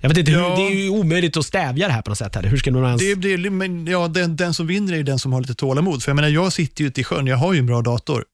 Jag 0.03 0.09
vet 0.09 0.19
inte, 0.19 0.31
hur, 0.33 0.39
Ja. 0.39 0.57
det 0.57 0.63
är 0.63 0.75
ju 0.85 0.89
omöjligt 0.89 1.37
att 1.37 1.47
stävja 1.47 1.87
det 1.87 1.93
här 1.93 2.03
på 2.03 2.11
något 2.11 2.19
sätt. 2.19 2.35
Här. 2.35 2.43
Hur 2.43 2.57
ska 2.57 2.71
man 2.73 2.85
ens... 2.85 3.03
Det, 3.03 3.37
det, 3.37 3.51
men 3.51 3.87
ja, 3.87 4.09
den, 4.09 4.37
den 4.37 4.55
som 4.55 4.67
vinner 4.67 4.95
är 4.95 5.03
den 5.03 5.19
som 5.19 5.33
har 5.33 5.41
lite 5.41 5.55
tålamod. 5.55 6.03
För 6.03 6.11
jag 6.11 6.17
menar, 6.17 6.29
jag 6.29 6.53
sitter 6.53 6.83
ju 6.85 6.89
ute 6.89 7.01
i 7.01 7.05
sjön, 7.05 7.27
jag 7.27 7.37
har 7.37 7.53
ju 7.53 7.59
en 7.59 7.67
bra 7.67 7.83
dator. 7.83 8.25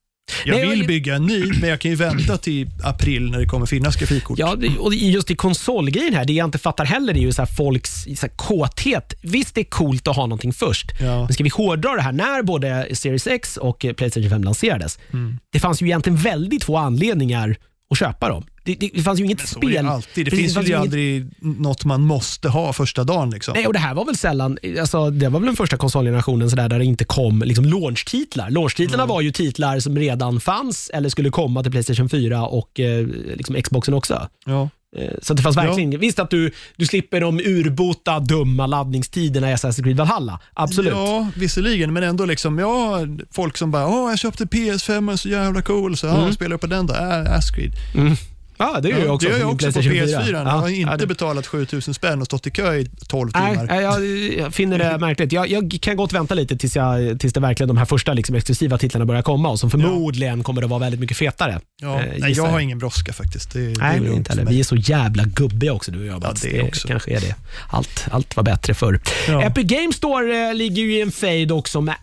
Jag 0.45 0.55
Nej, 0.57 0.69
vill 0.69 0.79
jag- 0.79 0.87
bygga 0.87 1.15
en 1.15 1.25
ny, 1.25 1.43
men 1.61 1.69
jag 1.69 1.79
kan 1.79 1.91
ju 1.91 1.97
vänta 1.97 2.37
till 2.37 2.69
april 2.83 3.31
när 3.31 3.39
det 3.39 3.45
kommer 3.45 3.65
finnas 3.65 3.95
grafikkort. 3.95 4.39
Ja, 4.39 4.57
och 4.79 4.93
just 4.93 5.31
i 5.31 5.35
konsolgrejen 5.35 6.13
här, 6.13 6.25
det 6.25 6.33
jag 6.33 6.45
inte 6.47 6.57
fattar 6.57 6.85
heller 6.85 7.13
är 7.13 7.17
ju 7.21 7.31
så 7.33 7.45
folks 7.45 7.91
så 8.03 8.09
här 8.21 8.29
kåthet. 8.35 9.13
Visst, 9.21 9.55
det 9.55 9.61
är 9.61 9.65
coolt 9.65 10.07
att 10.07 10.15
ha 10.15 10.23
någonting 10.23 10.53
först, 10.53 10.91
Ja. 11.01 11.17
men 11.23 11.33
ska 11.33 11.43
vi 11.43 11.49
hårdra 11.49 11.95
det 11.95 12.01
här, 12.01 12.11
när 12.11 12.43
både 12.43 12.87
Series 12.95 13.27
X 13.27 13.57
och 13.57 13.85
eh, 13.85 13.93
Playstation 13.93 14.29
5 14.29 14.43
lanserades, 14.43 14.99
Mm. 15.13 15.37
det 15.51 15.59
fanns 15.59 15.81
ju 15.81 15.85
egentligen 15.85 16.17
väldigt 16.17 16.63
få 16.63 16.77
anledningar 16.77 17.55
att 17.91 17.97
köpa 17.99 18.29
dem. 18.29 18.43
Det, 18.69 18.75
det, 18.79 18.89
det 18.93 19.01
fanns 19.01 19.19
ju 19.19 19.23
inget 19.25 19.47
spel. 19.47 19.75
är 19.75 19.83
det 19.83 19.89
alltid. 19.89 20.25
Det 20.25 20.29
Precis, 20.31 20.53
finns 20.53 20.67
ju 20.67 20.69
inget- 20.69 20.81
aldrig 20.81 21.25
något 21.41 21.85
man 21.85 22.01
måste 22.01 22.49
ha 22.49 22.73
första 22.73 23.03
dagen. 23.03 23.29
Liksom. 23.29 23.53
Nej, 23.53 23.67
och 23.67 23.73
det 23.73 23.79
här 23.79 23.93
var 23.93 24.05
väl 24.05 24.17
sällan, 24.17 24.57
alltså, 24.79 25.09
det 25.09 25.29
var 25.29 25.39
väl 25.39 25.47
den 25.47 25.55
första 25.55 25.77
konsolgenerationen 25.77 26.49
sådär, 26.49 26.69
där 26.69 26.79
det 26.79 26.85
inte 26.85 27.03
kom 27.03 27.41
liksom, 27.45 27.65
launchtitlar. 27.65 28.49
Launchtitlarna 28.49 29.03
Mm. 29.03 29.13
var 29.13 29.21
ju 29.21 29.31
titlar 29.31 29.79
som 29.79 29.97
redan 29.97 30.39
fanns 30.39 30.89
eller 30.93 31.09
skulle 31.09 31.29
komma 31.29 31.63
till 31.63 31.71
Playstation 31.71 32.09
4 32.09 32.45
och 32.47 32.79
eh, 32.79 33.07
liksom 33.35 33.55
Xboxen 33.61 33.93
också. 33.93 34.27
Ja. 34.45 34.69
Eh, 34.97 35.11
Så 35.21 35.33
det 35.33 35.41
fanns 35.41 35.55
Ja. 35.55 35.61
verkligen, 35.63 35.99
visst 35.99 36.19
att 36.19 36.29
du, 36.29 36.51
du 36.75 36.85
slipper 36.85 37.21
de 37.21 37.39
urbota 37.39 38.19
dumma 38.19 38.67
laddningstiderna 38.67 39.51
i 39.51 39.53
Assassin's 39.55 39.83
Creed 39.83 39.97
Valhalla. 39.97 40.39
Absolut. 40.53 40.93
Ja, 40.93 41.27
visserligen, 41.35 41.93
men 41.93 42.03
ändå 42.03 42.25
liksom, 42.25 42.59
ja, 42.59 42.99
folk 43.31 43.57
som 43.57 43.71
bara, 43.71 43.87
åh, 43.87 44.09
jag 44.09 44.19
köpte 44.19 44.45
PS5, 44.45 44.93
den 44.93 45.09
är 45.09 45.15
så 45.15 45.29
jävla 45.29 45.61
cool, 45.61 45.97
så 45.97 46.07
ja, 46.07 46.33
spelar 46.33 46.51
jag 46.51 46.61
på 46.61 46.67
den 46.67 46.85
då? 46.87 46.93
Äh, 46.93 47.33
Ascreed. 47.37 47.71
Ja, 48.61 48.79
det 48.81 48.89
gör 48.89 48.97
Ja, 48.99 49.05
jag 49.05 49.15
också. 49.15 49.27
det 49.27 49.33
gör 49.33 49.39
jag 49.39 49.49
också 49.51 49.67
på 49.67 49.71
PlayStation 49.71 50.07
PS4. 50.07 50.25
4. 50.25 50.37
Jag 50.37 50.47
Ja, 50.47 50.51
har 50.51 50.69
inte 50.69 50.91
ja, 50.91 50.97
det- 50.97 51.07
betalat 51.07 51.47
7000 51.47 51.93
spänn 51.93 52.19
och 52.21 52.25
stått 52.25 52.47
i 52.47 52.51
kö 52.51 52.75
i 52.75 52.85
12 53.07 53.31
Nej, 53.33 53.51
timmar. 53.51 53.65
nej, 53.67 53.83
jag, 53.83 54.05
jag 54.45 54.53
finner 54.53 54.77
det 54.79 54.97
märkligt. 54.97 55.31
Jag, 55.31 55.47
jag 55.49 55.77
kan 55.81 55.95
gott 55.97 56.13
vänta 56.13 56.33
lite 56.35 56.57
tills, 56.57 56.75
jag, 56.75 57.19
tills 57.19 57.33
det 57.33 57.39
verkligen 57.39 57.67
de 57.67 57.77
här 57.77 57.85
första 57.85 58.13
liksom, 58.13 58.35
exklusiva 58.35 58.77
titlarna 58.77 59.05
börjar 59.05 59.21
komma 59.21 59.49
och 59.49 59.59
som 59.59 59.71
förmodligen 59.71 60.43
kommer 60.43 60.61
att 60.63 60.69
vara 60.69 60.79
väldigt 60.79 60.99
mycket 60.99 61.17
fetare. 61.17 61.59
Ja, 61.81 61.99
eh, 62.01 62.13
nej, 62.17 62.31
jag 62.31 62.45
har 62.47 62.59
ingen 62.59 62.79
brådska 62.79 63.13
faktiskt. 63.13 63.53
Det, 63.53 63.59
det 63.73 63.81
Nej, 63.81 63.99
lugnt 63.99 64.17
inte 64.17 64.31
heller. 64.31 64.45
Vi 64.45 64.59
är 64.59 64.63
så 64.63 64.75
jävla 64.75 65.23
gubbiga 65.23 65.73
också 65.73 65.91
du 65.91 65.99
och 65.99 66.05
jag. 66.05 66.21
Mats. 66.23 66.41
det 66.41 66.61
också. 66.61 66.87
kanske 66.87 67.11
är 67.11 67.19
det. 67.21 67.35
Allt, 67.69 68.07
allt 68.11 68.35
var 68.35 68.43
bättre 68.43 68.73
förr. 68.73 68.99
Ja. 69.27 69.43
Epic 69.43 69.65
Games 69.67 69.95
Store 69.95 70.47
eh, 70.49 70.53
ligger 70.55 70.83
ju 70.83 70.93
i 70.97 71.01
en 71.01 71.11
fade 71.11 71.53
också 71.53 71.81
med 71.81 71.95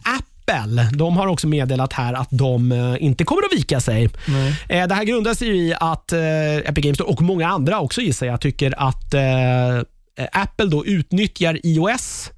Apple. 0.47 0.91
De 0.93 1.17
har 1.17 1.27
också 1.27 1.47
meddelat 1.47 1.93
här 1.93 2.13
att 2.15 2.29
de 2.31 2.73
eh, 2.73 2.95
inte 3.01 3.25
kommer 3.25 3.43
att 3.43 3.59
vika 3.59 3.81
sig. 3.81 4.09
Nej. 4.29 4.55
Eh, 4.69 4.87
Det 4.89 4.95
här 4.95 5.05
grundar 5.05 5.35
sig 5.35 5.49
i 5.49 5.75
att 5.81 6.13
eh, 6.13 6.57
Epic 6.57 6.85
Games 6.85 7.01
och 7.01 7.23
många 7.23 7.49
andra 7.49 7.81
också 7.81 8.01
gissar 8.01 8.27
jag 8.27 8.41
tycker 8.41 8.75
att 8.89 9.15
Apple 10.33 10.67
då 10.67 10.87
utnyttjar 10.87 11.59
iOS 11.67 12.31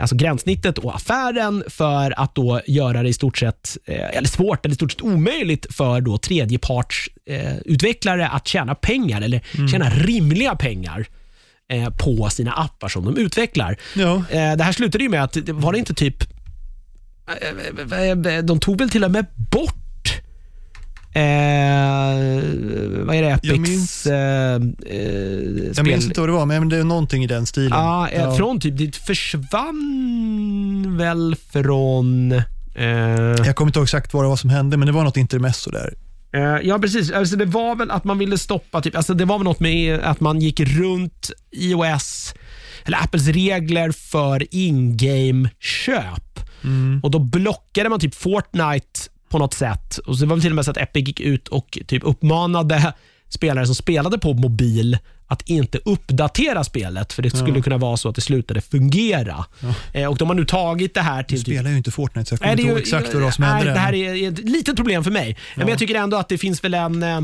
alltså 0.00 0.16
gränssnittet 0.16 0.78
och 0.78 0.94
affären 0.96 1.64
för 1.68 2.20
att 2.20 2.34
då 2.34 2.60
göra 2.66 3.02
det 3.02 3.08
i 3.08 3.12
stort 3.12 3.38
sett, 3.38 3.76
eller 3.86 4.28
svårt 4.28 4.64
eller 4.64 4.72
i 4.72 4.76
stort 4.76 4.92
sett 4.92 5.02
omöjligt 5.02 5.74
för 5.74 6.00
då 6.00 6.18
tredjepartsutvecklare 6.18 7.50
eh, 7.50 7.56
utvecklare 7.64 8.28
att 8.28 8.48
tjäna 8.48 8.74
pengar 8.74 9.20
eller 9.20 9.40
tjäna 9.70 9.90
rimliga 9.90 10.56
pengar 10.56 11.06
eh, 11.72 11.88
på 11.90 12.28
sina 12.30 12.52
appar 12.52 12.88
som 12.88 13.04
de 13.04 13.16
utvecklar. 13.16 13.76
Ja, 13.96 14.14
Eh, 14.30 14.56
det 14.56 14.64
här 14.64 14.72
slutade 14.72 15.04
ju 15.04 15.10
med 15.10 15.24
att, 15.24 15.36
var 15.48 15.72
det 15.72 15.78
inte 15.78 15.94
typ, 15.94 16.24
de 18.42 18.60
tog 18.60 18.78
väl 18.78 18.90
till 18.90 19.04
och 19.04 19.10
med 19.10 19.26
bort 19.50 19.74
Eh, 21.14 21.20
vad 23.06 23.16
är 23.16 23.22
det? 23.22 23.28
Epics 23.30 23.44
Jag 23.52 23.60
minns- 23.60 24.06
eh, 24.06 24.54
eh, 24.54 24.60
jag 25.76 25.86
minns 25.86 26.04
inte 26.04 26.20
vad 26.20 26.28
det 26.28 26.32
var, 26.32 26.46
men 26.46 26.68
det 26.68 26.76
är 26.76 26.84
någonting 26.84 27.24
i 27.24 27.26
den 27.26 27.46
stilen. 27.46 27.70
Ja, 27.78 28.08
eh, 28.08 28.36
från 28.36 28.60
typ, 28.60 28.78
det 28.78 28.96
försvann 28.96 30.94
väl 30.98 31.36
från... 31.52 32.32
Eh, 32.32 32.42
Jag 33.46 33.56
kommer 33.56 33.68
inte 33.68 33.78
ihåg 33.78 33.84
exakt 33.86 34.14
vad 34.14 34.24
det 34.24 34.28
var 34.28 34.36
som 34.36 34.50
hände, 34.50 34.76
men 34.76 34.86
det 34.86 34.92
var 34.92 35.04
något 35.04 35.16
intermezzo 35.16 35.70
där. 35.70 35.94
eh, 36.34 36.58
ja, 36.68 36.78
precis. 36.78 37.10
Alltså, 37.12 37.36
det 37.36 37.44
var 37.44 37.76
väl 37.76 37.90
att 37.90 38.04
man 38.04 38.18
ville 38.18 38.38
stoppa, 38.38 38.80
typ, 38.80 38.96
alltså, 38.96 39.14
det 39.14 39.24
var 39.24 39.38
väl 39.38 39.44
något 39.44 39.60
med 39.60 40.00
att 40.00 40.20
man 40.20 40.40
gick 40.40 40.60
runt 40.60 41.30
iOS, 41.56 42.34
eller 42.84 42.98
Apples 43.02 43.26
regler 43.28 43.90
för 43.92 44.54
in-game-köp. 44.54 46.22
Och 47.02 47.10
Då 47.10 47.18
blockade 47.18 47.88
man 47.88 48.00
typ 48.00 48.14
Fortnite 48.14 49.00
på 49.28 49.38
något 49.38 49.54
sätt. 49.54 49.98
Och 49.98 50.18
så 50.18 50.26
var 50.26 50.36
det 50.36 50.42
till 50.42 50.52
och 50.52 50.56
med 50.56 50.64
så 50.64 50.70
att 50.70 50.76
Epic 50.76 51.06
gick 51.08 51.20
ut 51.20 51.48
och 51.48 51.78
typ 51.86 52.02
uppmanade 52.04 52.92
spelare 53.28 53.66
som 53.66 53.74
spelade 53.74 54.18
på 54.18 54.34
mobil 54.34 54.98
att 55.26 55.48
inte 55.48 55.78
uppdatera 55.84 56.64
spelet, 56.64 57.12
för 57.12 57.22
det 57.22 57.30
skulle 57.30 57.62
kunna 57.62 57.76
vara 57.78 57.96
så 57.96 58.08
att 58.08 58.14
det 58.14 58.20
slutade 58.20 58.60
fungera. 58.60 59.44
Eh, 59.92 60.06
och 60.10 60.16
De 60.16 60.28
har 60.28 60.34
nu 60.34 60.44
tagit 60.44 60.94
det 60.94 61.00
här 61.00 61.22
till... 61.22 61.44
Typ, 61.44 61.54
spelar 61.54 61.70
ju 61.70 61.76
inte 61.76 61.90
Fortnite, 61.90 62.28
så 62.28 62.32
jag 62.32 62.40
kommer 62.40 62.52
inte 62.52 62.62
ihåg 62.62 62.78
exakt 62.78 63.14
vad 63.14 63.34
som 63.34 63.44
hände 63.44 63.72
Det 63.72 63.78
här 63.78 63.94
är 63.94 64.28
ett 64.28 64.38
litet 64.38 64.76
problem 64.76 65.04
för 65.04 65.10
mig. 65.10 65.38
Men 65.56 65.68
jag 65.68 65.78
tycker 65.78 65.94
ändå 65.94 66.16
att 66.16 66.28
det 66.28 66.38
finns 66.38 66.64
väl 66.64 66.74
en... 66.74 67.02
eh, 67.02 67.20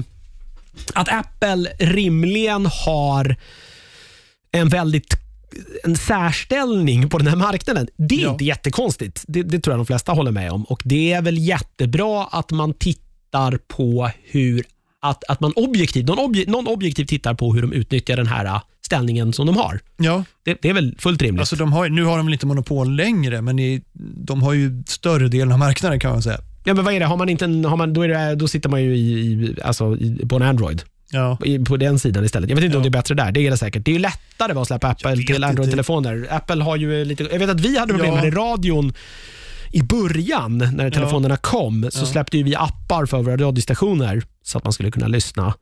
Att 0.94 1.08
Apple 1.08 1.70
rimligen 1.78 2.66
har 2.66 3.36
en 4.52 4.68
väldigt 4.68 5.14
en 5.84 5.96
särställning 5.96 7.08
på 7.08 7.18
den 7.18 7.26
här 7.26 7.36
marknaden. 7.36 7.88
Det 7.96 8.14
är 8.14 8.22
Ja. 8.22 8.32
inte 8.32 8.44
jättekonstigt. 8.44 9.24
Det, 9.28 9.42
det 9.42 9.60
tror 9.60 9.72
jag 9.72 9.78
de 9.80 9.86
flesta 9.86 10.12
håller 10.12 10.30
med 10.30 10.50
om. 10.52 10.64
Och 10.64 10.82
Det 10.84 11.12
är 11.12 11.22
väl 11.22 11.38
jättebra 11.38 12.24
att 12.24 12.50
man 12.50 12.74
tittar 12.74 13.58
på 13.68 14.10
hur 14.24 14.64
att, 15.02 15.24
att 15.28 15.40
man 15.40 15.52
objektivt, 15.56 16.06
någon, 16.06 16.18
obje, 16.18 16.50
någon 16.50 16.66
objektivt 16.66 17.08
tittar 17.08 17.34
på 17.34 17.54
hur 17.54 17.62
de 17.62 17.72
utnyttjar 17.72 18.16
den 18.16 18.26
här 18.26 18.44
eh, 18.44 18.60
ställningen 18.86 19.32
som 19.32 19.46
de 19.46 19.56
har. 19.56 19.80
Ja, 19.96 20.24
Det, 20.44 20.58
det 20.62 20.68
är 20.68 20.74
väl 20.74 20.96
fullt 20.98 21.22
rimligt. 21.22 21.40
alltså 21.40 21.56
de 21.56 21.72
har, 21.72 21.88
nu 21.88 22.04
har 22.04 22.16
de 22.16 22.26
väl 22.26 22.32
inte 22.32 22.46
monopol 22.46 22.94
längre, 22.96 23.42
men 23.42 23.58
i, 23.58 23.82
de 24.16 24.42
har 24.42 24.52
ju 24.52 24.82
större 24.86 25.28
delen 25.28 25.52
av 25.52 25.58
marknaden 25.58 26.00
kan 26.00 26.10
man 26.12 26.22
säga. 26.22 26.38
Ja, 26.64 26.74
men 26.74 26.84
vad 26.84 26.94
är 26.94 27.00
det? 27.00 27.06
Har 27.06 27.16
man 27.16 27.28
inte 27.28 27.44
en, 27.44 27.64
har 27.64 27.76
man, 27.76 27.92
då, 27.92 28.02
är 28.02 28.08
det, 28.08 28.34
då 28.34 28.48
sitter 28.48 28.68
man 28.68 28.82
ju 28.82 28.96
i, 28.96 29.12
i, 29.12 29.56
alltså, 29.64 29.96
i, 29.96 30.26
på 30.28 30.36
en 30.36 30.42
Android. 30.42 30.82
Ja. 31.10 31.38
På 31.68 31.76
den 31.76 31.98
sidan 31.98 32.24
istället. 32.24 32.50
Jag 32.50 32.56
vet 32.56 32.64
inte 32.64 32.76
om 32.76 32.82
Ja. 32.84 32.90
det 32.90 32.98
är 32.98 33.00
bättre 33.00 33.14
där. 33.14 33.32
Det 33.32 33.46
är 33.46 33.50
det 33.50 33.56
säkert. 33.56 33.84
Det 33.84 33.90
är 33.90 33.92
ju 33.92 33.98
lättare 33.98 34.58
att 34.58 34.66
släppa 34.66 34.88
Apple 34.88 35.16
till. 35.16 35.44
Android-telefoner. 35.44 36.26
Apple 36.30 36.64
har 36.64 36.76
ju 36.76 37.04
lite... 37.04 37.22
Jag 37.24 37.38
vet 37.38 37.50
att 37.50 37.60
vi 37.60 37.78
hade 37.78 37.92
problem 37.92 38.14
Ja. 38.14 38.14
med 38.14 38.24
det 38.24 38.28
i 38.28 38.30
radion 38.30 38.92
i 39.72 39.82
början 39.82 40.58
när 40.58 40.90
telefonerna 40.90 41.36
kom. 41.36 41.88
Så 41.90 42.06
släppte 42.06 42.42
vi 42.42 42.54
appar 42.54 43.06
för 43.06 43.22
våra 43.22 43.36
radiostationer 43.36 44.22
så 44.42 44.58
att 44.58 44.64
man 44.64 44.72
skulle 44.72 44.90
kunna 44.90 45.06
lyssna. 45.08 45.54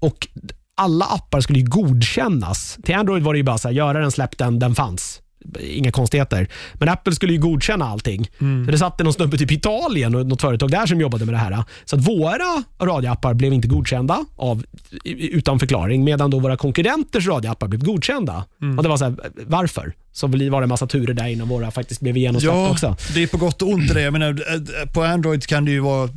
Och 0.00 0.28
alla 0.74 1.04
appar 1.04 1.40
skulle 1.40 1.58
ju 1.58 1.64
godkännas. 1.64 2.78
Till 2.84 2.94
Android 2.94 3.22
var 3.22 3.32
det 3.32 3.36
ju 3.38 3.42
bara 3.42 3.58
så 3.58 3.68
här, 3.68 3.74
göra 3.74 4.00
den, 4.00 4.10
släpp 4.10 4.38
den, 4.38 4.58
den 4.58 4.74
fanns. 4.74 5.20
Inga 5.60 5.90
konstigheter. 5.92 6.48
Men 6.74 6.88
Apple 6.88 7.14
skulle 7.14 7.32
ju 7.32 7.38
godkänna 7.38 7.84
allting. 7.84 8.30
Så 8.38 8.70
det 8.70 8.78
satt 8.78 8.98
någon 8.98 9.12
snubbe 9.12 9.38
typ 9.38 9.50
i 9.50 9.54
Italien 9.54 10.14
och 10.14 10.26
något 10.26 10.40
företag 10.40 10.70
där 10.70 10.86
som 10.86 11.00
jobbade 11.00 11.24
med 11.24 11.34
det 11.34 11.38
här. 11.38 11.64
Så 11.84 11.96
att 11.96 12.08
våra 12.08 12.62
radioappar 12.82 13.34
blev 13.34 13.52
inte 13.52 13.68
godkända 13.68 14.24
av, 14.36 14.64
utan 15.04 15.58
förklaring, 15.58 16.04
medan 16.04 16.30
då 16.30 16.38
våra 16.38 16.56
konkurrenters 16.56 17.26
radioappar 17.26 17.68
blev 17.68 17.84
godkända. 17.84 18.44
Och 18.76 18.82
det 18.82 18.88
var 18.88 18.96
så 18.96 19.04
här, 19.04 19.14
varför? 19.46 19.92
Så 20.12 20.26
var 20.26 20.36
det 20.38 20.64
en 20.64 20.68
massa 20.68 20.86
turer 20.86 21.14
där 21.14 21.26
innan 21.26 21.48
våra 21.48 21.70
faktiskt 21.70 22.00
blev 22.00 22.16
genomsläppta 22.16 22.58
Ja, 22.58 22.70
också. 22.70 22.96
det 23.14 23.22
är 23.22 23.26
på 23.26 23.36
gott 23.36 23.62
och 23.62 23.68
ont 23.68 23.94
det. 23.94 24.02
Jag 24.02 24.12
menar, 24.12 24.28
eh, 24.30 24.92
på 24.92 25.02
Android 25.02 25.46
kan 25.46 25.64
det 25.64 25.70
ju 25.70 25.80
vara 25.80 26.08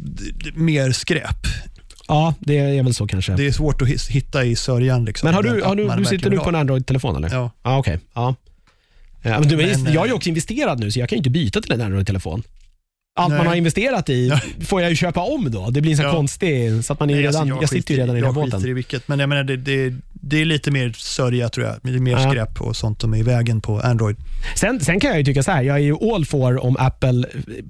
mer 0.55 0.91
skräp. 0.91 1.37
Ja, 2.07 2.33
det 2.39 2.57
är 2.57 2.83
väl 2.83 2.93
så 2.93 3.07
kanske. 3.07 3.33
Det 3.33 3.47
är 3.47 3.51
svårt 3.51 3.81
att 3.81 3.87
hitta 4.09 4.43
i 4.43 4.55
sörjan. 4.55 5.05
Liksom, 5.05 5.27
Men 5.27 5.33
har 5.35 5.43
du, 5.43 5.61
har 5.61 5.75
du, 5.75 5.87
du 5.97 6.05
sitter 6.05 6.29
nu 6.29 6.37
på 6.37 6.49
en. 6.49 6.55
Android-telefon 6.55 7.15
eller? 7.15 7.35
Ja. 7.35 7.51
Ja, 7.63 7.77
okej. 7.77 7.99
Ja. 8.13 8.35
Ja, 9.21 9.39
men 9.39 9.47
du, 9.49 9.57
Men, 9.57 9.67
jag 9.93 10.01
är 10.03 10.05
ju 10.05 10.11
eh, 10.11 10.15
också 10.15 10.29
investerad 10.29 10.79
nu, 10.79 10.91
så 10.91 10.99
jag 10.99 11.09
kan 11.09 11.15
ju 11.15 11.17
inte 11.17 11.29
byta 11.29 11.61
till 11.61 11.71
en 11.71 11.81
Android-telefon. 11.81 12.43
Allt 13.19 13.29
man 13.29 13.37
Nej. 13.37 13.47
har 13.47 13.55
investerat 13.55 14.09
i 14.09 14.31
får 14.61 14.81
jag 14.81 14.89
ju 14.89 14.95
köpa 14.95 15.21
om 15.21 15.51
då. 15.51 15.69
Det 15.69 15.81
blir 15.81 15.95
så 15.95 16.03
Ja. 16.03 16.11
konstig, 16.11 16.83
så 16.85 16.93
att 16.93 16.99
man 16.99 17.09
är 17.09 17.13
Nej, 17.13 17.23
redan, 17.23 17.41
alltså, 17.41 17.61
jag, 17.61 17.69
sitter 17.69 17.93
ju 17.93 17.99
redan 17.99 18.15
i 18.17 18.19
den 18.21 18.23
här 18.23 18.27
Jag 18.27 18.35
båten. 18.35 18.59
skiter 18.59 18.69
i 18.69 18.73
vilket, 18.73 19.07
men 19.07 19.19
jag 19.19 19.29
menar, 19.29 19.43
det, 19.43 19.57
det, 19.57 19.93
det 20.13 20.41
är 20.41 20.45
lite 20.45 20.71
mer 20.71 20.91
sörja 20.97 21.49
tror 21.49 21.65
jag. 21.65 21.75
Det 21.83 21.89
är 21.89 21.99
mer 21.99 22.11
Ja. 22.11 22.29
skräp 22.31 22.61
och 22.61 22.75
sånt 22.75 23.01
som 23.01 23.13
är 23.13 23.17
i 23.17 23.23
vägen 23.23 23.61
på 23.61 23.79
Android. 23.79 24.15
Sen, 24.55 24.79
sen 24.79 24.99
kan 24.99 25.09
jag 25.09 25.19
ju 25.19 25.25
tycka 25.25 25.43
så 25.43 25.51
här, 25.51 25.61
jag 25.63 25.75
är 25.75 25.81
ju 25.81 26.13
all 26.13 26.25
for 26.25 26.63
om 26.65 26.75
Apple 26.79 27.25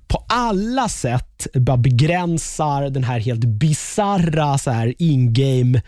på 0.07 0.25
alla 0.29 0.89
sätt 0.89 1.47
bara 1.53 1.77
begränsar 1.77 2.89
den 2.89 3.03
här 3.03 3.19
helt 3.19 3.45
bizarra 3.45 4.57
så 4.57 4.71
här 4.71 4.93
in-game 4.97 5.81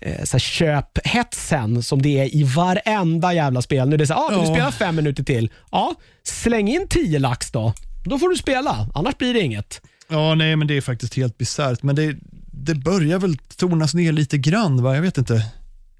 eh, 0.00 0.24
så 0.24 0.34
här 0.34 0.38
köphetsen 0.38 1.82
som 1.82 2.02
det 2.02 2.18
är 2.18 2.34
i 2.34 2.42
varenda 2.42 3.32
jävla 3.34 3.62
spel. 3.62 3.88
Nu 3.88 3.94
är 3.94 3.98
det 3.98 4.06
så 4.06 4.14
här, 4.14 4.20
ah, 4.20 4.28
vill 4.28 4.40
du 4.40 4.46
spela 4.46 4.72
fem 4.72 4.96
minuter 4.96 5.22
till? 5.24 5.50
Ja, 5.70 5.94
släng 6.22 6.68
in 6.68 6.86
tio 6.88 7.18
lax 7.18 7.50
då. 7.50 7.72
Då 8.04 8.18
får 8.18 8.28
du 8.28 8.36
spela, 8.36 8.88
annars 8.94 9.16
blir 9.18 9.34
det 9.34 9.40
inget. 9.40 9.80
Ja, 10.08 10.34
nej, 10.34 10.56
men 10.56 10.66
det 10.68 10.76
är 10.76 10.80
faktiskt 10.80 11.14
helt 11.14 11.38
bisarrt. 11.38 11.82
Men 11.82 11.96
det, 11.96 12.16
det 12.52 12.74
börjar 12.74 13.18
väl 13.18 13.36
tonas 13.36 13.94
ner 13.94 14.12
lite 14.12 14.38
grann, 14.38 14.82
va? 14.82 14.94
Jag 14.94 15.02
vet 15.02 15.18
inte. 15.18 15.44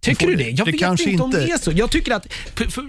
Tycker 0.00 0.26
du 0.26 0.34
det? 0.36 0.50
Jag 0.50 0.66
det 0.66 0.72
vet 0.72 0.80
kanske 0.80 1.10
inte 1.10 1.22
om 1.22 1.28
inte. 1.30 1.40
det 1.46 1.52
är 1.52 1.58
så. 1.58 1.72
Jag 1.72 1.90
tycker, 1.90 2.12
att, 2.14 2.26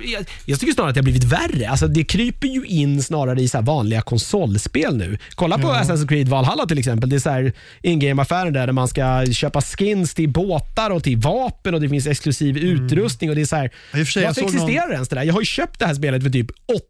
jag, 0.05 0.25
jag 0.45 0.59
tycker 0.59 0.73
snarare 0.73 0.89
att 0.89 0.95
det 0.95 0.99
har 0.99 1.03
blivit 1.03 1.23
värre. 1.23 1.69
Alltså, 1.69 1.87
det 1.87 2.03
kryper 2.03 2.47
ju 2.47 2.65
in 2.65 3.03
snarare 3.03 3.41
i 3.41 3.47
så 3.47 3.57
här 3.57 3.65
vanliga 3.65 4.01
konsolspel 4.01 4.97
nu. 4.97 5.17
Kolla 5.35 5.57
på 5.57 5.67
Assassin's 5.67 6.07
Creed 6.07 6.29
Valhalla 6.29 6.65
till 6.65 6.77
exempel. 6.79 7.09
Det 7.09 7.15
är 7.15 7.19
så 7.19 7.29
här 7.29 7.53
in-game-affärer 7.81 8.51
där 8.51 8.71
man 8.71 8.87
ska 8.87 9.25
köpa 9.31 9.61
skins 9.61 10.13
till 10.13 10.29
båtar 10.29 10.89
och 10.89 11.03
till 11.03 11.17
vapen 11.17 11.73
och 11.73 11.81
det 11.81 11.89
finns 11.89 12.07
exklusiv 12.07 12.57
utrustning. 12.57 13.29
och 13.29 13.35
det 13.35 13.41
är 13.41 13.45
så 13.45 13.55
här, 13.55 13.71
Ja, 13.93 13.99
jag 13.99 13.99
Varför 13.99 14.33
såg 14.33 14.43
existerar 14.43 14.81
någon- 14.85 14.93
ens 14.93 15.09
det 15.09 15.15
där? 15.15 15.23
Jag 15.23 15.33
har 15.33 15.41
ju 15.41 15.45
köpt 15.45 15.79
det 15.79 15.85
här 15.85 15.93
spelet 15.93 16.23
för 16.23 16.29
typ 16.29 16.47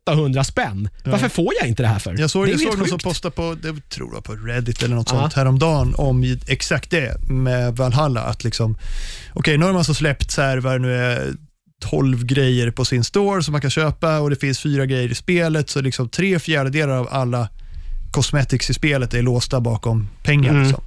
800 0.07 0.43
spänn. 0.43 0.89
Varför 1.05 1.30
får 1.30 1.53
jag 1.59 1.67
inte 1.67 1.84
det 1.84 1.88
här 1.89 1.99
för? 1.99 2.15
Jag 2.19 2.30
såg, 2.30 2.45
det 2.45 2.49
är 2.49 2.51
jag 2.51 2.61
såg 2.61 2.78
någon 2.80 2.88
som 2.88 2.99
postade 2.99 3.36
på, 3.36 3.55
det 3.61 3.89
tror 3.89 4.09
jag 4.13 4.24
på 4.24 4.34
Reddit 4.34 4.84
eller 4.84 4.95
något 4.95 5.09
Ja. 5.11 5.19
sånt 5.19 5.34
häromdagen 5.34 5.95
om 5.95 6.38
exakt 6.47 6.91
det 6.91 7.30
med 7.30 7.76
Valhalla. 7.76 8.22
Att 8.22 8.43
liksom, 8.43 8.78
okej, 9.34 9.57
nu 9.57 9.65
har 9.65 9.74
man 9.74 9.84
så 9.86 9.93
släppt 9.93 10.11
så 10.32 10.41
här, 10.41 10.57
vad 10.57 10.74
det 10.74 10.80
nu 10.80 10.95
är, 10.95 11.34
12 11.82 12.26
grejer 12.26 12.72
på 12.72 12.86
sin 12.86 13.03
store 13.03 13.43
som 13.43 13.51
man 13.51 13.62
kan 13.62 13.70
köpa 13.70 14.20
och 14.20 14.30
det 14.30 14.36
finns 14.36 14.59
fyra 14.59 14.86
grejer 14.86 15.09
i 15.12 15.16
spelet. 15.16 15.70
Så 15.70 15.82
liksom 15.82 16.09
tre 16.09 16.39
fjärdedelar 16.39 16.93
av 16.97 17.07
alla 17.12 17.49
cosmetics 18.12 18.70
i 18.70 18.74
spelet 18.74 19.14
är 19.14 19.22
låsta 19.22 19.59
bakom 19.62 20.09
pengar. 20.24 20.49
Mm. 20.49 20.64
Liksom. 20.64 20.84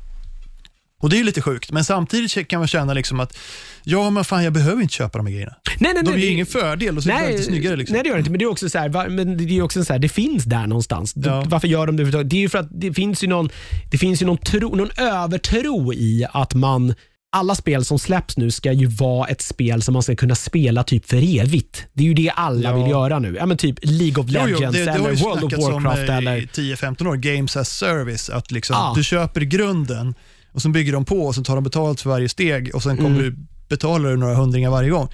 Och 1.00 1.10
Det 1.10 1.16
är 1.16 1.18
ju 1.18 1.24
lite 1.24 1.42
sjukt, 1.42 1.72
men 1.72 1.84
samtidigt 1.84 2.48
kan 2.48 2.58
man 2.58 2.68
känna 2.68 2.92
liksom 2.94 3.20
att 3.20 3.36
ja, 3.82 4.10
men 4.10 4.24
fan 4.24 4.44
jag 4.44 4.52
behöver 4.52 4.82
inte 4.82 4.94
köpa 4.94 5.18
de 5.18 5.26
här 5.26 5.32
grejerna. 5.32 5.54
Nej, 5.78 5.92
nej, 5.94 6.02
De 6.04 6.10
nej, 6.10 6.20
ger 6.20 6.26
det- 6.26 6.32
ingen 6.32 6.46
fördel 6.46 6.96
och 6.96 7.02
så 7.02 7.10
är 7.10 7.20
det 7.26 7.32
lite 7.32 7.42
snyggare. 7.44 7.76
Liksom. 7.76 7.94
nej, 7.94 8.02
det 8.02 8.08
gör 8.08 8.16
det 8.16 8.18
inte. 8.18 8.30
Men 8.30 8.38
det 8.38 8.44
är 8.44 8.50
också 8.50 8.68
så 8.70 8.78
här, 8.78 9.08
men 9.08 9.36
det 9.36 9.58
är 9.58 9.62
också 9.62 9.84
så 9.84 9.92
här, 9.92 10.00
det 10.00 10.08
finns 10.08 10.44
där 10.44 10.66
någonstans. 10.66 11.12
Ja. 11.16 11.44
Varför 11.48 11.68
gör 11.68 11.86
de 11.86 11.96
det? 11.96 12.24
Det 12.24 12.36
är 12.36 12.40
ju 12.40 12.48
för 12.48 12.58
att 12.58 12.68
det 12.70 12.92
finns 12.92 13.24
ju 13.24 13.28
någon, 13.28 13.48
det 13.90 13.98
finns 13.98 14.22
ju 14.22 14.26
någon, 14.26 14.38
tro, 14.38 14.74
någon 14.76 14.90
övertro 14.96 15.92
i 15.92 16.26
att 16.32 16.54
man 16.54 16.94
alla 17.34 17.54
spel 17.54 17.84
som 17.84 17.98
släpps 17.98 18.36
nu 18.36 18.50
ska 18.50 18.72
ju 18.72 18.86
vara 18.86 19.28
ett 19.28 19.42
spel 19.42 19.82
som 19.82 19.92
man 19.92 20.02
ska 20.02 20.16
kunna 20.16 20.34
spela 20.34 20.84
typ 20.84 21.06
för 21.08 21.40
evigt. 21.40 21.86
Det 21.92 22.02
är 22.02 22.06
ju 22.08 22.14
det 22.14 22.30
alla 22.30 22.70
Ja. 22.70 22.76
vill 22.82 22.90
göra 22.90 23.18
nu. 23.18 23.36
Ja, 23.38 23.46
men 23.46 23.56
typ 23.56 23.78
League 23.82 24.22
of 24.24 24.26
Jo, 24.30 24.34
Legends 24.46 24.60
jo, 24.62 24.70
det, 24.70 24.84
det 24.84 24.90
har 24.90 24.98
eller 25.08 25.16
World 25.16 25.44
of 25.44 25.52
om 25.74 25.82
Warcraft. 25.84 26.10
eller... 26.10 26.36
i 26.36 26.46
10-15 26.46 27.06
år, 27.08 27.16
Games 27.16 27.56
as 27.56 27.68
Service. 27.68 28.30
Att 28.30 28.50
liksom, 28.52 28.76
Ja. 28.78 28.92
Du 28.96 29.04
köper 29.04 29.40
grunden 29.40 30.14
och 30.52 30.62
sen 30.62 30.72
bygger 30.72 30.92
de 30.92 31.04
på 31.04 31.26
och 31.26 31.34
så 31.34 31.44
tar 31.44 31.54
de 31.54 31.64
betalt 31.64 32.00
för 32.00 32.10
varje 32.10 32.28
steg 32.28 32.74
och 32.74 32.82
sen 32.82 32.96
kommer 32.96 33.20
Mm. 33.20 33.22
du 33.22 33.36
betala 33.68 34.08
några 34.08 34.34
hundringar 34.34 34.70
varje 34.70 34.90
gång. 34.90 35.08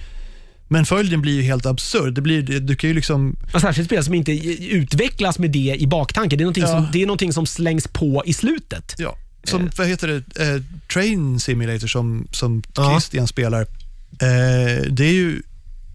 Men 0.67 0.85
följden 0.85 1.21
blir 1.21 1.33
ju 1.33 1.41
helt 1.41 1.65
absurd. 1.65 2.13
Det 2.13 2.21
blir, 2.21 2.41
du 2.59 2.75
kan 2.75 2.87
ju 2.89 2.93
liksom, 2.93 3.35
Särskilt 3.61 3.87
spel 3.87 4.03
som 4.03 4.13
inte 4.13 4.31
utvecklas 4.71 5.39
med 5.39 5.51
det 5.51 5.75
i 5.79 5.87
baktanken. 5.87 6.37
Det 6.37 6.41
är 6.41 6.45
någonting, 6.45 6.63
Ja. 6.63 6.69
som, 6.69 6.87
det 6.93 7.01
är 7.01 7.05
någonting 7.05 7.33
som 7.33 7.45
slängs 7.45 7.87
på 7.87 8.23
i 8.25 8.33
slutet. 8.33 8.95
ja, 8.97 9.15
som, 9.43 9.69
vad 9.77 9.87
heter 9.87 10.07
det, 10.07 10.43
eh, 10.55 10.61
Train 10.93 11.39
Simulator 11.39 11.87
som, 11.87 12.27
som 12.31 12.63
Ja. 12.75 12.91
Christian 12.91 13.27
spelar. 13.27 13.61
Eh, 13.61 14.81
det 14.89 15.03
är 15.05 15.13
ju, 15.13 15.41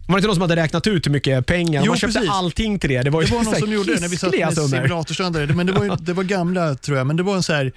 Var 0.07 0.15
det 0.15 0.19
inte 0.19 0.27
någon 0.27 0.35
som 0.35 0.41
hade 0.41 0.55
räknat 0.55 0.87
ut 0.87 1.05
hur 1.05 1.11
mycket 1.11 1.45
pengar? 1.45 1.81
Jo, 1.85 1.91
Man 1.91 1.97
köpte 1.97 2.13
precis. 2.19 2.31
allting 2.31 2.79
till 2.79 2.89
det. 2.89 3.01
Det 3.03 3.09
var, 3.09 3.21
det 3.23 3.31
var 3.31 3.43
någon 3.43 3.55
som 3.59 3.71
gjorde 3.71 3.93
det 3.95 4.01
när 4.01 4.07
vi 4.07 4.17
satt 4.17 4.31
med 4.37 4.53
summor. 4.53 4.67
simulatorstundare. 4.67 5.47
Men 5.47 5.65
det 5.67 5.73
var, 5.73 5.83
ju, 5.83 5.91
det 5.99 6.13
var 6.13 6.23
gamla 6.23 6.75
tror 6.75 6.97
jag, 6.97 7.07
men 7.07 7.15
det 7.17 7.23
var 7.23 7.35
en 7.35 7.43
så 7.43 7.53
här, 7.53 7.71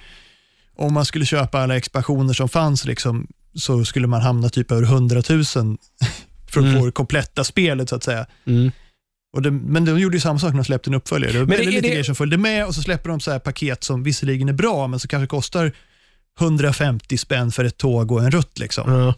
om 0.77 0.93
man 0.93 1.05
skulle 1.05 1.25
köpa 1.25 1.59
alla 1.59 1.77
expansioner 1.77 2.33
som 2.33 2.49
fanns 2.49 2.85
liksom, 2.85 3.27
så 3.55 3.85
skulle 3.85 4.07
man 4.07 4.21
hamna 4.21 4.49
typ 4.49 4.71
över 4.71 4.83
100 4.83 5.21
000 5.29 5.43
för 5.45 6.59
att 6.59 6.65
Mm. 6.67 6.79
få 6.79 6.85
det 6.85 6.91
kompletta 6.91 7.43
spelet 7.43 7.89
så 7.89 7.95
att 7.95 8.03
säga. 8.03 8.25
Mm. 8.47 8.71
Det, 9.39 9.51
men 9.51 9.85
de 9.85 9.99
gjorde 9.99 10.17
ju 10.17 10.21
samma 10.21 10.39
sak 10.39 10.49
när 10.49 10.57
de 10.57 10.65
släppte 10.65 10.89
en 10.89 10.93
uppföljare. 10.93 11.31
Det 11.33 11.39
Men 11.39 11.47
väldigt 11.47 11.67
är 11.67 11.71
lite 11.71 11.81
det- 11.81 11.87
grejer 11.89 12.03
som 12.03 12.15
följde 12.15 12.37
med 12.37 12.65
och 12.65 12.75
så 12.75 12.81
släpper 12.81 13.09
de 13.09 13.19
så 13.19 13.31
här 13.31 13.39
paket 13.39 13.83
som 13.83 14.03
visserligen 14.03 14.49
är 14.49 14.53
bra, 14.53 14.87
men 14.87 14.99
som 14.99 15.07
kanske 15.07 15.27
kostar 15.27 15.71
150 16.39 17.17
spänn 17.17 17.51
för 17.51 17.65
ett 17.65 17.77
tåg 17.77 18.11
och 18.11 18.23
en 18.23 18.31
rutt. 18.31 18.59
Liksom. 18.59 18.91
Ja. 18.93 19.15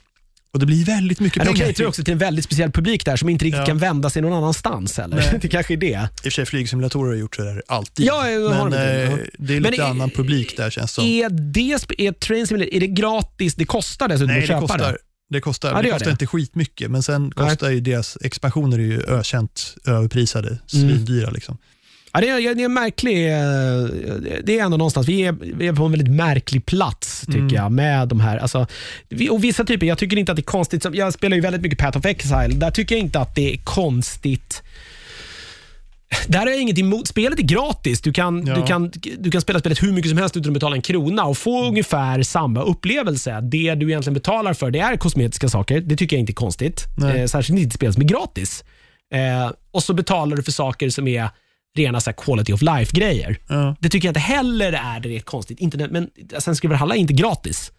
Och 0.54 0.60
det 0.60 0.66
blir 0.66 0.86
väldigt 0.86 1.20
mycket 1.20 1.38
Men 1.38 1.48
de 1.48 1.54
pengar. 1.54 1.68
caterar 1.68 1.88
också 1.88 2.04
till 2.04 2.12
en 2.12 2.18
väldigt 2.18 2.46
speciell 2.46 2.72
publik 2.72 3.06
där 3.06 3.16
som 3.16 3.30
inte 3.30 3.46
riktigt 3.46 3.60
Ja. 3.60 3.66
kan 3.66 3.78
vända 3.78 4.10
sig 4.10 4.22
någon 4.22 4.34
annanstans. 4.34 5.00
Eller? 5.00 5.16
Nej. 5.16 5.38
Det 5.42 5.48
kanske 5.48 5.74
är 5.74 5.78
det. 5.78 5.88
I 5.88 5.98
och 6.20 6.24
för 6.24 6.30
sig 6.30 6.46
flygsimulatorer 6.46 7.10
har 7.10 7.16
gjort 7.18 7.36
sådär 7.36 7.64
alltid. 7.68 8.06
Ja, 8.06 8.24
men 8.24 8.72
det. 8.72 9.04
eh, 9.04 9.16
det 9.40 9.56
är 9.56 9.62
Men 9.62 9.72
lite 9.72 9.84
är- 9.84 9.88
annan 9.90 10.10
publik 10.10 10.58
där 10.58 10.70
känns 10.70 10.92
det 10.92 10.96
som. 10.96 11.06
Är, 11.06 11.30
det, 11.30 12.06
är 12.08 12.12
Train 12.12 12.48
Simulator 12.48 12.74
är 12.74 12.80
det 12.80 12.88
gratis? 12.88 13.56
Det 13.56 13.66
kostar 13.66 14.08
dessutom 14.08 14.28
Nej, 14.28 14.38
att 14.38 14.42
det 14.44 14.48
köpa 14.48 14.62
kostar. 14.62 14.78
det? 14.92 14.98
Det 15.34 15.42
kostar, 15.42 15.70
Ja, 15.72 15.76
det 15.78 15.82
det 15.84 15.90
kostar 15.90 16.06
det. 16.06 16.12
inte 16.12 16.26
skitmycket, 16.28 16.92
men 16.92 17.04
sen 17.04 17.34
Nej. 17.38 17.50
kostar 17.50 17.70
ju 17.70 17.80
deras 17.80 18.18
expansioner 18.22 18.78
är 18.80 18.84
ju 18.84 19.02
ökänt 19.08 19.76
överprisade, 19.86 20.58
svindyra. 20.68 21.30
Liksom. 21.30 21.58
Ja, 22.16 22.22
det, 22.22 22.30
är, 22.30 22.56
det 22.56 22.62
är 22.62 22.66
en 22.66 22.74
märklig... 22.74 23.26
eh, 23.32 23.84
Det 24.44 24.60
är 24.60 24.64
ändå 24.64 24.78
någonstans, 24.78 25.08
vi 25.08 25.22
är, 25.22 25.32
vi 25.42 25.68
är 25.68 25.74
på 25.74 25.86
en 25.86 25.92
väldigt 25.92 26.16
märklig 26.16 26.66
plats 26.66 27.22
tycker 27.22 27.40
Mm. 27.40 27.54
jag 27.56 27.72
med 27.72 28.08
de 28.08 28.20
här. 28.20 28.38
Alltså, 28.38 28.68
och 29.32 29.44
vissa 29.44 29.64
typer, 29.64 29.88
jag 29.88 29.98
tycker 29.98 30.18
inte 30.18 30.32
att 30.32 30.36
det 30.36 30.40
är 30.42 30.44
konstigt. 30.44 30.86
Jag 30.94 31.14
spelar 31.14 31.36
ju 31.36 31.42
väldigt 31.42 31.62
mycket 31.62 31.80
Path 31.80 31.98
of 31.98 32.06
Exile. 32.06 32.48
Där 32.56 32.72
tycker 32.72 32.96
jag 32.96 33.00
inte 33.00 33.20
att 33.20 33.36
det 33.36 33.54
är 33.54 33.58
konstigt. 33.58 34.64
Där 36.28 36.40
har 36.40 36.48
jag 36.48 36.62
inget 36.62 36.80
emot. 36.80 37.08
Spelet 37.08 37.40
är 37.40 37.44
gratis. 37.44 38.02
Du 38.02 38.14
kan, 38.14 38.46
Ja. 38.48 38.56
du, 38.56 38.66
kan, 38.66 38.92
du 39.20 39.32
kan 39.32 39.42
spela 39.42 39.60
spelet 39.60 39.84
hur 39.84 39.92
mycket 39.92 40.10
som 40.10 40.18
helst 40.18 40.38
utan 40.38 40.50
att 40.50 40.54
betala 40.54 40.76
en 40.76 40.82
krona 40.82 41.24
och 41.26 41.38
få 41.38 41.68
ungefär 41.68 42.24
samma 42.24 42.62
upplevelse. 42.62 43.42
Det 43.42 43.76
du 43.76 43.88
egentligen 43.90 44.14
betalar 44.14 44.54
för 44.54 44.72
det 44.72 44.80
är 44.80 44.98
kosmetiska 44.98 45.50
saker. 45.50 45.80
Det 45.82 45.96
tycker 45.96 46.16
jag 46.16 46.20
inte 46.20 46.32
är 46.32 46.36
konstigt. 46.36 46.86
Eh, 47.16 47.26
särskilt 47.26 47.60
inte 47.60 47.68
ett 47.68 47.74
spel 47.74 47.94
som 47.94 48.02
är 48.02 48.08
gratis. 48.08 48.64
Eh, 49.14 49.52
och 49.72 49.84
så 49.84 49.94
betalar 49.94 50.38
du 50.38 50.44
för 50.44 50.52
saker 50.52 50.90
som 50.90 51.08
är 51.08 51.30
rena 51.78 52.02
så 52.02 52.14
quality 52.14 52.54
of 52.54 52.62
life-grejer. 52.62 53.38
Ja. 53.48 53.76
Det 53.80 53.90
tycker 53.90 54.08
jag 54.08 54.12
inte 54.12 54.20
heller 54.20 54.74
är 54.74 55.00
direkt 55.00 55.26
konstigt. 55.26 55.60
Internet, 55.60 55.92
men 55.92 56.10
sen 56.40 56.56
ska 56.56 56.68
Valhalla 56.68 56.96
är 56.96 57.00
inte 57.00 57.14
gratis. 57.14 57.72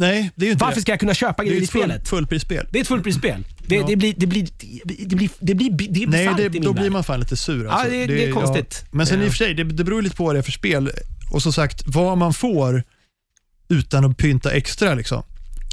Nej, 0.00 0.30
det 0.34 0.44
är 0.44 0.46
ju 0.46 0.52
inte 0.52 0.64
Varför 0.64 0.76
det. 0.76 0.80
ska 0.82 0.92
jag 0.92 1.00
kunna 1.00 1.14
köpa 1.14 1.42
Det 1.42 1.48
är 1.48 1.50
grejer 1.50 1.60
ju 1.60 1.62
i 1.62 1.64
ett 1.64 1.70
full, 1.70 1.80
spelet? 1.82 2.08
fullprisspel. 2.08 2.66
Det 2.72 2.78
är 2.78 2.82
ett 2.82 2.88
fullprisspel. 2.88 3.44
Det, 3.66 3.82
det, 3.86 3.96
blir, 3.96 4.14
det, 4.16 4.26
blir, 4.26 4.48
det, 4.84 5.16
blir, 5.16 5.30
det 5.40 5.54
blir 5.54 5.70
det 5.70 6.02
är 6.02 6.06
Nej, 6.06 6.24
bisarrt 6.24 6.36
det, 6.36 6.42
i 6.44 6.50
min 6.50 6.62
då 6.62 6.72
värld. 6.72 6.80
blir 6.82 6.90
man 6.90 7.04
fan 7.04 7.20
lite 7.20 7.36
sur. 7.36 7.64
Ja, 7.64 7.70
Alltså. 7.70 7.90
det- 7.90 8.06
det 8.06 8.24
är 8.28 8.32
konstigt. 8.32 8.84
Men 8.90 9.06
sen 9.06 9.22
i 9.22 9.24
och 9.26 9.30
för 9.30 9.36
sig, 9.36 9.54
det, 9.54 9.64
det 9.64 9.84
beror 9.84 10.02
lite 10.02 10.16
på 10.16 10.24
vad 10.24 10.34
det 10.34 10.38
är 10.38 10.42
för 10.42 10.52
spel. 10.52 10.90
Och 11.30 11.42
som 11.42 11.52
sagt, 11.52 11.82
vad 11.86 12.18
man 12.18 12.34
får 12.34 12.82
utan 13.68 14.04
att 14.04 14.16
pynta 14.16 14.50
extra. 14.52 14.94
Liksom. 14.94 15.22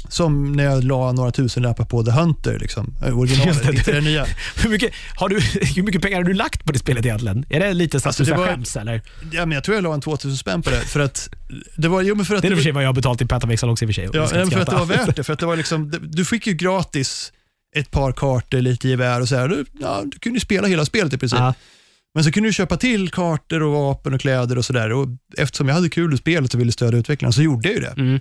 Som 0.08 0.52
när 0.52 0.64
jag 0.64 0.84
la 0.84 1.12
några 1.12 1.30
tusenlappar 1.30 1.84
på 1.84 2.04
The 2.04 2.10
Hunter, 2.10 2.58
liksom. 2.58 2.94
eh, 3.06 3.18
originalet, 3.18 3.62
det. 3.66 3.72
inte 3.72 3.92
det 3.92 4.00
nya. 4.00 4.26
Hur 4.62 4.70
mycket, 4.70 4.92
har 5.16 5.28
du, 5.28 5.40
hur 5.76 5.82
mycket 5.82 6.02
pengar 6.02 6.16
har 6.16 6.24
du 6.24 6.32
lagt 6.34 6.64
på 6.64 6.72
det 6.72 6.78
spelet 6.78 7.04
egentligen? 7.06 7.44
Är 7.50 7.60
det 7.60 7.72
lite 7.74 8.00
så 8.00 8.08
att 8.08 8.20
Alltså, 8.20 8.34
du 8.34 8.40
var- 8.40 8.46
skäms 8.46 8.76
eller? 8.76 9.02
Ja, 9.32 9.46
men 9.46 9.52
jag 9.54 9.64
tror 9.64 9.74
jag 9.74 9.82
la 9.84 9.94
en 9.94 10.00
2000 10.00 10.36
spänn 10.36 10.62
på 10.62 10.70
det. 10.70 10.80
För 10.80 11.00
att 11.00 11.28
det 11.76 11.88
var, 11.88 12.02
jo, 12.02 12.14
men 12.14 12.24
för 12.26 12.34
att 12.34 12.42
Det 12.42 12.48
är 12.48 12.50
i 12.50 12.54
och 12.54 12.58
för 12.58 12.62
sig 12.62 12.72
vad 12.72 12.82
jag 12.82 12.88
har 12.88 12.94
betalt 12.94 13.22
i 13.22 13.26
Pet 13.26 13.44
också 13.44 13.64
i 13.66 13.70
och 13.70 13.78
för 13.78 13.92
sig. 13.92 14.08
Ja, 14.12 14.28
men 14.32 14.50
för 14.50 14.60
att 14.60 14.70
det 14.70 14.76
var 14.76 14.86
värt 14.86 15.16
det. 15.16 15.24
För 15.24 15.32
att 15.32 15.38
det 15.38 15.46
var 15.46 15.56
liksom, 15.56 15.92
du 16.02 16.24
fick 16.24 16.46
ju 16.46 16.52
gratis 16.54 17.32
ett 17.76 17.90
par 17.90 18.12
kartor, 18.12 18.58
lite 18.60 18.88
gevär 18.88 19.20
och 19.20 19.28
så 19.28 19.36
här. 19.36 19.48
Du, 19.48 19.64
ja, 19.80 20.02
du 20.04 20.18
kunde 20.18 20.36
ju 20.36 20.40
spela 20.40 20.68
hela 20.68 20.84
spelet 20.84 21.12
i 21.12 21.18
princip. 21.18 21.38
Ja. 21.38 21.54
Men 22.14 22.24
så 22.24 22.32
kunde 22.32 22.48
du 22.48 22.52
köpa 22.52 22.76
till 22.76 23.10
kartor 23.10 23.62
och 23.62 23.72
vapen 23.72 24.14
och 24.14 24.20
kläder 24.20 24.58
och 24.58 24.64
sådär. 24.64 24.90
Eftersom 25.38 25.68
jag 25.68 25.74
hade 25.74 25.88
kul 25.88 26.14
i 26.14 26.16
spelet 26.16 26.54
och 26.54 26.60
ville 26.60 26.72
stödja 26.72 26.98
utvecklarna 26.98 27.32
så 27.32 27.42
gjorde 27.42 27.68
jag 27.68 27.74
ju 27.74 27.80
det. 27.80 27.94
Mm. 27.96 28.20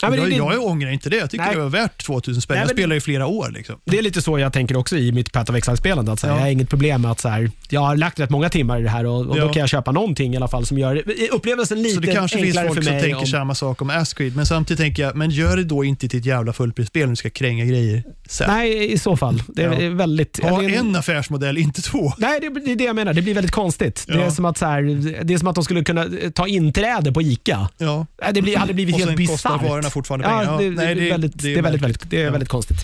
Det, 0.00 0.16
jag, 0.16 0.30
det, 0.30 0.36
jag 0.36 0.64
ångrar 0.66 0.90
inte 0.90 1.10
det. 1.10 1.16
Jag 1.16 1.30
tycker 1.30 1.44
Nej. 1.44 1.54
det 1.54 1.60
var 1.60 1.68
värt 1.68 2.04
2000 2.06 2.42
spänn. 2.42 2.54
Nej, 2.54 2.62
jag 2.62 2.70
spelade 2.70 2.96
i 2.96 3.00
flera 3.00 3.26
år. 3.26 3.50
Liksom. 3.54 3.76
det 3.84 3.98
är 3.98 4.02
lite 4.02 4.22
så 4.22 4.38
jag 4.38 4.52
tänker 4.52 4.76
också 4.76 4.96
i 4.96 5.12
mitt 5.12 5.32
Path 5.32 5.50
of 5.52 5.56
Exile-spelande. 5.56 6.16
Ja. 6.22 6.28
Jag 6.28 6.34
har 6.34 6.46
inget 6.48 6.68
problem 6.68 7.02
med 7.02 7.10
att 7.10 7.20
så 7.20 7.28
här, 7.28 7.50
jag 7.68 7.80
har 7.80 7.96
lagt 7.96 8.20
rätt 8.20 8.30
många 8.30 8.48
timmar 8.48 8.80
i 8.80 8.82
det 8.82 8.88
här 8.88 9.06
och, 9.06 9.18
och 9.20 9.26
då 9.26 9.36
Ja. 9.38 9.52
kan 9.52 9.60
jag 9.60 9.68
köpa 9.68 9.92
någonting 9.92 10.34
i 10.34 10.36
alla 10.36 10.48
fall 10.48 10.66
som 10.66 10.78
gör 10.78 11.02
upplevelsen 11.32 11.82
lite 11.82 11.94
Så 11.94 12.00
det 12.00 12.12
kanske 12.14 12.36
finns 12.38 12.46
enklare 12.48 12.66
folk 12.66 12.76
för 12.78 12.82
som 12.84 12.92
mig. 12.92 13.02
tänker 13.02 13.18
om- 13.20 13.26
samma 13.26 13.54
sak 13.54 13.82
om 13.82 13.90
Ascreed, 13.90 14.36
men 14.36 14.46
samtidigt 14.46 14.80
tänker 14.80 15.02
jag, 15.02 15.16
men 15.16 15.30
gör 15.30 15.56
det 15.56 15.64
då 15.64 15.84
inte 15.84 16.08
till 16.08 16.18
ett 16.20 16.26
jävla 16.26 16.52
fullprisspel 16.52 17.02
när 17.02 17.08
du 17.10 17.16
ska 17.16 17.30
kränga 17.30 17.64
grejer 17.64 18.02
sen. 18.28 18.50
Nej, 18.50 18.92
i 18.92 18.98
så 18.98 19.16
fall. 19.16 19.42
Det 19.48 19.62
är 19.62 19.80
Ja. 19.82 19.90
väldigt... 19.90 20.40
Ha 20.42 20.62
är- 20.62 20.68
en 20.78 20.96
affärsmodell, 20.96 21.58
inte 21.58 21.82
två. 21.82 22.12
Nej, 22.18 22.40
det, 22.40 22.60
det 22.64 22.72
är 22.72 22.76
det 22.76 22.84
jag 22.84 22.96
menar. 22.96 23.12
Det 23.14 23.22
blir 23.22 23.34
väldigt 23.34 23.52
konstigt. 23.52 24.04
Det, 24.08 24.12
är 24.22 24.30
som 24.30 24.44
att, 24.44 24.58
så 24.58 24.66
här, 24.66 24.82
det 25.24 25.34
är 25.34 25.38
som 25.38 25.48
att 25.48 25.54
de 25.54 25.64
skulle 25.64 25.84
kunna 25.84 26.06
ta 26.34 26.46
inträde 26.46 27.12
på 27.12 27.22
ICA. 27.22 27.68
Ja. 27.78 28.06
Nej, 28.22 28.30
Det 28.34 28.42
blir, 28.42 28.56
hade 28.56 28.74
blivit 28.74 28.96
helt 28.96 29.16
bisarrt. 29.16 29.89
Varorna 29.90 30.20
fortfarande 30.20 30.26
Ja, 30.26 30.30
pengar. 30.30 30.52
Ja, 30.52 30.70
det, 30.70 30.76
nej, 30.76 30.94
det, 30.94 31.06
är 31.06 31.10
väldigt, 31.10 31.42
det 31.42 31.54
är 31.54 31.62
väldigt, 31.62 31.82
väldigt, 31.82 32.10
det 32.10 32.22
är 32.22 32.30
väldigt 32.30 32.48
konstigt. 32.48 32.78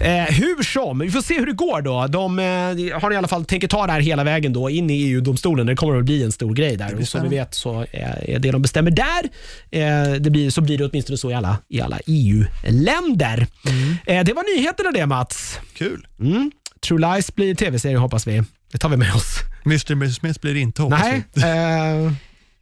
Eh, 0.00 0.34
hur 0.34 0.62
som, 0.62 0.98
vi 0.98 1.10
får 1.10 1.20
se 1.20 1.38
hur 1.38 1.46
det 1.46 1.52
går 1.52 1.82
då. 1.82 2.06
De 2.06 2.38
eh, 2.38 3.00
har 3.00 3.12
i 3.12 3.16
alla 3.16 3.28
fall 3.28 3.44
tänker 3.44 3.68
ta 3.68 3.86
det 3.86 3.92
här 3.92 4.00
hela 4.00 4.24
vägen 4.24 4.52
då 4.52 4.70
in 4.70 4.90
i 4.90 4.94
EU-domstolen. 4.94 5.66
Det 5.66 5.76
kommer 5.76 5.98
att 5.98 6.04
bli 6.04 6.22
en 6.22 6.32
stor 6.32 6.54
grej 6.54 6.76
där. 6.76 6.94
Och 6.94 7.08
som 7.08 7.22
vi 7.22 7.28
vet 7.28 7.54
så 7.54 7.86
är 7.92 8.38
det 8.38 8.50
de 8.50 8.62
bestämmer 8.62 8.90
där, 8.90 9.22
eh, 9.70 10.12
det 10.20 10.30
blir, 10.30 10.50
så 10.50 10.60
blir 10.60 10.78
det 10.78 10.84
åtminstone 10.84 11.18
så 11.18 11.30
i 11.30 11.34
alla, 11.34 11.58
i 11.68 11.80
alla 11.80 11.98
EU-länder. 12.06 13.46
Mm. 13.68 13.96
Eh, 14.06 14.24
det 14.24 14.32
var 14.32 14.56
nyheterna 14.56 14.90
det 14.90 15.06
Mats. 15.06 15.60
Kul. 15.74 16.06
Mm. 16.20 16.50
True 16.86 17.00
Lies 17.00 17.34
blir 17.34 17.54
tv-serie 17.54 17.96
hoppas 17.96 18.26
vi. 18.26 18.42
Det 18.72 18.78
tar 18.78 18.88
vi 18.88 18.96
med 18.96 19.14
oss. 19.14 19.38
Mr. 19.64 20.10
Smith 20.10 20.40
blir 20.40 20.56
inte 20.56 20.82
hoppas 20.82 21.00
Nej, 21.02 21.24
vi. 21.34 21.42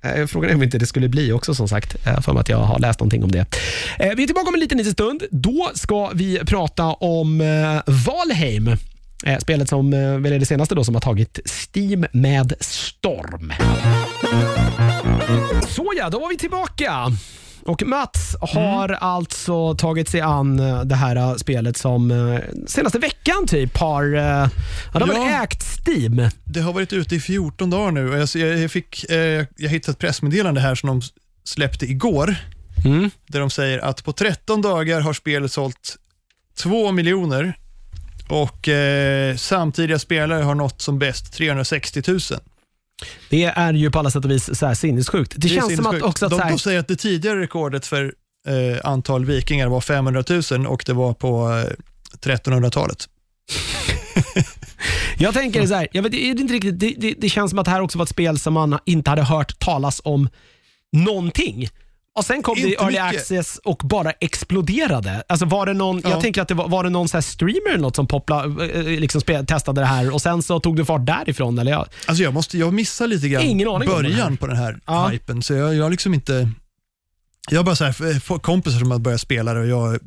Eh, 0.05 0.27
frågan 0.27 0.51
är 0.51 0.55
om 0.55 0.63
inte 0.63 0.79
det 0.79 0.87
skulle 0.87 1.09
bli 1.09 1.33
också 1.33 1.55
som 1.55 1.69
sagt. 1.69 2.07
Eh, 2.07 2.21
för 2.21 2.33
mig 2.33 2.41
att 2.41 2.49
jag 2.49 2.59
har 2.59 2.79
läst 2.79 3.01
någonting 3.01 3.25
om 3.25 3.31
det. 3.31 3.47
Eh, 3.99 4.15
vi 4.17 4.23
är 4.23 4.27
tillbaka 4.27 4.49
om 4.49 4.55
en 4.55 4.61
liten, 4.61 4.79
liten 4.79 4.93
stund. 4.93 5.23
Då 5.31 5.71
ska 5.75 6.11
vi 6.15 6.39
prata 6.39 6.85
om 6.85 7.39
Valheim. 7.87 8.77
Spelet 9.41 9.69
som 9.69 9.91
väl 9.91 10.33
är 10.33 10.39
det 10.39 10.47
senaste 10.47 10.75
då 10.75 10.85
som 10.85 10.95
har 10.95 11.01
tagit 11.01 11.41
Steam 11.45 12.07
med 12.13 12.53
storm. 12.61 13.53
Så 15.69 15.93
ja, 15.97 16.11
då 16.11 16.19
var 16.19 16.29
vi 16.29 16.37
tillbaka. 16.37 17.13
Och 17.67 17.83
Mats 17.87 18.37
har 18.41 18.89
alltså 18.89 19.75
tagit 19.75 20.09
sig 20.09 20.21
an 20.21 20.61
eh, 20.61 20.81
det 20.83 20.95
här 20.95 21.17
eh, 21.17 21.35
spelet 21.35 21.77
som 21.77 22.11
eh, 22.11 22.41
senaste 22.67 22.99
veckan 22.99 23.47
typ 23.47 23.77
har, 23.79 24.05
ja, 24.05 24.49
de 24.93 25.11
har 25.11 25.31
Ja. 25.31 25.43
ägt 25.43 25.63
Steam. 25.87 26.29
Det 26.45 26.61
har 26.61 26.73
varit 26.73 26.93
ute 26.93 27.15
i 27.17 27.21
14 27.21 27.71
dagar 27.71 27.91
nu 27.91 28.27
jag, 28.41 28.59
jag, 28.59 28.71
fick, 28.71 29.05
jag 29.57 29.69
hittade 29.71 29.93
ett 29.93 29.99
pressmeddelande 29.99 30.61
här 30.61 30.75
som 30.75 30.87
de 30.87 31.03
släppte 31.45 31.87
igår, 31.87 32.37
Mm. 32.85 33.11
där 33.27 33.41
de 33.41 33.51
säger 33.51 33.79
att 33.79 34.05
på 34.05 34.13
13 34.13 34.63
dagar 34.63 35.01
har 35.01 35.13
spelet 35.13 35.53
sålt 35.53 35.97
2 36.59 36.93
miljoner 36.93 37.59
och 38.29 38.69
eh, 38.69 39.37
samtidiga 39.37 39.99
spelare 39.99 40.43
har 40.43 40.55
nått 40.55 40.83
som 40.83 40.99
bäst 40.99 41.33
360 41.33 42.03
000. 42.07 42.21
Det 43.31 43.45
är 43.45 43.73
ju 43.73 43.91
på 43.91 43.99
alla 43.99 44.11
sätt 44.11 44.25
och 44.25 44.31
vis 44.31 44.59
så 44.59 44.67
här 44.67 44.75
sinnessjukt. 44.75 45.33
Det, 45.37 45.47
är 45.47 45.49
känns 45.49 45.65
som 45.65 45.73
att 45.73 45.77
sinnessjukt. 45.77 46.05
också 46.05 46.27
att 46.27 46.31
de, 46.31 46.41
här, 46.41 46.51
de 46.51 46.59
säger 46.59 46.81
att 46.81 46.89
det 46.89 46.97
tidigare 46.97 47.41
rekordet 47.41 47.87
för 47.87 48.15
eh, 48.49 48.81
antal 48.85 49.25
vikingar 49.25 49.69
var 49.69 49.81
500 49.81 50.25
000 50.51 50.67
och 50.67 50.83
det 50.87 50.93
var 50.93 51.15
på 51.15 51.51
eh, 51.51 52.29
1300-talet. 52.29 53.09
Jag 55.19 55.35
tänker 55.35 55.67
så 55.67 55.75
här, 55.75 55.89
jag 55.93 56.03
vet, 56.03 56.13
det, 56.13 56.19
inte 56.19 56.55
riktigt, 56.55 56.81
det, 56.81 56.95
det, 56.99 57.15
det 57.19 57.29
känns 57.29 57.51
som 57.51 57.59
att 57.59 57.65
det 57.65 57.71
här 57.71 57.81
också 57.81 57.99
var 57.99 58.03
ett 58.03 58.09
spel 58.09 58.39
som 58.39 58.55
man 58.55 58.79
inte 58.85 59.11
hade 59.11 59.23
hört 59.23 59.59
talas 59.59 60.01
om 60.05 60.29
någonting. 60.93 61.69
Och 62.17 62.25
Sen 62.25 62.43
kom 62.43 62.55
det 62.55 62.61
i 62.61 62.65
Inte 62.65 62.83
early 62.85 63.01
mycket. 63.03 63.21
access 63.21 63.61
och 63.65 63.77
bara 63.85 64.11
exploderade. 64.11 65.23
Alltså 65.29 65.47
var 65.47 65.67
det 65.67 65.73
någon, 65.73 66.01
Ja. 66.05 66.11
Jag 66.11 66.21
tänker 66.21 66.43
att 66.43 66.49
det 66.49 66.55
var, 66.55 66.69
var 66.69 66.85
det 66.85 66.91
någon 66.91 67.09
så 67.09 67.17
här 67.17 67.23
streamer 67.23 67.69
eller 67.71 67.79
något 67.83 67.97
som 67.97 68.07
popla, 68.07 68.45
eh, 68.45 68.85
liksom 68.85 69.21
spel, 69.21 69.47
testade 69.47 69.81
det 69.81 69.87
här 69.87 70.15
och 70.15 70.23
sen 70.23 70.43
så 70.43 70.61
tog 70.61 70.77
det 70.77 70.85
fart 70.85 71.07
därifrån. 71.07 71.59
Eller 71.59 71.73
jag, 71.73 71.87
Alltså 72.07 72.23
jag, 72.25 72.35
måste, 72.35 72.59
jag 72.59 72.73
missar 72.75 73.07
lite 73.07 73.29
grann 73.29 73.43
Ingen 73.43 73.69
aning 73.69 73.89
början 73.89 74.37
på 74.37 74.47
den 74.47 74.57
här 74.57 74.79
Ja. 74.87 75.09
hypen, 75.09 75.43
så 75.43 75.55
jag, 75.55 75.75
jag 75.75 75.91
liksom 75.91 76.15
inte... 76.15 76.51
Jag 77.51 77.59
har 77.59 77.65
bara 77.65 77.77
så 77.77 77.85
här, 77.85 78.21
får 78.21 78.39
kompisar 78.39 78.79
som 78.79 78.91
har 78.91 78.99
börjat 78.99 79.21
spela 79.21 79.55
det 79.55 79.61
och 79.61 79.67
jag 79.67 79.99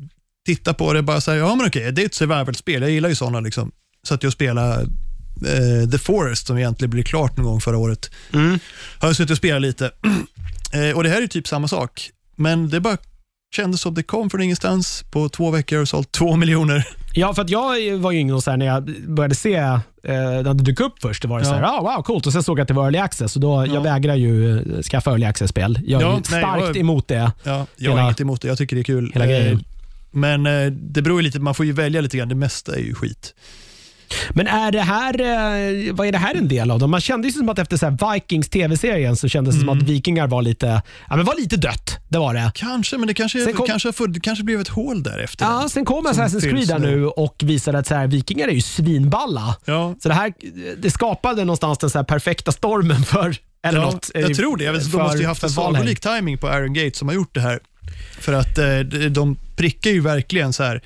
tittar 0.46 0.72
på 0.72 0.92
det 0.92 1.02
bara 1.02 1.20
så 1.20 1.30
här, 1.30 1.38
ja 1.38 1.54
men 1.54 1.66
okej, 1.66 1.92
det 1.92 2.02
är 2.02 2.06
ett 2.06 2.14
survival-spel. 2.14 2.82
Jag 2.82 2.90
gillar 2.90 3.08
ju 3.08 3.14
sådana. 3.14 3.40
Liksom. 3.40 3.72
Så 4.02 4.14
att 4.14 4.22
jag 4.22 4.32
spelar 4.32 4.80
eh, 4.80 5.90
The 5.92 5.98
Forest 5.98 6.46
som 6.46 6.58
egentligen 6.58 6.90
blev 6.90 7.02
klart 7.02 7.36
någon 7.36 7.46
gång 7.46 7.60
förra 7.60 7.76
året. 7.78 8.10
Mm. 8.32 8.58
Har 8.98 9.08
jag 9.08 9.16
suttit 9.16 9.30
och 9.30 9.36
spelat 9.36 9.62
lite. 9.62 9.90
Eh, 10.72 10.96
och 10.96 11.02
Det 11.02 11.08
här 11.10 11.22
är 11.22 11.26
typ 11.26 11.48
samma 11.48 11.68
sak, 11.68 12.10
men 12.36 12.68
det 12.68 12.80
bara 12.80 12.96
kändes 13.56 13.80
som 13.80 13.94
det 13.94 14.02
kom 14.02 14.30
från 14.30 14.42
ingenstans. 14.42 15.04
På 15.10 15.28
två 15.28 15.50
veckor 15.50 15.80
och 15.80 15.88
sålt 15.88 16.12
två 16.12 16.36
miljoner. 16.42 16.88
Ja, 17.14 17.34
för 17.34 17.42
att 17.42 17.50
jag 17.50 17.96
var 17.98 18.12
ju 18.12 18.18
ingen 18.18 18.40
så 18.42 18.50
här, 18.50 18.56
när 18.56 18.66
jag 18.66 18.84
började 19.08 19.34
se 19.34 19.54
eh, 19.54 19.80
när 20.02 20.54
det 20.54 20.64
dök 20.64 20.80
upp 20.80 20.94
först. 21.02 21.22
Det 21.22 21.28
var 21.28 21.38
det 21.38 21.44
så 21.44 21.52
här, 21.54 21.62
Ja. 21.62 21.78
ah, 21.78 21.96
wow, 21.96 22.02
coolt. 22.02 22.26
Och 22.26 22.32
sen 22.32 22.42
såg 22.42 22.58
jag 22.58 22.62
att 22.62 22.68
det 22.68 22.74
var 22.74 22.84
early 22.84 22.98
access. 22.98 23.36
Och 23.36 23.42
då, 23.42 23.48
Ja. 23.66 23.74
Jag 23.74 23.82
vägrar 23.82 24.14
ju 24.14 24.58
eh, 24.58 24.82
skaffa 24.82 25.10
early 25.10 25.26
access-spel. 25.26 25.80
Jag 25.86 26.02
är 26.02 26.06
Ja, 26.06 26.10
ju 26.10 26.14
nej, 26.16 26.24
starkt 26.24 26.68
och- 26.70 26.76
emot 26.76 27.08
det. 27.08 27.32
Ja, 27.44 27.66
jag 27.76 27.90
Hela- 27.90 28.04
inget 28.04 28.20
emot 28.20 28.42
det, 28.42 28.48
jag 28.48 28.58
tycker 28.58 28.76
det 28.76 28.82
är 28.82 28.84
kul. 28.84 29.10
Hela 29.14 29.24
Eh, 29.24 29.30
grejen. 29.30 29.64
Men 30.10 30.46
eh, 30.46 30.66
det 30.72 31.02
beror 31.02 31.18
ju 31.20 31.22
lite, 31.22 31.38
man 31.40 31.54
får 31.54 31.66
ju 31.66 31.72
välja 31.72 32.00
lite 32.00 32.16
grann. 32.16 32.28
Det 32.28 32.34
mesta 32.34 32.74
är 32.76 32.80
ju 32.80 32.94
skit. 32.94 33.34
Men 34.30 34.46
är 34.46 34.72
det 34.72 34.80
här, 34.80 35.20
eh, 35.20 35.94
vad 35.94 36.06
är 36.06 36.12
det 36.12 36.18
här 36.18 36.34
en 36.34 36.48
del 36.48 36.70
av? 36.70 36.78
Då? 36.78 36.86
Man 36.86 37.00
kände 37.00 37.28
ju 37.28 37.32
som 37.32 37.48
att 37.48 37.58
efter 37.58 37.76
så 37.76 37.96
Vikings 38.14 38.48
TV-serien 38.48 39.16
så 39.16 39.28
kändes 39.28 39.54
det 39.54 39.60
som 39.60 39.68
Mm. 39.68 39.82
att 39.82 39.88
vikingar 39.88 40.26
var 40.26 40.42
lite, 40.42 40.82
ja, 41.08 41.16
men 41.16 41.24
var 41.24 41.34
lite 41.40 41.56
dött. 41.56 41.98
Det 42.08 42.18
var 42.18 42.34
det. 42.34 42.50
Kanske, 42.54 42.98
men 42.98 43.06
det 43.08 43.14
kanske, 43.14 43.44
Sen 43.44 43.52
kom- 43.54 43.66
kanske, 43.66 44.06
det 44.08 44.20
kanske 44.20 44.44
blev 44.44 44.60
ett 44.60 44.68
hål 44.68 45.02
där 45.02 45.18
efter 45.18 45.44
Ja, 45.44 45.68
sen 45.70 45.84
kom 45.84 46.04
Som 46.04 46.12
Assassin's 46.24 46.50
Creed 46.50 46.68
där 46.68 46.78
nu. 46.78 47.06
och 47.06 47.36
visade 47.44 47.78
att 47.78 47.86
så 47.86 47.94
här, 47.94 48.06
vikingar 48.06 48.48
är 48.48 48.52
ju 48.52 48.60
svinballa. 48.60 49.56
Ja, 49.64 49.94
Så 50.02 50.08
det 50.08 50.14
här 50.14 50.32
det 50.78 50.90
skapade 50.90 51.44
någonstans 51.44 51.78
den 51.78 51.90
så 51.90 51.98
här 51.98 52.04
perfekta 52.04 52.52
stormen 52.52 53.02
för, 53.02 53.36
eller 53.62 53.78
ja, 53.80 53.84
något. 53.90 54.10
eh, 54.14 54.20
jag 54.20 54.34
tror 54.34 54.56
det. 54.56 54.64
Jag 54.64 54.72
vet, 54.72 54.82
de 54.84 54.90
för- 54.90 54.98
måste 55.02 55.18
ju 55.18 55.26
haft 55.26 55.40
för 55.40 55.46
en 55.48 55.52
sagolik 55.52 56.00
timing 56.00 56.38
på 56.38 56.48
Iron 56.48 56.72
Gate 56.74 56.96
som 56.98 57.08
har 57.08 57.14
gjort 57.14 57.34
det 57.34 57.40
här. 57.40 57.58
För 58.20 58.32
att 58.32 58.58
eh, 58.58 58.78
de- 58.78 59.08
de 59.08 59.36
prickar 59.56 59.90
ju 59.90 60.00
verkligen 60.00 60.52
så 60.52 60.62
här. 60.62 60.82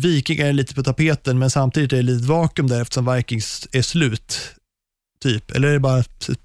Vikingar 0.00 0.46
är 0.46 0.52
lite 0.52 0.74
på 0.74 0.82
tapeten, 0.82 1.38
men 1.38 1.50
samtidigt 1.50 1.92
är 1.92 1.96
det 1.96 2.02
lite 2.02 2.26
vakuum 2.26 2.68
där 2.68 2.82
eftersom 2.82 3.14
Vikings 3.14 3.68
är 3.72 3.82
slut. 3.82 4.38
Typ. 5.22 5.50
Eller 5.50 5.68
är 5.68 5.72
det 5.72 5.80
bara 5.80 6.04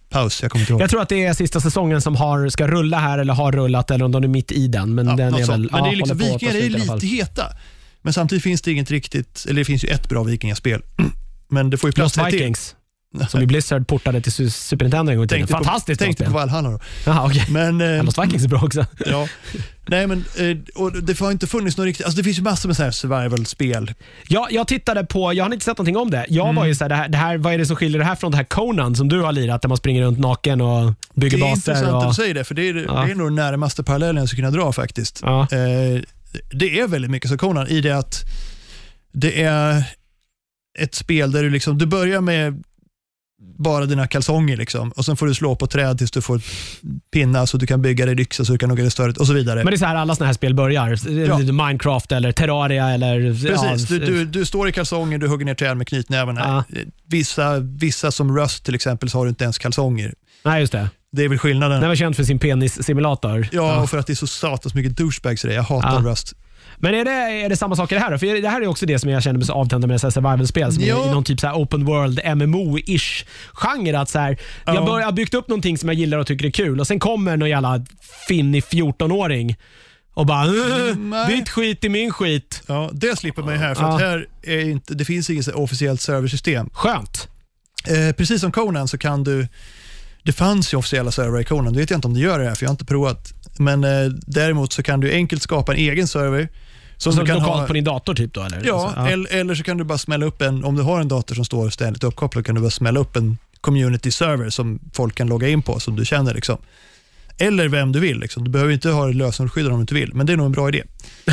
paus? 0.10 0.42
Jag 0.42 0.52
kommer 0.52 0.64
inte 0.64 0.74
ihåg. 0.74 0.82
Jag 0.82 0.90
tror 0.90 1.02
att 1.02 1.10
det 1.10 1.26
är 1.26 1.34
sista 1.34 1.62
säsongen 1.62 2.02
som 2.02 2.16
har, 2.16 2.50
ska 2.50 2.68
rulla 2.68 3.00
här 3.00 3.18
eller 3.18 3.34
har 3.34 3.52
rullat 3.52 3.92
eller 3.92 4.06
om 4.06 4.12
de 4.12 4.24
är 4.24 4.28
mitt 4.28 4.52
i 4.52 4.68
den. 4.68 4.96
Men 4.96 5.08
Ja, 5.08 5.16
den 5.16 5.34
är 5.34 5.46
väl, 5.48 5.70
men 5.72 5.84
det 5.84 5.90
ja, 5.90 5.92
är 5.92 5.96
liksom, 5.96 6.20
ta 6.20 6.26
vikingar 6.26 6.56
är 6.56 6.70
lite 6.70 7.08
heta. 7.08 7.46
Men 8.02 8.14
samtidigt 8.14 8.44
finns 8.44 8.62
det 8.62 8.72
inget 8.72 8.92
riktigt, 8.92 9.46
eller 9.50 9.62
det 9.62 9.66
finns 9.66 9.84
ju 9.84 9.88
ett 9.88 10.10
bra 10.10 10.24
vikingaspel. 10.24 10.82
Men 11.48 11.70
det 11.70 11.78
får 11.78 11.88
ju 11.88 11.92
plats 11.94 12.18
Lost. 12.18 12.34
Vikings, 12.34 12.76
som 13.30 13.42
ju 13.42 13.46
Blizzard 13.48 13.88
portade 13.88 14.22
till 14.22 14.32
Su- 14.32 14.50
Super 14.50 14.86
Nintendo 14.86 15.12
en 15.12 15.18
gång 15.18 15.26
i 15.26 15.28
tiden. 15.28 15.48
Fantastiskt 15.48 16.00
Tänkte 16.02 16.26
på. 16.26 16.32
Valhalla 16.32 16.70
då. 16.70 16.80
Jaha, 17.06 17.26
okej. 17.28 17.46
Men, 17.50 17.82
eh, 17.82 18.04
Lost 18.06 18.20
Vikings 18.24 18.44
är 18.44 18.48
bra 18.50 18.60
också. 18.64 18.86
ja. 19.06 19.28
Nej, 19.88 20.08
men 20.08 20.26
eh, 20.38 20.58
och 20.76 21.04
det 21.04 21.20
har 21.20 21.32
inte 21.32 21.48
funnits 21.48 21.78
något 21.78 21.86
riktigt, 21.86 22.06
alltså 22.06 22.18
det 22.18 22.24
finns 22.24 22.38
ju 22.38 22.42
massor 22.42 22.70
med 22.70 22.76
så 22.78 22.84
här 22.84 22.92
survival-spel. 22.92 23.94
Ja, 24.28 24.48
jag 24.52 24.68
tittade 24.68 25.06
på, 25.06 25.34
jag 25.34 25.46
har 25.46 25.54
inte 25.54 25.66
sett 25.66 25.78
någonting 25.78 25.98
om 25.98 26.12
det. 26.12 26.26
Jag 26.30 26.44
Mm. 26.46 26.56
var 26.56 26.66
ju 26.66 26.76
så 26.76 26.84
här, 26.84 26.90
det 26.90 26.96
här, 26.96 27.10
det 27.10 27.18
här, 27.18 27.38
vad 27.38 27.54
är 27.54 27.58
det 27.58 27.66
som 27.66 27.76
skiljer 27.76 28.00
det 28.00 28.06
här 28.06 28.16
från 28.16 28.32
det 28.32 28.38
här 28.38 28.44
Conan 28.44 28.96
som 28.96 29.10
du 29.10 29.22
har 29.22 29.32
lirat, 29.32 29.62
där 29.62 29.70
man 29.70 29.78
springer 29.78 30.04
runt 30.04 30.20
naken 30.20 30.62
och 30.62 30.94
bygger 31.14 31.38
Det 31.38 31.44
är 31.46 31.50
baser? 31.50 31.72
intressant 31.72 31.94
Och, 31.94 32.04
att 32.04 32.10
du 32.10 32.14
säger 32.16 32.34
det, 32.34 32.44
för 32.44 32.56
det 32.56 32.70
är, 32.70 32.74
Ja. 32.88 33.04
det 33.06 33.12
är 33.12 33.16
nog 33.16 33.28
den 33.28 33.36
närmaste 33.36 33.84
parallellen 33.84 34.16
jag 34.18 34.28
skulle 34.30 34.42
kunna 34.48 34.58
dra 34.64 34.72
faktiskt. 34.74 35.20
ja. 35.24 35.42
Eh, 35.42 36.02
det 36.52 36.80
är 36.80 36.88
väldigt 36.88 37.12
mycket 37.12 37.30
som 37.30 37.38
Conan 37.38 37.68
i 37.68 37.82
det 37.82 37.92
att 37.98 38.24
det 39.12 39.44
är 39.44 39.84
ett 40.80 40.96
spel 40.96 41.32
där 41.32 41.44
du 41.44 41.50
liksom, 41.50 41.78
du 41.78 41.86
börjar 41.86 42.22
med 42.22 42.64
bara 43.58 43.86
dina 43.86 44.08
kalsonger 44.08 44.58
liksom, 44.58 44.92
och 44.92 45.06
sen 45.06 45.18
får 45.18 45.28
du 45.28 45.34
slå 45.34 45.56
på 45.56 45.68
träd 45.68 45.98
tills 45.98 46.12
du 46.12 46.22
får 46.22 46.42
pinnar 47.14 47.46
så 47.46 47.58
du 47.58 47.68
kan 47.68 47.82
bygga 47.82 48.06
dig 48.06 48.22
yxa 48.22 48.46
så 48.46 48.52
du 48.52 48.58
kan 48.58 48.70
hugga 48.70 48.84
dig 48.84 48.92
större 48.92 49.12
och 49.12 49.28
så 49.28 49.34
vidare. 49.34 49.56
Men 49.56 49.66
det 49.66 49.76
är 49.76 49.78
så 49.78 49.86
här 49.86 49.96
alla 49.96 50.16
såna 50.16 50.26
här 50.26 50.34
spel 50.34 50.54
börjar. 50.54 51.52
Minecraft 51.52 52.12
eller 52.12 52.32
Terraria 52.32 52.90
eller... 52.90 53.22
Precis, 53.22 53.92
ja, 53.92 53.98
du, 53.98 54.06
du, 54.06 54.26
du 54.26 54.46
står 54.46 54.70
i 54.70 54.72
kalsonger, 54.72 55.18
du 55.18 55.28
hugger 55.28 55.46
ner 55.46 55.56
träd 55.56 55.78
med 55.78 55.88
knytnävarna. 55.88 56.66
Ja. 56.70 56.84
Vissa, 57.08 57.60
vissa 57.60 58.12
som 58.12 58.38
Rust 58.38 58.66
till 58.66 58.76
exempel 58.76 59.10
så 59.10 59.18
har 59.18 59.26
du 59.26 59.30
inte 59.30 59.44
ens 59.44 59.58
kalsonger. 59.58 60.14
Nej, 60.46 60.60
just 60.60 60.72
det. 60.72 60.90
Det 61.12 61.24
är 61.24 61.30
väl 61.30 61.38
skillnaden. 61.38 61.80
Den 61.80 61.90
var 61.90 61.96
känd 61.96 62.16
för 62.16 62.24
sin 62.24 62.40
penissimulator. 62.40 63.48
Ja, 63.52 63.82
och 63.82 63.90
för 63.90 63.98
att 63.98 64.08
det 64.08 64.14
är 64.14 64.16
så 64.16 64.28
satans 64.28 64.74
mycket 64.76 64.98
douchebags 64.98 65.46
i 65.46 65.48
det. 65.48 65.54
Jag 65.54 65.64
hatar 65.64 66.04
Ja. 66.04 66.12
Rust. 66.12 66.34
Men 66.78 66.96
är 66.96 67.06
det, 67.06 67.12
är 67.12 67.50
det 67.50 67.56
samma 67.58 67.76
sak 67.76 67.92
i 67.92 67.96
det 67.96 68.02
här 68.02 68.12
då? 68.12 68.18
För 68.18 68.42
det 68.42 68.50
här 68.50 68.62
är 68.62 68.68
också 68.68 68.86
det 68.86 69.00
som 69.00 69.10
jag 69.10 69.24
känner 69.24 69.38
mig 69.38 69.48
så 69.48 69.54
avtänd 69.54 69.88
med 69.88 70.02
survival-spel, 70.02 70.74
som 70.74 70.84
Ja. 70.84 71.04
är 71.04 71.08
i 71.08 71.12
någon 71.12 71.24
typ 71.24 71.40
så 71.40 71.48
här 71.48 71.56
open 71.56 71.86
world 71.86 72.20
MMO-ish 72.20 73.26
genre. 73.54 74.00
Att 74.00 74.10
så 74.10 74.20
här, 74.20 74.38
jag, 74.66 74.76
Ja. 74.76 74.86
bör, 74.86 75.00
jag 75.00 75.06
har 75.08 75.12
byggt 75.12 75.34
upp 75.34 75.48
någonting 75.48 75.78
som 75.78 75.90
jag 75.90 75.96
gillar 75.98 76.18
och 76.18 76.28
tycker 76.28 76.46
är 76.46 76.52
kul 76.52 76.80
och 76.80 76.88
sen 76.88 77.00
kommer 77.00 77.38
någon 77.38 77.50
jävla 77.50 77.86
finnig 78.28 78.64
14-åring 78.64 79.56
och 80.14 80.26
bara 80.26 80.46
nej. 80.98 81.28
“Ditt 81.38 81.50
skit 81.50 81.84
är 81.84 81.90
min 81.90 82.12
skit”. 82.12 82.64
Ja, 82.68 82.90
det 82.94 83.16
slipper 83.20 83.42
man 83.42 83.54
ju 83.54 83.60
här, 83.60 83.76
för 83.76 83.84
Ja. 83.84 83.96
att 83.96 84.02
här 84.02 84.28
är 84.44 84.60
inte, 84.70 84.94
det 84.94 85.06
finns 85.06 85.30
inget 85.30 85.48
officiellt 85.48 86.02
serversystem. 86.02 86.70
Skönt. 86.74 87.28
Eh, 87.88 88.16
precis 88.16 88.42
som 88.42 88.52
Conan 88.52 88.88
så 88.88 88.98
kan 88.98 89.24
du, 89.24 89.48
det 90.26 90.32
fanns 90.32 90.74
ju 90.74 90.78
officiella 90.78 91.44
Conan, 91.44 91.74
det 91.74 91.80
vet 91.80 91.90
jag 91.90 91.98
inte 91.98 92.08
om 92.08 92.14
det 92.14 92.20
gör 92.20 92.40
det 92.40 92.46
här, 92.46 92.56
för 92.56 92.64
jag 92.64 92.70
har 92.70 92.74
inte 92.74 92.86
provat. 92.86 93.34
Men 93.58 93.84
eh, 93.84 94.12
däremot 94.28 94.74
så 94.74 94.84
kan 94.84 95.00
du 95.00 95.12
enkelt 95.12 95.42
skapa 95.42 95.74
en 95.74 95.80
egen 95.80 96.08
server. 96.08 96.50
Som 96.98 97.14
Så 97.14 97.20
du 97.20 97.26
kan 97.26 97.38
lokalt 97.40 97.60
ha, 97.60 97.68
på 97.68 97.74
din 97.74 97.84
dator 97.84 98.16
typ 98.16 98.34
då 98.34 98.42
eller? 98.44 98.62
Ja, 98.66 98.94
Så, 98.96 99.06
Eller, 99.06 99.34
eller 99.36 99.56
så 99.56 99.64
kan 99.64 99.78
du 99.78 99.84
bara 99.84 99.98
smälla 99.98 100.26
upp 100.26 100.42
en, 100.42 100.64
om 100.64 100.76
du 100.76 100.82
har 100.84 101.02
en 101.02 101.08
dator 101.08 101.36
som 101.36 101.46
står 101.46 101.70
ständigt 101.70 102.04
uppkopplad, 102.04 102.46
kan 102.46 102.56
du 102.56 102.62
bara 102.62 102.70
smälla 102.72 103.00
upp 103.00 103.16
en 103.16 103.38
community 103.62 104.12
server 104.12 104.50
som 104.50 104.80
folk 104.94 105.16
kan 105.16 105.28
logga 105.28 105.48
in 105.48 105.62
på, 105.62 105.80
som 105.80 105.96
du 105.96 106.06
känner. 106.06 106.34
Liksom. 106.34 106.58
Eller 107.38 107.68
vem 107.68 107.92
du 107.92 108.00
vill. 108.00 108.20
Liksom. 108.20 108.44
Du 108.44 108.50
behöver 108.52 108.74
inte 108.74 108.90
ha 108.90 109.08
lösenordsskydd 109.08 109.68
om 109.68 109.74
du 109.74 109.82
inte 109.82 109.94
vill, 109.94 110.14
men 110.14 110.26
det 110.26 110.34
är 110.34 110.38
nog 110.38 110.46
en 110.46 110.52
bra 110.52 110.70
idé. 110.70 110.84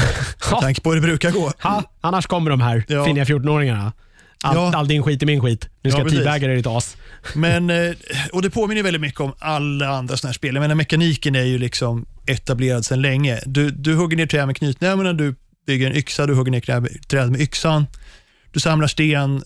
Med 0.51 0.61
tanke 0.61 0.81
på 0.81 0.91
hur 0.93 1.01
det 1.01 1.07
brukar 1.07 1.31
gå. 1.31 1.53
Ha, 1.63 1.83
annars 2.01 2.27
kommer 2.27 2.51
de 2.51 2.61
här 2.61 2.85
Ja. 2.89 3.05
finniga 3.05 3.25
14-åringarna. 3.25 3.93
All, 4.43 4.57
Ja. 4.57 4.73
all 4.77 4.89
din 4.89 5.03
skit 5.03 5.23
är 5.23 5.27
min 5.27 5.41
skit. 5.41 5.69
Nu 5.85 5.91
ska 5.91 6.01
Ja, 6.01 6.05
jag 6.05 6.13
teabagga 6.13 6.47
dig 6.47 6.57
ditt 6.57 6.67
as. 6.67 6.97
Men, 7.35 7.71
eh, 7.71 7.93
och 8.33 8.43
det 8.43 8.51
påminner 8.51 8.83
väldigt 8.83 9.01
mycket 9.03 9.21
om 9.21 9.33
alla 9.39 9.89
andra 9.89 10.17
sådana 10.17 10.29
här 10.31 10.35
spel. 10.35 10.55
Jag 10.55 10.63
menar, 10.63 10.75
mekaniken 10.75 11.35
är 11.35 11.43
ju 11.45 11.59
liksom 11.59 12.07
etablerad 12.27 12.85
sedan 12.85 13.03
länge. 13.03 13.41
Du, 13.47 13.71
du 13.71 13.95
hugger 13.95 14.17
ner 14.17 14.27
träd 14.27 14.47
med 14.47 14.57
knytnävarna, 14.57 15.13
du 15.13 15.35
bygger 15.67 15.91
en 15.91 15.97
yxa, 15.97 16.27
du 16.27 16.35
hugger 16.35 16.53
ner 16.53 16.61
träd 17.09 17.31
med 17.31 17.41
yxan, 17.41 17.87
du 18.53 18.61
samlar 18.61 18.87
sten, 18.87 19.37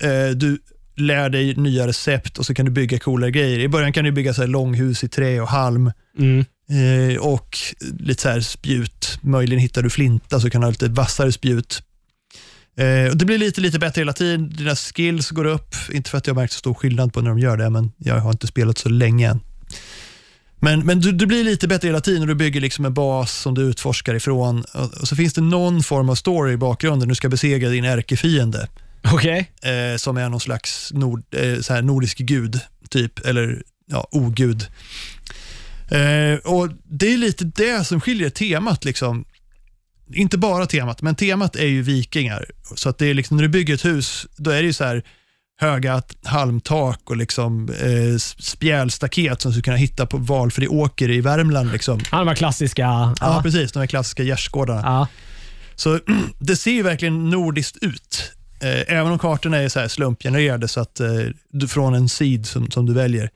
eh, 0.00 0.28
du 0.36 0.58
lär 0.96 1.28
dig 1.30 1.54
nya 1.56 1.86
recept 1.86 2.38
och 2.38 2.46
så 2.46 2.54
kan 2.54 2.64
du 2.66 2.70
bygga 2.72 2.98
coolare 2.98 3.30
grejer. 3.30 3.58
I 3.58 3.68
början 3.68 3.92
kan 3.92 4.04
du 4.04 4.12
bygga 4.12 4.34
så 4.34 4.40
här 4.40 4.48
långhus 4.48 5.04
i 5.04 5.08
trä 5.08 5.40
och 5.40 5.48
halm 5.48 5.92
Mm. 6.18 6.44
eh, 6.70 7.16
och 7.18 7.58
lite 7.98 8.22
så 8.22 8.28
här 8.28 8.40
spjut. 8.40 9.18
Möjligen 9.22 9.60
hittar 9.60 9.82
du 9.82 9.90
flinta 9.90 10.40
så 10.40 10.50
kan 10.50 10.60
du 10.60 10.66
ha 10.66 10.70
lite 10.70 10.88
vassare 10.88 11.32
spjut. 11.32 11.82
Eh, 12.76 13.10
och 13.10 13.16
det 13.16 13.24
blir 13.24 13.38
lite, 13.38 13.60
lite 13.60 13.78
bättre 13.78 14.00
hela 14.00 14.12
tiden. 14.12 14.50
Dina 14.50 14.74
skills 14.74 15.30
går 15.30 15.44
upp. 15.44 15.74
Inte 15.92 16.10
för 16.10 16.18
att 16.18 16.26
jag 16.26 16.34
har 16.34 16.40
märkt 16.40 16.52
så 16.52 16.58
stor 16.58 16.74
skillnad 16.74 17.12
på 17.12 17.20
när 17.20 17.28
de 17.28 17.38
gör 17.38 17.56
det, 17.56 17.70
men 17.70 17.92
jag 17.98 18.18
har 18.18 18.30
inte 18.30 18.46
spelat 18.46 18.78
så 18.78 18.88
länge 18.88 19.30
än. 19.30 19.40
Men, 20.60 20.86
men 20.86 21.00
du, 21.00 21.12
du 21.12 21.26
blir 21.26 21.44
lite 21.44 21.68
bättre 21.68 21.88
hela 21.88 22.00
tiden 22.00 22.22
och 22.22 22.28
du 22.28 22.34
bygger 22.34 22.60
liksom 22.60 22.84
en 22.84 22.94
bas 22.94 23.32
som 23.32 23.54
du 23.54 23.62
utforskar 23.62 24.14
ifrån. 24.14 24.64
Och, 24.74 25.08
så 25.08 25.16
finns 25.16 25.34
det 25.34 25.40
någon 25.40 25.82
form 25.82 26.10
av 26.10 26.14
story 26.14 26.52
i 26.52 26.56
bakgrunden. 26.56 27.08
Du 27.08 27.14
ska 27.14 27.28
besegra 27.28 27.68
din 27.68 27.84
ärkefiende 27.84 28.68
Okej. 29.12 29.50
eh, 29.62 29.96
som 29.96 30.16
är 30.16 30.28
någon 30.28 30.40
slags 30.40 30.92
nord, 30.92 31.22
eh, 31.30 31.60
så 31.60 31.74
här 31.74 31.82
nordisk 31.82 32.18
gud, 32.18 32.60
typ, 32.88 33.26
eller 33.26 33.62
ja, 33.86 34.08
ogud. 34.10 34.66
Eh, 35.90 36.38
och 36.44 36.68
Det 36.84 37.12
är 37.12 37.18
lite 37.18 37.44
det 37.44 37.84
som 37.84 38.00
skiljer 38.00 38.30
temat. 38.30 38.84
Liksom. 38.84 39.24
Inte 40.12 40.38
bara 40.38 40.66
temat, 40.66 41.02
men 41.02 41.14
temat 41.14 41.56
är 41.56 41.66
ju 41.66 41.82
vikingar. 41.82 42.46
Så 42.74 42.88
att 42.88 42.98
det 42.98 43.06
är 43.06 43.14
liksom, 43.14 43.36
när 43.36 43.44
du 43.44 43.48
bygger 43.48 43.74
ett 43.74 43.84
hus, 43.84 44.26
då 44.36 44.50
är 44.50 44.56
det 44.56 44.66
ju 44.66 44.72
så 44.72 44.84
här 44.84 45.02
höga 45.60 46.02
halmtak 46.24 47.00
och 47.04 47.16
liksom, 47.16 47.68
eh, 47.68 48.18
spjälstaket 48.38 49.40
som 49.40 49.50
du 49.50 49.58
ska 49.58 49.62
kunna 49.64 49.76
hitta 49.76 50.06
på 50.06 50.16
valfri 50.16 50.68
åker 50.68 51.10
i 51.10 51.20
Värmland. 51.20 51.72
Liksom. 51.72 52.00
Han 52.10 52.26
var 52.26 52.34
klassiska. 52.34 52.82
Ja. 52.82 53.14
Ja, 53.20 53.40
precis. 53.42 53.72
De 53.72 53.78
här 53.78 53.86
klassiska 53.86 54.22
gärdsgårdarna. 54.22 54.80
Ja. 54.84 55.08
Så 55.74 56.00
det 56.38 56.56
ser 56.56 56.72
ju 56.72 56.82
verkligen 56.82 57.30
nordiskt 57.30 57.76
ut. 57.80 58.32
Eh, 58.60 58.96
även 58.98 59.12
om 59.12 59.18
kartorna 59.18 59.56
är 59.56 59.68
så 59.68 59.80
här 59.80 59.88
slumpgenererade 59.88 60.68
så 60.68 60.80
att, 60.80 61.00
eh, 61.00 61.66
från 61.68 61.94
en 61.94 62.08
sid 62.08 62.46
som, 62.46 62.70
som 62.70 62.86
du 62.86 62.92
väljer. 62.94 63.30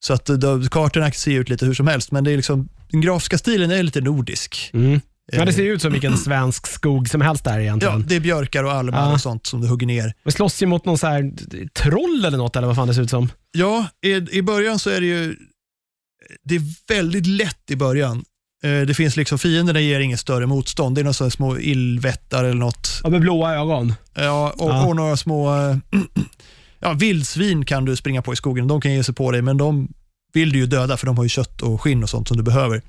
Så 0.00 0.12
att 0.12 0.28
eh, 0.28 0.36
då, 0.36 0.62
kartorna 0.68 1.10
ser 1.12 1.40
ut 1.40 1.48
lite 1.48 1.66
hur 1.66 1.74
som 1.74 1.86
helst, 1.86 2.12
men 2.12 2.24
det 2.24 2.32
är 2.32 2.36
liksom, 2.36 2.68
den 2.90 3.00
grafiska 3.00 3.38
stilen 3.38 3.70
är 3.70 3.82
lite 3.82 4.00
nordisk. 4.00 4.70
Mm. 4.72 5.00
Men 5.36 5.46
det 5.46 5.52
ser 5.52 5.62
ju 5.62 5.72
ut 5.74 5.82
som 5.82 5.92
vilken 5.92 6.16
svensk 6.16 6.66
skog 6.66 7.08
som 7.08 7.20
helst 7.20 7.44
där 7.44 7.52
Ja, 7.54 7.60
egentligen. 7.60 8.04
det 8.08 8.16
är 8.16 8.20
björkar 8.20 8.64
och 8.64 8.72
almar 8.72 8.98
Ja. 9.08 9.12
och 9.12 9.20
sånt 9.20 9.46
som 9.46 9.60
du 9.60 9.68
hugger 9.68 9.86
ner. 9.86 10.14
Vi 10.24 10.32
slåss 10.32 10.62
ju 10.62 10.66
mot 10.66 10.84
någon 10.84 10.98
så 10.98 11.06
här 11.06 11.32
troll 11.74 12.24
eller 12.24 12.38
något, 12.38 12.56
eller 12.56 12.66
vad 12.66 12.76
fan 12.76 12.88
det 12.88 12.94
ser 12.94 13.02
ut 13.02 13.10
som. 13.10 13.28
Ja, 13.52 13.86
i, 14.04 14.10
i 14.38 14.42
början 14.42 14.78
så 14.78 14.90
är 14.90 15.00
det 15.00 15.06
ju 15.06 15.36
det 16.44 16.54
är 16.54 16.62
väldigt 16.88 17.26
lätt 17.26 17.70
i 17.70 17.76
början. 17.76 18.24
Eh, 18.64 18.80
det 18.80 18.94
finns 18.94 19.16
liksom, 19.16 19.38
fienderna 19.38 19.80
ger 19.80 20.00
inget 20.00 20.20
större 20.20 20.46
motstånd. 20.46 20.94
Det 20.94 21.00
är 21.00 21.04
några 21.04 21.30
små 21.30 21.58
illvättar 21.58 22.44
eller 22.44 22.54
något. 22.54 23.00
Ja, 23.02 23.10
med 23.10 23.20
blåa 23.20 23.54
ögon. 23.54 23.94
Ja, 24.14 24.54
och, 24.58 24.70
Ja. 24.70 24.86
och 24.86 24.96
några 24.96 25.16
små 25.16 25.50
ja, 26.80 26.92
vildsvin 26.92 27.64
kan 27.64 27.84
du 27.84 27.96
springa 27.96 28.22
på 28.22 28.32
i 28.32 28.36
skogen. 28.36 28.68
De 28.68 28.80
kan 28.80 28.92
ge 28.92 29.04
sig 29.04 29.14
på 29.14 29.30
dig, 29.30 29.42
men 29.42 29.56
de 29.56 29.88
vill 30.32 30.52
du 30.52 30.58
ju 30.58 30.66
döda 30.66 30.96
för 30.96 31.06
de 31.06 31.16
har 31.16 31.24
ju 31.24 31.28
kött 31.28 31.62
och 31.62 31.80
skinn 31.82 32.02
och 32.02 32.10
sånt 32.10 32.28
som 32.28 32.36
du 32.36 32.42
behöver. 32.42 32.82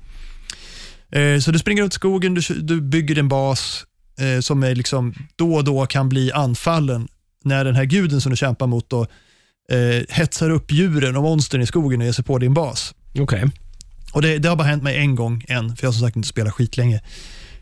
Eh, 1.14 1.40
så 1.40 1.50
du 1.50 1.58
springer 1.58 1.82
runt 1.82 1.92
i 1.92 1.94
skogen, 1.94 2.34
du, 2.34 2.40
du 2.54 2.80
bygger 2.80 3.18
en 3.18 3.28
bas 3.28 3.84
eh, 4.18 4.40
som 4.40 4.62
är 4.62 4.74
liksom 4.74 5.14
då 5.36 5.54
och 5.54 5.64
då 5.64 5.86
kan 5.86 6.08
bli 6.08 6.32
anfallen 6.32 7.08
när 7.44 7.64
den 7.64 7.74
här 7.74 7.84
guden 7.84 8.20
som 8.20 8.30
du 8.30 8.36
kämpar 8.36 8.66
mot 8.66 8.90
då, 8.90 9.02
eh, 9.70 10.02
hetsar 10.08 10.50
upp 10.50 10.72
djuren 10.72 11.16
och 11.16 11.22
monstren 11.22 11.62
i 11.62 11.66
skogen 11.66 12.00
och 12.00 12.06
ger 12.06 12.12
sig 12.12 12.24
på 12.24 12.38
din 12.38 12.54
bas. 12.54 12.94
Okej. 13.18 13.44
Och 14.12 14.22
det, 14.22 14.38
det 14.38 14.48
har 14.48 14.56
bara 14.56 14.68
hänt 14.68 14.82
mig 14.82 14.96
en 14.96 15.14
gång 15.14 15.44
än, 15.48 15.76
för 15.76 15.84
jag 15.84 15.88
har 15.88 15.92
som 15.92 16.06
sagt 16.06 16.16
inte 16.16 16.28
spelat 16.28 16.52
skitlänge. 16.54 17.00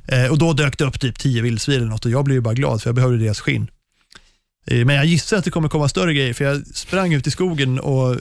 Eh, 0.08 0.30
och 0.30 0.38
Då 0.38 0.52
dök 0.52 0.78
det 0.78 0.84
upp 0.84 1.00
typ 1.00 1.18
tio 1.18 1.42
vildsvin 1.42 1.76
eller 1.76 1.86
något 1.86 2.04
och 2.04 2.10
jag 2.10 2.24
blev 2.24 2.34
ju 2.34 2.40
bara 2.40 2.54
glad 2.54 2.82
för 2.82 2.88
jag 2.88 2.94
behövde 2.94 3.18
deras 3.18 3.40
skinn. 3.40 3.70
Eh, 4.66 4.84
men 4.84 4.96
jag 4.96 5.04
gissar 5.04 5.36
att 5.36 5.44
det 5.44 5.50
kommer 5.50 5.68
komma 5.68 5.88
större 5.88 6.14
grejer 6.14 6.34
för 6.34 6.44
jag 6.44 6.66
sprang 6.66 7.12
ut 7.12 7.26
i 7.26 7.30
skogen 7.30 7.80
och 7.80 8.16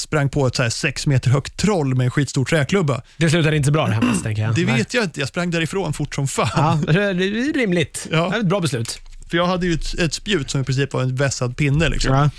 sprang 0.00 0.28
på 0.28 0.46
ett 0.46 0.56
så 0.56 0.62
här 0.62 0.70
sex 0.70 1.06
meter 1.06 1.30
högt 1.30 1.56
troll 1.56 1.94
med 1.94 2.04
en 2.04 2.10
skitstor 2.10 2.44
träklubba. 2.44 3.02
Det 3.16 3.30
slutade 3.30 3.56
inte 3.56 3.66
så 3.66 3.72
bra 3.72 3.86
det 3.86 3.92
här 3.92 4.02
med, 4.02 4.22
tänker 4.22 4.42
jag. 4.42 4.54
Det 4.54 4.64
vet 4.64 4.94
jag 4.94 5.04
inte, 5.04 5.20
jag 5.20 5.28
sprang 5.28 5.50
därifrån 5.50 5.92
fort 5.92 6.14
som 6.14 6.28
fan. 6.28 6.84
Ja, 6.86 6.92
det 6.92 7.04
är 7.04 7.52
rimligt. 7.52 8.08
Ja. 8.10 8.28
Det 8.28 8.36
är 8.36 8.40
ett 8.40 8.46
bra 8.46 8.60
beslut. 8.60 8.98
För 9.30 9.36
jag 9.36 9.46
hade 9.46 9.66
ju 9.66 9.74
ett, 9.74 9.94
ett 9.98 10.14
spjut 10.14 10.50
som 10.50 10.60
i 10.60 10.64
princip 10.64 10.92
var 10.92 11.02
en 11.02 11.16
vässad 11.16 11.56
pinne. 11.56 11.88
Liksom. 11.88 12.14
Ja. 12.14 12.30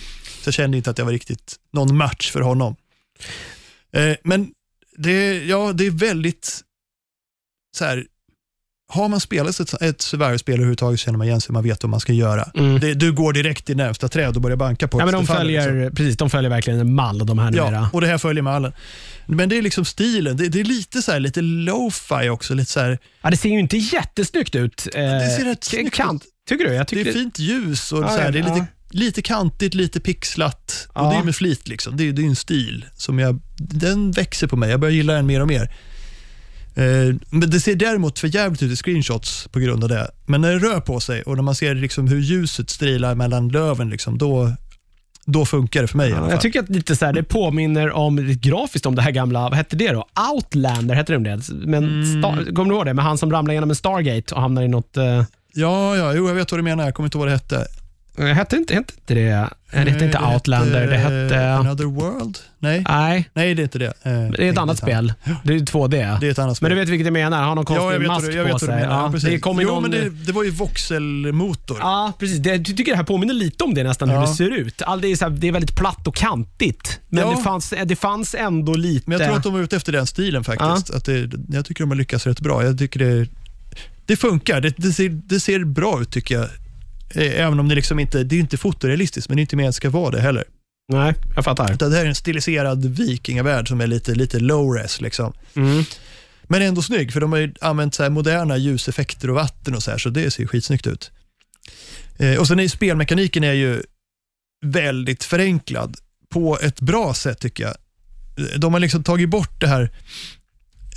Så 0.42 0.48
jag 0.48 0.54
kände 0.54 0.78
inte 0.78 0.90
att 0.90 0.98
jag 0.98 1.06
var 1.06 1.12
riktigt 1.12 1.56
någon 1.74 1.98
match 1.98 2.32
för 2.32 2.42
honom. 2.42 2.76
Eh, 3.94 4.16
men 4.24 4.52
det, 4.98 5.46
ja, 5.46 5.74
det 5.74 5.86
är 5.88 5.92
väldigt 5.92 6.62
så 7.78 7.86
här, 7.86 8.06
har 8.94 9.10
man 9.10 9.20
spelat 9.20 9.60
ett, 9.60 9.82
ett 9.82 10.02
survival-spel 10.02 10.54
överhuvudtaget 10.56 11.00
så 11.00 11.04
känner 11.04 11.18
man 11.18 11.28
igen 11.28 11.42
sig, 11.42 11.54
man 11.54 11.64
vet 11.64 11.84
vad 11.84 11.90
man 11.90 12.00
ska 12.00 12.14
göra. 12.14 12.52
Mm. 12.56 12.80
Det, 12.80 12.94
du 12.94 13.12
går 13.14 13.34
direkt 13.34 13.66
till 13.66 13.78
närmsta 13.78 14.08
träd 14.08 14.36
och 14.36 14.42
börjar 14.42 14.58
banka 14.58 14.88
på 14.88 15.00
Ja, 15.02 15.06
men 15.06 15.14
de, 15.14 15.22
det 15.26 15.34
följer, 15.34 15.74
liksom. 15.76 15.96
precis, 15.96 16.18
de 16.18 16.30
följer 16.30 16.50
verkligen 16.50 16.80
en 16.80 16.94
mall, 16.94 17.26
de 17.26 17.40
här 17.40 17.52
numera. 17.52 17.72
Ja, 17.72 17.90
och 17.94 18.02
det 18.02 18.08
här 18.08 18.18
följer 18.18 18.44
mallen. 18.44 18.74
Men 19.26 19.50
det 19.50 19.58
är 19.58 19.62
liksom 19.62 19.86
stilen, 19.86 20.38
det, 20.38 20.50
det 20.50 20.60
är 20.60 20.64
lite 20.64 21.02
så 21.02 21.12
här, 21.12 21.20
lite 21.20 21.42
lo-fi 21.42 22.30
också. 22.30 22.54
Lite 22.54 22.72
så 22.72 22.80
här, 22.80 23.00
Ja, 23.22 23.30
det 23.30 23.38
ser 23.38 23.50
ju 23.50 23.60
inte 23.60 23.78
jättesnyggt 23.78 24.56
ut. 24.56 24.88
Eh, 24.96 25.02
det 25.02 25.36
ser 25.38 25.46
rätt 25.46 25.58
k- 25.66 25.70
snyggt 25.70 25.96
kant, 25.96 26.24
Tycker 26.50 26.66
du? 26.66 26.72
Jag 26.74 26.82
det 26.82 26.86
tycker 26.86 27.10
är 27.10 27.14
fint 27.14 27.40
ljus 27.40 27.92
och 27.92 28.04
Ja, 28.04 28.08
så 28.10 28.18
här, 28.18 28.32
det 28.32 28.40
är 28.40 28.44
ja. 28.44 28.54
lite, 28.54 28.66
lite 28.90 29.22
kantigt, 29.22 29.74
lite 29.74 30.00
pixlat. 30.00 30.88
Ja. 30.96 31.02
Och 31.02 31.14
det 31.14 31.20
är 31.20 31.24
med 31.24 31.36
flit. 31.36 31.68
Liksom. 31.68 31.98
Det, 31.98 32.08
är, 32.08 32.12
det 32.14 32.22
är 32.22 32.26
en 32.26 32.36
stil 32.36 32.86
som 32.96 33.20
jag, 33.20 33.40
den 33.58 34.12
växer 34.12 34.48
på 34.48 34.56
mig. 34.56 34.70
Jag 34.70 34.80
börjar 34.80 34.94
gilla 34.94 35.14
den 35.14 35.26
mer 35.26 35.42
och 35.42 35.48
mer. 35.48 35.74
Eh, 36.76 37.16
men 37.30 37.50
det 37.50 37.60
ser 37.60 37.76
däremot 37.76 38.20
för 38.20 38.28
jävligt 38.36 38.64
ut 38.64 38.72
i 38.72 38.76
screenshots 38.76 39.48
på 39.52 39.60
grund 39.60 39.84
av 39.84 39.90
det. 39.90 40.12
Men 40.26 40.42
när 40.42 40.52
det 40.52 40.60
rör 40.60 40.80
på 40.80 41.00
sig 41.00 41.22
och 41.22 41.36
när 41.36 41.44
man 41.44 41.56
ser 41.56 41.76
liksom 41.76 42.08
hur 42.08 42.20
ljuset 42.20 42.70
strilar 42.70 43.16
mellan 43.16 43.50
löven, 43.50 43.90
liksom, 43.90 44.18
då, 44.18 44.52
då 45.26 45.46
funkar 45.46 45.82
det 45.82 45.88
för 45.88 45.98
mig 45.98 46.10
i 46.10 46.12
alla 46.14 46.20
Ja, 46.20 46.24
fall. 46.24 46.32
jag 46.32 46.42
tycker 46.42 46.60
att 46.60 46.70
lite 46.70 46.96
så 46.96 47.06
här, 47.06 47.14
det 47.14 47.24
påminner 47.24 47.92
om 47.92 48.20
lite 48.20 48.50
grafiskt 48.50 48.86
om 48.86 48.96
det 48.96 49.02
här 49.02 49.12
gamla, 49.12 49.40
vad 49.42 49.54
hette 49.54 49.76
det 49.76 49.92
då? 49.92 50.06
Outlander 50.34 50.96
hette 50.96 51.18
det 51.18 51.20
det? 51.38 51.42
Men 51.52 51.84
Mm. 51.84 52.22
Star, 52.22 52.56
kommer 52.56 52.70
du 52.70 52.76
ihåg 52.76 52.86
det? 52.86 52.94
Med 52.94 53.06
han 53.06 53.18
som 53.18 53.32
ramlar 53.32 53.54
genom 53.54 53.70
en 53.70 53.76
Stargate 53.76 54.36
och 54.36 54.42
hamnar 54.42 54.62
i 54.64 54.68
något... 54.68 54.98
Uh, 54.98 55.24
Ja, 55.54 55.98
ja, 55.98 56.14
jo, 56.14 56.28
jag 56.28 56.36
vet 56.36 56.52
vad 56.52 56.60
du 56.60 56.64
menar. 56.64 56.84
Jag 56.84 56.94
kommer 56.94 57.08
inte 57.08 57.18
ihåg 57.18 57.26
vad 57.26 57.28
det 57.28 57.36
hette. 57.58 57.68
Hette 58.18 58.56
inte, 58.56 58.74
hette 58.74 58.94
inte 59.00 59.14
det? 59.14 59.50
Det 59.72 59.78
hette 59.92 60.06
inte 60.06 60.18
Eh, 60.18 60.34
Outlander, 60.34 60.88
det 60.88 60.98
hette... 60.98 61.54
Another 61.54 61.86
World? 61.86 62.38
Nej, 62.60 62.84
Nej, 62.90 63.30
nej 63.34 63.56
det 63.56 63.62
är 63.62 63.64
inte 63.64 63.80
det. 63.80 63.86
Eh, 64.04 64.12
det 64.32 64.48
är 64.48 64.52
ett 64.52 64.58
annat 64.58 64.78
spel. 64.78 65.14
Det 65.44 65.54
är 65.54 65.60
2D. 65.60 66.18
Det 66.20 66.28
är 66.28 66.32
ett 66.32 66.40
annat 66.40 66.58
spel. 66.58 66.70
Men 66.70 66.78
du 66.78 66.82
vet 66.82 66.90
vilket 66.90 67.06
jag 67.06 67.14
menar? 67.14 67.38
Han 67.38 67.48
har 67.48 67.56
någon 67.56 67.66
konstig 67.66 67.86
ja, 67.86 67.92
jag 67.94 68.00
vet, 68.00 68.08
mask 68.08 68.28
jag 68.34 68.44
vet 68.44 68.54
på 68.54 68.60
sig. 68.60 68.68
menar. 68.70 68.82
Ja, 68.96 69.06
Ja, 69.06 69.12
precis. 69.12 69.30
det 69.30 69.40
kommer 69.40 69.64
jo, 69.64 69.70
någon... 69.70 69.82
men 69.82 69.92
det, 69.92 70.10
det 70.10 70.32
var 70.32 70.44
ju 70.44 70.50
voxelmotor. 70.52 71.78
Ja, 71.80 72.14
precis. 72.20 72.38
Det, 72.40 72.50
jag 72.50 72.66
tycker 72.66 72.92
det 72.92 72.98
här 72.98 73.04
påminner 73.04 73.34
lite 73.34 73.64
om 73.64 73.74
det 73.74 73.84
nästan, 73.84 74.10
hur 74.10 74.16
Ja. 74.16 74.22
det 74.22 74.28
ser 74.28 74.50
ut. 74.50 74.82
All 74.82 75.02
det, 75.02 75.08
är 75.08 75.16
så 75.16 75.26
här, 75.26 75.32
det 75.32 75.48
är 75.48 75.52
väldigt 75.52 75.76
platt 75.76 76.08
och 76.08 76.16
kantigt, 76.16 77.00
men 77.10 77.24
Ja. 77.24 77.36
det, 77.38 77.44
fanns, 77.44 77.74
det 77.86 77.96
fanns 77.96 78.36
ändå 78.36 78.74
lite... 78.74 79.10
Men 79.10 79.20
jag 79.20 79.28
tror 79.28 79.38
att 79.38 79.44
de 79.44 79.54
var 79.54 79.60
ute 79.60 79.76
efter 79.76 79.92
den 79.92 80.08
stilen 80.08 80.44
faktiskt. 80.44 80.90
Att 80.90 81.06
det, 81.06 81.30
jag 81.50 81.66
tycker 81.66 81.84
de 81.84 81.90
har 81.90 81.98
lyckats 81.98 82.28
rätt 82.28 82.40
bra. 82.40 82.64
Jag 82.64 82.78
tycker 82.78 83.00
det, 83.00 83.28
det 84.06 84.18
funkar. 84.18 84.62
Det, 84.62 84.74
det, 84.78 84.92
ser, 84.94 85.10
det 85.10 85.40
ser 85.40 85.64
bra 85.64 86.02
ut 86.02 86.12
tycker 86.12 86.36
jag. 86.36 86.48
Eh, 87.14 87.42
Även 87.46 87.60
om 87.60 87.70
det 87.70 87.76
liksom 87.76 88.00
inte 88.00 88.24
det 88.24 88.36
är 88.36 88.40
inte 88.40 88.58
fotorealistiskt, 88.58 89.30
men 89.30 89.36
det 89.36 89.40
är 89.40 89.42
inte 89.42 89.56
det 89.56 89.74
ska 89.74 89.90
vara 89.90 90.12
det 90.12 90.22
heller. 90.22 90.44
Nej, 90.94 91.14
jag 91.36 91.44
fattar. 91.44 91.74
Utan 91.74 91.90
Det 91.92 91.98
här 91.98 92.04
är 92.04 92.10
en 92.10 92.16
stiliserad 92.16 92.86
vikingavärld 92.86 93.68
som 93.68 93.82
är 93.82 93.88
lite, 93.88 94.16
lite 94.16 94.40
low-res. 94.40 95.02
Liksom. 95.02 95.34
Mm. 95.56 95.84
Men 96.44 96.62
ändå 96.62 96.82
snygg, 96.82 97.14
för 97.14 97.22
de 97.22 97.32
har 97.32 97.40
ju 97.40 97.54
använt 97.62 97.96
så 97.96 98.10
moderna 98.10 98.58
ljuseffekter 98.58 99.30
och 99.30 99.36
vatten 99.36 99.76
och 99.76 99.84
så 99.84 99.92
här, 99.92 99.98
så 99.98 100.10
det 100.10 100.32
ser 100.32 100.48
skitsnyggt 100.48 100.88
ut. 100.88 101.12
Eh, 102.18 102.40
och 102.40 102.48
sen 102.48 102.60
är 102.60 102.68
spelmekaniken 102.68 103.44
är 103.44 103.54
ju 103.54 103.84
väldigt 104.66 105.24
förenklad 105.24 105.98
på 106.30 106.60
ett 106.62 106.82
bra 106.82 107.14
sätt 107.14 107.40
tycker 107.40 107.64
jag. 107.64 107.76
De 108.58 108.74
har 108.74 108.80
liksom 108.80 109.04
tagit 109.04 109.30
bort 109.30 109.62
det 109.62 109.68
här 109.68 109.92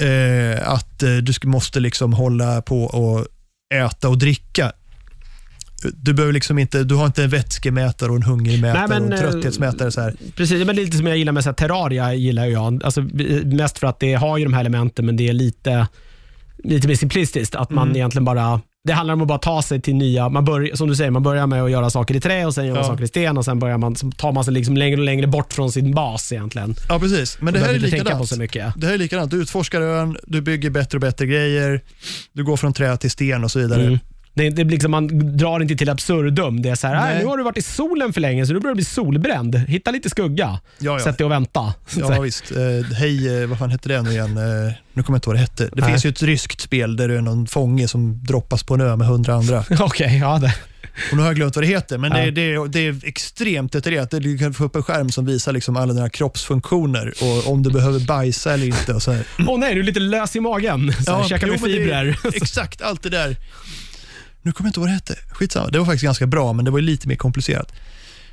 eh, 0.00 0.68
att 0.68 1.02
eh, 1.02 1.16
du 1.16 1.48
måste 1.48 1.80
liksom 1.80 2.12
hålla 2.12 2.62
på 2.62 2.84
och 2.84 3.26
äta 3.74 4.08
och 4.08 4.18
dricka. 4.18 4.72
Du, 5.92 6.14
behöver 6.14 6.32
liksom 6.32 6.58
inte, 6.58 6.84
du 6.84 6.94
har 6.94 7.06
inte 7.06 7.24
en 7.24 7.30
vätskemätare 7.30 8.10
och 8.10 8.16
en 8.16 8.22
hungermätare 8.22 8.86
Nej, 8.86 9.00
men, 9.00 9.12
och 9.12 9.18
en 9.18 9.24
eh, 9.24 9.30
trötthetsmätare. 9.30 9.90
Så 9.92 10.00
här. 10.00 10.14
Precis, 10.36 10.66
men 10.66 10.76
lite 10.76 10.96
som 10.96 11.06
jag 11.06 11.16
gillar 11.18 11.32
med 11.32 11.42
så 11.44 11.48
här, 11.50 11.54
Terraria. 11.54 12.14
gillar 12.14 12.46
jag. 12.46 12.84
Alltså, 12.84 13.00
mest 13.44 13.78
för 13.78 13.86
att 13.86 14.00
det 14.00 14.14
har 14.14 14.38
ju 14.38 14.44
de 14.44 14.52
här 14.54 14.60
elementen, 14.60 15.06
men 15.06 15.16
det 15.16 15.28
är 15.28 15.32
lite, 15.32 15.86
lite 16.64 16.88
mer 16.88 16.94
simplistiskt. 16.94 17.54
Att 17.54 17.70
man 17.70 17.84
Mm. 17.88 17.96
egentligen 17.96 18.24
bara 18.24 18.60
det 18.86 18.92
handlar 18.92 19.14
om 19.14 19.22
att 19.22 19.28
bara 19.28 19.38
ta 19.38 19.62
sig 19.62 19.80
till 19.80 19.94
nya, 19.94 20.28
man 20.28 20.44
börjar, 20.44 20.76
som 20.76 20.88
du 20.88 20.96
säger, 20.96 21.10
man 21.10 21.22
börjar 21.22 21.46
med 21.46 21.62
att 21.62 21.70
göra 21.70 21.90
saker 21.90 22.16
i 22.16 22.20
trä 22.20 22.46
och 22.46 22.54
sen 22.54 22.66
gör 22.66 22.74
man 22.74 22.82
Ja. 22.82 22.88
saker 22.88 23.04
i 23.04 23.08
sten 23.08 23.38
och 23.38 23.44
sen 23.44 23.58
börjar 23.58 23.78
man, 23.78 23.94
tar 23.94 24.32
man 24.32 24.44
sig 24.44 24.54
liksom 24.54 24.76
längre 24.76 24.96
och 24.96 25.04
längre 25.04 25.26
bort 25.26 25.52
från 25.52 25.72
sin 25.72 25.94
bas 25.94 26.32
egentligen. 26.32 26.74
Ja, 26.88 26.98
precis. 26.98 27.38
Men 27.40 27.54
det 27.54 27.60
här 27.60 27.74
är 27.74 27.78
likadant. 27.78 28.28
så 28.28 28.38
mycket. 28.38 28.72
Det 28.76 28.86
här 28.86 28.94
är 28.94 28.98
likadant. 28.98 29.30
Du 29.30 29.42
utforskar 29.42 29.80
ön, 29.80 30.16
du 30.26 30.40
bygger 30.40 30.70
bättre 30.70 30.96
och 30.96 31.00
bättre 31.00 31.26
grejer, 31.26 31.80
du 32.32 32.44
går 32.44 32.56
från 32.56 32.72
trä 32.72 32.96
till 32.96 33.10
sten 33.10 33.44
och 33.44 33.50
så 33.50 33.58
vidare. 33.58 33.82
Mm. 33.82 33.98
Det, 34.34 34.50
det 34.50 34.64
blir 34.64 34.74
liksom, 34.76 34.90
man 34.90 35.36
drar 35.36 35.60
inte 35.60 35.76
till 35.76 35.88
absurdum. 35.90 36.62
Det 36.62 36.68
är 36.68 36.74
så 36.74 36.86
här, 36.86 36.94
Nej. 36.94 37.14
"Nej, 37.14 37.22
nu 37.22 37.28
har 37.28 37.36
du 37.38 37.44
varit 37.44 37.58
i 37.58 37.62
solen 37.62 38.12
för 38.12 38.20
länge 38.20 38.46
så 38.46 38.52
du 38.52 38.60
börjar 38.60 38.74
bli 38.74 38.84
solbränd. 38.84 39.54
Hitta 39.54 39.90
lite 39.90 40.10
skugga. 40.10 40.60
Ja, 40.78 40.98
ja. 40.98 41.04
Sätt 41.04 41.18
dig 41.18 41.24
och 41.24 41.30
vänta. 41.30 41.74
Ja 41.96 42.20
visst. 42.20 42.50
Eh, 42.52 42.96
hej, 42.96 43.42
eh, 43.42 43.48
vad 43.48 43.58
fan 43.58 43.70
hette 43.70 43.88
det 43.88 44.02
nu 44.02 44.10
igen? 44.10 44.36
Eh, 44.36 44.72
nu 44.92 45.02
kommer 45.02 45.16
jag 45.16 45.16
inte 45.16 45.26
ihåg 45.26 45.26
vad 45.26 45.34
det 45.36 45.40
hette. 45.40 45.64
Det 45.64 45.80
Nej. 45.80 45.90
finns 45.90 46.04
ju 46.04 46.08
ett 46.10 46.22
ryskt 46.22 46.60
spel 46.60 46.96
där 46.96 47.08
du 47.08 47.16
är 47.16 47.20
någon 47.20 47.46
fånge 47.46 47.88
som 47.88 48.24
droppas 48.24 48.62
på 48.62 48.74
en 48.74 48.80
ö 48.80 48.96
med 48.96 49.06
hundra 49.06 49.34
andra. 49.34 49.64
Okej, 49.80 50.18
ja 50.18 50.38
det. 50.38 50.54
Och 51.10 51.16
nu 51.16 51.22
har 51.22 51.28
jag 51.28 51.36
glömt 51.36 51.56
vad 51.56 51.62
det 51.64 51.68
heter, 51.68 51.98
men 51.98 52.10
Ja. 52.12 52.24
det, 52.24 52.30
det, 52.30 52.40
är- 52.52 52.68
det 52.68 52.86
är 52.86 53.00
extremt 53.04 53.72
detaljerat. 53.72 54.10
Det- 54.10 54.20
Du 54.20 54.38
kan 54.38 54.54
få 54.54 54.64
upp 54.64 54.76
en 54.76 54.82
skärm 54.82 55.10
som 55.10 55.26
visar 55.26 55.52
liksom 55.52 55.76
alla 55.76 55.92
dina 55.92 56.08
kroppsfunktioner 56.10 57.12
och 57.22 57.52
om 57.52 57.62
du 57.62 57.70
behöver 57.70 58.00
bajsa 58.00 58.52
eller 58.54 58.66
inte. 58.66 58.98
Åh 59.48 59.58
nej, 59.58 59.74
du 59.74 59.80
är 59.80 59.84
lite 59.84 60.00
lös 60.00 60.36
i 60.36 60.40
magen. 60.40 60.92
Så 61.06 61.14
här, 61.16 61.28
käka 61.28 61.46
jo, 61.46 61.52
med 61.52 61.60
det 61.62 61.76
är 61.76 61.78
fibrer. 61.78 62.18
Exakt 62.34 62.82
allt 62.82 63.02
det 63.02 63.10
där. 63.10 63.36
Nu 64.44 64.52
kommer 64.52 64.68
jag 64.68 64.70
inte 64.70 64.80
ihåg 64.80 64.86
vad 64.86 64.90
det 64.90 64.94
hette. 64.94 65.34
Skitsamma. 65.34 65.68
Det 65.68 65.78
var 65.78 65.86
faktiskt 65.86 66.04
ganska 66.04 66.26
bra, 66.26 66.52
men 66.52 66.64
det 66.64 66.70
var 66.70 66.80
lite 66.80 67.08
mer 67.08 67.16
komplicerat. 67.16 67.72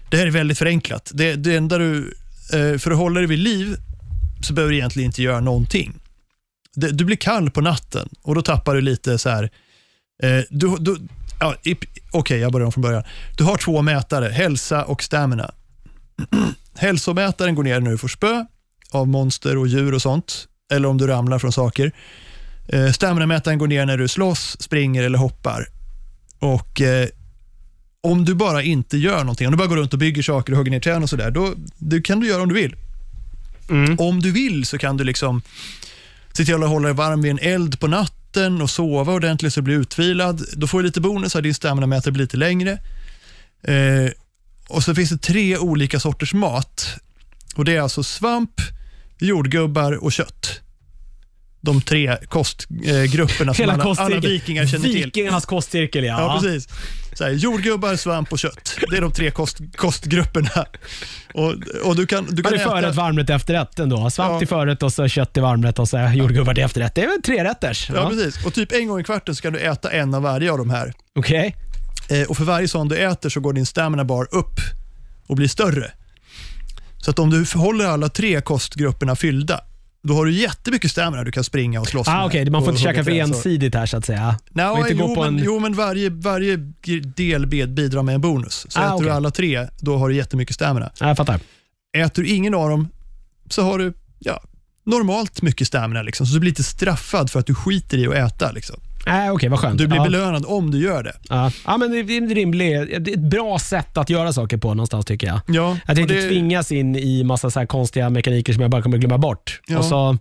Det 0.09 0.17
här 0.17 0.27
är 0.27 0.31
väldigt 0.31 0.57
förenklat. 0.57 1.11
Det, 1.13 1.35
det 1.35 1.55
enda 1.55 1.77
du, 1.77 2.13
eh, 2.53 2.77
för 2.77 2.91
att 2.91 2.97
hålla 2.97 3.19
dig 3.19 3.29
vid 3.29 3.39
liv 3.39 3.75
så 4.41 4.53
behöver 4.53 4.71
du 4.71 4.77
egentligen 4.77 5.05
inte 5.05 5.21
göra 5.21 5.39
någonting. 5.39 5.93
Det, 6.75 6.91
du 6.91 7.05
blir 7.05 7.15
kall 7.15 7.51
på 7.51 7.61
natten 7.61 8.09
och 8.21 8.35
då 8.35 8.41
tappar 8.41 8.75
du 8.75 8.81
lite 8.81 9.17
så 9.17 9.29
här. 9.29 9.43
Eh, 10.23 10.43
du, 10.49 10.75
du, 10.79 10.97
ja, 11.39 11.55
Okej, 11.57 11.77
Okej, 12.11 12.39
jag 12.39 12.51
börjar 12.51 12.65
om 12.65 12.71
från 12.71 12.81
början. 12.81 13.03
Du 13.37 13.43
har 13.43 13.57
två 13.57 13.81
mätare, 13.81 14.29
hälsa 14.29 14.85
och 14.85 15.03
stamina. 15.03 15.51
Hälsomätaren 16.75 17.55
går 17.55 17.63
ner 17.63 17.79
när 17.79 17.91
du 17.91 17.97
får 17.97 18.07
spö 18.07 18.45
av 18.91 19.07
monster 19.07 19.57
och 19.57 19.67
djur 19.67 19.93
och 19.93 20.01
sånt, 20.01 20.47
eller 20.73 20.87
om 20.87 20.97
du 20.97 21.07
ramlar 21.07 21.39
från 21.39 21.51
saker. 21.51 21.91
Eh, 22.67 22.91
stamina-mätaren 22.91 23.57
går 23.57 23.67
ner 23.67 23.85
när 23.85 23.97
du 23.97 24.07
slåss, 24.07 24.61
springer 24.61 25.03
eller 25.03 25.17
hoppar. 25.17 25.67
Och 26.41 26.81
eh, 26.81 27.07
Om 28.03 28.25
du 28.25 28.35
bara 28.35 28.63
inte 28.63 28.97
gör 28.97 29.19
någonting, 29.19 29.47
om 29.47 29.51
du 29.51 29.57
bara 29.57 29.67
går 29.67 29.77
runt 29.77 29.93
och 29.93 29.99
bygger 29.99 30.23
saker 30.23 30.53
och 30.53 30.57
hugger 30.57 30.71
ner 30.71 30.79
träd 30.79 31.03
och 31.03 31.09
sådär, 31.09 31.31
då 31.31 31.53
det 31.77 32.01
kan 32.01 32.19
du 32.19 32.27
göra 32.27 32.41
om 32.41 32.49
du 32.49 32.55
vill. 32.55 32.75
Mm. 33.69 33.99
Om 33.99 34.19
du 34.19 34.31
vill 34.31 34.65
så 34.65 34.77
kan 34.77 34.97
du 34.97 35.03
liksom 35.03 35.41
se 36.33 36.45
till 36.45 36.63
att 36.63 36.69
hålla 36.69 36.87
dig 36.87 36.95
varm 36.95 37.21
vid 37.21 37.31
en 37.31 37.39
eld 37.39 37.79
på 37.79 37.87
natten 37.87 38.61
och 38.61 38.69
sova 38.69 39.13
ordentligt 39.13 39.53
så 39.53 39.59
du 39.59 39.63
blir 39.63 39.75
utvilad. 39.75 40.45
Då 40.53 40.67
får 40.67 40.79
du 40.79 40.85
lite 40.85 41.01
bonus, 41.01 41.33
din 41.33 41.53
stamina-mätare 41.53 42.11
blir 42.11 42.23
lite 42.23 42.37
längre. 42.37 42.71
Eh, 43.63 44.11
och 44.67 44.83
så 44.83 44.95
finns 44.95 45.09
det 45.09 45.17
tre 45.17 45.57
olika 45.57 45.99
sorters 45.99 46.33
mat. 46.33 46.87
Och 47.55 47.65
Det 47.65 47.75
är 47.75 47.81
alltså 47.81 48.03
svamp, 48.03 48.61
jordgubbar 49.19 50.03
och 50.03 50.11
kött. 50.11 50.60
De 51.63 51.81
tre 51.81 52.17
kostgrupperna 52.27 53.53
som 53.53 53.69
alla, 53.69 53.83
alla 53.97 54.19
vikingar 54.19 54.65
känner 54.65 54.85
till. 54.85 55.05
Vikingarnas 55.05 55.45
kostcirkel, 55.45 56.03
ja. 56.03 56.21
Ja, 56.21 56.39
precis. 56.41 56.67
Så 57.13 57.23
här, 57.23 57.31
jordgubbar, 57.31 57.95
svamp 57.95 58.31
och 58.33 58.39
kött. 58.39 58.77
Det 58.89 58.97
är 58.97 59.01
de 59.01 59.11
tre 59.11 59.31
kost, 59.31 59.57
kostgrupperna. 59.75 60.65
Och, 61.33 61.53
och 61.85 61.95
du 61.95 62.05
kan, 62.07 62.25
du 62.29 62.43
kan 62.43 62.51
det 62.51 62.59
förrätt, 62.59 62.83
äta... 62.85 62.91
varmrätt, 62.91 63.29
efterrätt 63.29 63.79
ändå? 63.79 64.09
Svamp 64.09 64.31
Ja. 64.31 64.39
till 64.39 64.47
förrätt 64.47 64.83
och 64.83 64.93
så 64.93 65.07
kött 65.07 65.33
till 65.33 65.41
varmrätt 65.41 65.79
och 65.79 65.89
så 65.89 65.97
jordgubbar 66.13 66.53
till 66.53 66.63
efterrätt. 66.63 66.95
Det 66.95 67.03
är 67.03 67.07
väl 67.07 67.21
tre 67.21 67.43
rätters? 67.43 67.89
Ja, 67.95 68.09
precis. 68.09 68.45
Och 68.45 68.53
typ 68.53 68.71
en 68.71 68.87
gång 68.87 68.99
i 68.99 69.03
kvarten 69.03 69.35
så 69.35 69.41
kan 69.41 69.53
du 69.53 69.59
äta 69.59 69.91
en 69.91 70.13
av 70.13 70.21
varje 70.21 70.51
av 70.51 70.57
de 70.57 70.69
här. 70.69 70.93
Okej. 71.15 71.55
Eh, 72.09 72.29
och 72.29 72.37
för 72.37 72.43
varje 72.43 72.67
sån 72.67 72.87
du 72.87 72.97
äter 72.97 73.29
så 73.29 73.39
går 73.39 73.53
din 73.53 73.65
stamina 73.65 74.05
bar 74.05 74.27
upp 74.31 74.59
och 75.27 75.35
blir 75.35 75.47
större. 75.47 75.91
Så 76.97 77.11
att 77.11 77.19
om 77.19 77.29
du 77.29 77.45
håller 77.55 77.85
alla 77.85 78.09
tre 78.09 78.41
kostgrupperna 78.41 79.15
fyllda, 79.15 79.61
då 80.03 80.13
har 80.13 80.25
du 80.25 80.31
jättemycket 80.31 80.91
stamina 80.91 81.23
du 81.23 81.31
kan 81.31 81.43
springa 81.43 81.79
och 81.81 81.87
slåss 81.87 82.07
Ah, 82.07 82.17
med. 82.17 82.25
Okej, 82.25 82.49
man 82.49 82.61
får 82.61 82.69
inte 82.69 82.81
käka 82.83 83.03
för 83.03 83.11
ensidigt 83.11 83.75
här 83.75 83.85
så 83.85 83.97
att 83.97 84.05
säga. 84.05 84.35
Och 84.71 84.77
inte 84.79 84.93
gå 84.93 85.05
jo, 85.09 85.15
på 85.15 85.21
men, 85.23 85.37
en- 85.39 85.43
jo, 85.45 85.59
men 85.59 85.73
varje, 85.73 86.09
varje 86.09 86.55
del 87.15 87.47
bidrar 87.47 88.03
med 88.03 88.15
en 88.15 88.21
bonus. 88.21 88.65
Så 88.69 88.79
Ah, 88.79 88.83
äter 88.85 88.89
du 88.97 89.03
okej. 89.03 89.09
alla 89.11 89.31
tre, 89.31 89.67
då 89.79 89.97
har 89.97 90.09
du 90.09 90.15
jättemycket 90.15 90.55
stamina. 90.55 90.91
Ja, 90.99 91.07
Jag 91.07 91.17
fattar. 91.17 91.39
Äter 91.97 92.23
du 92.23 92.29
ingen 92.29 92.53
av 92.53 92.69
dem, 92.69 92.87
så 93.49 93.61
har 93.61 93.79
du 93.79 93.93
ja, 94.19 94.43
normalt 94.85 95.41
mycket 95.41 95.67
stamina. 95.67 96.01
Liksom. 96.01 96.25
Så 96.25 96.33
du 96.33 96.39
blir 96.39 96.51
lite 96.51 96.63
straffad 96.63 97.29
för 97.31 97.39
att 97.39 97.45
du 97.45 97.55
skiter 97.55 97.97
i 97.97 98.07
att 98.07 98.13
äta. 98.33 98.51
Liksom. 98.51 98.79
Nej, 99.05 99.31
okej, 99.31 99.49
vad 99.49 99.59
skönt. 99.59 99.77
Du 99.77 99.87
blir 99.87 99.97
ja. 99.97 100.03
belönad 100.03 100.45
om 100.47 100.71
du 100.71 100.77
gör 100.77 101.03
det. 101.03 101.13
Ja. 101.29 101.51
ja, 101.65 101.77
men 101.77 101.91
det 101.91 101.97
är 101.99 102.17
en 102.17 102.35
rimlig, 102.35 102.71
det 103.03 103.11
är 103.11 103.13
ett 103.13 103.19
bra 103.29 103.59
sätt 103.59 103.97
att 103.97 104.09
göra 104.09 104.33
saker 104.33 104.57
på 104.57 104.73
någonstans 104.73 105.05
tycker 105.05 105.27
jag. 105.27 105.39
Ja, 105.47 105.77
Att 105.85 105.97
inte 105.97 106.13
det- 106.13 106.27
tvingas 106.27 106.71
in 106.71 106.95
i 106.95 107.23
massa 107.23 107.49
så 107.49 107.59
här 107.59 107.65
konstiga 107.65 108.09
mekaniker 108.09 108.53
som 108.53 108.61
jag 108.61 108.71
bara 108.71 108.81
kommer 108.81 108.97
glömma 108.97 109.17
bort. 109.17 109.61
Ja. 109.67 109.77
Och 109.77 109.85
så 109.85 110.17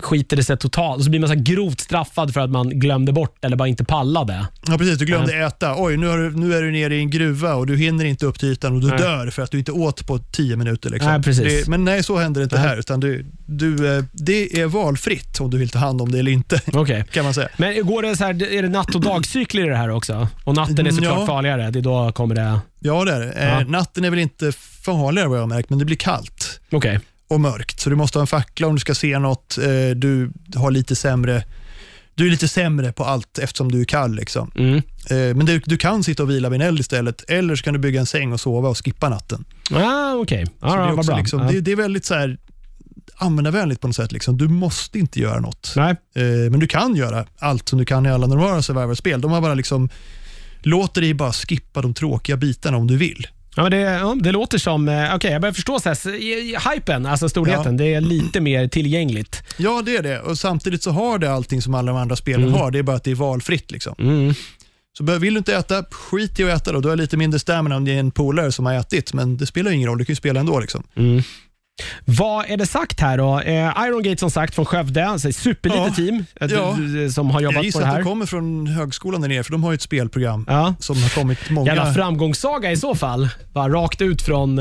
skiter 0.00 0.36
det 0.36 0.44
sig 0.44 0.56
totalt 0.56 1.04
så 1.04 1.10
blir 1.10 1.20
man 1.20 1.28
så 1.28 1.34
grovt 1.38 1.80
straffad 1.80 2.34
för 2.34 2.40
att 2.40 2.50
man 2.50 2.68
glömde 2.70 3.12
bort 3.12 3.44
eller 3.44 3.56
bara 3.56 3.68
inte 3.68 3.84
pallade. 3.84 4.46
Ja, 4.66 4.78
precis. 4.78 4.98
Du 4.98 5.04
glömde 5.04 5.36
äta. 5.46 5.74
Oj, 5.78 5.96
nu, 5.96 6.06
du, 6.06 6.30
nu 6.36 6.54
är 6.54 6.62
du 6.62 6.70
nere 6.72 6.94
i 6.94 6.98
en 6.98 7.10
gruva 7.10 7.54
och 7.54 7.66
du 7.66 7.76
hinner 7.76 8.04
inte 8.04 8.26
upp 8.26 8.38
till 8.38 8.48
ytan 8.48 8.74
och 8.74 8.80
du 8.80 8.86
Nej. 8.88 8.98
dör 8.98 9.30
för 9.30 9.42
att 9.42 9.50
du 9.50 9.58
inte 9.58 9.72
åt 9.72 10.06
på 10.06 10.18
tio 10.18 10.56
minuter. 10.56 10.90
Liksom. 10.90 11.12
Nej, 11.12 11.22
precis. 11.22 11.44
Det, 11.64 11.68
men 11.70 11.84
nej, 11.84 12.02
så 12.02 12.18
händer 12.18 12.40
det 12.40 12.44
inte 12.44 12.56
Nej. 12.58 12.68
här. 12.68 12.76
Utan 12.76 13.00
du, 13.00 13.26
du, 13.46 13.96
eh, 13.96 14.04
det 14.12 14.60
är 14.60 14.66
valfritt 14.66 15.40
om 15.40 15.50
du 15.50 15.58
vill 15.58 15.68
ta 15.70 15.78
hand 15.78 16.02
om 16.02 16.12
det 16.12 16.18
eller 16.18 16.32
inte, 16.32 16.60
Okej. 16.72 17.04
kan 17.12 17.24
man 17.24 17.34
säga. 17.34 17.48
Men 17.56 17.86
går 17.86 18.02
det 18.02 18.16
så 18.16 18.24
här, 18.24 18.52
är 18.52 18.62
det 18.62 18.68
natt 18.68 18.94
och 18.94 19.00
dagcykler 19.00 19.64
i 19.64 19.68
det 19.68 19.76
här 19.76 19.90
också? 19.90 20.28
Och 20.44 20.54
natten 20.54 20.86
är 20.86 20.90
såklart 20.90 21.18
Ja. 21.20 21.26
farligare. 21.26 21.70
Det 21.70 21.78
är 21.78 21.82
då 21.82 22.12
kommer 22.12 22.34
det... 22.34 22.58
Ja, 22.80 23.04
det 23.04 23.12
är 23.12 23.20
det. 23.20 23.32
Eh, 23.32 23.48
Ja. 23.48 23.60
Natten 23.60 24.04
är 24.04 24.10
väl 24.10 24.18
inte 24.18 24.52
farligare 24.84 25.28
vad 25.28 25.38
jag 25.38 25.42
har 25.42 25.48
märkt, 25.48 25.70
men 25.70 25.78
det 25.78 25.84
blir 25.84 25.96
kallt 25.96 26.60
Okej. 26.70 27.00
Och 27.30 27.40
mörkt. 27.40 27.80
Så 27.80 27.90
du 27.90 27.96
måste 27.96 28.18
ha 28.18 28.20
en 28.20 28.26
fackla 28.26 28.66
om 28.66 28.74
du 28.74 28.80
ska 28.80 28.94
se 28.94 29.18
något. 29.18 29.58
Eh, 29.58 29.90
du 29.96 30.32
har 30.54 30.70
lite 30.70 30.96
sämre 30.96 31.44
du 32.14 32.26
är 32.26 32.30
lite 32.30 32.48
sämre 32.48 32.92
på 32.92 33.04
allt 33.04 33.38
eftersom 33.38 33.72
du 33.72 33.80
är 33.80 33.84
kall. 33.84 34.14
Liksom. 34.14 34.50
Mm. 34.54 34.76
Eh, 34.76 35.36
men 35.36 35.46
du, 35.46 35.58
du 35.58 35.76
kan 35.76 36.04
sitta 36.04 36.22
och 36.22 36.30
vila 36.30 36.48
vid 36.48 36.60
en 36.60 36.68
eld 36.68 36.80
istället, 36.80 37.30
eller 37.30 37.56
så 37.56 37.62
kan 37.62 37.74
du 37.74 37.80
bygga 37.80 38.00
en 38.00 38.06
säng 38.06 38.32
och 38.32 38.40
sova 38.40 38.68
och 38.68 38.84
skippa 38.84 39.08
natten. 39.08 39.44
Ah, 39.70 40.14
Okej. 40.14 40.46
Så 40.46 40.52
Ja, 40.60 40.76
det, 40.76 40.82
är 40.82 40.92
också 40.92 41.10
bra. 41.10 41.18
liksom, 41.18 41.40
ja. 41.40 41.50
det, 41.50 41.60
det 41.60 41.72
är 41.72 41.76
väldigt 41.76 42.04
så 42.04 42.14
här, 42.14 42.38
användarvänligt 43.16 43.80
på 43.80 43.86
något 43.86 43.96
sätt. 43.96 44.12
Liksom. 44.12 44.38
Du 44.38 44.48
måste 44.48 44.98
inte 44.98 45.20
göra 45.20 45.40
något. 45.40 45.72
Nej. 45.76 45.90
Eh, 46.14 46.50
men 46.50 46.60
du 46.60 46.66
kan 46.66 46.96
göra 46.96 47.26
allt 47.38 47.68
som 47.68 47.78
du 47.78 47.84
kan 47.84 48.06
i 48.06 48.10
alla 48.10 48.26
normala 48.26 48.62
survival-spel. 48.62 49.20
De 49.20 49.30
har 49.30 49.40
bara 49.40 49.54
liksom, 49.54 49.88
låter 50.62 51.00
dig 51.00 51.14
bara 51.14 51.32
skippa 51.32 51.82
de 51.82 51.94
tråkiga 51.94 52.36
bitarna 52.36 52.76
om 52.76 52.86
du 52.86 52.96
vill. 52.96 53.26
Ja, 53.56 53.62
men 53.62 53.70
det, 53.72 53.78
ja, 53.78 54.16
det 54.20 54.32
låter 54.32 54.58
som... 54.58 54.88
eh, 54.88 55.14
Okej, 55.14 55.32
jag 55.32 55.40
börjar 55.40 55.52
förstå 55.52 55.80
så 55.80 55.88
här, 55.88 55.92
s- 55.92 56.06
i- 56.06 56.10
i 56.32 56.56
hypen, 56.74 57.06
alltså 57.06 57.28
storheten. 57.28 57.76
Det 57.76 57.94
är 57.94 58.00
lite 58.00 58.40
mer 58.40 58.68
tillgängligt. 58.68 59.42
Ja, 59.56 59.82
det 59.86 59.96
är 59.96 60.02
det. 60.02 60.20
Och 60.20 60.38
Samtidigt 60.38 60.82
så 60.82 60.90
har 60.90 61.18
det 61.18 61.32
allting 61.32 61.62
som 61.62 61.74
alla 61.74 61.92
de 61.92 61.98
andra 62.00 62.16
spelen 62.16 62.42
Mm. 62.48 62.54
har. 62.60 62.70
Det 62.70 62.78
är 62.78 62.82
bara 62.82 62.96
att 62.96 63.04
det 63.04 63.10
är 63.10 63.14
valfritt. 63.14 63.70
Liksom. 63.70 63.94
Mm. 63.98 64.34
Så 64.98 65.02
bör- 65.04 65.18
vill 65.18 65.34
du 65.34 65.38
inte 65.38 65.54
äta, 65.56 65.84
skit 65.90 66.40
i 66.40 66.44
att 66.44 66.62
äta 66.62 66.72
då. 66.72 66.80
Du 66.80 66.88
har 66.88 66.96
lite 66.96 67.16
mindre 67.16 67.38
stamina 67.40 67.76
om 67.76 67.84
det 67.84 67.92
är 67.94 67.98
en 68.00 68.10
polare 68.10 68.52
som 68.52 68.66
har 68.66 68.74
ätit, 68.74 69.12
men 69.12 69.36
det 69.36 69.46
spelar 69.46 69.70
ju 69.70 69.76
ingen 69.76 69.88
roll. 69.88 69.98
Du 69.98 70.04
kan 70.04 70.12
ju 70.12 70.16
spela 70.16 70.40
ändå. 70.40 70.60
Liksom. 70.60 70.82
Vad 72.04 72.44
är 72.50 72.56
det 72.56 72.66
sagt 72.66 73.00
här 73.00 73.18
då? 73.18 73.40
Eh, 73.40 73.84
Iron 73.86 74.02
Gate 74.02 74.16
som 74.20 74.30
sagt 74.30 74.54
från 74.54 74.64
Skövde, 74.66 75.06
alltså 75.06 75.32
superlitet 75.32 75.86
Ja. 75.88 75.94
team 75.94 76.24
eh, 76.40 76.50
Ja. 76.50 76.76
som 77.14 77.30
har 77.30 77.40
Jag 77.40 77.52
jobbat 77.52 77.60
på 77.60 77.64
gissar 77.64 77.80
det 77.80 77.86
att 77.86 77.92
det 77.92 77.96
här. 77.96 78.04
kommer 78.04 78.26
från 78.26 78.66
högskolan 78.66 79.20
där 79.20 79.28
nere, 79.28 79.44
för 79.44 79.52
de 79.52 79.64
har 79.64 79.70
ju 79.70 79.74
ett 79.74 79.82
spelprogram 79.82 80.44
Ja. 80.48 80.74
som 80.78 81.02
har 81.02 81.08
kommit 81.08 81.50
många... 81.50 81.66
Jävla 81.74 81.94
framgångssaga 81.94 82.72
i 82.72 82.76
så 82.76 82.94
fall. 82.94 83.28
Bara 83.52 83.68
rakt 83.72 84.02
ut 84.02 84.22
från... 84.22 84.60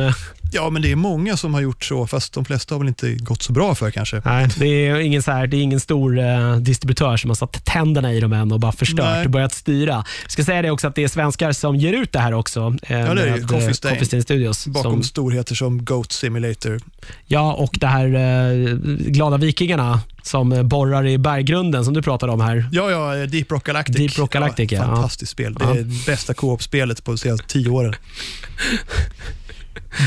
eh, 0.53 0.55
Ja, 0.61 0.69
men 0.69 0.81
det 0.81 0.91
är 0.91 0.95
många 0.95 1.37
som 1.37 1.53
har 1.53 1.61
gjort 1.61 1.83
så, 1.83 2.07
fast 2.07 2.33
de 2.33 2.45
flesta 2.45 2.75
har 2.75 2.79
väl 2.79 2.87
inte 2.87 3.11
gått 3.13 3.41
så 3.43 3.53
bra 3.53 3.75
för 3.75 3.91
kanske. 3.91 4.21
Nej, 4.25 4.47
det 4.57 4.65
är 4.87 4.99
ingen, 4.99 5.23
så 5.23 5.31
här, 5.31 5.47
det 5.47 5.57
är 5.57 5.61
ingen 5.61 5.79
stor 5.79 6.19
eh, 6.19 6.55
distributör 6.55 7.17
som 7.17 7.29
har 7.29 7.35
satt 7.35 7.65
tänderna 7.65 8.13
i 8.13 8.19
dem 8.19 8.33
än 8.33 8.51
och 8.51 8.59
bara 8.59 8.71
förstört 8.71 8.99
Nej. 9.05 9.25
och 9.25 9.31
börjat 9.31 9.53
styra. 9.53 10.03
Jag 10.23 10.31
ska 10.31 10.43
säga 10.43 10.61
det 10.61 10.71
också 10.71 10.87
att 10.87 10.95
det 10.95 11.03
är 11.03 11.07
svenskar 11.07 11.51
som 11.51 11.75
ger 11.75 11.93
ut 11.93 12.11
det 12.11 12.19
här 12.19 12.33
också. 12.33 12.75
Eh, 12.83 12.99
Ja, 12.99 13.13
det 13.13 13.21
är 13.21 13.25
det. 13.25 13.39
eh, 13.39 13.45
Coffee 13.47 14.05
Stain 14.05 14.21
Studios. 14.23 14.67
Bakom 14.67 14.91
Som, 14.91 15.03
storheter 15.03 15.55
som 15.55 15.85
Goat 15.85 16.11
Simulator. 16.11 16.79
ja, 17.25 17.53
och 17.53 17.77
det 17.79 17.87
här 17.87 18.05
eh, 18.15 18.75
Glada 18.97 19.37
Vikingarna 19.37 20.01
som 20.23 20.51
eh, 20.51 20.63
borrar 20.63 21.07
i 21.07 21.17
berggrunden 21.17 21.85
som 21.85 21.93
du 21.93 22.01
pratade 22.01 22.31
om 22.31 22.41
här. 22.41 22.69
Ja, 22.71 22.91
ja, 22.91 23.25
Deep 23.25 23.51
Rock 23.51 23.63
Galactic. 23.63 23.95
Deep 23.95 24.17
Rock 24.17 24.33
Galactic, 24.33 24.71
ja. 24.71 24.83
Fantastiskt 24.85 25.31
spel. 25.31 25.53
Det 25.53 25.63
Ja. 25.65 25.71
är 25.71 25.75
det 25.75 26.05
bästa 26.05 26.33
co-op-spelet 26.33 27.03
på 27.03 27.11
de 27.11 27.17
senaste 27.17 27.47
tio 27.47 27.69
åren. 27.69 27.93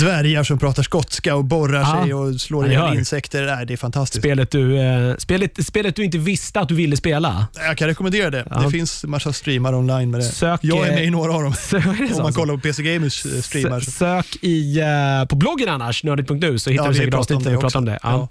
Dvärgar 0.00 0.44
som 0.44 0.58
pratar 0.58 0.82
skotska 0.82 1.34
och 1.36 1.44
borrar 1.44 1.80
Ja. 1.80 2.02
sig 2.04 2.14
och 2.14 2.40
slår 2.40 2.66
ihjäl 2.68 2.94
insekter. 2.98 3.46
Nej, 3.46 3.66
det 3.66 3.72
är 3.72 3.76
fantastiskt. 3.76 4.22
Spelet 4.22 4.50
du, 4.50 4.78
eh, 4.80 5.16
spelet, 5.16 5.66
spelet 5.66 5.96
du 5.96 6.04
inte 6.04 6.18
visste 6.18 6.60
att 6.60 6.68
du 6.68 6.74
ville 6.74 6.96
spela. 6.96 7.46
Jag 7.54 7.78
kan 7.78 7.88
rekommendera 7.88 8.30
det. 8.30 8.46
Ja. 8.50 8.60
Det 8.60 8.70
finns 8.70 9.04
massa 9.04 9.32
streamar 9.32 9.74
online 9.74 10.10
med 10.10 10.20
det. 10.20 10.24
Sök, 10.24 10.60
jag 10.62 10.86
är 10.86 10.90
eh, 10.90 10.94
med 10.94 11.04
i 11.04 11.10
några 11.10 11.32
av 11.32 11.42
dem. 11.42 11.54
Så 11.70 11.76
Om 12.16 12.22
man 12.22 12.32
kollar 12.32 12.54
på 12.54 12.60
PC 12.60 12.82
Gamers 12.82 13.26
eh, 13.26 13.40
streamar. 13.40 13.80
Sök 13.80 14.26
i, 14.40 14.80
eh, 14.80 15.24
på 15.28 15.36
bloggen 15.36 15.68
annars, 15.68 16.04
nördigt.nu, 16.04 16.58
så 16.58 16.70
hittar 16.70 16.84
Ja, 16.84 16.88
du 16.90 16.94
säkert 16.96 17.10
pratar 17.10 17.18
avsnitt 17.34 17.36
om 17.36 17.42
där 17.42 17.50
det 17.50 17.56
vi 17.56 17.60
pratar 17.60 17.78
om 17.78 17.84
det. 17.84 17.98
Ja. 18.02 18.28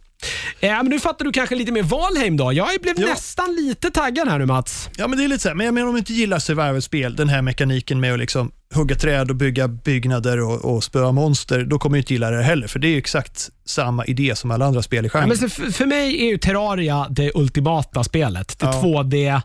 Eh, 0.59 0.69
men 0.69 0.85
nu 0.85 0.99
fattar 0.99 1.25
du 1.25 1.31
kanske 1.31 1.55
lite 1.55 1.71
mer 1.71 1.83
Valheim 1.83 2.37
då. 2.37 2.53
Jag 2.53 2.67
blev 2.81 2.99
Ja. 2.99 3.07
nästan 3.07 3.55
lite 3.55 3.91
taggad 3.91 4.27
här 4.27 4.39
nu 4.39 4.45
Mats. 4.45 4.89
Ja, 4.97 5.07
men 5.07 5.17
det 5.17 5.23
är 5.23 5.27
lite 5.27 5.41
så 5.43 5.47
här, 5.49 5.55
men 5.55 5.65
jag 5.65 5.73
menar 5.73 5.87
om 5.87 5.93
du 5.93 5.99
inte 5.99 6.13
gillar 6.13 6.39
survival-spel, 6.39 7.15
den 7.15 7.29
här 7.29 7.41
mekaniken 7.41 7.99
med 7.99 8.13
att 8.13 8.19
liksom 8.19 8.51
hugga 8.73 8.95
träd 8.95 9.29
och 9.29 9.35
bygga 9.35 9.67
byggnader 9.67 10.39
och, 10.41 10.65
och 10.75 10.83
spöa 10.83 11.11
monster, 11.11 11.63
då 11.63 11.79
kommer 11.79 11.93
du 11.95 11.99
inte 11.99 12.13
gilla 12.13 12.29
det 12.31 12.43
heller, 12.43 12.67
för 12.67 12.79
det 12.79 12.87
är 12.87 12.91
ju 12.91 12.97
exakt 12.97 13.49
samma 13.65 14.05
idé 14.05 14.35
som 14.35 14.51
alla 14.51 14.65
andra 14.65 14.81
spel 14.81 15.05
i 15.05 15.07
Ja, 15.07 15.11
genren. 15.19 15.27
men 15.29 15.37
så 15.37 15.49
för, 15.49 15.71
för 15.71 15.85
mig 15.85 16.21
är 16.25 16.29
ju 16.29 16.37
Terraria 16.37 17.07
det 17.09 17.31
ultimata 17.35 18.03
spelet. 18.03 18.59
Det 18.59 18.65
Ja. 18.65 18.81
2D. 18.83 19.41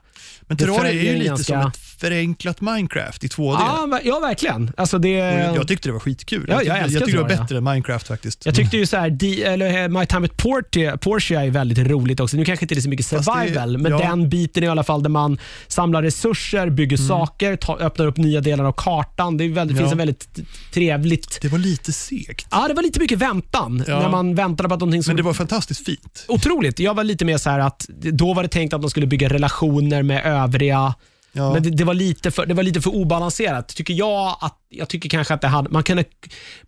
Men 0.48 0.57
Terraria 0.57 0.90
är 0.90 0.94
ju 0.94 1.12
lite 1.12 1.24
ganska- 1.24 1.44
som 1.61 1.69
ett 1.69 1.77
förenklat 2.01 2.60
Minecraft 2.60 3.24
i 3.24 3.27
2D. 3.27 3.56
Ja, 3.60 4.01
ja, 4.05 4.20
verkligen. 4.20 4.73
Alltså 4.77 4.98
det, 4.98 5.48
Och 5.51 5.56
jag 5.56 5.68
tyckte 5.68 5.89
det 5.89 5.93
var 5.93 6.01
skitkul. 6.01 6.44
Ja, 6.48 6.62
jag 6.62 6.62
tyckte, 6.62 6.78
jag 6.78 7.05
tyckte 7.05 7.10
det 7.12 7.23
var 7.23 7.28
bättre 7.43 7.56
än 7.59 7.64
Minecraft 7.64 8.09
faktiskt. 8.09 8.47
jag 8.47 8.55
tyckte 8.55 8.77
ju 8.77 8.86
så 8.86 8.97
här, 8.97 9.10
di, 9.10 9.43
eller 9.43 9.82
eh, 9.82 9.89
My 9.89 10.06
Time 10.06 10.24
at 10.27 10.36
Portia, 10.36 10.97
Porsche 10.97 11.35
är 11.35 11.51
väldigt 11.51 11.78
roligt 11.78 12.20
också. 12.20 12.36
Nu 12.36 12.44
kanske 12.44 12.64
inte 12.64 12.74
det 12.74 12.78
är 12.78 12.82
så 12.82 12.89
mycket 12.89 13.06
Fast 13.06 13.27
det- 13.27 13.32
survival, 13.32 13.78
men 13.78 13.93
ja. 13.93 13.98
den 13.98 14.28
biten 14.28 14.64
i 14.64 14.68
alla 14.68 14.85
fall 14.85 15.02
där 15.02 15.10
man 15.10 15.39
samlar 15.68 16.02
resurser, 16.02 16.70
bygger 16.70 16.97
saker, 16.97 17.56
ta, 17.56 17.77
öppnar 17.78 18.06
upp 18.06 18.16
nya 18.16 18.40
delar 18.40 18.64
av 18.64 18.73
kartan. 18.73 19.36
Det, 19.36 19.48
väldigt, 19.48 19.56
Mm. 19.62 19.77
Ja. 19.77 19.81
finns 19.82 19.93
en 19.93 19.98
väldigt 19.98 20.28
trevligt 20.74 21.39
Det 21.43 21.48
var 21.48 21.59
lite 21.59 21.93
segt. 21.93 22.47
Ja, 22.51 22.68
det 22.68 22.74
var 22.74 22.82
lite 22.82 23.01
mycket 23.01 23.18
väntan. 23.18 23.85
När 23.86 24.09
man 24.09 24.35
väntade 24.35 24.68
på 24.68 24.74
att 24.74 24.81
någonting 24.81 25.02
som... 25.02 25.10
Men 25.10 25.16
det 25.16 25.23
var 25.23 25.35
fantastiskt 25.35 25.85
fint. 25.86 26.24
Otroligt. 26.28 26.78
Jag 26.78 26.94
var 26.94 27.05
lite 27.05 27.24
mer 27.24 27.39
så 27.39 27.51
här 27.51 27.59
att 27.59 27.86
då 28.12 28.35
var 28.35 28.43
det 28.43 28.48
tänkt 28.48 28.74
att 28.74 28.81
de 28.81 28.90
skulle 28.90 29.06
bygga 29.06 29.28
relationer 29.28 30.02
med 30.02 30.27
övriga. 30.27 30.94
Ja. 31.36 31.52
Men 31.52 31.62
det, 31.62 31.70
det, 31.70 31.84
var 31.84 31.94
lite 31.94 32.30
för, 32.30 32.46
det 32.46 32.54
var 32.54 32.62
lite 32.62 32.80
för 32.80 32.94
obalanserat. 32.94 33.68
Tycker 33.68 33.94
jag 33.94 34.36
att 34.40 34.58
jag 34.68 34.88
tycker 34.88 35.08
kanske 35.08 35.34
att 35.34 35.40
det 35.40 35.48
hade, 35.48 35.68
man 35.70 35.82
kunde, 35.82 36.04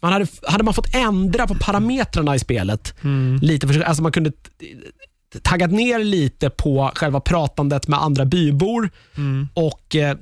man 0.01 0.13
hade, 0.13 0.27
hade 0.47 0.65
man 0.65 0.75
fått 0.75 0.95
ändra 0.95 1.47
på 1.47 1.55
parametrarna 1.55 2.35
i 2.35 2.39
spelet 2.39 2.95
Mm. 3.03 3.39
lite, 3.43 3.69
för, 3.69 3.81
alltså 3.81 4.03
man 4.03 4.13
kunde 4.13 4.33
taggat 5.43 5.71
ner 5.71 5.99
lite 5.99 6.51
på 6.51 6.91
själva 6.95 7.21
pratandet 7.21 7.89
med 7.89 8.03
andra 8.03 8.25
bybor 8.25 8.91
Mm. 9.17 9.49
och 9.55 9.97
eh, 9.97 10.17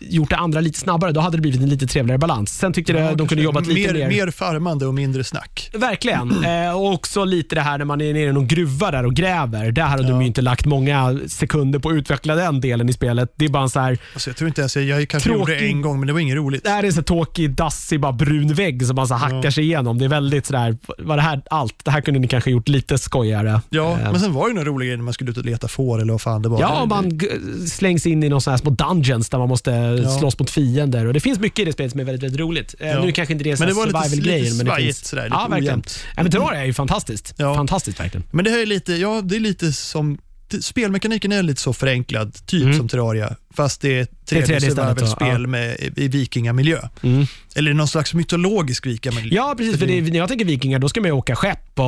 gjort 0.00 0.30
det 0.30 0.36
andra 0.36 0.60
lite 0.60 0.78
snabbare. 0.78 1.12
Då 1.12 1.20
hade 1.20 1.36
det 1.36 1.40
blivit 1.40 1.60
en 1.60 1.68
lite 1.68 1.86
trevligare 1.86 2.18
balans. 2.18 2.50
Sen 2.58 2.72
tyckte 2.72 2.92
jag 2.92 3.16
de 3.16 3.28
kunde 3.28 3.44
jobbat 3.44 3.66
lite 3.66 3.92
mer, 3.92 4.08
mer 4.08 4.30
farmande 4.30 4.86
och 4.86 4.94
mindre 4.94 5.24
snack. 5.24 5.70
Verkligen. 5.74 6.44
Eh, 6.44 6.72
och 6.76 6.92
också 6.92 7.24
lite 7.24 7.54
det 7.54 7.60
här 7.60 7.78
när 7.78 7.84
man 7.84 8.00
är 8.00 8.12
nere 8.14 8.22
i 8.28 8.32
någon 8.32 8.46
gruva 8.46 8.90
där 8.90 9.06
och 9.06 9.14
gräver. 9.14 9.72
Där 9.72 9.82
hade 9.82 10.08
de 10.08 10.20
ju 10.20 10.26
inte 10.26 10.42
lagt 10.42 10.64
många 10.66 11.18
sekunder 11.26 11.78
på 11.78 11.88
att 11.88 11.94
utveckla 11.94 12.34
den 12.34 12.60
delen 12.60 12.88
i 12.88 12.92
spelet. 12.92 13.32
Det 13.36 13.44
är 13.44 13.48
bara 13.48 13.62
en 13.62 13.68
så 13.70 13.80
här, 13.80 13.98
Alltså, 14.14 14.30
jag 14.30 14.36
tror 14.36 14.48
inte 14.48 14.60
ens, 14.60 14.76
jag, 14.76 14.84
jag 14.84 15.08
kanske 15.08 15.30
gjorde 15.30 15.52
det 15.52 15.58
Tråkig- 15.58 15.68
en 15.70 15.82
gång, 15.82 16.00
men 16.00 16.06
det 16.06 16.12
var 16.12 16.20
inget 16.20 16.36
roligt. 16.36 16.64
det 16.64 16.70
här 16.70 16.84
är 16.84 16.90
så 16.90 17.02
tråkig, 17.02 17.50
dassig, 17.50 18.00
bara 18.00 18.12
brun 18.12 18.54
vägg 18.54 18.86
som 18.86 18.96
man 18.96 19.08
så 19.08 19.14
hackar 19.14 19.50
sig 19.50 19.64
igenom. 19.64 19.98
Det 19.98 20.04
är 20.04 20.08
väldigt 20.08 20.46
sådär, 20.46 20.76
var 20.98 21.16
det 21.16 21.22
här 21.22 21.42
allt? 21.50 21.84
Det 21.84 21.90
här 21.90 22.00
kunde 22.00 22.20
ni 22.20 22.28
kanske 22.28 22.50
gjort 22.50 22.68
lite 22.68 22.98
skojigare. 22.98 23.60
Ja, 23.70 23.92
Eh, 23.92 24.12
men 24.12 24.20
sen 24.20 24.32
var 24.32 24.41
det 24.46 24.50
ju 24.50 24.54
några 24.54 24.68
roliga 24.68 24.86
grejer 24.86 24.96
när 24.96 25.04
man 25.04 25.14
skulle 25.14 25.30
ut 25.30 25.36
och 25.36 25.44
leta 25.44 25.68
får 25.68 26.00
eller 26.02 26.12
vad 26.12 26.20
fan 26.22 26.42
det 26.42 26.48
var. 26.48 26.60
Ja, 26.60 26.84
man 26.84 27.20
slängs 27.68 28.06
in 28.06 28.22
i 28.22 28.28
någon 28.28 28.40
sån 28.40 28.50
här 28.50 28.58
små 28.58 28.70
dungeons 28.70 29.28
där 29.28 29.38
man 29.38 29.48
måste 29.48 29.72
slåss 30.18 30.38
mot 30.38 30.50
fiender. 30.50 31.06
Och 31.06 31.12
Det 31.14 31.20
finns 31.20 31.38
mycket 31.38 31.58
i 31.58 31.64
det 31.64 31.72
spelet 31.72 31.92
som 31.92 32.00
är 32.00 32.04
väldigt, 32.04 32.22
väldigt 32.22 32.40
roligt. 32.40 32.74
Eh, 32.78 32.88
Ja. 32.88 33.04
Nu 33.04 33.12
kanske 33.12 33.32
inte 33.32 33.44
det 33.44 33.50
är 33.50 33.58
Men 33.58 33.68
det 33.68 33.74
var 33.74 33.86
lite- 33.86 33.98
survival-grejer, 33.98 34.44
lite 34.44 34.56
men 34.64 34.66
det 34.66 34.82
finns. 34.82 35.04
sådär, 35.08 35.24
lite 35.24 35.36
ja, 35.36 35.46
verkligen. 35.50 35.82
Ja, 36.16 36.22
men 36.22 36.32
Terraria 36.32 36.60
är 36.60 36.64
ju 36.66 36.72
fantastiskt. 36.74 37.34
Ja. 37.36 37.54
Fantastiskt 37.54 38.00
verkligen. 38.00 38.26
Men 38.30 38.44
det 38.44 38.50
här 38.50 38.58
är 38.58 38.66
lite, 38.66 38.92
ja 38.92 39.20
det 39.24 39.36
är 39.36 39.40
lite 39.40 39.72
som, 39.72 40.18
spelmekaniken 40.60 41.32
är 41.32 41.42
lite 41.42 41.60
så 41.60 41.72
förenklad, 41.72 42.46
typ 42.46 42.62
Mm. 42.62 42.76
som 42.76 42.88
Terraria, 42.88 43.36
fast 43.54 43.80
det 43.80 43.98
är 43.98 44.06
tredje, 44.26 44.60
tredje 44.60 45.14
ja. 45.20 45.38
med, 45.38 45.92
i 45.96 46.08
vikingamiljö. 46.08 46.88
Mm. 47.02 47.26
Eller 47.54 47.74
någon 47.74 47.88
slags 47.88 48.14
mytologisk 48.14 48.86
vikingamiljö. 48.86 49.36
Ja, 49.36 49.54
precis. 49.58 49.78
För 49.78 49.86
det, 49.86 50.00
när 50.00 50.18
jag 50.18 50.28
tänker 50.28 50.44
vikingar, 50.44 50.78
då 50.78 50.88
ska 50.88 51.00
man 51.00 51.08
ju 51.08 51.12
åka 51.12 51.36
skepp 51.36 51.78
och 51.78 51.86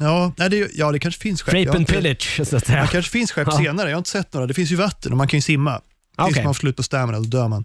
Ja, 0.00 0.32
nej, 0.36 0.50
det, 0.50 0.70
ja, 0.74 0.92
det 0.92 0.98
kanske 0.98 1.20
finns 1.22 1.42
skepp. 1.42 1.54
Rape 1.54 1.76
and 1.78 1.86
pillage. 1.88 2.40
Så 2.48 2.56
att 2.56 2.66
säga. 2.66 2.82
Det 2.82 2.88
kanske 2.88 3.10
finns 3.10 3.32
skepp 3.32 3.48
Ja. 3.50 3.58
senare, 3.58 3.88
jag 3.90 3.96
har 3.96 3.98
inte 4.00 4.10
sett 4.10 4.32
några. 4.32 4.46
Det 4.46 4.54
finns 4.54 4.72
ju 4.72 4.76
vatten 4.76 5.12
och 5.12 5.18
man 5.18 5.28
kan 5.28 5.38
ju 5.38 5.42
simma. 5.42 5.80
Tills 6.16 6.28
Okej. 6.30 6.44
man 6.44 6.54
får 6.54 6.60
slut 6.60 6.76
på 6.76 6.82
stamina, 6.82 7.18
då 7.20 7.24
dör 7.24 7.48
man. 7.48 7.64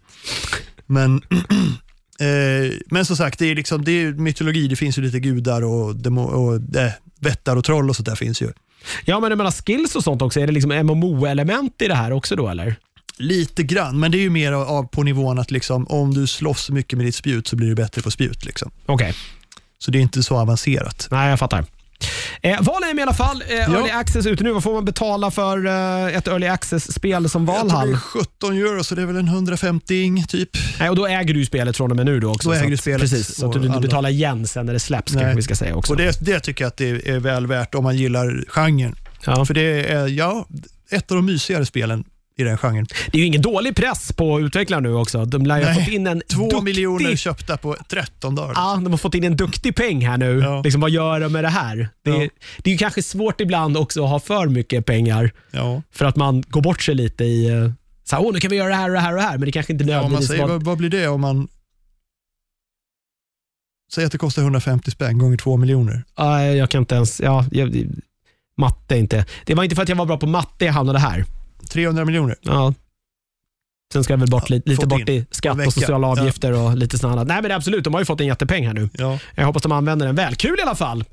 Men, 0.87 1.15
eh, 2.19 2.71
men 2.85 3.05
som 3.05 3.15
sagt, 3.17 3.39
det 3.39 3.45
är, 3.51 3.55
liksom, 3.55 3.85
det 3.85 3.91
är 3.91 4.11
mytologi, 4.11 4.67
det 4.67 4.75
finns 4.75 4.97
ju 4.97 5.01
lite 5.01 5.19
gudar 5.19 5.61
och, 5.61 5.95
demo, 5.95 6.21
och 6.21 6.75
eh, 6.75 6.91
vättar 7.21 7.55
och 7.55 7.63
troll 7.63 7.89
och 7.89 7.95
sånt 7.95 8.05
där 8.05 8.15
finns 8.15 8.41
ju. 8.41 8.51
Ja, 9.05 9.19
men 9.19 9.29
jag 9.29 9.37
menar 9.37 9.51
skills 9.51 9.95
och 9.95 10.03
sånt 10.03 10.21
också. 10.21 10.39
Är 10.39 10.47
det 10.47 10.53
liksom 10.53 10.71
MMO-element 10.71 11.81
i 11.81 11.87
det 11.87 11.95
här 11.95 12.11
också 12.11 12.35
då 12.35 12.47
eller? 12.49 12.75
Lite 13.17 13.63
grann, 13.63 13.99
men 13.99 14.11
det 14.11 14.17
är 14.17 14.21
ju 14.21 14.29
mer 14.29 14.51
av, 14.51 14.83
på 14.83 15.03
nivån 15.03 15.39
att 15.39 15.51
liksom, 15.51 15.87
om 15.87 16.13
du 16.13 16.27
slåss 16.27 16.69
mycket 16.69 16.97
med 16.97 17.05
ditt 17.05 17.15
spjut 17.15 17.47
så 17.47 17.55
blir 17.55 17.67
du 17.67 17.75
bättre 17.75 18.01
på 18.01 18.11
spjut. 18.11 18.45
Liksom. 18.45 18.71
Okej, 18.85 19.13
Så 19.79 19.91
det 19.91 19.97
är 19.97 20.01
inte 20.01 20.23
så 20.23 20.37
avancerat. 20.37 21.07
nej 21.11 21.29
jag 21.29 21.39
fattar. 21.39 21.65
Eh, 22.41 22.61
Valheim 22.61 22.99
i 22.99 23.01
alla 23.01 23.13
fall. 23.13 23.41
Eh, 23.47 23.55
Ja. 23.55 23.63
Early 23.77 23.89
access 23.89 24.25
ute 24.25 24.43
nu. 24.43 24.51
Vad 24.51 24.63
får 24.63 24.73
man 24.73 24.85
betala 24.85 25.31
för 25.31 25.65
eh, 25.65 26.15
ett 26.17 26.27
early 26.27 26.47
access-spel 26.47 27.29
som 27.29 27.45
tror 27.45 27.55
det 27.55 27.59
är 27.59 27.63
Valhall? 27.63 27.97
17 27.97 28.53
euro, 28.53 28.83
så 28.83 28.95
det 28.95 29.01
är 29.01 29.05
väl 29.05 29.15
en 29.15 29.25
1150 29.27 29.95
ing 30.01 30.23
typ. 30.27 30.49
Nej, 30.79 30.89
och 30.89 30.95
då 30.95 31.07
äger 31.07 31.33
du 31.33 31.45
spelet 31.45 31.77
från 31.77 31.91
och 31.91 31.97
med 31.97 32.05
nu 32.05 32.19
då 32.19 32.29
också. 32.31 32.49
Då 32.49 32.55
äger 32.55 32.69
du 32.69 32.77
spelet 32.77 33.01
Precis, 33.01 33.35
så 33.35 33.45
att 33.47 33.53
du 33.53 33.69
alla- 33.69 33.79
betalar 33.79 34.09
igen 34.09 34.47
sen 34.47 34.65
när 34.65 34.73
det 34.73 34.79
släpps 34.79 35.13
Nej. 35.13 35.21
kanske 35.23 35.35
vi 35.35 35.41
ska 35.41 35.55
säga 35.55 35.75
också. 35.75 35.93
Och 35.93 35.97
det, 35.97 36.17
det 36.25 36.39
tycker 36.39 36.63
jag 36.63 36.67
att 36.67 36.77
det 36.77 37.09
är 37.09 37.19
väl 37.19 37.47
värt 37.47 37.75
om 37.75 37.83
man 37.83 37.97
gillar 37.97 38.43
genren. 38.47 38.95
ja. 39.25 39.45
För 39.45 39.53
det 39.53 39.91
är 39.91 40.07
ja, 40.07 40.45
ett 40.91 41.11
av 41.11 41.15
de 41.15 41.25
mysigare 41.25 41.65
spelen 41.65 42.03
i 42.41 42.43
den 42.43 42.57
genren. 42.57 42.87
Det 43.11 43.17
är 43.17 43.19
ju 43.19 43.25
ingen 43.25 43.41
dålig 43.41 43.75
press 43.75 44.11
på 44.13 44.39
utvecklarna 44.39 44.89
nu 44.89 44.95
också. 44.95 45.25
De 45.25 45.45
lär 45.45 45.57
ju 45.57 45.63
ha 45.65 45.73
Nej, 45.73 45.83
fått 45.85 45.93
in 45.93 46.07
en 46.07 46.21
Två 46.27 46.41
duktig... 46.43 46.63
miljoner 46.63 47.15
köpta 47.15 47.57
på 47.57 47.75
13 47.89 48.35
dagar. 48.35 48.53
Ja, 48.55 48.79
de 48.83 48.91
har 48.91 48.97
fått 48.97 49.15
in 49.15 49.23
en 49.23 49.35
duktig 49.37 49.75
peng 49.75 50.05
här 50.07 50.17
nu. 50.17 50.39
Ja. 50.39 50.61
Liksom, 50.61 50.81
vad 50.81 50.89
gör 50.91 51.19
de 51.19 51.31
med 51.33 51.43
det 51.43 51.49
här? 51.49 51.89
Det, 52.03 52.09
är- 52.11 52.21
Ja. 52.21 52.29
det 52.57 52.69
är 52.69 52.71
ju 52.71 52.77
kanske 52.77 53.03
svårt 53.03 53.41
ibland 53.41 53.77
också 53.77 54.03
att 54.03 54.09
ha 54.09 54.19
för 54.19 54.47
mycket 54.47 54.85
pengar 54.85 55.31
Ja. 55.51 55.81
för 55.91 56.05
att 56.05 56.15
man 56.15 56.41
går 56.47 56.61
bort 56.61 56.81
sig 56.81 56.95
lite 56.95 57.23
i 57.23 57.49
eh, 57.49 57.71
så 58.03 58.15
här, 58.15 58.23
Åh, 58.25 58.33
nu 58.33 58.39
kan 58.39 58.51
vi 58.51 58.57
göra 58.57 58.69
det 58.69 58.75
här 58.75 58.89
och 58.89 58.93
det 58.95 58.99
här 59.01 59.11
och 59.11 59.17
det 59.17 59.23
här, 59.23 59.37
men 59.37 59.45
det 59.45 59.51
kanske 59.51 59.73
inte 59.73 59.85
Ja, 59.85 59.89
om 59.89 60.03
man 60.03 60.11
nödvändigtvis 60.11 60.37
säger, 60.37 60.47
vad, 60.47 60.63
vad 60.63 60.77
blir 60.77 60.89
det 60.89 61.07
om 61.07 61.21
man 61.21 61.47
Säg 63.93 64.05
att 64.05 64.11
det 64.11 64.17
kostar 64.17 64.41
150 64.41 64.91
spänn 64.91 65.17
gånger 65.17 65.37
2 65.37 65.57
miljoner. 65.57 66.03
Ja, 66.15 66.43
jag 66.45 66.69
kan 66.69 66.81
inte 66.81 66.95
ens... 66.95 67.19
Ja, 67.19 67.45
jag, 67.51 67.85
matte 68.57 68.97
inte. 68.97 69.25
Det 69.45 69.55
var 69.55 69.63
inte 69.63 69.75
för 69.75 69.83
att 69.83 69.89
jag 69.89 69.95
var 69.95 70.05
bra 70.05 70.17
på 70.17 70.27
matte 70.27 70.65
jag 70.65 70.73
hamnade 70.73 70.99
här. 70.99 71.25
300 71.69 72.05
miljoner. 72.05 72.35
Ja. 72.41 72.73
Sen 73.93 74.03
ska 74.03 74.13
jag 74.13 74.17
väl 74.17 74.29
bort 74.29 74.49
Ja, 74.49 74.59
lite, 74.65 74.87
bort 74.87 74.99
in. 74.99 75.09
i 75.09 75.25
skatt 75.31 75.67
och 75.67 75.73
sociala 75.73 76.07
avgifter 76.07 76.51
och 76.53 76.77
lite 76.77 76.97
sånt 76.97 77.11
annat. 77.13 77.27
Nej 77.27 77.41
men 77.41 77.51
absolut, 77.51 77.83
de 77.83 77.93
har 77.93 78.01
ju 78.01 78.05
fått 78.05 78.21
en 78.21 78.27
jättepeng 78.27 78.67
här 78.67 78.73
nu. 78.73 78.89
Ja. 78.93 79.19
Jag 79.35 79.45
hoppas 79.45 79.61
de 79.63 79.71
använder 79.71 80.05
den 80.05 80.15
väl. 80.15 80.35
Kul 80.35 80.55
i 80.59 80.61
alla 80.61 80.75
fall. 80.75 81.03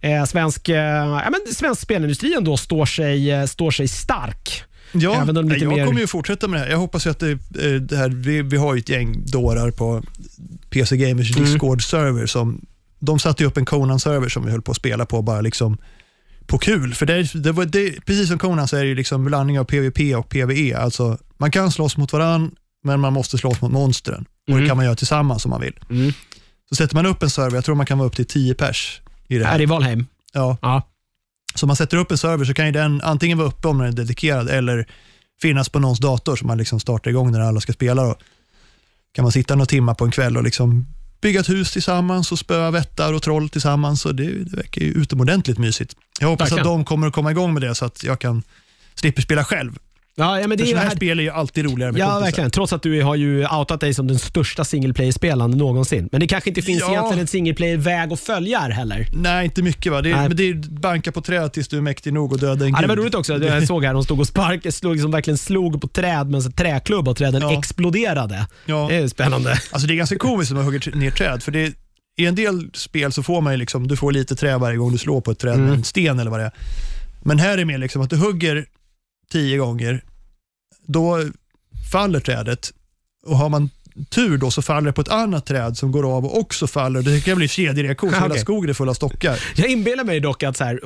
Eh, 0.00 0.24
svensk, 0.24 0.68
eh, 0.68 0.76
ja, 0.76 1.28
men 1.30 1.54
svensk 1.54 1.80
spelindustri 1.82 2.34
ändå 2.34 2.56
står 2.56 2.86
sig, 2.86 3.30
eh, 3.30 3.44
står 3.46 3.70
sig 3.70 3.88
stark. 3.88 4.62
Ja, 4.92 5.22
Även 5.22 5.36
om 5.36 5.48
lite 5.48 5.64
jag 5.64 5.72
mer- 5.76 5.86
kommer 5.86 6.00
ju 6.00 6.06
fortsätta 6.06 6.48
med 6.48 6.60
det 6.60 6.64
här. 6.64 6.70
Jag 6.70 6.78
hoppas 6.78 7.06
att 7.06 7.18
det, 7.18 7.30
eh, 7.30 7.72
det 7.80 7.96
här, 7.96 8.08
vi, 8.08 8.42
vi 8.42 8.56
har 8.56 8.74
ju 8.74 8.78
ett 8.78 8.88
gäng 8.88 9.24
dårar 9.26 9.70
på 9.70 10.02
PC 10.70 10.96
Gamers 10.96 11.36
Mm. 11.36 11.44
Discord-server 11.50 12.26
som 12.26 12.66
de 12.98 13.18
satte 13.18 13.42
ju 13.42 13.46
upp 13.48 13.56
en 13.56 13.64
Conan-server 13.64 14.28
som 14.28 14.44
vi 14.44 14.50
höll 14.50 14.62
på 14.62 14.70
att 14.70 14.76
spela 14.76 15.06
på 15.06 15.22
bara 15.22 15.40
liksom 15.40 15.78
på 16.48 16.58
kul. 16.58 16.94
För 16.94 17.06
det, 17.06 17.14
är- 17.14 17.38
det 17.38 17.52
var, 17.52 17.64
det, 17.64 18.00
precis 18.06 18.28
som 18.28 18.38
Conan 18.38 18.68
så 18.68 18.76
är 18.76 18.80
det 18.80 18.86
ju 18.88 18.94
liksom 18.94 19.24
blandning 19.24 19.60
av 19.60 19.64
PVP 19.64 20.16
och 20.16 20.28
PVE. 20.28 20.78
Alltså, 20.78 21.18
man 21.36 21.50
kan 21.50 21.72
slåss 21.72 21.96
mot 21.96 22.12
varann, 22.12 22.50
men 22.84 23.00
man 23.00 23.12
måste 23.12 23.38
slåss 23.38 23.60
mot 23.60 23.72
monstren. 23.72 24.24
Och 24.42 24.48
Mm. 24.48 24.60
det 24.62 24.68
kan 24.68 24.76
man 24.76 24.86
göra 24.86 24.96
tillsammans 24.96 25.44
om 25.44 25.50
man 25.50 25.60
vill. 25.60 25.78
Mm. 25.90 26.12
Så 26.68 26.74
sätter 26.74 26.94
man 26.94 27.06
upp 27.06 27.22
en 27.22 27.30
server, 27.30 27.54
jag 27.56 27.64
tror 27.64 27.74
man 27.74 27.86
kan 27.86 27.98
vara 27.98 28.08
upp 28.08 28.16
till 28.16 28.26
10 28.26 28.54
pers 28.54 29.00
i 29.28 29.38
det 29.38 29.44
Här 29.44 29.52
här. 29.52 29.60
i 29.60 29.66
Valheim. 29.66 30.06
Ja. 30.32 30.56
Ja. 30.62 30.82
Så 31.54 31.66
man 31.66 31.76
sätter 31.76 31.96
upp 31.96 32.10
en 32.10 32.18
server 32.18 32.44
så 32.44 32.54
kan 32.54 32.66
ju 32.66 32.72
den 32.72 33.00
antingen 33.02 33.38
vara 33.38 33.48
uppe 33.48 33.68
om 33.68 33.78
den 33.78 33.86
är 33.88 33.92
dedikerad 33.92 34.48
eller 34.48 34.86
finnas 35.42 35.68
på 35.68 35.78
någons 35.78 35.98
dator 35.98 36.36
som 36.36 36.46
man 36.46 36.58
liksom 36.58 36.80
startar 36.80 37.10
igång 37.10 37.32
när 37.32 37.40
alla 37.40 37.60
ska 37.60 37.72
spela. 37.72 38.02
Då. 38.04 38.16
kan 39.12 39.22
man 39.22 39.32
sitta 39.32 39.54
några 39.54 39.66
timmar 39.66 39.94
på 39.94 40.04
en 40.04 40.10
kväll 40.10 40.36
och 40.36 40.42
liksom 40.42 40.86
bygga 41.20 41.40
ett 41.40 41.48
hus 41.48 41.72
tillsammans 41.72 42.32
och 42.32 42.38
spöa 42.38 42.70
vättar 42.70 43.12
och 43.12 43.22
troll 43.22 43.48
tillsammans. 43.48 44.06
Och 44.06 44.14
det, 44.14 44.44
det 44.44 44.56
verkar 44.56 44.82
ju 44.82 44.88
utomordentligt 44.88 45.58
mysigt. 45.58 45.96
Jag 46.20 46.28
hoppas 46.28 46.44
Verkligen. 46.44 46.66
att 46.66 46.72
de 46.72 46.84
kommer 46.84 47.06
att 47.06 47.12
komma 47.12 47.30
igång 47.30 47.52
med 47.54 47.62
det 47.62 47.74
så 47.74 47.84
att 47.84 48.04
jag 48.04 48.18
kan 48.18 48.42
slippa 48.94 49.22
spela 49.22 49.44
själv. 49.44 49.78
Ja, 50.20 50.40
ja, 50.40 50.48
men 50.48 50.58
det 50.58 50.64
För 50.66 50.72
är 50.72 50.76
här 50.76 50.90
spel 50.90 51.18
är 51.18 51.22
ju 51.22 51.30
alltid 51.30 51.64
roligare 51.64 51.92
med 51.92 52.00
ja, 52.00 52.06
kompisar. 52.06 52.24
verkligen. 52.24 52.50
Trots 52.50 52.72
att 52.72 52.82
du 52.82 53.02
har 53.02 53.14
ju 53.14 53.46
outat 53.46 53.80
dig 53.80 53.94
som 53.94 54.06
den 54.06 54.18
största 54.18 54.64
single 54.64 54.94
player-spelaren 54.94 55.50
någonsin. 55.50 56.08
Men 56.12 56.20
det 56.20 56.26
kanske 56.26 56.50
inte 56.50 56.62
finns 56.62 56.80
Ja. 56.80 56.90
egentligen 56.92 57.20
en 57.20 57.26
single 57.26 57.54
player-väg 57.54 58.12
att 58.12 58.20
följa 58.20 58.58
här 58.58 58.70
heller. 58.70 59.06
Nej, 59.12 59.44
inte 59.44 59.62
mycket 59.62 59.92
va. 59.92 60.02
Det 60.02 60.10
är, 60.10 60.16
Nej. 60.16 60.28
men 60.28 60.36
det 60.36 60.48
är 60.48 60.54
banka 60.70 61.12
på 61.12 61.20
träd 61.20 61.52
tills 61.52 61.68
du 61.68 61.76
är 61.76 61.80
mäktig 61.80 62.12
nog 62.12 62.32
och 62.32 62.38
döda 62.38 62.64
en 62.64 62.70
Ja, 62.70 62.80
det 62.80 62.86
var 62.86 62.96
roligt 62.96 63.14
också. 63.14 63.38
Jag 63.44 63.66
såg 63.66 63.84
här, 63.84 63.94
de 63.94 64.04
stod 64.04 64.20
och 64.20 64.26
sparkade, 64.26 64.72
slog, 64.72 64.92
liksom 64.94 65.10
verkligen 65.10 65.38
slog 65.38 65.80
på 65.80 65.88
träd 65.88 66.30
med 66.30 66.44
en 66.46 66.52
träklubba 66.52 67.10
och 67.10 67.16
träden 67.16 67.42
Ja. 67.42 67.58
exploderade. 67.58 68.46
Ja. 68.66 68.86
Det 68.90 68.96
är 68.96 69.08
spännande. 69.08 69.50
Alltså 69.50 69.86
det 69.88 69.94
är 69.94 69.96
ganska 69.96 70.18
komiskt 70.18 70.50
när 70.50 70.56
man 70.56 70.64
hugger 70.64 70.96
ner 70.96 71.10
träd, 71.10 71.42
för 71.42 71.52
det, 71.52 71.72
i 72.18 72.26
en 72.26 72.34
del 72.34 72.70
spel 72.74 73.12
så 73.12 73.22
får 73.22 73.40
man 73.40 73.52
ju 73.52 73.56
liksom, 73.56 73.88
du 73.88 73.96
får 73.96 74.12
lite 74.12 74.36
trä 74.36 74.56
varje 74.58 74.76
gång 74.76 74.92
du 74.92 74.98
slår 74.98 75.20
på 75.20 75.30
ett 75.30 75.38
träd 75.38 75.56
med 75.58 75.64
Mm. 75.66 75.74
en 75.78 75.84
sten 75.84 76.18
eller 76.18 76.30
vad 76.30 76.40
det 76.40 76.46
är. 76.46 76.52
Men 77.22 77.38
här 77.38 77.52
är 77.52 77.56
det 77.56 77.64
mer 77.64 77.78
liksom 77.78 78.02
att 78.02 78.10
du 78.10 78.16
hugger 78.16 78.66
tio 79.32 79.58
gånger, 79.58 80.04
då 80.86 81.24
faller 81.92 82.20
trädet 82.20 82.72
och 83.26 83.38
har 83.38 83.48
man 83.48 83.70
tur 84.10 84.38
då 84.38 84.50
så 84.50 84.62
faller 84.62 84.86
det 84.86 84.92
på 84.92 85.00
ett 85.00 85.08
annat 85.08 85.46
träd 85.46 85.76
som 85.76 85.92
går 85.92 86.16
av 86.16 86.24
och 86.24 86.38
också 86.38 86.66
faller. 86.66 87.02
Det 87.02 87.20
kan 87.20 87.36
bli 87.36 87.48
kedjereaktion, 87.48 88.10
så 88.12 88.16
Ah, 88.16 88.20
hela 88.20 88.34
skogen 88.36 88.70
är 88.70 88.74
full 88.74 88.88
av 88.88 88.94
stockar. 88.94 89.40
Jag 89.56 89.68
inbillar 89.68 90.04
mig 90.04 90.20
dock 90.20 90.42
att 90.42 90.56
så 90.56 90.64
här, 90.64 90.80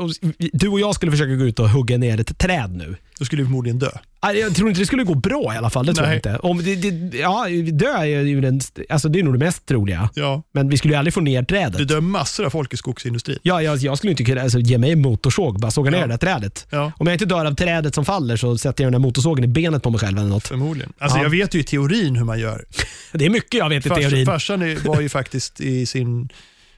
du 0.52 0.69
och 0.69 0.81
jag 0.81 0.94
skulle 0.94 1.12
försöka 1.12 1.35
gå 1.35 1.44
ut 1.44 1.59
och 1.59 1.70
hugga 1.70 1.98
ner 1.98 2.20
ett 2.20 2.39
träd 2.39 2.77
nu. 2.77 2.97
Då 3.19 3.24
skulle 3.24 3.43
du 3.43 3.47
förmodligen 3.47 3.78
dö. 3.78 3.90
Jag 4.23 4.55
tror 4.57 4.69
inte 4.69 4.81
det 4.81 4.86
skulle 4.86 5.05
gå 5.05 5.15
bra 5.15 5.55
i 5.55 5.57
alla 5.57 5.70
fall. 5.70 5.86
Det 5.86 5.94
tror 5.94 6.07
Nej. 6.07 6.20
jag 6.24 6.32
inte. 6.32 6.39
Om 6.49 6.65
det, 6.65 6.74
det, 6.77 7.19
ja, 7.19 7.47
dö 7.73 7.93
är 7.99 8.05
ju 8.07 8.40
den, 8.40 8.61
alltså 8.89 9.09
det 9.09 9.19
är 9.19 9.23
nog 9.23 9.35
det 9.35 9.39
mest 9.44 9.66
troliga. 9.66 10.11
Ja. 10.15 10.43
Men 10.53 10.69
vi 10.69 10.77
skulle 10.78 10.94
ju 10.94 10.99
aldrig 10.99 11.15
få 11.15 11.20
ner 11.20 11.43
trädet. 11.43 11.78
Det 11.78 11.85
dör 11.85 12.01
massor 12.01 12.47
av 12.47 12.51
folk 12.51 12.74
i 12.74 12.77
skogsindustrin. 12.77 13.39
Ja, 13.43 13.62
jag, 13.62 13.78
jag 13.78 13.99
skulle 13.99 14.11
inte 14.11 14.24
kunna 14.24 14.43
alltså, 14.43 14.59
ge 14.59 14.78
mig 14.78 14.93
en 14.93 15.03
motorsåg 15.03 15.61
bara 15.61 15.70
såga 15.70 15.90
ner 15.90 15.99
Ja. 15.99 16.07
det 16.07 16.12
där 16.12 16.19
trädet. 16.19 16.66
Ja. 16.70 16.93
Om 16.99 17.07
jag 17.07 17.15
inte 17.15 17.24
dör 17.24 17.44
av 17.44 17.55
trädet 17.55 17.94
som 17.94 18.05
faller 18.05 18.36
så 18.36 18.59
sätter 18.59 18.85
jag 18.85 18.93
den 18.93 19.01
där 19.03 19.07
motorsågen 19.09 19.44
i 19.44 19.49
benet 19.49 19.82
på 19.82 19.90
mig 19.90 20.01
själv 20.01 20.19
eller 20.19 20.28
något. 20.28 20.49
Förmodligen. 20.49 20.93
Alltså 20.99 21.19
Ja. 21.19 21.23
jag 21.23 21.31
vet 21.31 21.55
ju 21.55 21.59
i 21.61 21.65
teorin 21.65 22.16
hur 22.16 22.24
man 22.24 22.39
gör. 22.39 22.65
Det 23.12 23.27
är 23.27 23.31
mycket 23.31 23.55
jag 23.59 23.69
vet 23.69 23.86
i 23.86 23.89
Fars, 23.89 23.99
teorin. 23.99 24.27
farsan 24.27 24.62
är- 24.62 24.89
var 24.89 25.01
ju 25.01 25.09
faktiskt 25.19 25.61
i 25.61 25.86
sin 25.86 26.28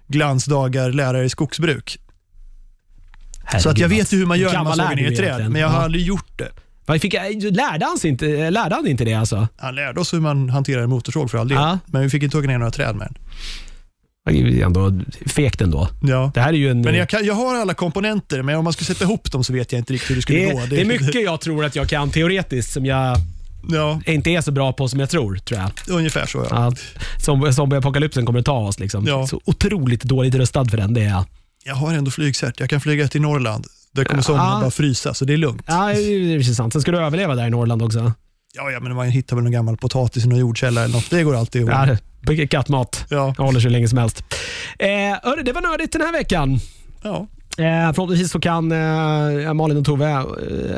glansdagar 0.06 0.92
lärare 0.92 1.24
i 1.24 1.28
skogsbruk. 1.28 1.98
Så 3.60 3.68
att 3.68 3.78
jag 3.78 3.88
vet 3.88 4.12
ju 4.12 4.18
hur 4.18 4.26
man 4.26 4.38
gör 4.38 4.52
när 4.52 4.64
man 4.64 4.76
sågar 4.76 4.94
ner 4.96 5.12
ett 5.12 5.16
träd, 5.18 5.50
men 5.50 5.60
jag 5.60 5.68
har 5.68 5.80
aldrig 5.82 6.04
gjort 6.04 6.38
det. 6.38 6.48
Fick 7.00 7.12
lärde, 7.50 7.84
han 7.86 7.98
inte, 8.04 8.50
lärde 8.50 8.74
han 8.74 8.86
inte 8.86 9.04
det 9.04 9.14
alltså? 9.14 9.48
Han 9.56 9.74
lärde 9.74 10.00
oss 10.00 10.12
hur 10.14 10.20
man 10.20 10.50
hanterar 10.50 10.82
en 10.82 10.90
motorsåg 10.90 11.30
för 11.30 11.38
all 11.38 11.48
del, 11.48 11.58
Ja. 11.58 11.78
men 11.86 12.02
vi 12.02 12.10
fick 12.10 12.22
inte 12.22 12.36
hugga 12.36 12.48
ner 12.48 12.58
några 12.58 12.70
träd 12.70 12.96
med 12.96 13.06
den. 13.06 13.14
Det 14.26 14.62
ändå 14.62 14.92
fegt 15.26 15.60
ändå. 15.60 15.88
Ja. 16.02 16.30
Det 16.34 16.40
här 16.40 16.48
är 16.48 16.52
ju 16.56 16.70
en... 16.70 16.80
Men 16.80 16.94
jag, 16.94 17.08
kan, 17.08 17.24
jag 17.26 17.34
har 17.34 17.54
alla 17.54 17.74
komponenter, 17.74 18.42
men 18.42 18.56
om 18.56 18.64
man 18.64 18.72
skulle 18.72 18.86
sätta 18.86 19.04
ihop 19.04 19.32
dem 19.32 19.44
så 19.44 19.52
vet 19.52 19.72
jag 19.72 19.78
inte 19.80 19.92
riktigt 19.92 20.10
hur 20.10 20.16
det 20.16 20.22
skulle 20.22 20.38
det, 20.38 20.52
gå. 20.52 20.60
är, 20.60 20.66
det 20.66 20.80
är 20.80 20.84
mycket 20.84 21.22
jag 21.22 21.40
tror 21.40 21.64
att 21.64 21.76
jag 21.76 21.88
kan 21.88 22.10
teoretiskt 22.10 22.72
som 22.72 22.86
jag 22.86 23.16
Ja, 23.68 24.00
inte 24.06 24.30
är 24.30 24.40
så 24.40 24.50
bra 24.52 24.72
på 24.72 24.88
som 24.88 25.00
jag 25.00 25.10
tror. 25.10 25.36
tror 25.36 25.60
jag. 25.60 25.70
ungefär 25.98 26.26
så 26.26 26.38
ja. 26.38 26.46
Ja, 26.50 26.72
som, 27.24 27.52
zombieapokalypsen 27.52 28.26
kommer 28.26 28.42
ta 28.42 28.52
oss. 28.58 28.78
Liksom. 28.80 29.06
Ja. 29.06 29.26
Så 29.26 29.40
otroligt 29.44 30.02
dåligt 30.02 30.34
rustad 30.34 30.64
för 30.64 30.76
den, 30.76 30.94
det 30.94 31.00
är 31.00 31.08
jag. 31.08 31.24
Jag 31.64 31.74
har 31.74 31.94
ändå 31.94 32.10
flygcert, 32.10 32.60
jag 32.60 32.70
kan 32.70 32.80
flyga 32.80 33.08
till 33.08 33.20
Norrland. 33.20 33.66
Där 33.94 34.04
kommer 34.04 34.22
somliga 34.22 34.44
Ja. 34.44 34.58
bara 34.60 34.70
frysa, 34.70 35.14
så 35.14 35.24
det 35.24 35.32
är 35.32 35.36
lugnt. 35.36 35.62
Ja, 35.66 35.86
det 35.86 36.00
är 36.02 36.38
precis 36.38 36.56
sant. 36.56 36.72
Sen 36.72 36.82
ska 36.82 36.90
du 36.92 36.98
överleva 36.98 37.34
där 37.34 37.46
i 37.46 37.50
Norrland 37.50 37.82
också. 37.82 38.12
Ja, 38.56 38.70
ja 38.70 38.80
men 38.80 38.94
man 38.94 39.08
hittar 39.08 39.36
väl 39.36 39.42
någon 39.42 39.52
gammal 39.52 39.76
potatis 39.76 40.24
i 40.24 40.28
någon 40.28 40.38
jordkälla 40.38 40.84
eller 40.84 40.94
något. 40.94 41.10
Det 41.10 41.22
går 41.22 41.36
alltid 41.36 41.62
ihop. 41.62 41.72
Ja, 42.26 42.46
kattmat. 42.50 43.04
Ja. 43.10 43.34
Jag 43.38 43.44
håller 43.44 43.60
så 43.60 43.68
länge 43.68 43.88
som 43.88 43.98
helst. 43.98 44.24
Eh, 44.78 44.88
hörru, 45.22 45.42
det 45.42 45.52
var 45.52 45.60
nördigt 45.62 45.92
den 45.92 46.00
här 46.02 46.12
veckan. 46.12 46.58
Ja. 47.02 47.26
Eh, 47.58 47.92
förhoppningsvis 47.92 48.30
så 48.30 48.40
kan 48.40 48.72
eh, 48.72 49.52
Malin 49.54 49.76
och 49.78 49.84
Tove 49.84 50.10
eh, 50.10 50.20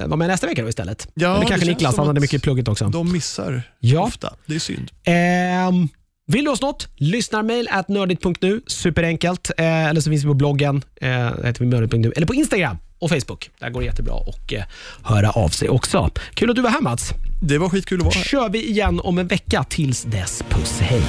vara 0.06 0.16
med 0.16 0.28
nästa 0.28 0.46
vecka 0.46 0.62
då 0.62 0.68
istället. 0.68 1.08
Ja, 1.14 1.36
Eller 1.36 1.46
kanske 1.46 1.66
Niklas, 1.66 1.96
han 1.96 2.06
hade 2.06 2.20
mycket 2.20 2.42
plugget 2.42 2.68
också. 2.68 2.84
De 2.88 3.12
missar 3.12 3.62
Ja. 3.80 4.00
ofta. 4.00 4.32
Det 4.46 4.54
är 4.54 4.58
synd. 4.58 4.90
Ehm, 5.04 5.88
vill 6.26 6.44
du 6.44 6.50
oss 6.50 6.62
något? 6.62 6.88
Lyssnarmail 6.96 7.68
at 7.70 7.88
nördigt.nu. 7.88 8.60
Superenkelt. 8.66 9.50
Eh, 9.58 9.86
eller 9.86 10.00
så 10.00 10.10
finns 10.10 10.24
vi 10.24 10.28
på 10.28 10.34
bloggen. 10.34 10.82
Eh, 11.00 11.08
heter 11.44 11.60
vi 11.60 11.66
nördigt.nu. 11.66 12.12
Eller 12.16 12.26
på 12.26 12.34
Instagram 12.34 12.76
och 12.98 13.10
Facebook. 13.10 13.50
Där 13.58 13.70
går 13.70 13.80
det 13.80 13.86
jättebra 13.86 14.14
att 14.14 14.52
eh, 14.52 14.62
höra 15.02 15.30
av 15.30 15.48
sig 15.48 15.68
också. 15.68 16.10
Kul 16.34 16.50
att 16.50 16.56
du 16.56 16.62
var 16.62 16.70
här 16.70 16.80
Mats. 16.80 17.12
Det 17.42 17.58
var 17.58 17.68
skitkul 17.68 17.98
att 17.98 18.04
vara 18.04 18.14
här. 18.14 18.24
kör 18.24 18.48
vi 18.48 18.68
igen 18.68 19.00
om 19.00 19.18
en 19.18 19.26
vecka. 19.26 19.64
Tills 19.68 20.02
dess, 20.02 20.42
puss 20.48 20.80
hej. 20.80 21.02